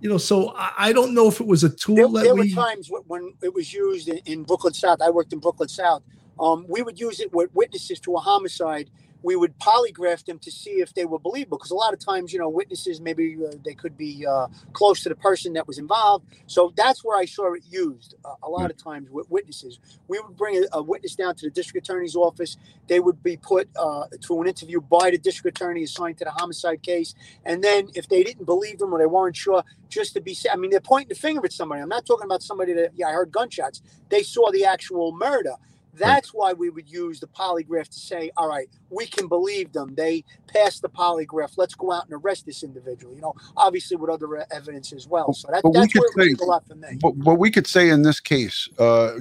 you 0.00 0.10
know, 0.10 0.18
so 0.18 0.50
I, 0.56 0.72
I 0.78 0.92
don't 0.92 1.14
know 1.14 1.28
if 1.28 1.40
it 1.40 1.46
was 1.46 1.64
a 1.64 1.70
tool 1.70 1.96
There, 1.96 2.08
that 2.08 2.22
there 2.24 2.34
were 2.34 2.46
times 2.48 2.90
when 3.06 3.32
it 3.42 3.54
was 3.54 3.72
used 3.72 4.08
in, 4.08 4.18
in 4.26 4.42
Brooklyn 4.42 4.74
South. 4.74 5.00
I 5.00 5.10
worked 5.10 5.32
in 5.32 5.38
Brooklyn 5.38 5.68
South. 5.68 6.02
Um, 6.38 6.66
we 6.68 6.82
would 6.82 7.00
use 7.00 7.20
it 7.20 7.32
with 7.32 7.54
witnesses 7.54 7.98
to 8.00 8.14
a 8.14 8.18
homicide 8.18 8.90
we 9.26 9.34
would 9.34 9.58
polygraph 9.58 10.24
them 10.24 10.38
to 10.38 10.52
see 10.52 10.80
if 10.80 10.94
they 10.94 11.04
were 11.04 11.18
believable. 11.18 11.58
Because 11.58 11.72
a 11.72 11.74
lot 11.74 11.92
of 11.92 11.98
times, 11.98 12.32
you 12.32 12.38
know, 12.38 12.48
witnesses 12.48 13.00
maybe 13.00 13.36
uh, 13.44 13.56
they 13.64 13.74
could 13.74 13.96
be 13.96 14.24
uh, 14.24 14.46
close 14.72 15.02
to 15.02 15.08
the 15.08 15.16
person 15.16 15.52
that 15.54 15.66
was 15.66 15.78
involved. 15.78 16.24
So 16.46 16.72
that's 16.76 17.02
where 17.04 17.18
I 17.18 17.24
saw 17.24 17.52
it 17.54 17.64
used 17.68 18.14
uh, 18.24 18.34
a 18.44 18.48
lot 18.48 18.70
of 18.70 18.76
times 18.76 19.10
with 19.10 19.28
witnesses. 19.28 19.80
We 20.06 20.20
would 20.20 20.36
bring 20.36 20.62
a, 20.62 20.78
a, 20.78 20.80
witness 20.80 21.16
down 21.16 21.34
to 21.34 21.46
the 21.46 21.50
district 21.50 21.88
attorney's 21.88 22.14
office. 22.14 22.56
They 22.86 23.00
would 23.00 23.20
be 23.20 23.36
put 23.36 23.68
uh, 23.74 24.04
to 24.28 24.40
an 24.40 24.46
interview 24.46 24.80
by 24.80 25.10
the 25.10 25.18
district 25.18 25.58
attorney 25.58 25.82
assigned 25.82 26.18
to 26.18 26.24
the 26.24 26.30
homicide 26.30 26.84
case. 26.84 27.12
And 27.44 27.64
then 27.64 27.88
if 27.96 28.08
they 28.08 28.22
didn't 28.22 28.44
believe 28.44 28.78
them 28.78 28.94
or 28.94 29.00
they 29.00 29.06
weren't 29.06 29.36
sure, 29.36 29.64
just 29.88 30.14
to 30.14 30.20
be, 30.20 30.36
I 30.52 30.54
mean, 30.54 30.70
they're 30.70 30.78
pointing 30.78 31.08
the 31.08 31.16
finger 31.16 31.44
at 31.44 31.52
somebody. 31.52 31.82
I'm 31.82 31.88
not 31.88 32.06
talking 32.06 32.26
about 32.26 32.44
somebody 32.44 32.74
that, 32.74 32.92
yeah, 32.94 33.08
I 33.08 33.12
heard 33.12 33.32
gunshots. 33.32 33.82
They 34.08 34.22
saw 34.22 34.52
the 34.52 34.66
actual 34.66 35.10
murder. 35.10 35.56
That's 35.98 36.30
why 36.34 36.52
we 36.52 36.70
would 36.70 36.88
use 36.90 37.20
the 37.20 37.26
polygraph 37.26 37.88
to 37.88 37.98
say, 37.98 38.30
all 38.36 38.48
right, 38.48 38.68
we 38.90 39.06
can 39.06 39.28
believe 39.28 39.72
them. 39.72 39.94
They 39.94 40.24
passed 40.46 40.82
the 40.82 40.88
polygraph. 40.88 41.54
Let's 41.56 41.74
go 41.74 41.92
out 41.92 42.04
and 42.04 42.14
arrest 42.14 42.46
this 42.46 42.62
individual. 42.62 43.14
You 43.14 43.22
know, 43.22 43.34
obviously 43.56 43.96
with 43.96 44.10
other 44.10 44.46
evidence 44.52 44.92
as 44.92 45.06
well. 45.06 45.32
So 45.32 45.48
that, 45.52 45.62
that's 45.72 45.94
where 45.94 46.28
it 46.28 46.38
say, 46.38 46.44
a 46.44 46.46
lot 46.46 46.66
for 46.66 46.74
me. 46.74 46.98
But 47.00 47.16
what 47.16 47.38
we 47.38 47.50
could 47.50 47.66
say 47.66 47.88
in 47.88 48.02
this 48.02 48.20
case, 48.20 48.68
uh, 48.78 49.14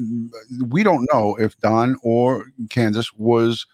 we 0.68 0.84
don't 0.84 1.08
know 1.14 1.36
if 1.40 1.58
Don 1.60 1.96
or 2.04 2.46
Candace 2.70 3.14
was 3.14 3.66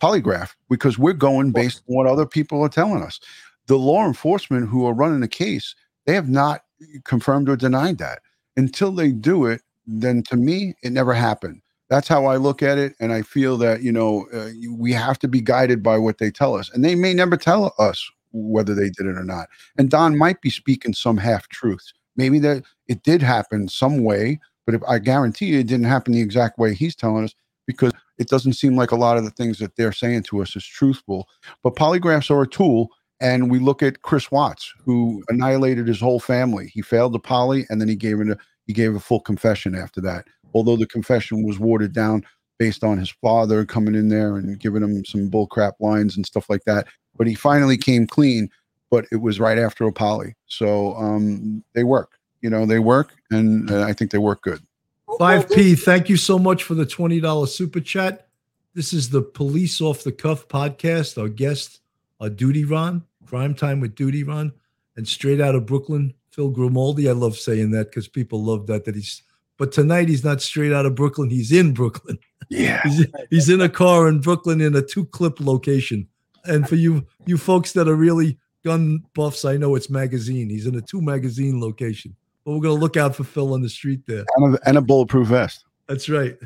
polygraph 0.00 0.54
because 0.68 0.98
we're 0.98 1.12
going 1.12 1.52
based 1.52 1.82
on 1.88 1.94
what 1.94 2.06
other 2.06 2.26
people 2.26 2.62
are 2.62 2.68
telling 2.68 3.02
us. 3.02 3.20
The 3.66 3.76
law 3.76 4.06
enforcement 4.06 4.68
who 4.68 4.86
are 4.86 4.94
running 4.94 5.20
the 5.20 5.28
case, 5.28 5.74
they 6.06 6.14
have 6.14 6.28
not 6.28 6.62
confirmed 7.04 7.48
or 7.48 7.56
denied 7.56 7.98
that. 7.98 8.20
Until 8.56 8.92
they 8.92 9.12
do 9.12 9.46
it, 9.46 9.62
then 9.86 10.22
to 10.24 10.36
me, 10.36 10.74
it 10.82 10.92
never 10.92 11.14
happened 11.14 11.62
that's 11.90 12.08
how 12.08 12.26
I 12.26 12.36
look 12.36 12.62
at 12.62 12.78
it. 12.78 12.94
And 13.00 13.12
I 13.12 13.22
feel 13.22 13.58
that, 13.58 13.82
you 13.82 13.90
know, 13.90 14.26
uh, 14.32 14.50
we 14.70 14.92
have 14.92 15.18
to 15.18 15.28
be 15.28 15.40
guided 15.40 15.82
by 15.82 15.98
what 15.98 16.18
they 16.18 16.30
tell 16.30 16.54
us. 16.54 16.70
And 16.72 16.84
they 16.84 16.94
may 16.94 17.12
never 17.12 17.36
tell 17.36 17.74
us 17.78 18.08
whether 18.32 18.74
they 18.76 18.90
did 18.90 19.06
it 19.06 19.18
or 19.18 19.24
not. 19.24 19.48
And 19.76 19.90
Don 19.90 20.16
might 20.16 20.40
be 20.40 20.50
speaking 20.50 20.94
some 20.94 21.16
half 21.16 21.48
truths. 21.48 21.92
Maybe 22.16 22.38
that 22.38 22.62
it 22.86 23.02
did 23.02 23.22
happen 23.22 23.68
some 23.68 24.04
way, 24.04 24.38
but 24.66 24.76
if, 24.76 24.82
I 24.88 25.00
guarantee 25.00 25.46
you 25.46 25.58
it 25.58 25.66
didn't 25.66 25.86
happen 25.86 26.12
the 26.12 26.20
exact 26.20 26.58
way 26.58 26.74
he's 26.74 26.94
telling 26.94 27.24
us 27.24 27.34
because 27.66 27.92
it 28.18 28.28
doesn't 28.28 28.52
seem 28.52 28.76
like 28.76 28.92
a 28.92 28.96
lot 28.96 29.16
of 29.16 29.24
the 29.24 29.30
things 29.30 29.58
that 29.58 29.74
they're 29.74 29.92
saying 29.92 30.22
to 30.24 30.42
us 30.42 30.54
is 30.54 30.64
truthful. 30.64 31.28
But 31.64 31.74
polygraphs 31.76 32.30
are 32.30 32.42
a 32.42 32.48
tool. 32.48 32.88
And 33.22 33.50
we 33.50 33.58
look 33.58 33.82
at 33.82 34.00
Chris 34.00 34.30
Watts, 34.30 34.72
who 34.82 35.22
annihilated 35.28 35.86
his 35.86 36.00
whole 36.00 36.20
family. 36.20 36.70
He 36.72 36.80
failed 36.80 37.12
the 37.12 37.18
poly, 37.18 37.66
and 37.68 37.78
then 37.78 37.86
he 37.86 37.94
gave 37.94 38.18
it 38.18 38.30
a 38.30 38.38
he 38.66 38.72
gave 38.72 38.94
a 38.94 39.00
full 39.00 39.20
confession 39.20 39.74
after 39.74 40.00
that 40.00 40.26
although 40.54 40.76
the 40.76 40.86
confession 40.86 41.42
was 41.42 41.58
watered 41.58 41.92
down 41.92 42.24
based 42.58 42.84
on 42.84 42.98
his 42.98 43.10
father 43.10 43.64
coming 43.64 43.94
in 43.94 44.08
there 44.08 44.36
and 44.36 44.60
giving 44.60 44.82
him 44.82 45.04
some 45.04 45.30
bullcrap 45.30 45.72
lines 45.80 46.16
and 46.16 46.26
stuff 46.26 46.50
like 46.50 46.62
that. 46.64 46.86
But 47.16 47.26
he 47.26 47.34
finally 47.34 47.78
came 47.78 48.06
clean, 48.06 48.50
but 48.90 49.06
it 49.10 49.16
was 49.16 49.40
right 49.40 49.58
after 49.58 49.86
a 49.86 49.92
poly. 49.92 50.34
So 50.46 50.94
um, 50.94 51.64
they 51.72 51.84
work, 51.84 52.12
you 52.42 52.50
know, 52.50 52.66
they 52.66 52.78
work, 52.78 53.14
and 53.30 53.70
uh, 53.70 53.84
I 53.84 53.94
think 53.94 54.10
they 54.10 54.18
work 54.18 54.42
good. 54.42 54.60
5P, 55.08 55.78
thank 55.80 56.08
you 56.08 56.16
so 56.16 56.38
much 56.38 56.62
for 56.62 56.74
the 56.74 56.86
$20 56.86 57.48
super 57.48 57.80
chat. 57.80 58.28
This 58.74 58.92
is 58.92 59.10
the 59.10 59.22
Police 59.22 59.80
Off 59.80 60.04
the 60.04 60.12
Cuff 60.12 60.46
podcast. 60.46 61.20
Our 61.20 61.28
guest, 61.28 61.80
uh, 62.20 62.28
Duty 62.28 62.64
Ron, 62.64 63.04
Crime 63.26 63.54
Time 63.54 63.80
with 63.80 63.94
Duty 63.94 64.22
Ron, 64.22 64.52
and 64.96 65.08
straight 65.08 65.40
out 65.40 65.54
of 65.54 65.66
Brooklyn, 65.66 66.14
Phil 66.30 66.50
Grimaldi. 66.50 67.08
I 67.08 67.12
love 67.12 67.36
saying 67.36 67.70
that 67.72 67.86
because 67.86 68.06
people 68.06 68.44
love 68.44 68.66
that, 68.66 68.84
that 68.84 68.94
he's 68.94 69.22
but 69.60 69.72
tonight 69.72 70.08
he's 70.08 70.24
not 70.24 70.40
straight 70.40 70.72
out 70.72 70.86
of 70.86 70.94
Brooklyn. 70.94 71.28
He's 71.28 71.52
in 71.52 71.74
Brooklyn. 71.74 72.18
Yeah. 72.48 72.80
he's, 72.82 73.06
he's 73.28 73.48
in 73.50 73.60
a 73.60 73.68
car 73.68 74.08
in 74.08 74.20
Brooklyn 74.20 74.62
in 74.62 74.74
a 74.74 74.80
two 74.80 75.04
clip 75.04 75.38
location. 75.38 76.08
And 76.46 76.66
for 76.66 76.76
you 76.76 77.06
you 77.26 77.36
folks 77.36 77.74
that 77.74 77.86
are 77.86 77.94
really 77.94 78.38
gun 78.64 79.04
buffs, 79.14 79.44
I 79.44 79.58
know 79.58 79.74
it's 79.74 79.90
magazine. 79.90 80.48
He's 80.48 80.66
in 80.66 80.74
a 80.76 80.80
two 80.80 81.02
magazine 81.02 81.60
location. 81.60 82.16
But 82.44 82.52
we're 82.54 82.62
gonna 82.62 82.80
look 82.80 82.96
out 82.96 83.14
for 83.14 83.22
Phil 83.22 83.52
on 83.52 83.60
the 83.60 83.68
street 83.68 84.00
there. 84.06 84.24
And 84.36 84.56
a, 84.56 84.68
and 84.68 84.78
a 84.78 84.80
bulletproof 84.80 85.28
vest. 85.28 85.66
That's 85.86 86.08
right. 86.08 86.36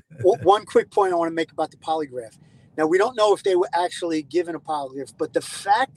One 0.43 0.67
quick 0.67 0.91
point 0.91 1.13
I 1.13 1.17
want 1.17 1.31
to 1.31 1.35
make 1.35 1.53
about 1.53 1.71
the 1.71 1.77
polygraph. 1.77 2.37
Now 2.77 2.87
we 2.87 2.99
don't 2.99 3.17
know 3.17 3.33
if 3.33 3.45
they 3.45 3.55
were 3.55 3.71
actually 3.73 4.25
given 4.25 4.57
a 4.57 4.61
polygraph, 4.61 5.15
but 5.17 5.33
the 5.33 5.41
fact 5.41 5.97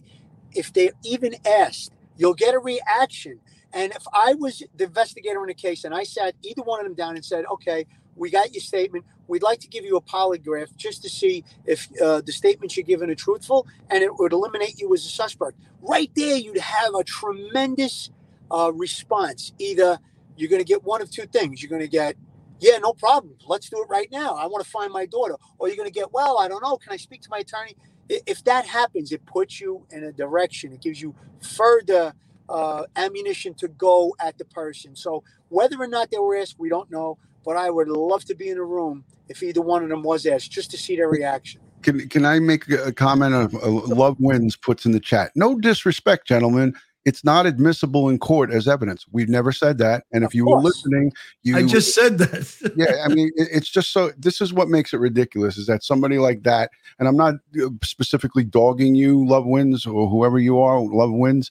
if 0.53 0.71
they 0.71 0.91
even 1.03 1.35
asked, 1.45 1.93
you'll 2.15 2.35
get 2.35 2.53
a 2.53 2.59
reaction 2.59 3.39
and 3.77 3.91
if 3.91 4.03
I 4.11 4.33
was 4.33 4.63
the 4.75 4.85
investigator 4.85 5.43
in 5.43 5.51
a 5.51 5.53
case 5.53 5.83
and 5.83 5.93
I 5.93 6.01
sat 6.01 6.33
either 6.41 6.63
one 6.63 6.79
of 6.79 6.85
them 6.87 6.95
down 6.95 7.15
and 7.15 7.23
said, 7.23 7.45
okay, 7.45 7.85
we 8.15 8.31
got 8.31 8.51
your 8.51 8.61
statement. 8.61 9.05
We'd 9.27 9.43
like 9.43 9.59
to 9.59 9.67
give 9.67 9.85
you 9.85 9.97
a 9.97 10.01
polygraph 10.01 10.75
just 10.75 11.03
to 11.03 11.09
see 11.09 11.43
if 11.67 11.87
uh, 12.01 12.21
the 12.21 12.31
statements 12.31 12.75
you're 12.75 12.87
giving 12.87 13.11
are 13.11 13.15
truthful 13.15 13.67
and 13.91 14.01
it 14.01 14.17
would 14.17 14.33
eliminate 14.33 14.79
you 14.79 14.91
as 14.95 15.05
a 15.05 15.09
suspect. 15.09 15.59
Right 15.79 16.09
there, 16.15 16.37
you'd 16.37 16.57
have 16.57 16.95
a 16.95 17.03
tremendous 17.03 18.09
uh, 18.49 18.71
response. 18.73 19.53
Either 19.59 19.99
you're 20.35 20.49
going 20.49 20.61
to 20.61 20.67
get 20.67 20.83
one 20.83 21.03
of 21.03 21.11
two 21.11 21.27
things. 21.27 21.61
You're 21.61 21.69
going 21.69 21.83
to 21.83 21.87
get, 21.87 22.15
yeah, 22.59 22.79
no 22.79 22.93
problem. 22.93 23.35
Let's 23.45 23.69
do 23.69 23.79
it 23.83 23.89
right 23.91 24.11
now. 24.11 24.33
I 24.33 24.47
want 24.47 24.65
to 24.65 24.71
find 24.71 24.91
my 24.91 25.05
daughter. 25.05 25.35
Or 25.59 25.67
you're 25.67 25.77
going 25.77 25.89
to 25.89 25.93
get, 25.93 26.11
well, 26.11 26.39
I 26.39 26.47
don't 26.47 26.63
know. 26.63 26.77
Can 26.77 26.93
I 26.93 26.97
speak 26.97 27.21
to 27.21 27.29
my 27.29 27.39
attorney? 27.39 27.75
If 28.09 28.43
that 28.45 28.65
happens, 28.65 29.11
it 29.11 29.23
puts 29.27 29.61
you 29.61 29.85
in 29.91 30.03
a 30.03 30.11
direction. 30.11 30.73
It 30.73 30.81
gives 30.81 30.99
you 30.99 31.13
further 31.41 32.15
uh, 32.49 32.83
ammunition 32.95 33.53
to 33.55 33.67
go 33.67 34.15
at 34.19 34.37
the 34.37 34.45
person. 34.45 34.95
So 34.95 35.23
whether 35.49 35.79
or 35.79 35.87
not 35.87 36.11
they 36.11 36.19
were 36.19 36.37
asked, 36.37 36.55
we 36.59 36.69
don't 36.69 36.89
know. 36.91 37.17
But 37.45 37.55
I 37.55 37.69
would 37.69 37.87
love 37.87 38.25
to 38.25 38.35
be 38.35 38.49
in 38.49 38.57
a 38.57 38.63
room 38.63 39.05
if 39.29 39.41
either 39.41 39.61
one 39.61 39.83
of 39.83 39.89
them 39.89 40.03
was 40.03 40.25
asked, 40.25 40.51
just 40.51 40.69
to 40.71 40.77
see 40.77 40.97
their 40.97 41.09
reaction. 41.09 41.61
Can 41.81 42.07
Can 42.09 42.25
I 42.25 42.39
make 42.39 42.69
a 42.69 42.91
comment 42.91 43.33
of 43.33 43.55
uh, 43.55 43.69
Love 43.69 44.17
Wins 44.19 44.57
puts 44.57 44.85
in 44.85 44.91
the 44.91 44.99
chat? 44.99 45.31
No 45.35 45.57
disrespect, 45.57 46.27
gentlemen. 46.27 46.73
It's 47.05 47.23
not 47.23 47.45
admissible 47.45 48.09
in 48.09 48.19
court 48.19 48.51
as 48.51 48.67
evidence. 48.67 49.05
We've 49.13 49.29
never 49.29 49.53
said 49.53 49.77
that. 49.77 50.03
And 50.11 50.25
if 50.25 50.35
you 50.35 50.45
were 50.45 50.59
listening, 50.59 51.13
you 51.41 51.55
I 51.55 51.63
just 51.63 51.95
said 51.95 52.17
that. 52.17 52.73
yeah, 52.75 53.05
I 53.05 53.07
mean, 53.07 53.31
it's 53.37 53.69
just 53.69 53.93
so. 53.93 54.11
This 54.17 54.41
is 54.41 54.51
what 54.51 54.67
makes 54.67 54.93
it 54.93 54.99
ridiculous: 54.99 55.57
is 55.57 55.67
that 55.67 55.85
somebody 55.85 56.17
like 56.17 56.43
that, 56.43 56.69
and 56.99 57.07
I'm 57.07 57.15
not 57.15 57.35
uh, 57.63 57.69
specifically 57.81 58.43
dogging 58.43 58.95
you, 58.95 59.25
Love 59.25 59.45
Wins, 59.45 59.85
or 59.85 60.09
whoever 60.09 60.37
you 60.37 60.59
are, 60.59 60.81
Love 60.81 61.13
Wins. 61.13 61.49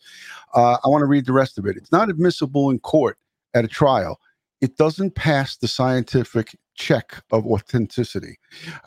Uh, 0.57 0.79
I 0.83 0.89
want 0.89 1.03
to 1.03 1.07
read 1.07 1.27
the 1.27 1.33
rest 1.33 1.59
of 1.59 1.67
it. 1.67 1.77
It's 1.77 1.93
not 1.93 2.09
admissible 2.09 2.71
in 2.71 2.81
court 2.81 3.19
at 3.55 3.65
a 3.65 3.69
trial. 3.69 4.19
It 4.63 4.77
doesn't 4.77 5.15
pass 5.15 5.57
the 5.57 5.69
scientific 5.69 6.57
check 6.75 7.23
of 7.31 7.47
authenticity. 7.47 8.39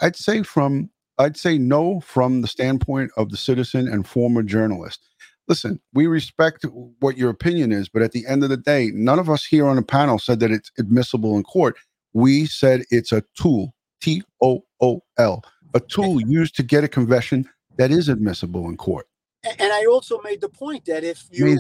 I'd 0.02 0.16
say 0.16 0.44
from 0.44 0.90
I'd 1.20 1.38
say 1.38 1.58
no 1.58 2.00
from 2.00 2.42
the 2.42 2.48
standpoint 2.48 3.12
of 3.18 3.30
the 3.30 3.38
citizen 3.38 3.88
and 3.88 4.08
former 4.08 4.42
journalist. 4.42 5.02
Listen, 5.50 5.80
we 5.94 6.08
respect 6.08 6.66
what 7.00 7.18
your 7.18 7.30
opinion 7.30 7.72
is, 7.72 7.90
but 7.90 8.02
at 8.02 8.14
the 8.14 8.26
end 8.26 8.44
of 8.44 8.50
the 8.50 8.58
day, 8.58 8.92
none 8.94 9.20
of 9.20 9.30
us 9.30 9.44
here 9.44 9.68
on 9.68 9.76
the 9.76 9.82
panel 9.82 10.18
said 10.18 10.40
that 10.40 10.52
it's 10.52 10.72
admissible 10.78 11.36
in 11.36 11.44
court. 11.44 11.76
We 12.14 12.46
said 12.46 12.84
it's 12.90 13.12
a 13.12 13.24
tool, 13.36 13.74
T 14.00 14.24
O 14.42 14.64
O 14.82 15.04
L, 15.18 15.44
a 15.74 15.80
tool 15.80 16.22
used 16.22 16.56
to 16.56 16.64
get 16.64 16.84
a 16.84 16.88
confession 16.88 17.50
that 17.78 17.92
is 17.92 18.10
admissible 18.10 18.68
in 18.70 18.78
court. 18.78 19.08
And 19.44 19.72
I 19.72 19.86
also 19.86 20.20
made 20.22 20.42
the 20.42 20.50
point 20.50 20.86
that 20.86 21.04
if 21.04 21.24
you 21.32 21.60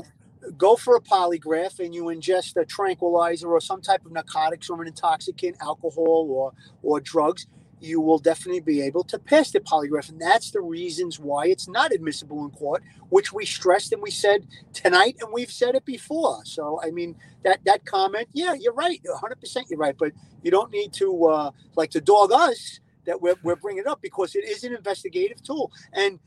go 0.58 0.76
for 0.76 0.96
a 0.96 1.02
polygraph 1.02 1.80
and 1.80 1.94
you 1.94 2.06
ingest 2.06 2.58
a 2.58 2.66
tranquilizer 2.66 3.48
or 3.48 3.62
some 3.62 3.82
type 3.82 4.06
of 4.06 4.12
narcotics 4.12 4.70
or 4.70 4.82
an 4.82 4.88
intoxicant, 4.88 5.58
alcohol 5.62 6.28
or 6.30 6.54
or 6.84 7.00
drugs, 7.00 7.48
you 7.80 8.02
will 8.02 8.20
definitely 8.20 8.60
be 8.60 8.82
able 8.82 9.04
to 9.06 9.18
pass 9.18 9.52
the 9.52 9.62
polygraph. 9.62 10.10
And 10.10 10.20
that's 10.20 10.52
the 10.52 10.62
reasons 10.62 11.20
why 11.20 11.48
it's 11.48 11.68
not 11.68 11.94
admissible 11.94 12.44
in 12.44 12.52
court, 12.52 12.84
which 13.10 13.32
we 13.32 13.46
stressed 13.46 13.94
and 13.94 14.02
we 14.02 14.12
said 14.12 14.46
tonight 14.74 15.16
and 15.22 15.32
we've 15.32 15.51
said 15.51 15.76
it 15.76 15.86
before. 15.86 16.43
So, 16.43 16.82
I 16.84 16.92
mean, 16.92 17.16
that, 17.43 17.60
that 17.66 17.86
comment, 17.86 18.28
yeah, 18.34 18.54
you're 18.54 18.74
right. 18.74 19.01
100% 19.04 19.70
you're 19.70 19.80
right. 19.80 19.96
But 19.97 20.12
you 20.43 20.51
don't 20.51 20.72
need 20.72 20.92
to, 20.93 21.26
uh, 21.26 21.51
like, 21.76 21.92
to 21.92 22.01
dog 22.01 22.34
us 22.34 22.82
that 23.06 23.22
we're, 23.22 23.36
we're 23.43 23.56
bringing 23.56 23.82
it 23.82 23.88
up 23.88 24.01
because 24.01 24.36
it 24.36 24.43
is 24.43 24.64
an 24.66 24.76
investigative 24.76 25.42
tool. 25.42 25.72
And 25.93 26.20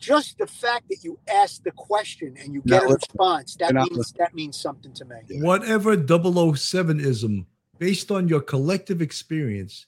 just 0.00 0.38
the 0.38 0.46
fact 0.46 0.88
that 0.88 1.04
you 1.04 1.18
ask 1.28 1.62
the 1.62 1.70
question 1.72 2.34
and 2.42 2.52
you 2.54 2.62
get 2.66 2.82
a 2.82 2.86
response 2.86 3.54
that 3.56 3.74
means 3.74 4.12
that 4.12 4.34
means 4.34 4.58
something 4.58 4.92
to 4.94 5.04
me. 5.04 5.16
Whatever 5.40 5.96
007ism 5.96 7.44
based 7.78 8.10
on 8.10 8.26
your 8.26 8.40
collective 8.40 9.00
experience 9.00 9.86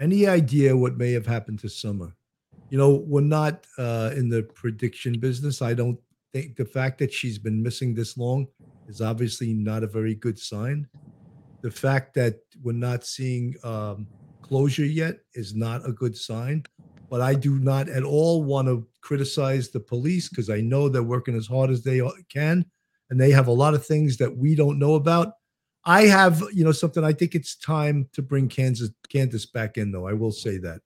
any 0.00 0.26
idea 0.26 0.76
what 0.76 0.96
may 0.96 1.12
have 1.12 1.26
happened 1.26 1.58
to 1.60 1.68
summer? 1.68 2.16
You 2.70 2.78
know 2.78 3.04
we're 3.06 3.20
not 3.20 3.66
uh, 3.78 4.10
in 4.16 4.28
the 4.28 4.42
prediction 4.42 5.20
business. 5.20 5.60
I 5.60 5.74
don't 5.74 5.98
think 6.32 6.56
the 6.56 6.64
fact 6.64 6.98
that 6.98 7.12
she's 7.12 7.38
been 7.38 7.62
missing 7.62 7.94
this 7.94 8.16
long 8.16 8.46
is 8.88 9.00
obviously 9.00 9.52
not 9.52 9.82
a 9.82 9.86
very 9.86 10.14
good 10.14 10.38
sign. 10.38 10.88
The 11.60 11.70
fact 11.70 12.14
that 12.14 12.40
we're 12.62 12.72
not 12.72 13.04
seeing 13.04 13.54
um, 13.62 14.06
closure 14.40 14.86
yet 14.86 15.18
is 15.34 15.54
not 15.54 15.86
a 15.86 15.92
good 15.92 16.16
sign 16.16 16.64
but 17.10 17.20
I 17.20 17.34
do 17.34 17.58
not 17.58 17.88
at 17.88 18.04
all 18.04 18.44
want 18.44 18.68
to 18.68 18.86
criticize 19.02 19.70
the 19.70 19.80
police 19.80 20.28
because 20.28 20.50
I 20.50 20.60
know 20.60 20.88
they're 20.88 21.02
working 21.02 21.36
as 21.36 21.46
hard 21.46 21.70
as 21.70 21.82
they 21.82 22.00
can 22.32 22.64
and 23.10 23.20
they 23.20 23.30
have 23.30 23.48
a 23.48 23.52
lot 23.52 23.74
of 23.74 23.84
things 23.84 24.16
that 24.18 24.36
we 24.36 24.54
don't 24.54 24.78
know 24.78 24.94
about. 24.94 25.32
I 25.84 26.02
have, 26.02 26.42
you 26.52 26.64
know, 26.64 26.72
something 26.72 27.02
I 27.02 27.12
think 27.12 27.34
it's 27.34 27.56
time 27.56 28.08
to 28.12 28.22
bring 28.22 28.48
Kansas 28.48 28.90
Candace 29.08 29.46
back 29.46 29.78
in 29.78 29.92
though. 29.92 30.06
I 30.06 30.12
will 30.12 30.32
say 30.32 30.58
that. 30.58 30.80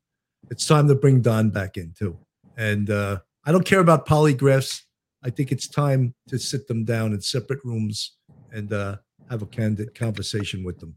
It's 0.50 0.66
time 0.66 0.88
to 0.88 0.94
bring 0.94 1.20
Don 1.20 1.50
back 1.50 1.76
in 1.76 1.92
too. 1.98 2.18
And 2.56 2.90
uh 2.90 3.18
I 3.46 3.52
don't 3.52 3.64
care 3.66 3.80
about 3.80 4.06
polygraphs. 4.06 4.82
I 5.22 5.30
think 5.30 5.52
it's 5.52 5.68
time 5.68 6.14
to 6.28 6.38
sit 6.38 6.66
them 6.66 6.84
down 6.84 7.12
in 7.12 7.20
separate 7.20 7.64
rooms 7.64 8.16
and 8.52 8.72
uh, 8.72 8.96
have 9.30 9.42
a 9.42 9.46
candid 9.46 9.94
conversation 9.94 10.64
with 10.64 10.78
them. 10.80 10.96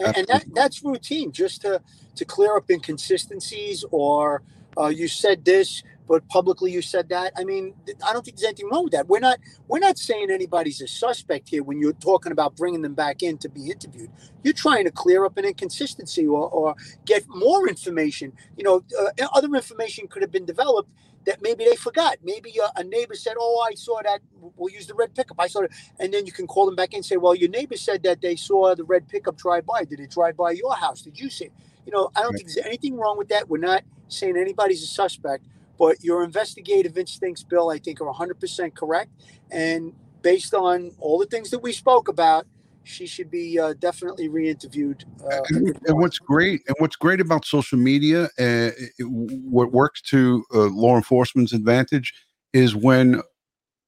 And, 0.00 0.16
and 0.16 0.26
that 0.26 0.44
that's 0.54 0.82
routine, 0.82 1.30
just 1.30 1.60
to 1.62 1.80
to 2.16 2.24
clear 2.24 2.56
up 2.56 2.70
inconsistencies 2.70 3.84
or 3.90 4.42
uh, 4.76 4.86
you 4.86 5.06
said 5.06 5.44
this, 5.44 5.82
but 6.06 6.26
publicly 6.28 6.70
you 6.70 6.82
said 6.82 7.08
that. 7.08 7.32
I 7.36 7.44
mean, 7.44 7.74
I 8.06 8.12
don't 8.12 8.24
think 8.24 8.36
there's 8.36 8.48
anything 8.48 8.68
wrong 8.70 8.84
with 8.84 8.92
that. 8.92 9.08
We're 9.08 9.20
not 9.20 9.38
we're 9.68 9.78
not 9.78 9.98
saying 9.98 10.30
anybody's 10.30 10.80
a 10.80 10.88
suspect 10.88 11.48
here 11.48 11.62
when 11.62 11.78
you're 11.78 11.92
talking 11.94 12.32
about 12.32 12.56
bringing 12.56 12.82
them 12.82 12.94
back 12.94 13.22
in 13.22 13.38
to 13.38 13.48
be 13.48 13.70
interviewed. 13.70 14.10
You're 14.42 14.54
trying 14.54 14.84
to 14.84 14.90
clear 14.90 15.24
up 15.24 15.36
an 15.38 15.44
inconsistency 15.44 16.26
or, 16.26 16.48
or 16.48 16.74
get 17.04 17.24
more 17.28 17.68
information. 17.68 18.32
You 18.56 18.64
know, 18.64 18.84
uh, 18.98 19.26
other 19.32 19.54
information 19.54 20.08
could 20.08 20.22
have 20.22 20.32
been 20.32 20.44
developed 20.46 20.90
that 21.26 21.40
maybe 21.42 21.64
they 21.64 21.76
forgot. 21.76 22.18
Maybe 22.22 22.60
uh, 22.60 22.68
a 22.76 22.84
neighbor 22.84 23.14
said, 23.14 23.34
"Oh, 23.38 23.66
I 23.70 23.74
saw 23.74 24.00
that. 24.02 24.20
We'll 24.56 24.72
use 24.72 24.86
the 24.86 24.94
red 24.94 25.14
pickup." 25.14 25.38
I 25.38 25.46
saw 25.46 25.60
it, 25.60 25.72
and 25.98 26.12
then 26.12 26.26
you 26.26 26.32
can 26.32 26.46
call 26.46 26.66
them 26.66 26.76
back 26.76 26.92
in 26.92 26.98
and 26.98 27.06
say, 27.06 27.16
"Well, 27.16 27.34
your 27.34 27.48
neighbor 27.48 27.76
said 27.76 28.02
that 28.02 28.20
they 28.20 28.36
saw 28.36 28.74
the 28.74 28.84
red 28.84 29.08
pickup 29.08 29.36
drive 29.36 29.66
by. 29.66 29.84
Did 29.84 30.00
it 30.00 30.10
drive 30.10 30.36
by 30.36 30.52
your 30.52 30.74
house? 30.74 31.02
Did 31.02 31.18
you 31.18 31.30
see?" 31.30 31.46
It? 31.46 31.52
You 31.86 31.92
know, 31.92 32.10
I 32.16 32.22
don't 32.22 32.32
right. 32.32 32.38
think 32.38 32.54
there's 32.54 32.66
anything 32.66 32.96
wrong 32.96 33.18
with 33.18 33.28
that. 33.28 33.48
We're 33.48 33.58
not 33.58 33.82
saying 34.08 34.36
anybody's 34.36 34.82
a 34.82 34.86
suspect, 34.86 35.46
but 35.78 36.02
your 36.02 36.24
investigative 36.24 36.96
instincts, 36.96 37.42
Bill, 37.42 37.70
I 37.70 37.78
think 37.78 38.00
are 38.00 38.12
100% 38.12 38.74
correct. 38.74 39.10
And 39.50 39.92
based 40.22 40.54
on 40.54 40.92
all 40.98 41.18
the 41.18 41.26
things 41.26 41.50
that 41.50 41.60
we 41.60 41.72
spoke 41.72 42.08
about, 42.08 42.46
she 42.84 43.06
should 43.06 43.30
be 43.30 43.58
uh, 43.58 43.74
definitely 43.78 44.28
re-interviewed. 44.28 45.04
Uh, 45.24 45.40
and, 45.48 45.78
and, 45.86 45.98
what's 45.98 46.18
great, 46.18 46.62
and 46.66 46.76
what's 46.78 46.96
great 46.96 47.20
about 47.20 47.44
social 47.44 47.78
media, 47.78 48.24
uh, 48.24 48.70
it, 48.76 48.92
what 49.00 49.72
works 49.72 50.02
to 50.02 50.44
uh, 50.54 50.64
law 50.66 50.96
enforcement's 50.96 51.52
advantage, 51.52 52.12
is 52.52 52.76
when 52.76 53.22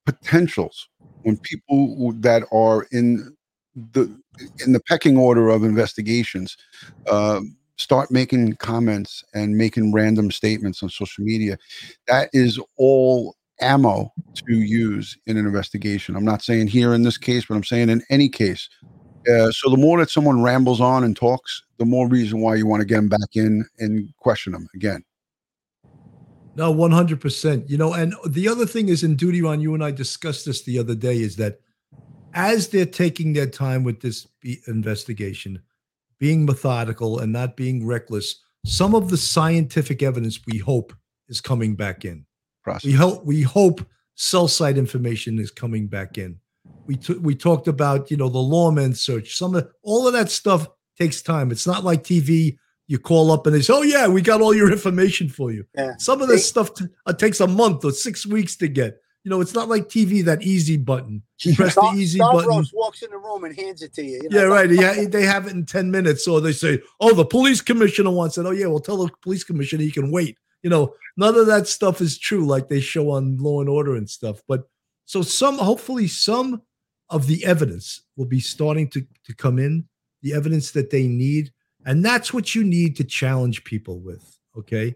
potentials, 0.07 0.89
when 1.23 1.37
people 1.37 2.13
that 2.21 2.45
are 2.53 2.87
in 2.91 3.37
the 3.93 4.11
in 4.65 4.73
the 4.73 4.81
pecking 4.81 5.17
order 5.19 5.49
of 5.49 5.63
investigations, 5.63 6.57
um, 7.11 7.56
start 7.77 8.11
making 8.11 8.55
comments 8.55 9.23
and 9.35 9.57
making 9.57 9.93
random 9.93 10.31
statements 10.31 10.83
on 10.83 10.89
social 10.89 11.25
media, 11.25 11.59
that 12.09 12.31
is 12.33 12.59
all 12.77 13.37
ammo 13.61 14.13
to 14.35 14.55
use 14.55 15.17
in 15.27 15.37
an 15.37 15.47
investigation. 15.47 16.17
I'm 16.17 16.25
not 16.25 16.43
saying 16.43 16.69
here 16.69 16.95
in 16.95 17.03
this 17.03 17.19
case, 17.19 17.47
but 17.47 17.55
I'm 17.55 17.65
saying 17.65 17.89
in 17.89 18.03
any 18.11 18.29
case. 18.29 18.69
Uh, 19.31 19.51
so 19.51 19.71
the 19.71 19.77
more 19.77 19.99
that 19.99 20.11
someone 20.11 20.43
rambles 20.43 20.81
on 20.81 21.03
and 21.03 21.17
talks, 21.17 21.63
the 21.79 21.85
more 21.85 22.09
reason 22.09 22.41
why 22.41 22.55
you 22.55 22.67
want 22.67 22.81
to 22.81 22.87
get 22.87 22.97
them 22.97 23.09
back 23.09 23.35
in 23.35 23.65
and 23.79 24.13
question 24.19 24.53
them 24.53 24.69
again. 24.75 25.03
No, 26.55 26.73
100%. 26.73 27.69
You 27.69 27.77
know, 27.77 27.93
and 27.93 28.15
the 28.27 28.49
other 28.49 28.67
thing 28.67 28.89
is 28.89 29.03
in 29.03 29.17
duty 29.17 29.43
Ron, 29.43 29.61
you 29.61 29.75
and 29.75 29.85
I 29.85 29.91
discussed 29.91 30.47
this 30.47 30.63
the 30.63 30.79
other 30.79 30.95
day, 30.95 31.19
is 31.19 31.37
that 31.37 31.61
as 32.35 32.69
they're 32.69 32.87
taking 32.87 33.33
their 33.33 33.47
time 33.47 33.85
with 33.85 34.01
this 34.01 34.27
investigation, 34.67 35.61
being 36.19 36.45
methodical 36.45 37.19
and 37.19 37.33
not 37.33 37.57
being 37.57 37.87
reckless, 37.87 38.43
some 38.65 38.95
of 38.95 39.11
the 39.11 39.17
scientific 39.17 40.03
evidence 40.03 40.41
we 40.47 40.59
hope 40.59 40.93
is 41.29 41.41
coming 41.41 41.75
back 41.75 42.05
in. 42.05 42.25
Process. 42.63 42.85
We 42.85 42.93
hope 42.93 43.25
we 43.25 43.43
hope 43.43 43.87
cell 44.17 44.49
site 44.49 44.77
information 44.77 45.39
is 45.39 45.51
coming 45.51 45.87
back 45.87 46.19
in. 46.19 46.39
We 46.87 46.97
t- 46.97 47.15
we 47.15 47.35
talked 47.35 47.69
about 47.69 48.11
you 48.11 48.17
know 48.17 48.29
the 48.29 48.39
lawman 48.39 48.95
search. 48.95 49.37
Some 49.37 49.55
of 49.55 49.69
all 49.83 50.07
of 50.07 50.13
that 50.15 50.31
stuff 50.31 50.67
takes 50.99 51.23
time. 51.23 51.51
It's 51.51 51.67
not 51.67 51.85
like 51.85 52.03
TV. 52.03 52.57
You 52.89 52.99
call 52.99 53.33
up 53.33 53.47
and 53.47 53.55
they 53.55 53.63
say, 53.63 53.73
"Oh 53.73 53.83
yeah, 53.83 54.09
we 54.09 54.21
got 54.23 54.41
all 54.41 54.55
your 54.55 54.71
information 54.73 55.29
for 55.29 55.53
you." 55.53 55.65
Yeah. 55.77 55.97
Some 55.99 56.23
of 56.23 56.29
this 56.29 56.49
stuff 56.49 56.75
t- 56.75 56.87
uh, 57.05 57.13
takes 57.13 57.41
a 57.41 57.47
month 57.47 57.85
or 57.85 57.93
six 57.93 58.27
weeks 58.27 58.57
to 58.57 58.69
get. 58.69 58.99
You 59.27 59.31
know, 59.31 59.41
it's 59.41 59.55
not 59.55 59.69
like 59.69 59.89
TV 59.89 60.25
that 60.25 60.43
easy 60.43 60.77
button. 60.77 61.21
You 61.41 61.57
press 61.57 61.75
the 61.75 61.93
easy 61.97 62.19
Stavros 62.19 62.47
button. 62.47 62.67
walks 62.73 63.03
in 63.03 63.11
the 63.11 63.19
room 63.19 63.43
and 63.43 63.55
hands 63.55 63.83
it 63.83 63.93
to 63.95 64.05
you. 64.05 64.21
you 64.23 64.29
know? 64.31 64.39
Yeah, 64.39 64.45
right. 64.45 64.71
Yeah, 64.71 65.05
they 65.09 65.27
have 65.27 65.49
it 65.49 65.53
in 65.53 65.67
ten 65.67 65.91
minutes, 65.91 66.29
or 66.29 66.41
they 66.41 66.53
say, 66.53 66.81
"Oh, 67.01 67.13
the 67.13 67.25
police 67.27 67.61
commissioner 67.61 68.11
wants 68.11 68.39
it." 68.39 68.47
Oh, 68.47 68.53
yeah, 68.53 68.67
well, 68.69 68.79
tell 68.79 68.97
the 68.99 69.11
police 69.23 69.43
commissioner 69.43 69.83
he 69.83 69.91
can 69.91 70.13
wait. 70.13 70.39
You 70.63 70.71
know, 70.71 70.95
none 71.17 71.35
of 71.35 71.47
that 71.47 71.67
stuff 71.67 72.01
is 72.01 72.17
true, 72.19 72.47
like 72.47 72.69
they 72.69 72.81
show 72.81 73.11
on 73.11 73.37
Law 73.39 73.61
and 73.61 73.69
Order 73.69 73.97
and 73.97 74.09
stuff. 74.09 74.43
But 74.47 74.69
so 75.07 75.23
some, 75.23 75.59
hopefully, 75.59 76.07
some 76.07 76.63
of 77.11 77.27
the 77.27 77.45
evidence 77.45 78.03
will 78.17 78.27
be 78.27 78.41
starting 78.41 78.89
to 78.91 79.05
to 79.25 79.35
come 79.35 79.59
in, 79.59 79.89
the 80.23 80.35
evidence 80.35 80.71
that 80.71 80.91
they 80.91 81.09
need, 81.09 81.53
and 81.85 82.05
that's 82.05 82.33
what 82.33 82.55
you 82.55 82.63
need 82.63 82.95
to 82.97 83.05
challenge 83.05 83.65
people 83.65 83.99
with. 83.99 84.39
Okay, 84.57 84.95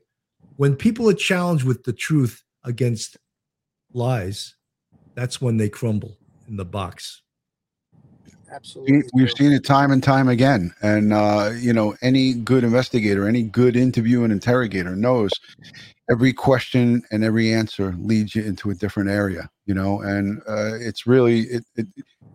when 0.56 0.76
people 0.76 1.10
are 1.10 1.14
challenged 1.14 1.64
with 1.64 1.82
the 1.82 1.92
truth 1.92 2.44
against 2.64 3.18
lies, 3.92 4.54
that's 5.14 5.40
when 5.40 5.56
they 5.56 5.68
crumble 5.68 6.16
in 6.48 6.56
the 6.56 6.64
box. 6.64 7.22
Absolutely. 8.52 9.02
We've 9.14 9.30
seen 9.30 9.52
it 9.52 9.64
time 9.64 9.92
and 9.92 10.02
time 10.02 10.28
again. 10.28 10.74
And, 10.82 11.12
uh, 11.12 11.52
you 11.56 11.72
know, 11.72 11.94
any 12.02 12.34
good 12.34 12.64
investigator, 12.64 13.28
any 13.28 13.44
good 13.44 13.76
interview 13.76 14.24
and 14.24 14.32
interrogator 14.32 14.96
knows 14.96 15.30
every 16.10 16.32
question 16.32 17.02
and 17.12 17.22
every 17.22 17.52
answer 17.52 17.94
leads 17.98 18.34
you 18.34 18.42
into 18.42 18.70
a 18.70 18.74
different 18.74 19.08
area, 19.08 19.48
you 19.66 19.74
know, 19.74 20.00
and 20.00 20.40
uh, 20.48 20.74
it's 20.74 21.06
really, 21.06 21.42
it, 21.42 21.64
it, 21.76 21.86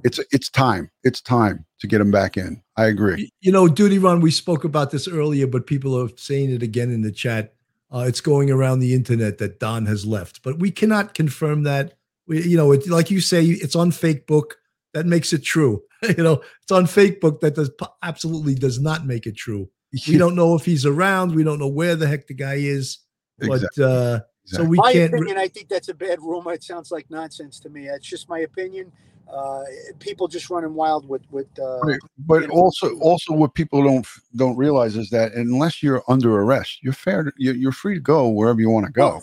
it's, 0.06 0.20
it's 0.32 0.50
time. 0.50 0.90
It's 1.04 1.20
time 1.20 1.66
to 1.80 1.88
get 1.88 1.98
them 1.98 2.12
back 2.12 2.38
in. 2.38 2.62
I 2.78 2.86
agree. 2.86 3.30
You 3.42 3.52
know, 3.52 3.68
Duty 3.68 3.98
Ron, 3.98 4.22
we 4.22 4.32
spoke 4.32 4.64
about 4.64 4.92
this 4.92 5.10
earlier, 5.10 5.48
but 5.48 5.68
people 5.68 6.02
are 6.02 6.08
saying 6.16 6.52
it 6.52 6.64
again 6.64 6.92
in 6.92 7.02
the 7.02 7.12
chat. 7.12 7.55
Uh, 7.94 8.06
it's 8.08 8.22
going 8.22 8.50
around 8.50 8.80
the 8.80 8.94
internet 8.94 9.38
that 9.38 9.60
Don 9.60 9.86
has 9.86 10.06
left, 10.06 10.42
but 10.44 10.60
we 10.60 10.72
cannot 10.72 11.14
confirm 11.14 11.64
that. 11.64 11.94
We, 12.28 12.42
you 12.44 12.58
know, 12.58 12.72
it, 12.72 12.88
like 12.88 13.12
you 13.12 13.22
say, 13.22 13.46
it's 13.46 13.76
on 13.76 13.92
fake 13.92 14.26
book. 14.26 14.58
That 14.94 15.06
makes 15.06 15.34
it 15.34 15.44
true. 15.44 15.84
you 16.02 16.24
know, 16.24 16.42
it's 16.64 16.72
on 16.72 16.88
fake 16.88 17.22
book 17.22 17.42
that 17.42 17.56
does 17.56 17.70
absolutely 18.02 18.56
does 18.56 18.80
not 18.80 19.06
make 19.06 19.26
it 19.26 19.38
true. 19.38 19.70
We 20.08 20.18
don't 20.18 20.36
know 20.36 20.56
if 20.56 20.66
he's 20.66 20.86
around. 20.86 21.34
We 21.34 21.44
don't 21.44 21.60
know 21.60 21.70
where 21.70 21.96
the 21.96 22.08
heck 22.08 22.28
the 22.28 22.34
guy 22.34 22.56
is. 22.56 23.00
Exactly. 23.40 23.68
But 23.78 23.84
uh, 23.84 24.20
exactly. 24.44 24.66
so 24.66 24.70
we 24.70 24.78
my 24.78 24.92
can't. 24.92 25.14
opinion, 25.14 25.38
I 25.38 25.48
think 25.48 25.70
that's 25.70 25.88
a 25.88 25.94
bad 25.94 26.20
rumor. 26.22 26.52
It 26.52 26.64
sounds 26.64 26.92
like 26.92 27.10
nonsense 27.10 27.62
to 27.62 27.70
me. 27.70 27.88
It's 27.88 28.08
just 28.08 28.28
my 28.28 28.40
opinion 28.40 28.92
uh, 29.32 29.64
people 30.00 30.28
just 30.28 30.50
running 30.50 30.74
wild 30.74 31.08
with 31.08 31.24
with. 31.32 31.48
Uh, 31.60 31.80
right. 31.82 32.00
But 32.20 32.42
you 32.42 32.48
know, 32.48 32.54
also, 32.54 32.98
also, 33.00 33.34
what 33.34 33.54
people 33.54 33.84
don't 33.84 34.06
don't 34.36 34.56
realize 34.56 34.96
is 34.96 35.10
that 35.10 35.34
unless 35.34 35.82
you're 35.82 36.04
under 36.08 36.40
arrest, 36.40 36.80
you're 36.84 36.94
fair. 36.94 37.24
To, 37.24 37.32
you're, 37.38 37.56
you're 37.56 37.72
free 37.72 37.96
to 37.96 38.00
go 38.00 38.30
wherever 38.30 38.60
you 38.60 38.70
want 38.70 38.86
to 38.86 38.92
go. 38.92 39.22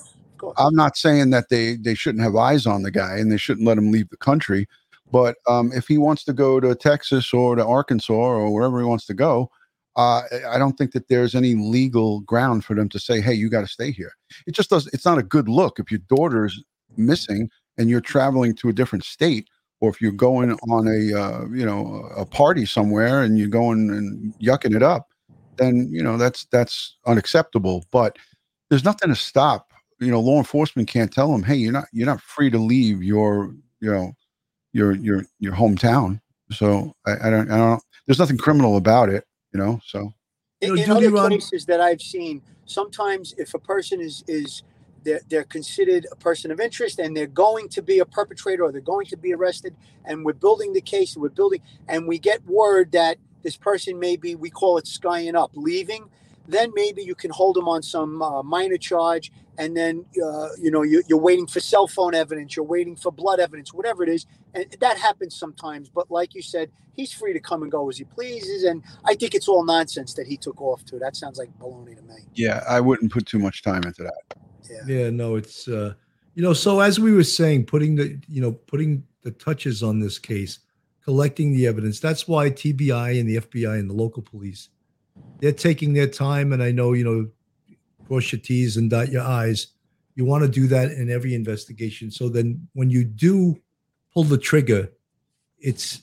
I'm 0.56 0.74
not 0.74 0.96
saying 0.96 1.30
that 1.30 1.48
they 1.50 1.76
they 1.76 1.94
shouldn't 1.94 2.24
have 2.24 2.34
eyes 2.34 2.66
on 2.66 2.82
the 2.82 2.90
guy 2.90 3.16
and 3.16 3.30
they 3.30 3.36
shouldn't 3.36 3.66
let 3.66 3.78
him 3.78 3.92
leave 3.92 4.08
the 4.08 4.16
country. 4.16 4.68
But 5.10 5.36
um, 5.46 5.72
if 5.72 5.86
he 5.86 5.98
wants 5.98 6.24
to 6.24 6.32
go 6.32 6.58
to 6.58 6.74
Texas 6.74 7.32
or 7.34 7.54
to 7.54 7.64
Arkansas 7.64 8.12
or 8.12 8.52
wherever 8.52 8.80
he 8.80 8.86
wants 8.86 9.04
to 9.06 9.14
go, 9.14 9.50
uh, 9.94 10.22
I 10.48 10.58
don't 10.58 10.72
think 10.78 10.92
that 10.92 11.08
there's 11.08 11.34
any 11.34 11.54
legal 11.54 12.20
ground 12.20 12.64
for 12.64 12.74
them 12.74 12.88
to 12.88 12.98
say, 12.98 13.20
"Hey, 13.20 13.34
you 13.34 13.48
got 13.50 13.60
to 13.60 13.66
stay 13.68 13.92
here." 13.92 14.14
It 14.46 14.52
just 14.52 14.70
does. 14.70 14.88
It's 14.88 15.04
not 15.04 15.18
a 15.18 15.22
good 15.22 15.48
look 15.48 15.78
if 15.78 15.90
your 15.90 16.00
daughter's 16.08 16.60
missing 16.96 17.50
and 17.78 17.88
you're 17.88 18.00
traveling 18.00 18.54
to 18.54 18.68
a 18.68 18.72
different 18.72 19.04
state 19.04 19.48
or 19.82 19.90
if 19.90 20.00
you're 20.00 20.12
going 20.12 20.52
on 20.70 20.86
a 20.86 21.20
uh, 21.20 21.44
you 21.46 21.66
know 21.66 22.08
a 22.16 22.24
party 22.24 22.64
somewhere 22.64 23.22
and 23.22 23.36
you're 23.36 23.48
going 23.48 23.90
and 23.90 24.32
yucking 24.40 24.76
it 24.76 24.82
up, 24.82 25.08
then 25.56 25.88
you 25.90 26.02
know 26.02 26.16
that's 26.16 26.46
that's 26.52 26.96
unacceptable. 27.04 27.84
But 27.90 28.16
there's 28.70 28.84
nothing 28.84 29.08
to 29.10 29.16
stop. 29.16 29.72
You 29.98 30.12
know, 30.12 30.20
law 30.20 30.38
enforcement 30.38 30.88
can't 30.88 31.12
tell 31.12 31.32
them, 31.32 31.42
hey, 31.42 31.56
you're 31.56 31.72
not 31.72 31.86
you're 31.92 32.06
not 32.06 32.20
free 32.20 32.48
to 32.50 32.58
leave 32.58 33.02
your 33.02 33.54
you 33.80 33.92
know 33.92 34.12
your 34.72 34.94
your 34.94 35.24
your 35.40 35.52
hometown. 35.52 36.20
So 36.52 36.94
I, 37.04 37.14
I 37.24 37.30
don't 37.30 37.50
I 37.50 37.56
don't. 37.56 37.82
There's 38.06 38.20
nothing 38.20 38.38
criminal 38.38 38.76
about 38.76 39.08
it. 39.08 39.24
You 39.52 39.58
know. 39.58 39.80
So 39.84 40.12
in, 40.60 40.78
in 40.78 40.90
other 40.92 41.28
cases 41.28 41.66
that 41.66 41.80
I've 41.80 42.00
seen, 42.00 42.40
sometimes 42.66 43.34
if 43.36 43.52
a 43.54 43.58
person 43.58 44.00
is 44.00 44.22
is 44.28 44.62
they're, 45.04 45.22
they're 45.28 45.44
considered 45.44 46.06
a 46.12 46.16
person 46.16 46.50
of 46.50 46.60
interest 46.60 46.98
and 46.98 47.16
they're 47.16 47.26
going 47.26 47.68
to 47.70 47.82
be 47.82 48.00
a 48.00 48.06
perpetrator 48.06 48.64
or 48.64 48.72
they're 48.72 48.80
going 48.80 49.06
to 49.06 49.16
be 49.16 49.34
arrested. 49.34 49.74
And 50.04 50.24
we're 50.24 50.34
building 50.34 50.72
the 50.72 50.82
case 50.82 51.16
we're 51.16 51.30
building 51.30 51.62
and 51.88 52.08
we 52.08 52.18
get 52.18 52.44
word 52.46 52.92
that 52.92 53.18
this 53.42 53.56
person 53.56 53.98
may 53.98 54.16
be 54.16 54.34
we 54.34 54.50
call 54.50 54.78
it 54.78 54.86
skying 54.86 55.36
up 55.36 55.52
leaving. 55.54 56.06
Then 56.48 56.72
maybe 56.74 57.02
you 57.02 57.14
can 57.14 57.30
hold 57.30 57.56
them 57.56 57.68
on 57.68 57.82
some 57.82 58.22
uh, 58.22 58.42
minor 58.42 58.78
charge 58.78 59.32
and 59.58 59.76
then 59.76 60.04
uh, 60.24 60.48
you 60.60 60.70
know 60.70 60.82
you, 60.82 61.02
you're 61.08 61.18
waiting 61.18 61.46
for 61.46 61.60
cell 61.60 61.86
phone 61.86 62.14
evidence 62.14 62.56
you're 62.56 62.64
waiting 62.64 62.96
for 62.96 63.12
blood 63.12 63.40
evidence 63.40 63.72
whatever 63.72 64.02
it 64.02 64.08
is 64.08 64.26
and 64.54 64.66
that 64.80 64.98
happens 64.98 65.36
sometimes 65.36 65.88
but 65.88 66.10
like 66.10 66.34
you 66.34 66.42
said 66.42 66.70
he's 66.92 67.12
free 67.12 67.32
to 67.32 67.40
come 67.40 67.62
and 67.62 67.72
go 67.72 67.88
as 67.88 67.98
he 67.98 68.04
pleases 68.04 68.64
and 68.64 68.82
i 69.04 69.14
think 69.14 69.34
it's 69.34 69.48
all 69.48 69.64
nonsense 69.64 70.14
that 70.14 70.26
he 70.26 70.36
took 70.36 70.60
off 70.60 70.84
to 70.84 70.98
that 70.98 71.16
sounds 71.16 71.38
like 71.38 71.48
baloney 71.58 71.96
to 71.96 72.02
me 72.02 72.16
yeah 72.34 72.62
i 72.68 72.80
wouldn't 72.80 73.10
put 73.10 73.26
too 73.26 73.38
much 73.38 73.62
time 73.62 73.82
into 73.84 74.02
that 74.02 74.38
yeah. 74.72 74.80
Yeah. 74.86 75.10
No, 75.10 75.36
it's 75.36 75.68
uh, 75.68 75.94
you 76.34 76.42
know. 76.42 76.52
So 76.52 76.80
as 76.80 76.98
we 76.98 77.12
were 77.12 77.24
saying, 77.24 77.66
putting 77.66 77.96
the 77.96 78.18
you 78.28 78.40
know 78.40 78.52
putting 78.52 79.04
the 79.22 79.30
touches 79.32 79.82
on 79.82 80.00
this 80.00 80.18
case, 80.18 80.60
collecting 81.04 81.52
the 81.52 81.66
evidence. 81.66 82.00
That's 82.00 82.26
why 82.26 82.50
TBI 82.50 83.20
and 83.20 83.28
the 83.28 83.36
FBI 83.36 83.78
and 83.78 83.88
the 83.88 83.94
local 83.94 84.22
police, 84.22 84.68
they're 85.40 85.52
taking 85.52 85.92
their 85.92 86.08
time. 86.08 86.52
And 86.52 86.62
I 86.62 86.72
know 86.72 86.92
you 86.92 87.04
know, 87.04 87.28
cross 88.06 88.32
your 88.32 88.40
T's 88.40 88.76
and 88.76 88.90
dot 88.90 89.10
your 89.10 89.22
I's. 89.22 89.68
You 90.14 90.24
want 90.26 90.42
to 90.42 90.48
do 90.48 90.66
that 90.68 90.90
in 90.92 91.10
every 91.10 91.34
investigation. 91.34 92.10
So 92.10 92.28
then 92.28 92.68
when 92.74 92.90
you 92.90 93.04
do 93.04 93.56
pull 94.12 94.24
the 94.24 94.38
trigger, 94.38 94.90
it's 95.58 96.02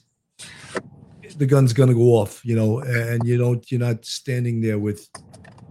the 1.36 1.46
gun's 1.46 1.72
to 1.72 1.94
go 1.94 2.16
off, 2.16 2.44
you 2.44 2.54
know, 2.54 2.80
and 2.80 3.26
you 3.26 3.38
don't, 3.38 3.70
you're 3.70 3.80
not 3.80 4.04
standing 4.04 4.60
there 4.60 4.78
with 4.78 5.08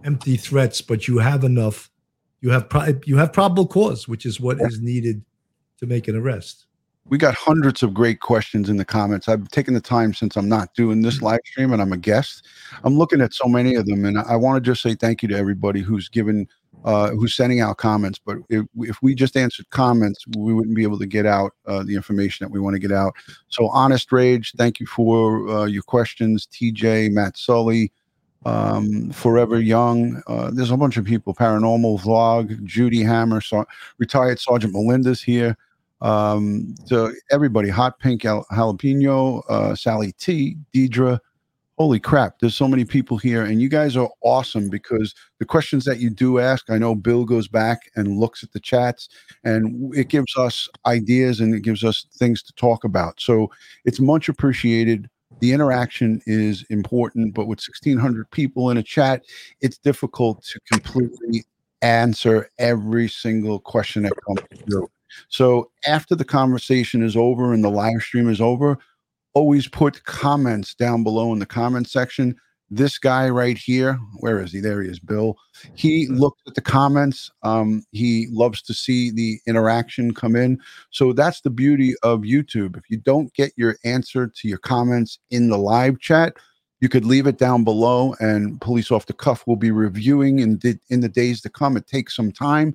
empty 0.03 0.37
threats, 0.37 0.81
but 0.81 1.07
you 1.07 1.19
have 1.19 1.43
enough. 1.43 1.89
You 2.41 2.51
have 2.51 2.69
pro- 2.69 2.97
you 3.05 3.17
have 3.17 3.33
probable 3.33 3.67
cause, 3.67 4.07
which 4.07 4.25
is 4.25 4.39
what 4.39 4.61
is 4.61 4.79
needed 4.79 5.23
to 5.79 5.85
make 5.85 6.07
an 6.07 6.15
arrest. 6.15 6.67
We 7.05 7.17
got 7.17 7.33
hundreds 7.33 7.83
of 7.83 7.93
great 7.93 8.19
questions 8.21 8.69
in 8.69 8.77
the 8.77 8.85
comments. 8.85 9.27
I've 9.27 9.49
taken 9.49 9.73
the 9.73 9.81
time 9.81 10.13
since 10.13 10.37
I'm 10.37 10.47
not 10.47 10.73
doing 10.75 11.01
this 11.01 11.21
live 11.21 11.39
stream 11.43 11.73
and 11.73 11.81
I'm 11.81 11.91
a 11.91 11.97
guest. 11.97 12.45
I'm 12.83 12.97
looking 12.97 13.19
at 13.19 13.33
so 13.33 13.47
many 13.47 13.75
of 13.75 13.87
them, 13.87 14.05
and 14.05 14.17
I 14.19 14.35
want 14.35 14.63
to 14.63 14.71
just 14.71 14.81
say 14.81 14.95
thank 14.95 15.21
you 15.21 15.27
to 15.29 15.35
everybody 15.35 15.81
who's 15.81 16.07
given, 16.07 16.47
uh, 16.85 17.11
who's 17.11 17.35
sending 17.35 17.61
out 17.61 17.77
comments. 17.77 18.19
But 18.23 18.37
if, 18.49 18.65
if 18.77 19.01
we 19.01 19.15
just 19.15 19.35
answered 19.35 19.69
comments, 19.69 20.23
we 20.37 20.53
wouldn't 20.53 20.75
be 20.75 20.83
able 20.83 20.99
to 20.99 21.05
get 21.05 21.25
out 21.25 21.53
uh, 21.65 21.83
the 21.83 21.95
information 21.95 22.45
that 22.45 22.51
we 22.51 22.59
want 22.59 22.75
to 22.75 22.79
get 22.79 22.91
out. 22.91 23.13
So, 23.49 23.67
Honest 23.69 24.11
Rage, 24.11 24.53
thank 24.57 24.79
you 24.79 24.85
for 24.85 25.47
uh, 25.49 25.65
your 25.65 25.83
questions. 25.83 26.47
TJ, 26.51 27.11
Matt 27.11 27.37
Sully, 27.37 27.91
um, 28.45 29.11
Forever 29.11 29.59
Young. 29.59 30.21
Uh, 30.27 30.51
there's 30.53 30.71
a 30.71 30.77
bunch 30.77 30.97
of 30.97 31.05
people. 31.05 31.33
Paranormal 31.33 32.01
Vlog, 32.01 32.63
Judy 32.63 33.03
Hammer, 33.03 33.41
so, 33.41 33.65
retired 33.97 34.39
Sergeant 34.39 34.73
Melinda's 34.73 35.21
here. 35.21 35.57
Um, 36.01 36.75
so 36.85 37.11
everybody, 37.31 37.69
Hot 37.69 37.99
Pink 37.99 38.21
Jalapeno, 38.21 39.43
uh, 39.49 39.75
Sally 39.75 40.13
T, 40.13 40.55
Deidre. 40.73 41.19
Holy 41.79 41.97
crap, 41.97 42.39
there's 42.39 42.57
so 42.57 42.67
many 42.67 42.83
people 42.83 43.15
here, 43.15 43.41
and 43.41 43.61
you 43.61 43.69
guys 43.69 43.95
are 43.95 44.09
awesome 44.21 44.67
because 44.67 45.15
the 45.39 45.45
questions 45.45 45.85
that 45.85 45.97
you 45.97 46.09
do 46.09 46.37
ask, 46.37 46.69
I 46.69 46.77
know 46.77 46.93
Bill 46.93 47.23
goes 47.23 47.47
back 47.47 47.89
and 47.95 48.19
looks 48.19 48.43
at 48.43 48.51
the 48.51 48.59
chats, 48.59 49.07
and 49.45 49.95
it 49.95 50.09
gives 50.09 50.35
us 50.35 50.67
ideas 50.85 51.39
and 51.39 51.55
it 51.55 51.61
gives 51.61 51.85
us 51.85 52.05
things 52.17 52.43
to 52.43 52.53
talk 52.55 52.83
about. 52.83 53.21
So 53.21 53.49
it's 53.85 54.01
much 54.01 54.27
appreciated 54.27 55.09
the 55.39 55.53
interaction 55.53 56.21
is 56.25 56.65
important, 56.69 57.33
but 57.33 57.45
with 57.45 57.59
1,600 57.59 58.29
people 58.31 58.71
in 58.71 58.77
a 58.77 58.83
chat, 58.83 59.23
it's 59.61 59.77
difficult 59.77 60.43
to 60.43 60.59
completely 60.69 61.45
answer 61.81 62.49
every 62.57 63.07
single 63.07 63.57
question 63.57 64.03
that 64.03 64.11
comes 64.27 64.41
through. 64.65 64.89
So 65.29 65.71
after 65.87 66.13
the 66.13 66.25
conversation 66.25 67.01
is 67.03 67.15
over 67.15 67.53
and 67.53 67.63
the 67.63 67.71
live 67.71 68.01
stream 68.01 68.29
is 68.29 68.41
over, 68.41 68.77
always 69.33 69.67
put 69.67 70.03
comments 70.05 70.73
down 70.75 71.03
below 71.03 71.33
in 71.33 71.39
the 71.39 71.45
comment 71.45 71.87
section. 71.89 72.35
This 72.71 72.99
guy 72.99 73.29
right 73.29 73.57
here 73.57 73.99
where 74.19 74.41
is 74.41 74.51
he? 74.51 74.59
There 74.59 74.83
he 74.83 74.89
is 74.89 74.99
bill. 74.99 75.37
He 75.73 76.07
looks 76.07 76.41
at 76.47 76.53
the 76.53 76.61
comments. 76.61 77.31
Um, 77.41 77.83
he 77.91 78.27
loves 78.31 78.61
to 78.63 78.73
see 78.73 79.09
the 79.09 79.39
interaction 79.47 80.13
come 80.13 80.35
in. 80.35 80.59
So 80.91 81.13
that's 81.13 81.41
the 81.41 81.49
beauty 81.49 81.95
of 82.03 82.21
youtube. 82.21 82.77
If 82.77 82.83
you 82.89 82.97
don't 82.97 83.33
get 83.33 83.53
your 83.55 83.75
answer 83.83 84.27
to 84.27 84.47
your 84.47 84.59
comments 84.59 85.19
in 85.31 85.49
the 85.49 85.57
live 85.57 85.99
chat 85.99 86.35
you 86.81 86.87
could 86.87 87.05
leave 87.05 87.27
it 87.27 87.37
down 87.37 87.65
below 87.65 88.15
and 88.21 88.61
police 88.61 88.89
off 88.89 89.05
the 89.05 89.11
cuff 89.11 89.45
will 89.45 89.57
be 89.57 89.69
reviewing 89.69 90.39
in, 90.39 90.57
the, 90.59 90.79
in 90.89 91.01
the 91.01 91.09
days 91.09 91.41
to 91.41 91.49
come. 91.49 91.75
It 91.75 91.87
takes 91.87 92.15
some 92.15 92.31
time 92.31 92.73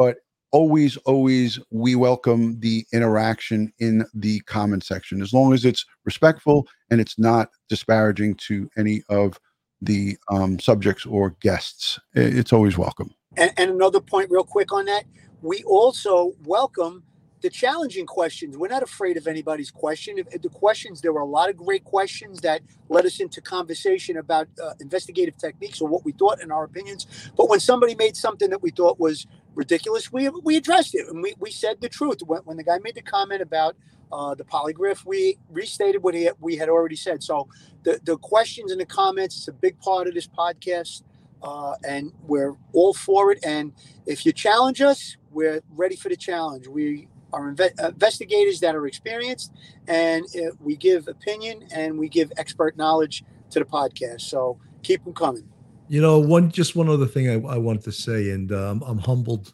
but 0.00 0.16
always, 0.52 0.96
always, 0.98 1.58
we 1.70 1.94
welcome 1.94 2.58
the 2.60 2.86
interaction 2.92 3.72
in 3.78 4.04
the 4.14 4.40
comment 4.40 4.84
section 4.84 5.22
as 5.22 5.32
long 5.32 5.52
as 5.52 5.64
it's 5.64 5.84
respectful 6.04 6.66
and 6.90 7.00
it's 7.00 7.18
not 7.18 7.50
disparaging 7.68 8.34
to 8.34 8.68
any 8.76 9.02
of 9.08 9.38
the 9.80 10.16
um, 10.30 10.58
subjects 10.58 11.06
or 11.06 11.36
guests. 11.40 11.98
It's 12.14 12.52
always 12.52 12.76
welcome. 12.76 13.14
And, 13.36 13.52
and 13.56 13.70
another 13.70 14.00
point, 14.00 14.30
real 14.30 14.44
quick 14.44 14.72
on 14.72 14.86
that, 14.86 15.04
we 15.42 15.62
also 15.64 16.32
welcome 16.44 17.04
the 17.40 17.48
challenging 17.48 18.06
questions. 18.06 18.56
We're 18.56 18.68
not 18.68 18.82
afraid 18.82 19.16
of 19.16 19.26
anybody's 19.26 19.70
question. 19.70 20.18
If, 20.18 20.26
if 20.34 20.42
the 20.42 20.48
questions, 20.48 21.00
there 21.00 21.12
were 21.12 21.20
a 21.20 21.26
lot 21.26 21.48
of 21.48 21.56
great 21.56 21.84
questions 21.84 22.40
that 22.40 22.60
led 22.88 23.06
us 23.06 23.20
into 23.20 23.40
conversation 23.40 24.18
about 24.18 24.48
uh, 24.62 24.74
investigative 24.80 25.38
techniques 25.38 25.80
or 25.80 25.88
what 25.88 26.04
we 26.04 26.12
thought 26.12 26.42
in 26.42 26.50
our 26.50 26.64
opinions. 26.64 27.06
But 27.36 27.48
when 27.48 27.60
somebody 27.60 27.94
made 27.94 28.16
something 28.16 28.50
that 28.50 28.62
we 28.62 28.70
thought 28.70 29.00
was 29.00 29.26
ridiculous, 29.54 30.12
we 30.12 30.28
we 30.28 30.56
addressed 30.56 30.94
it 30.94 31.08
and 31.08 31.22
we, 31.22 31.34
we 31.38 31.50
said 31.50 31.80
the 31.80 31.88
truth. 31.88 32.18
When, 32.24 32.40
when 32.42 32.56
the 32.56 32.64
guy 32.64 32.78
made 32.82 32.94
the 32.94 33.02
comment 33.02 33.42
about 33.42 33.76
uh, 34.12 34.34
the 34.34 34.44
polygraph, 34.44 35.04
we 35.04 35.38
restated 35.50 36.02
what 36.02 36.14
he, 36.14 36.30
we 36.40 36.56
had 36.56 36.68
already 36.68 36.96
said. 36.96 37.22
So 37.22 37.48
the, 37.82 38.00
the 38.04 38.16
questions 38.18 38.72
and 38.72 38.80
the 38.80 38.86
comments, 38.86 39.36
it's 39.36 39.48
a 39.48 39.52
big 39.52 39.78
part 39.80 40.08
of 40.08 40.14
this 40.14 40.26
podcast. 40.26 41.02
Uh, 41.42 41.74
and 41.88 42.12
we're 42.26 42.54
all 42.74 42.92
for 42.92 43.32
it. 43.32 43.38
And 43.46 43.72
if 44.04 44.26
you 44.26 44.32
challenge 44.32 44.82
us, 44.82 45.16
we're 45.30 45.62
ready 45.70 45.96
for 45.96 46.10
the 46.10 46.16
challenge. 46.16 46.68
We 46.68 47.08
are 47.32 47.54
inve- 47.54 47.78
investigators 47.88 48.60
that 48.60 48.74
are 48.74 48.86
experienced, 48.86 49.52
and 49.88 50.24
uh, 50.36 50.50
we 50.60 50.76
give 50.76 51.08
opinion 51.08 51.66
and 51.72 51.98
we 51.98 52.08
give 52.08 52.30
expert 52.36 52.76
knowledge 52.76 53.24
to 53.50 53.58
the 53.58 53.64
podcast. 53.64 54.22
So 54.22 54.58
keep 54.82 55.02
them 55.04 55.14
coming. 55.14 55.48
You 55.90 56.00
know, 56.00 56.20
one 56.20 56.52
just 56.52 56.76
one 56.76 56.88
other 56.88 57.06
thing 57.06 57.28
I, 57.28 57.54
I 57.54 57.58
wanted 57.58 57.82
to 57.82 57.90
say, 57.90 58.30
and 58.30 58.52
um, 58.52 58.80
I'm 58.86 58.98
humbled 58.98 59.52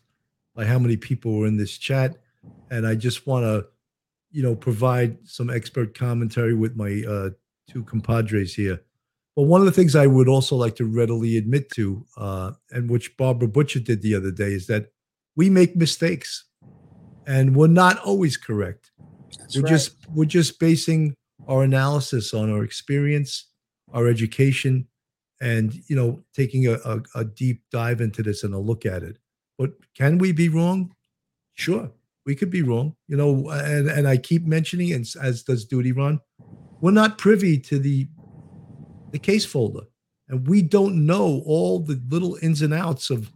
by 0.55 0.67
how 0.67 0.79
many 0.79 0.95
people 0.95 1.33
were 1.33 1.47
in 1.47 1.57
this 1.57 1.79
chat, 1.79 2.19
and 2.71 2.87
I 2.87 2.95
just 2.95 3.27
want 3.27 3.45
to, 3.45 3.67
you 4.33 4.43
know, 4.43 4.55
provide 4.55 5.17
some 5.27 5.49
expert 5.49 5.97
commentary 5.97 6.53
with 6.53 6.77
my 6.77 7.03
uh, 7.09 7.31
two 7.71 7.85
compadres 7.85 8.55
here. 8.55 8.83
But 9.35 9.45
one 9.45 9.63
of 9.63 9.65
the 9.65 9.73
things 9.73 9.97
I 9.97 10.07
would 10.07 10.29
also 10.29 10.57
like 10.57 10.77
to 10.77 10.85
readily 10.85 11.39
admit 11.39 11.71
to, 11.71 12.05
uh, 12.19 12.51
and 12.71 12.91
which 12.91 13.17
Barbara 13.17 13.49
Butcher 13.49 13.81
did 13.81 14.03
the 14.03 14.15
other 14.15 14.31
day, 14.31 14.53
is 14.53 14.67
that 14.67 14.93
we 15.37 15.49
make 15.49 15.75
mistakes 15.75 16.45
and 17.27 17.57
we're 17.57 17.67
not 17.67 17.99
always 18.01 18.37
correct. 18.37 18.91
That's 19.39 19.57
we're 19.57 19.63
right. 19.63 19.71
just 19.71 19.97
we're 20.13 20.27
just 20.27 20.61
basing 20.61 21.15
our 21.49 21.63
analysis 21.63 22.35
on 22.35 22.53
our 22.53 22.63
experience, 22.63 23.47
our 23.95 24.07
education, 24.07 24.87
and 25.41 25.75
you 25.89 25.97
know 25.97 26.23
taking 26.35 26.67
a, 26.67 26.75
a, 26.85 27.03
a 27.15 27.25
deep 27.25 27.63
dive 27.71 28.01
into 28.01 28.23
this 28.23 28.43
and 28.43 28.55
a 28.55 28.59
look 28.59 28.87
at 28.87 29.03
it. 29.03 29.19
But 29.59 29.73
can 29.95 30.19
we 30.19 30.33
be 30.33 30.49
wrong? 30.49 30.95
Sure, 31.55 31.91
we 32.25 32.35
could 32.35 32.51
be 32.51 32.63
wrong. 32.63 32.95
You 33.09 33.17
know, 33.17 33.49
and 33.51 33.89
and 33.89 34.09
I 34.09 34.17
keep 34.17 34.47
mentioning, 34.47 34.93
and 34.93 35.07
as 35.23 35.43
does 35.43 35.65
Duty 35.65 35.93
Ron, 35.93 36.21
we're 36.81 36.91
not 36.91 37.19
privy 37.19 37.59
to 37.61 37.79
the 37.79 38.09
the 39.13 39.19
case 39.19 39.45
folder, 39.45 39.87
and 40.29 40.47
we 40.47 40.63
don't 40.63 41.07
know 41.07 41.43
all 41.47 41.79
the 41.79 42.01
little 42.09 42.39
ins 42.43 42.63
and 42.63 42.75
outs 42.75 43.11
of 43.11 43.31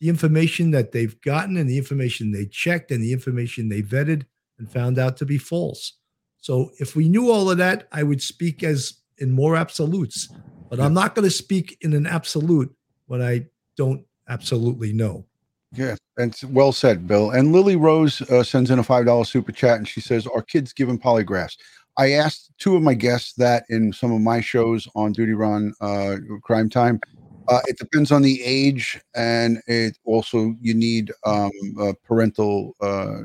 the 0.00 0.08
information 0.08 0.70
that 0.72 0.92
they've 0.92 1.18
gotten 1.22 1.56
and 1.56 1.68
the 1.68 1.78
information 1.78 2.30
they 2.30 2.46
checked 2.46 2.90
and 2.90 3.02
the 3.02 3.12
information 3.12 3.68
they 3.68 3.82
vetted 3.82 4.26
and 4.58 4.70
found 4.70 4.98
out 4.98 5.16
to 5.16 5.24
be 5.24 5.38
false. 5.38 5.94
So 6.40 6.72
if 6.78 6.94
we 6.94 7.08
knew 7.08 7.30
all 7.30 7.50
of 7.50 7.58
that, 7.58 7.88
I 7.90 8.02
would 8.02 8.20
speak 8.20 8.62
as 8.62 8.94
in 9.18 9.30
more 9.30 9.56
absolutes, 9.56 10.28
but 10.74 10.82
I'm 10.82 10.94
not 10.94 11.14
going 11.14 11.24
to 11.24 11.30
speak 11.30 11.78
in 11.82 11.92
an 11.92 12.04
absolute 12.04 12.74
when 13.06 13.22
I 13.22 13.46
don't 13.76 14.04
absolutely 14.28 14.92
know. 14.92 15.24
Yeah, 15.72 15.94
and 16.18 16.36
well 16.48 16.72
said, 16.72 17.06
Bill. 17.06 17.30
And 17.30 17.52
Lily 17.52 17.76
Rose 17.76 18.22
uh, 18.22 18.42
sends 18.42 18.72
in 18.72 18.80
a 18.80 18.82
five 18.82 19.06
dollar 19.06 19.24
super 19.24 19.52
chat, 19.52 19.78
and 19.78 19.86
she 19.86 20.00
says, 20.00 20.26
"Are 20.26 20.42
kids 20.42 20.72
given 20.72 20.98
polygraphs?" 20.98 21.56
I 21.96 22.12
asked 22.12 22.50
two 22.58 22.74
of 22.74 22.82
my 22.82 22.94
guests 22.94 23.34
that 23.34 23.64
in 23.68 23.92
some 23.92 24.12
of 24.12 24.20
my 24.20 24.40
shows 24.40 24.88
on 24.96 25.12
Duty 25.12 25.32
Ron 25.32 25.74
uh, 25.80 26.16
Crime 26.42 26.68
Time, 26.68 27.00
uh, 27.48 27.60
it 27.66 27.78
depends 27.78 28.10
on 28.10 28.22
the 28.22 28.42
age, 28.42 29.00
and 29.14 29.62
it 29.68 29.96
also 30.04 30.56
you 30.60 30.74
need 30.74 31.12
um, 31.24 31.52
uh, 31.80 31.92
parental 32.04 32.74
uh, 32.80 33.22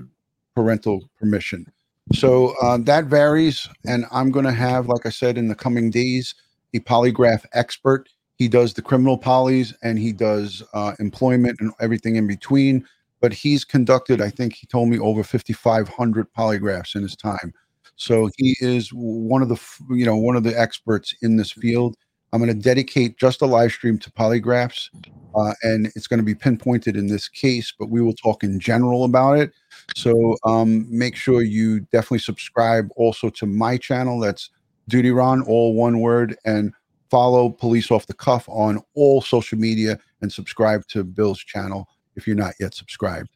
parental 0.54 1.10
permission. 1.20 1.66
So 2.14 2.56
uh, 2.62 2.78
that 2.84 3.06
varies, 3.06 3.68
and 3.88 4.06
I'm 4.12 4.30
going 4.30 4.46
to 4.46 4.52
have, 4.52 4.88
like 4.88 5.06
I 5.06 5.10
said, 5.10 5.38
in 5.38 5.48
the 5.48 5.56
coming 5.56 5.90
days, 5.90 6.36
a 6.74 6.80
polygraph 6.80 7.46
expert. 7.54 8.10
He 8.36 8.48
does 8.48 8.74
the 8.74 8.82
criminal 8.82 9.18
polys, 9.18 9.74
and 9.84 10.00
he 10.00 10.14
does 10.14 10.64
uh, 10.74 10.94
employment 11.00 11.60
and 11.60 11.72
everything 11.80 12.16
in 12.16 12.28
between. 12.28 12.86
But 13.22 13.34
he's 13.34 13.66
conducted, 13.66 14.22
I 14.22 14.30
think 14.30 14.54
he 14.54 14.66
told 14.66 14.88
me, 14.88 14.98
over 14.98 15.24
5,500 15.24 16.34
polygraphs 16.34 16.96
in 16.96 17.02
his 17.02 17.18
time. 17.18 17.54
So 17.98 18.30
he 18.38 18.56
is 18.62 18.90
one 18.94 19.42
of 19.42 19.50
the, 19.50 19.60
you 19.90 20.06
know, 20.06 20.16
one 20.16 20.38
of 20.38 20.44
the 20.44 20.58
experts 20.58 21.14
in 21.22 21.36
this 21.36 21.52
field 21.52 21.98
I'm 22.32 22.40
going 22.40 22.56
to 22.56 22.62
dedicate 22.62 23.18
just 23.18 23.42
a 23.42 23.46
live 23.46 23.72
stream 23.72 23.98
to 24.00 24.12
polygraphs, 24.12 24.90
uh, 25.36 25.54
and 25.64 25.88
it's 25.96 26.08
going 26.08 26.20
to 26.20 26.24
be 26.24 26.36
pinpointed 26.36 26.96
in 26.96 27.08
this 27.08 27.28
case, 27.28 27.74
but 27.78 27.90
we 27.90 28.02
will 28.02 28.14
talk 28.14 28.44
in 28.44 28.60
general 28.60 29.04
about 29.04 29.40
it. 29.40 29.52
So 29.96 30.36
um, 30.46 30.86
make 30.90 31.16
sure 31.16 31.42
you 31.42 31.80
definitely 31.80 32.20
subscribe 32.20 32.90
also 32.96 33.30
to 33.30 33.46
my 33.46 33.78
channel. 33.78 34.20
That's 34.20 34.52
Duty 34.90 35.12
Ron, 35.12 35.42
all 35.44 35.74
one 35.74 36.00
word, 36.00 36.36
and 36.46 36.74
follow 37.10 37.50
Police 37.50 37.92
Off 37.92 38.08
the 38.08 38.14
Cuff 38.14 38.48
on 38.50 38.82
all 38.96 39.22
social 39.22 39.58
media 39.58 39.98
and 40.22 40.32
subscribe 40.32 40.86
to 40.88 41.04
Bill's 41.04 41.40
channel 41.40 41.88
if 42.16 42.28
you're 42.28 42.36
not 42.36 42.54
yet 42.60 42.74
subscribed. 42.74 43.30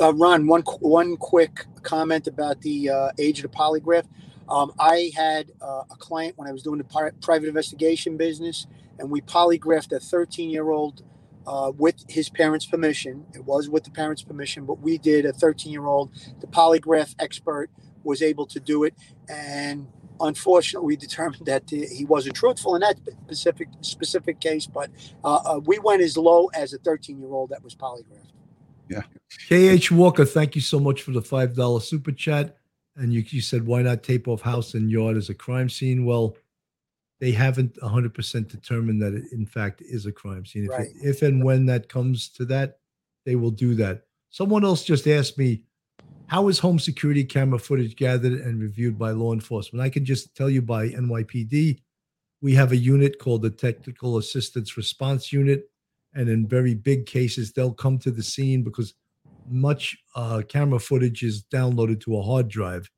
Uh, 0.00 0.12
Ron, 0.14 0.46
one 0.46 0.62
one 0.80 1.16
quick 1.16 1.66
comment 1.82 2.26
about 2.26 2.60
the 2.62 2.90
uh, 2.90 3.10
age 3.18 3.42
of 3.44 3.50
the 3.50 3.56
polygraph. 3.56 4.06
Um, 4.48 4.72
I 4.80 5.12
had 5.14 5.52
uh, 5.60 5.82
a 5.90 5.96
client 5.96 6.36
when 6.36 6.48
I 6.48 6.52
was 6.52 6.62
doing 6.62 6.78
the 6.78 7.12
private 7.22 7.46
investigation 7.46 8.16
business, 8.16 8.66
and 8.98 9.10
we 9.10 9.20
polygraphed 9.20 9.92
a 9.92 10.00
13 10.00 10.50
year 10.50 10.70
old 10.70 11.02
uh, 11.46 11.72
with 11.76 12.04
his 12.08 12.28
parents' 12.28 12.66
permission. 12.66 13.24
It 13.34 13.44
was 13.44 13.68
with 13.68 13.84
the 13.84 13.90
parents' 13.90 14.22
permission, 14.22 14.64
but 14.66 14.80
we 14.80 14.98
did 14.98 15.24
a 15.24 15.32
13 15.32 15.70
year 15.70 15.86
old. 15.86 16.10
The 16.40 16.46
polygraph 16.48 17.14
expert 17.18 17.70
was 18.02 18.22
able 18.22 18.46
to 18.46 18.58
do 18.58 18.84
it, 18.84 18.94
and 19.28 19.86
unfortunately, 20.20 20.86
we 20.86 20.96
determined 20.96 21.46
that 21.46 21.68
he 21.68 22.04
wasn't 22.04 22.36
truthful 22.36 22.74
in 22.74 22.80
that 22.80 22.96
specific 23.24 23.68
specific 23.82 24.40
case. 24.40 24.66
But 24.66 24.90
uh, 25.24 25.40
uh, 25.44 25.60
we 25.64 25.78
went 25.78 26.02
as 26.02 26.16
low 26.16 26.46
as 26.54 26.72
a 26.72 26.78
13 26.78 27.18
year 27.18 27.32
old 27.32 27.50
that 27.50 27.62
was 27.62 27.74
polygraphed. 27.74 28.32
Yeah. 28.88 29.02
KH 29.48 29.92
Walker, 29.92 30.24
thank 30.24 30.54
you 30.54 30.60
so 30.60 30.80
much 30.80 31.02
for 31.02 31.12
the 31.12 31.22
five 31.22 31.54
dollar 31.54 31.80
super 31.80 32.12
chat. 32.12 32.56
And 32.96 33.12
you, 33.12 33.24
you 33.28 33.40
said 33.40 33.66
why 33.66 33.82
not 33.82 34.02
tape 34.02 34.28
off 34.28 34.40
house 34.40 34.74
and 34.74 34.90
yard 34.90 35.16
as 35.16 35.30
a 35.30 35.34
crime 35.34 35.68
scene? 35.68 36.04
Well, 36.04 36.36
they 37.20 37.30
haven't 37.32 37.74
100% 37.76 38.48
determined 38.48 39.00
that 39.02 39.14
it 39.14 39.24
in 39.32 39.46
fact 39.46 39.82
is 39.82 40.06
a 40.06 40.12
crime 40.12 40.44
scene. 40.44 40.64
If, 40.64 40.70
Right. 40.70 40.88
it, 40.88 40.96
if 41.02 41.22
and 41.22 41.44
when 41.44 41.66
that 41.66 41.88
comes 41.88 42.28
to 42.30 42.44
that, 42.46 42.78
they 43.24 43.36
will 43.36 43.50
do 43.50 43.74
that. 43.76 44.04
Someone 44.30 44.64
else 44.64 44.84
just 44.84 45.06
asked 45.06 45.38
me, 45.38 45.64
how 46.30 46.46
is 46.46 46.60
home 46.60 46.78
security 46.78 47.24
camera 47.24 47.58
footage 47.58 47.96
gathered 47.96 48.34
and 48.34 48.62
reviewed 48.62 48.96
by 48.96 49.10
law 49.10 49.32
enforcement? 49.32 49.82
I 49.82 49.88
can 49.90 50.04
just 50.04 50.32
tell 50.36 50.48
you 50.48 50.62
by 50.62 50.90
NYPD, 50.90 51.80
we 52.40 52.54
have 52.54 52.70
a 52.70 52.76
unit 52.76 53.18
called 53.18 53.42
the 53.42 53.50
Technical 53.50 54.16
Assistance 54.16 54.76
Response 54.76 55.32
Unit. 55.32 55.68
And 56.14 56.28
in 56.28 56.46
very 56.46 56.72
big 56.72 57.06
cases, 57.06 57.52
they'll 57.52 57.74
come 57.74 57.98
to 57.98 58.12
the 58.12 58.22
scene 58.22 58.62
because 58.62 58.94
much 59.48 59.98
uh, 60.14 60.42
camera 60.48 60.78
footage 60.78 61.24
is 61.24 61.42
downloaded 61.52 62.00
to 62.02 62.16
a 62.16 62.22
hard 62.22 62.46
drive. 62.46 62.88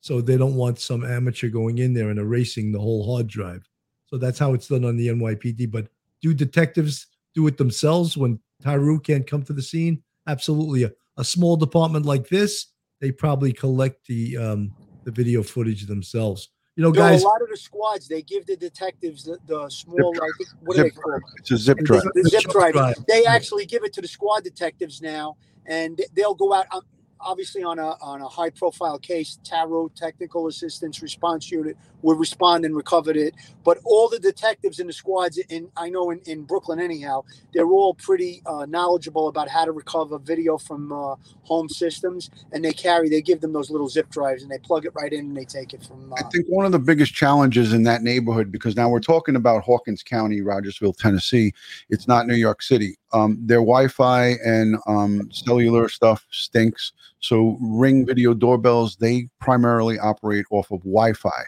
So 0.00 0.20
they 0.20 0.36
don't 0.36 0.56
want 0.56 0.80
some 0.80 1.04
amateur 1.04 1.48
going 1.48 1.78
in 1.78 1.94
there 1.94 2.10
and 2.10 2.18
erasing 2.18 2.72
the 2.72 2.80
whole 2.80 3.14
hard 3.14 3.28
drive. 3.28 3.62
So 4.06 4.18
that's 4.18 4.40
how 4.40 4.52
it's 4.52 4.66
done 4.66 4.84
on 4.84 4.96
the 4.96 5.06
NYPD. 5.06 5.70
But 5.70 5.86
do 6.20 6.34
detectives 6.34 7.06
do 7.36 7.46
it 7.46 7.56
themselves 7.56 8.16
when 8.16 8.40
TARU 8.64 9.04
can't 9.04 9.28
come 9.28 9.44
to 9.44 9.52
the 9.52 9.62
scene? 9.62 10.02
Absolutely. 10.26 10.82
A, 10.82 10.92
a 11.16 11.24
small 11.24 11.56
department 11.56 12.04
like 12.04 12.28
this, 12.28 12.66
they 13.00 13.10
probably 13.10 13.52
collect 13.52 14.06
the 14.06 14.36
um, 14.36 14.72
the 15.04 15.10
video 15.10 15.42
footage 15.42 15.86
themselves. 15.86 16.48
You 16.76 16.84
know, 16.84 16.90
No, 16.90 17.00
guys, 17.00 17.22
a 17.22 17.26
lot 17.26 17.42
of 17.42 17.48
the 17.48 17.56
squads 17.56 18.06
they 18.08 18.22
give 18.22 18.46
the 18.46 18.56
detectives 18.56 19.24
the, 19.24 19.38
the 19.46 19.68
small 19.68 20.14
like 20.14 20.30
what 20.62 20.76
do 20.76 20.82
Zip 20.82 20.94
they 20.94 21.00
call 21.00 21.14
it? 21.14 21.22
It's 21.38 21.50
a 21.50 21.56
zip 21.56 21.78
drive. 21.78 22.02
the 22.14 22.28
zip 22.28 22.42
zip 22.42 22.50
drive. 22.50 22.72
drive. 22.72 22.94
They 23.08 23.24
Yeah. 23.24 23.32
actually 23.34 23.66
give 23.66 23.84
it 23.84 23.92
to 23.94 24.00
the 24.00 24.08
squad 24.08 24.44
detectives 24.44 25.02
now, 25.02 25.36
and 25.66 26.00
they'll 26.14 26.34
go 26.34 26.54
out. 26.54 26.66
Um, 26.72 26.82
obviously, 27.20 27.62
on 27.64 27.78
a 27.78 27.96
on 28.00 28.22
a 28.22 28.28
high 28.28 28.50
profile 28.50 28.98
case, 28.98 29.38
TARU 29.44 29.90
Technical 29.94 30.46
Assistance 30.46 31.02
Response 31.02 31.50
Unit 31.50 31.76
would 32.02 32.18
respond 32.18 32.64
and 32.64 32.74
recovered 32.76 33.16
it. 33.16 33.34
But 33.64 33.78
all 33.84 34.08
the 34.08 34.18
detectives 34.18 34.80
in 34.80 34.86
the 34.86 34.92
squads, 34.92 35.38
in 35.38 35.68
I 35.76 35.90
know 35.90 36.10
in, 36.10 36.20
in 36.26 36.44
Brooklyn 36.44 36.80
anyhow, 36.80 37.24
they're 37.52 37.66
all 37.66 37.94
pretty 37.94 38.42
uh, 38.46 38.66
knowledgeable 38.66 39.28
about 39.28 39.48
how 39.48 39.64
to 39.64 39.72
recover 39.72 40.18
video 40.18 40.58
from 40.58 40.92
uh, 40.92 41.16
home 41.42 41.68
systems, 41.68 42.30
and 42.52 42.64
they 42.64 42.72
carry 42.72 43.08
they 43.08 43.22
give 43.22 43.40
them 43.40 43.52
those 43.52 43.70
little 43.70 43.88
zip 43.88 44.08
drives, 44.08 44.42
and 44.42 44.50
they 44.50 44.58
plug 44.58 44.86
it 44.86 44.92
right 44.94 45.12
in, 45.12 45.26
and 45.26 45.36
they 45.36 45.44
take 45.44 45.74
it 45.74 45.82
from. 45.84 46.12
I 46.14 46.20
Uh, 46.20 46.28
think 46.30 46.46
one 46.48 46.66
of 46.66 46.72
the 46.72 46.78
biggest 46.78 47.14
challenges 47.14 47.72
in 47.72 47.82
that 47.84 48.02
neighborhood, 48.02 48.50
because 48.50 48.76
now 48.76 48.88
we're 48.88 49.00
talking 49.00 49.36
about 49.36 49.62
Hawkins 49.62 50.02
County, 50.02 50.40
Rogersville, 50.40 50.94
Tennessee. 50.94 51.52
It's 51.90 52.08
not 52.08 52.26
New 52.26 52.34
York 52.34 52.62
City. 52.62 52.96
Um, 53.12 53.38
their 53.40 53.58
Wi-Fi 53.58 54.36
and 54.44 54.76
um, 54.86 55.28
cellular 55.32 55.88
stuff 55.88 56.26
stinks. 56.30 56.92
So 57.20 57.58
Ring 57.60 58.06
video 58.06 58.34
doorbells, 58.34 58.96
they 58.96 59.28
primarily 59.40 59.98
operate 59.98 60.46
off 60.50 60.70
of 60.70 60.80
Wi-Fi. 60.80 61.42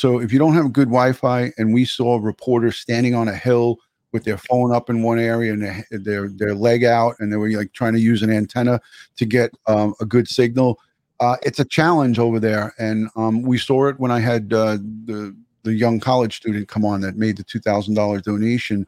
So 0.00 0.20
if 0.20 0.32
you 0.32 0.38
don't 0.38 0.54
have 0.54 0.72
good 0.72 0.88
Wi-Fi, 0.88 1.52
and 1.58 1.74
we 1.74 1.84
saw 1.84 2.16
reporters 2.16 2.76
standing 2.76 3.14
on 3.14 3.28
a 3.28 3.34
hill 3.34 3.78
with 4.12 4.24
their 4.24 4.38
phone 4.38 4.72
up 4.72 4.90
in 4.90 5.02
one 5.02 5.18
area 5.18 5.52
and 5.52 5.62
their 5.62 5.84
their, 5.90 6.28
their 6.28 6.54
leg 6.54 6.84
out, 6.84 7.16
and 7.18 7.32
they 7.32 7.36
were 7.36 7.50
like 7.50 7.72
trying 7.72 7.92
to 7.92 8.00
use 8.00 8.22
an 8.22 8.30
antenna 8.30 8.80
to 9.16 9.24
get 9.24 9.50
um, 9.66 9.94
a 10.00 10.04
good 10.04 10.28
signal 10.28 10.78
uh, 11.20 11.36
it's 11.42 11.60
a 11.60 11.64
challenge 11.64 12.18
over 12.18 12.40
there, 12.40 12.74
and 12.78 13.08
um, 13.14 13.42
we 13.42 13.58
saw 13.58 13.86
it 13.88 14.00
when 14.00 14.10
I 14.10 14.20
had 14.20 14.52
uh, 14.52 14.78
the 15.04 15.36
the 15.62 15.74
young 15.74 16.00
college 16.00 16.36
student 16.36 16.68
come 16.68 16.86
on 16.86 17.02
that 17.02 17.16
made 17.16 17.36
the 17.36 17.44
two 17.44 17.60
thousand 17.60 17.94
dollars 17.94 18.22
donation. 18.22 18.86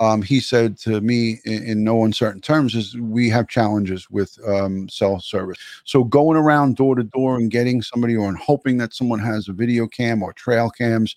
Um, 0.00 0.22
he 0.22 0.40
said 0.40 0.78
to 0.80 1.00
me 1.00 1.40
in, 1.44 1.62
in 1.64 1.84
no 1.84 2.04
uncertain 2.04 2.40
terms, 2.40 2.74
"Is 2.74 2.96
we 2.96 3.28
have 3.30 3.48
challenges 3.48 4.08
with 4.10 4.38
um, 4.46 4.88
cell 4.88 5.20
service. 5.20 5.58
So 5.84 6.04
going 6.04 6.36
around 6.36 6.76
door 6.76 6.94
to 6.94 7.02
door 7.02 7.36
and 7.36 7.50
getting 7.50 7.82
somebody, 7.82 8.16
or 8.16 8.28
and 8.28 8.38
hoping 8.38 8.78
that 8.78 8.94
someone 8.94 9.20
has 9.20 9.48
a 9.48 9.52
video 9.52 9.86
cam 9.86 10.22
or 10.22 10.32
trail 10.32 10.70
cams, 10.70 11.16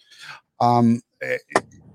um, 0.59 1.01
it, 1.21 1.41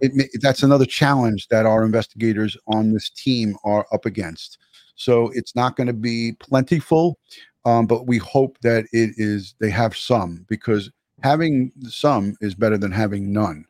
it, 0.00 0.12
ma- 0.14 0.24
that's 0.40 0.62
another 0.62 0.86
challenge 0.86 1.48
that 1.48 1.66
our 1.66 1.84
investigators 1.84 2.56
on 2.68 2.92
this 2.92 3.10
team 3.10 3.56
are 3.64 3.86
up 3.92 4.06
against. 4.06 4.58
So 4.94 5.30
it's 5.34 5.54
not 5.54 5.76
going 5.76 5.88
to 5.88 5.92
be 5.92 6.32
plentiful 6.38 7.18
um, 7.66 7.84
but 7.86 8.06
we 8.06 8.18
hope 8.18 8.56
that 8.62 8.84
it 8.92 9.10
is 9.16 9.56
they 9.58 9.70
have 9.70 9.96
some 9.96 10.46
because 10.48 10.88
having 11.24 11.72
some 11.88 12.36
is 12.40 12.54
better 12.54 12.78
than 12.78 12.92
having 12.92 13.32
none. 13.32 13.66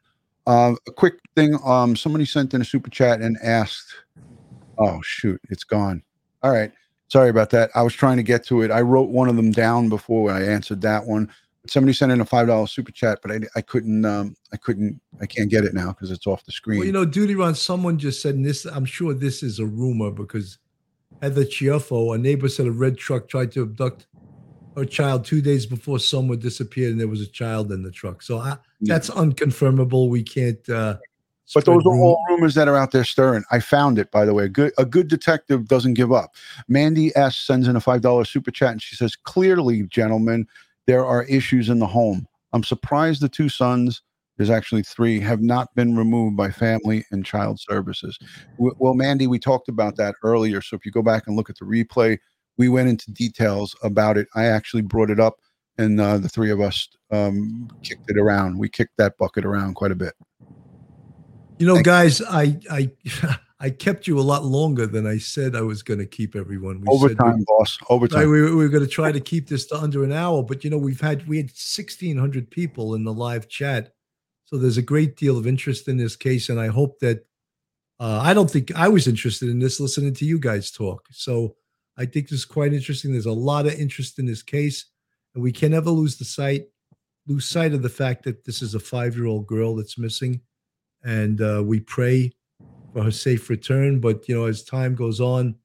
Uh, 0.46 0.74
a 0.86 0.92
quick 0.92 1.14
thing: 1.34 1.58
um, 1.64 1.96
somebody 1.96 2.24
sent 2.24 2.54
in 2.54 2.60
a 2.60 2.64
super 2.64 2.90
chat 2.90 3.20
and 3.20 3.36
asked, 3.42 3.92
"Oh 4.78 5.00
shoot, 5.02 5.40
it's 5.50 5.64
gone." 5.64 6.02
All 6.42 6.52
right, 6.52 6.72
sorry 7.08 7.30
about 7.30 7.50
that. 7.50 7.70
I 7.74 7.82
was 7.82 7.94
trying 7.94 8.16
to 8.18 8.22
get 8.22 8.44
to 8.46 8.62
it. 8.62 8.70
I 8.70 8.80
wrote 8.80 9.08
one 9.08 9.28
of 9.28 9.36
them 9.36 9.50
down 9.50 9.88
before 9.88 10.30
I 10.30 10.44
answered 10.44 10.80
that 10.82 11.04
one. 11.04 11.30
Somebody 11.68 11.94
sent 11.94 12.12
in 12.12 12.20
a 12.20 12.24
five 12.24 12.46
dollar 12.46 12.68
super 12.68 12.92
chat, 12.92 13.18
but 13.22 13.32
I, 13.32 13.40
I 13.56 13.60
couldn't. 13.60 14.04
Um, 14.04 14.36
I 14.52 14.56
couldn't. 14.56 15.00
I 15.20 15.26
can't 15.26 15.50
get 15.50 15.64
it 15.64 15.74
now 15.74 15.88
because 15.88 16.12
it's 16.12 16.26
off 16.26 16.44
the 16.44 16.52
screen. 16.52 16.78
Well, 16.78 16.86
you 16.86 16.92
know, 16.92 17.04
Duty 17.04 17.34
Ron, 17.34 17.56
someone 17.56 17.98
just 17.98 18.22
said, 18.22 18.36
and 18.36 18.46
this, 18.46 18.64
I'm 18.66 18.84
sure 18.84 19.14
this 19.14 19.42
is 19.42 19.58
a 19.58 19.66
rumor 19.66 20.12
because 20.12 20.58
Heather 21.22 21.44
Chiaffo, 21.44 22.14
a 22.14 22.18
neighbor 22.18 22.48
said 22.48 22.66
a 22.66 22.70
red 22.70 22.96
truck 22.98 23.28
tried 23.28 23.50
to 23.52 23.62
abduct 23.62 24.06
her 24.76 24.84
child 24.84 25.24
two 25.24 25.40
days 25.40 25.64
before 25.66 25.98
someone 25.98 26.38
disappeared 26.38 26.92
and 26.92 27.00
there 27.00 27.08
was 27.08 27.22
a 27.22 27.26
child 27.26 27.72
in 27.72 27.82
the 27.82 27.90
truck. 27.90 28.22
So 28.22 28.38
I, 28.38 28.58
that's 28.82 29.08
unconfirmable. 29.10 30.08
We 30.10 30.22
can't. 30.22 30.68
Uh, 30.68 30.98
But 31.54 31.64
those 31.64 31.86
are 31.86 31.94
all 31.94 32.22
rumors 32.28 32.54
that 32.56 32.68
are 32.68 32.76
out 32.76 32.90
there 32.90 33.04
stirring. 33.04 33.44
I 33.50 33.60
found 33.60 33.98
it, 33.98 34.10
by 34.10 34.24
the 34.24 34.34
way. 34.34 34.48
Good, 34.48 34.72
a 34.78 34.84
good 34.84 35.08
detective 35.08 35.66
doesn't 35.66 35.94
give 35.94 36.12
up. 36.12 36.34
Mandy 36.68 37.16
S 37.16 37.36
sends 37.36 37.68
in 37.68 37.76
a 37.76 37.80
five 37.80 38.02
dollar 38.02 38.24
super 38.24 38.50
chat, 38.50 38.72
and 38.72 38.82
she 38.82 38.96
says, 38.96 39.16
"Clearly, 39.16 39.84
gentlemen, 39.84 40.46
there 40.86 41.06
are 41.06 41.24
issues 41.24 41.68
in 41.68 41.78
the 41.78 41.86
home. 41.86 42.26
I'm 42.52 42.64
surprised 42.64 43.22
the 43.22 43.28
two 43.28 43.48
sons, 43.48 44.02
there's 44.36 44.50
actually 44.50 44.82
three, 44.82 45.20
have 45.20 45.40
not 45.40 45.74
been 45.74 45.96
removed 45.96 46.36
by 46.36 46.50
family 46.50 47.04
and 47.12 47.24
child 47.24 47.60
services." 47.60 48.18
W- 48.58 48.74
well, 48.78 48.94
Mandy, 48.94 49.26
we 49.26 49.38
talked 49.38 49.68
about 49.68 49.96
that 49.96 50.16
earlier. 50.22 50.60
So 50.60 50.76
if 50.76 50.84
you 50.84 50.92
go 50.92 51.02
back 51.02 51.28
and 51.28 51.36
look 51.36 51.48
at 51.48 51.58
the 51.58 51.64
replay, 51.64 52.18
we 52.58 52.68
went 52.68 52.88
into 52.88 53.10
details 53.10 53.76
about 53.82 54.16
it. 54.16 54.28
I 54.34 54.46
actually 54.46 54.82
brought 54.82 55.10
it 55.10 55.20
up, 55.20 55.38
and 55.78 56.00
uh, 56.00 56.18
the 56.18 56.28
three 56.28 56.50
of 56.50 56.60
us 56.60 56.88
um, 57.10 57.68
kicked 57.82 58.10
it 58.10 58.18
around. 58.18 58.58
We 58.58 58.68
kicked 58.68 58.96
that 58.98 59.16
bucket 59.18 59.44
around 59.44 59.74
quite 59.74 59.92
a 59.92 59.96
bit. 59.96 60.14
You 61.58 61.66
know, 61.66 61.74
Thank- 61.74 61.86
guys, 61.86 62.22
I 62.22 62.58
I 62.70 62.90
I 63.60 63.70
kept 63.70 64.06
you 64.06 64.18
a 64.18 64.20
lot 64.20 64.44
longer 64.44 64.86
than 64.86 65.06
I 65.06 65.16
said 65.16 65.56
I 65.56 65.62
was 65.62 65.82
going 65.82 65.98
to 66.00 66.06
keep 66.06 66.36
everyone. 66.36 66.80
We 66.80 66.86
said 66.86 66.90
we- 66.90 67.14
Overtime, 67.14 67.44
boss. 67.46 67.78
Overtime. 67.88 68.30
We, 68.30 68.42
we 68.42 68.54
were 68.54 68.68
going 68.68 68.84
to 68.84 68.90
try 68.90 69.12
to 69.12 69.20
keep 69.20 69.48
this 69.48 69.66
to 69.66 69.76
under 69.76 70.04
an 70.04 70.12
hour, 70.12 70.42
but 70.42 70.64
you 70.64 70.70
know 70.70 70.78
we've 70.78 71.00
had 71.00 71.26
we 71.26 71.38
had 71.38 71.50
sixteen 71.50 72.16
hundred 72.18 72.50
people 72.50 72.94
in 72.94 73.04
the 73.04 73.12
live 73.12 73.48
chat, 73.48 73.92
so 74.44 74.58
there's 74.58 74.78
a 74.78 74.82
great 74.82 75.16
deal 75.16 75.38
of 75.38 75.46
interest 75.46 75.88
in 75.88 75.96
this 75.96 76.16
case, 76.16 76.48
and 76.48 76.60
I 76.60 76.68
hope 76.68 76.98
that 77.00 77.26
uh, 77.98 78.20
I 78.22 78.34
don't 78.34 78.50
think 78.50 78.74
I 78.76 78.88
was 78.88 79.06
interested 79.06 79.48
in 79.48 79.58
this 79.58 79.80
listening 79.80 80.14
to 80.14 80.24
you 80.24 80.38
guys 80.38 80.70
talk. 80.70 81.06
So 81.10 81.56
I 81.98 82.06
think 82.06 82.28
this 82.28 82.40
is 82.40 82.44
quite 82.44 82.72
interesting. 82.74 83.12
There's 83.12 83.26
a 83.26 83.32
lot 83.32 83.66
of 83.66 83.74
interest 83.74 84.18
in 84.18 84.26
this 84.26 84.42
case, 84.42 84.86
and 85.34 85.42
we 85.42 85.52
can 85.52 85.72
never 85.72 85.90
lose 85.90 86.16
the 86.16 86.24
sight 86.24 86.66
lose 87.28 87.44
sight 87.44 87.74
of 87.74 87.82
the 87.82 87.88
fact 87.88 88.22
that 88.24 88.44
this 88.44 88.62
is 88.62 88.74
a 88.74 88.80
five 88.80 89.16
year 89.16 89.26
old 89.26 89.46
girl 89.46 89.74
that's 89.74 89.98
missing, 89.98 90.40
and 91.04 91.40
uh, 91.40 91.62
we 91.64 91.80
pray 91.80 92.32
for 92.92 93.02
her 93.02 93.10
safe 93.10 93.50
return. 93.50 94.00
But 94.00 94.28
you 94.28 94.34
know, 94.34 94.46
as 94.46 94.62
time 94.62 94.94
goes 94.94 95.20
on, 95.20 95.56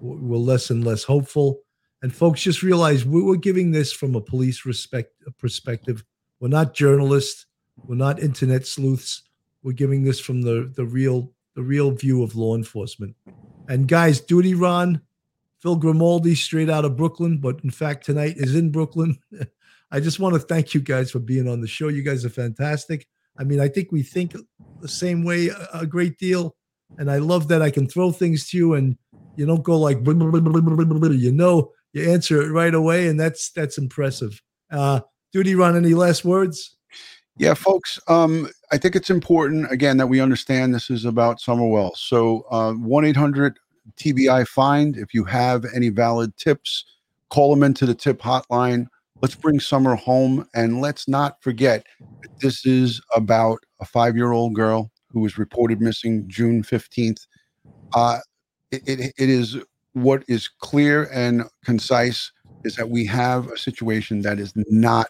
we're 0.00 0.38
less 0.38 0.70
and 0.70 0.84
less 0.84 1.04
hopeful. 1.04 1.60
And 2.02 2.14
folks, 2.14 2.42
just 2.42 2.62
realize 2.62 3.04
we- 3.04 3.22
we're 3.22 3.36
giving 3.36 3.72
this 3.72 3.92
from 3.92 4.14
a 4.14 4.20
police 4.20 4.64
respect 4.64 5.12
perspective. 5.38 6.04
We're 6.40 6.48
not 6.48 6.74
journalists. 6.74 7.46
We're 7.86 7.96
not 7.96 8.20
internet 8.22 8.66
sleuths. 8.66 9.22
We're 9.62 9.72
giving 9.72 10.04
this 10.04 10.20
from 10.20 10.42
the 10.42 10.72
the 10.74 10.84
real 10.86 11.32
the 11.54 11.62
real 11.62 11.90
view 11.90 12.22
of 12.22 12.36
law 12.36 12.54
enforcement. 12.54 13.16
And 13.68 13.88
guys, 13.88 14.20
Duty 14.20 14.54
Ron, 14.54 15.00
Phil 15.66 15.74
Grimaldi, 15.74 16.36
straight 16.36 16.70
out 16.70 16.84
of 16.84 16.96
Brooklyn, 16.96 17.38
but 17.38 17.58
in 17.64 17.70
fact 17.72 18.06
tonight 18.06 18.34
is 18.36 18.54
in 18.54 18.70
Brooklyn. 18.70 19.18
I 19.90 19.98
just 19.98 20.20
want 20.20 20.34
to 20.34 20.38
thank 20.38 20.74
you 20.74 20.80
guys 20.80 21.10
for 21.10 21.18
being 21.18 21.48
on 21.48 21.60
the 21.60 21.66
show. 21.66 21.88
You 21.88 22.04
guys 22.04 22.24
are 22.24 22.30
fantastic. 22.30 23.04
I 23.36 23.42
mean, 23.42 23.58
I 23.58 23.66
think 23.66 23.90
we 23.90 24.04
think 24.04 24.36
the 24.80 24.86
same 24.86 25.24
way 25.24 25.50
a, 25.74 25.84
great 25.84 26.18
deal, 26.18 26.54
and 26.98 27.10
I 27.10 27.18
love 27.18 27.48
that 27.48 27.62
I 27.62 27.72
can 27.72 27.88
throw 27.88 28.12
things 28.12 28.48
to 28.50 28.56
you 28.56 28.74
and 28.74 28.96
you 29.34 29.44
don't 29.44 29.64
go 29.64 29.76
like 29.76 29.98
you 30.06 31.32
know 31.32 31.72
you 31.92 32.12
answer 32.12 32.42
it 32.42 32.52
right 32.52 32.72
away 32.74 33.08
and 33.08 33.18
that's 33.18 33.50
that's 33.50 33.76
impressive 33.76 34.40
uh 34.70 35.00
Duty 35.32 35.56
Ron 35.56 35.76
any 35.76 35.94
last 35.94 36.24
words 36.24 36.76
Yeah, 37.38 37.54
folks. 37.54 38.00
Um, 38.08 38.48
I 38.72 38.78
think 38.78 38.96
it's 38.96 39.10
important 39.10 39.70
again 39.70 39.96
that 39.98 40.06
we 40.06 40.20
understand 40.20 40.72
this 40.72 40.88
is 40.88 41.04
about 41.04 41.40
Summer 41.40 41.66
Wells. 41.66 42.00
So 42.00 42.46
uh, 42.50 42.72
one 42.72 43.04
eight 43.04 43.16
hundred 43.16 43.58
TBI 43.98 44.46
find. 44.46 44.96
If 44.96 45.14
you 45.14 45.24
have 45.24 45.64
any 45.74 45.88
valid 45.88 46.36
tips, 46.36 46.84
call 47.30 47.54
them 47.54 47.62
into 47.62 47.86
the 47.86 47.94
tip 47.94 48.20
hotline. 48.20 48.86
Let's 49.22 49.36
bring 49.36 49.60
Summer 49.60 49.94
home, 49.94 50.46
and 50.54 50.80
let's 50.80 51.08
not 51.08 51.42
forget 51.42 51.86
this 52.42 52.66
is 52.66 53.00
about 53.14 53.58
a 53.80 53.84
five 53.84 54.16
year 54.16 54.32
old 54.32 54.54
girl 54.54 54.90
who 55.10 55.20
was 55.20 55.38
reported 55.38 55.80
missing 55.80 56.24
June 56.28 56.62
fifteenth. 56.62 57.26
Uh, 57.94 58.18
it, 58.70 58.82
it, 58.86 59.14
it 59.18 59.28
is 59.30 59.56
what 59.92 60.22
is 60.28 60.48
clear 60.48 61.08
and 61.12 61.44
concise 61.64 62.30
is 62.64 62.76
that 62.76 62.90
we 62.90 63.06
have 63.06 63.46
a 63.48 63.56
situation 63.56 64.20
that 64.22 64.38
is 64.38 64.52
not 64.68 65.08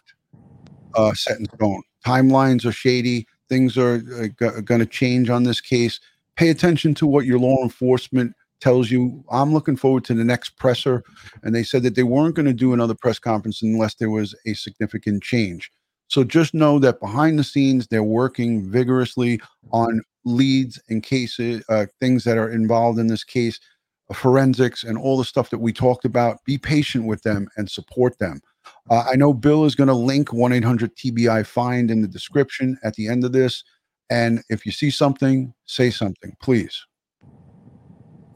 uh, 0.95 1.13
set 1.15 1.39
in 1.39 1.47
stone. 1.55 1.83
Timelines 2.07 2.65
are 2.65 2.73
shady. 2.73 3.27
Things 3.49 3.77
are 3.77 4.03
uh, 4.15 4.27
g- 4.29 4.61
going 4.63 4.81
to 4.81 4.87
change 4.87 5.31
on 5.31 5.43
this 5.43 5.61
case. 5.61 5.99
Pay 6.37 6.51
attention 6.51 6.95
to 6.95 7.07
what 7.07 7.27
your 7.27 7.39
law 7.39 7.63
enforcement 7.63 8.35
tells 8.61 8.91
you. 8.91 9.25
I'm 9.31 9.53
looking 9.53 9.77
forward 9.77 10.05
to 10.05 10.15
the 10.15 10.25
next 10.25 10.51
presser. 10.57 11.03
And 11.43 11.55
they 11.55 11.63
said 11.63 11.83
that 11.83 11.95
they 11.95 12.03
weren't 12.03 12.35
going 12.35 12.47
to 12.47 12.53
do 12.53 12.73
another 12.73 12.95
press 12.95 13.19
conference 13.19 13.63
unless 13.63 13.95
there 13.95 14.11
was 14.11 14.35
a 14.47 14.55
significant 14.55 15.23
change. 15.23 15.71
So 16.09 16.25
just 16.25 16.55
know 16.55 16.79
that 16.79 17.01
behind 17.01 17.39
the 17.39 17.45
scenes, 17.45 17.87
they're 17.87 18.03
working 18.03 18.71
vigorously 18.71 19.41
on 19.73 20.03
leads 20.25 20.81
and 20.89 21.03
cases, 21.03 21.65
uh, 21.69 21.87
things 22.01 22.25
that 22.25 22.39
are 22.39 22.51
involved 22.51 22.99
in 22.99 23.09
this 23.09 23.25
case, 23.25 23.59
forensics, 24.13 24.85
and 24.85 24.97
all 24.97 25.19
the 25.19 25.25
stuff 25.25 25.51
that 25.51 25.59
we 25.59 25.73
talked 25.73 26.05
about. 26.05 26.45
Be 26.45 26.59
patient 26.59 27.07
with 27.07 27.23
them 27.23 27.49
and 27.57 27.69
support 27.69 28.19
them. 28.19 28.41
Uh, 28.89 29.05
I 29.11 29.17
know 29.17 29.33
Bill 29.33 29.65
is 29.65 29.75
going 29.75 29.89
to 29.89 29.95
link 29.95 30.33
1 30.33 30.53
800 30.53 30.97
TBI 30.97 31.45
find 31.45 31.91
in 31.91 32.03
the 32.03 32.09
description 32.09 32.79
at 32.85 32.95
the 32.95 33.09
end 33.09 33.25
of 33.25 33.33
this. 33.33 33.65
And 34.09 34.43
if 34.49 34.65
you 34.65 34.71
see 34.71 34.91
something, 34.91 35.53
say 35.65 35.91
something, 35.91 36.37
please. 36.41 36.87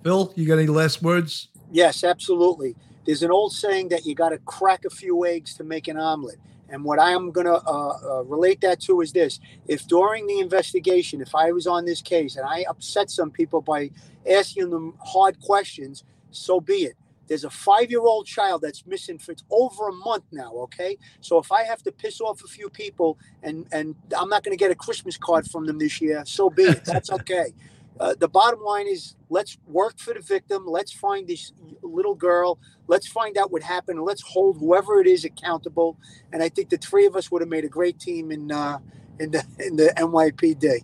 Phil, 0.03 0.33
you 0.37 0.47
got 0.47 0.59
any 0.59 0.67
last 0.67 1.03
words? 1.03 1.49
Yes, 1.71 2.05
absolutely. 2.05 2.75
There's 3.05 3.23
an 3.23 3.31
old 3.31 3.53
saying 3.53 3.89
that 3.89 4.07
you 4.07 4.15
got 4.15 4.31
to 4.31 4.39
crack 4.39 4.85
a 4.85 4.91
few 4.91 5.27
eggs 5.27 5.55
to 5.57 5.65
make 5.65 5.89
an 5.89 5.97
omelet. 5.97 6.39
And 6.69 6.85
what 6.85 6.99
I 6.99 7.11
am 7.11 7.33
going 7.33 7.47
to 7.47 7.57
uh, 7.57 7.99
uh, 8.05 8.23
relate 8.25 8.61
that 8.61 8.81
to 8.83 9.01
is 9.01 9.13
this 9.13 9.41
if 9.67 9.87
during 9.89 10.27
the 10.27 10.39
investigation, 10.39 11.21
if 11.21 11.35
I 11.35 11.51
was 11.53 11.67
on 11.67 11.85
this 11.85 12.01
case 12.01 12.37
and 12.37 12.47
I 12.47 12.65
upset 12.69 13.11
some 13.11 13.31
people 13.31 13.61
by 13.61 13.91
asking 14.31 14.71
them 14.71 14.95
hard 15.05 15.41
questions, 15.41 16.05
so 16.31 16.61
be 16.61 16.85
it. 16.85 16.95
There's 17.27 17.45
a 17.45 17.51
five 17.51 17.91
year 17.91 18.01
old 18.01 18.27
child 18.27 18.63
that's 18.63 18.87
missing 18.87 19.19
for 19.19 19.35
over 19.51 19.89
a 19.89 19.93
month 19.93 20.25
now. 20.33 20.53
Okay. 20.53 20.97
So 21.21 21.39
if 21.39 21.51
I 21.53 21.65
have 21.65 21.83
to 21.85 21.93
piss 21.93 22.21
off 22.21 22.43
a 22.45 22.49
few 22.49 22.69
people 22.69 23.19
and, 23.43 23.67
and 23.73 23.95
I'm 24.17 24.29
not 24.29 24.45
going 24.45 24.57
to 24.57 24.61
get 24.61 24.71
a 24.71 24.77
Christmas 24.77 25.17
card 25.17 25.49
from 25.49 25.67
them 25.67 25.79
this 25.79 26.01
year, 26.01 26.23
so 26.25 26.51
be 26.51 26.65
it. 26.65 26.85
That's 26.85 27.11
okay. 27.21 27.53
Uh, 27.99 28.15
the 28.19 28.29
bottom 28.29 28.63
line 28.63 28.87
is 28.87 29.17
let's 29.29 29.59
work 29.67 29.99
for 29.99 30.15
the 30.15 30.21
victim. 30.21 30.67
Let's 30.67 30.93
find 30.93 31.27
this 31.27 31.53
little 31.83 32.15
girl. 32.15 32.59
Let's 32.87 33.07
find 33.07 33.37
out 33.37 33.51
what 33.53 33.63
happened. 33.63 34.03
Let's 34.03 34.23
hold 34.23 34.59
whoever 34.59 35.01
it 35.01 35.07
is 35.07 35.25
accountable. 35.25 35.99
And 36.33 36.43
I 36.43 36.49
think 36.49 36.71
the 36.71 36.79
three 36.79 37.07
of 37.07 37.17
us 37.17 37.31
would 37.31 37.43
have 37.43 37.49
made 37.49 37.65
a 37.65 37.69
great 37.69 37.99
team 37.99 38.31
in 38.31 38.51
uh, 38.51 38.79
in 39.19 39.31
the 39.31 39.45
in 39.59 39.77
the 39.77 39.93
NYPD. 39.97 40.81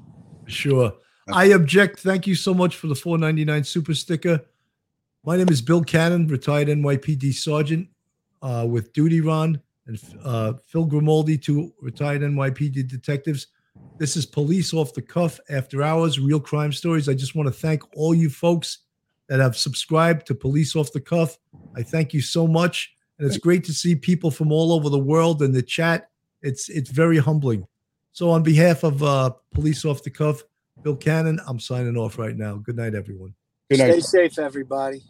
Sure. 0.47 0.93
I 1.33 1.47
object. 1.47 1.99
Thank 2.01 2.27
you 2.27 2.37
so 2.37 2.55
much 2.55 2.77
for 2.77 2.87
the 2.87 2.95
499 2.95 3.65
super 3.65 3.95
sticker. 3.95 4.41
My 5.25 5.37
name 5.37 5.49
is 5.49 5.61
Bill 5.61 5.83
Cannon, 5.83 6.29
retired 6.29 6.69
NYPD 6.69 7.35
sergeant 7.35 7.89
uh, 8.43 8.65
with 8.69 8.93
Duty 8.93 9.21
Ron, 9.21 9.61
and 9.89 9.99
uh, 10.23 10.53
Phil 10.69 10.85
Grimaldi, 10.85 11.37
two 11.37 11.73
retired 11.81 12.23
NYPD 12.23 12.87
detectives. 12.89 13.49
This 13.99 14.15
is 14.15 14.27
Police 14.27 14.75
Off 14.75 14.93
the 14.93 15.01
Cuff 15.01 15.41
After 15.49 15.83
Hours, 15.83 16.21
Real 16.21 16.39
Crime 16.39 16.71
Stories. 16.71 17.09
I 17.09 17.15
just 17.15 17.35
want 17.35 17.47
to 17.47 17.53
thank 17.53 17.83
all 17.97 18.15
you 18.15 18.29
folks 18.29 18.81
that 19.29 19.41
have 19.41 19.57
subscribed 19.57 20.27
to 20.27 20.35
Police 20.35 20.77
Off 20.77 20.93
the 20.93 21.01
Cuff. 21.01 21.39
I 21.75 21.83
thank 21.83 22.13
you 22.13 22.21
so 22.21 22.47
much. 22.47 22.93
And 23.19 23.27
it's 23.27 23.39
great 23.39 23.65
to 23.65 23.73
see 23.73 23.95
people 23.95 24.31
from 24.31 24.53
all 24.53 24.73
over 24.73 24.91
the 24.91 24.99
world 24.99 25.41
in 25.41 25.53
the 25.53 25.63
chat. 25.63 26.11
It's 26.43 26.69
it's 26.69 26.91
very 26.91 27.17
humbling. 27.17 27.67
So 28.13 28.29
on 28.29 28.43
behalf 28.43 28.83
of 28.83 29.03
uh, 29.03 29.31
Police 29.55 29.87
Off 29.87 30.03
the 30.03 30.11
Cuff, 30.11 30.45
Bill 30.83 30.97
Cannon, 30.97 31.41
I'm 31.47 31.59
signing 31.59 31.97
off 31.97 32.19
right 32.19 32.37
now. 32.37 32.57
Good 32.57 32.77
night, 32.77 32.95
everyone. 32.95 33.35
Good 33.71 33.79
night. 33.79 34.03
Stay 34.03 34.29
safe, 34.29 34.39
everybody. 34.39 35.01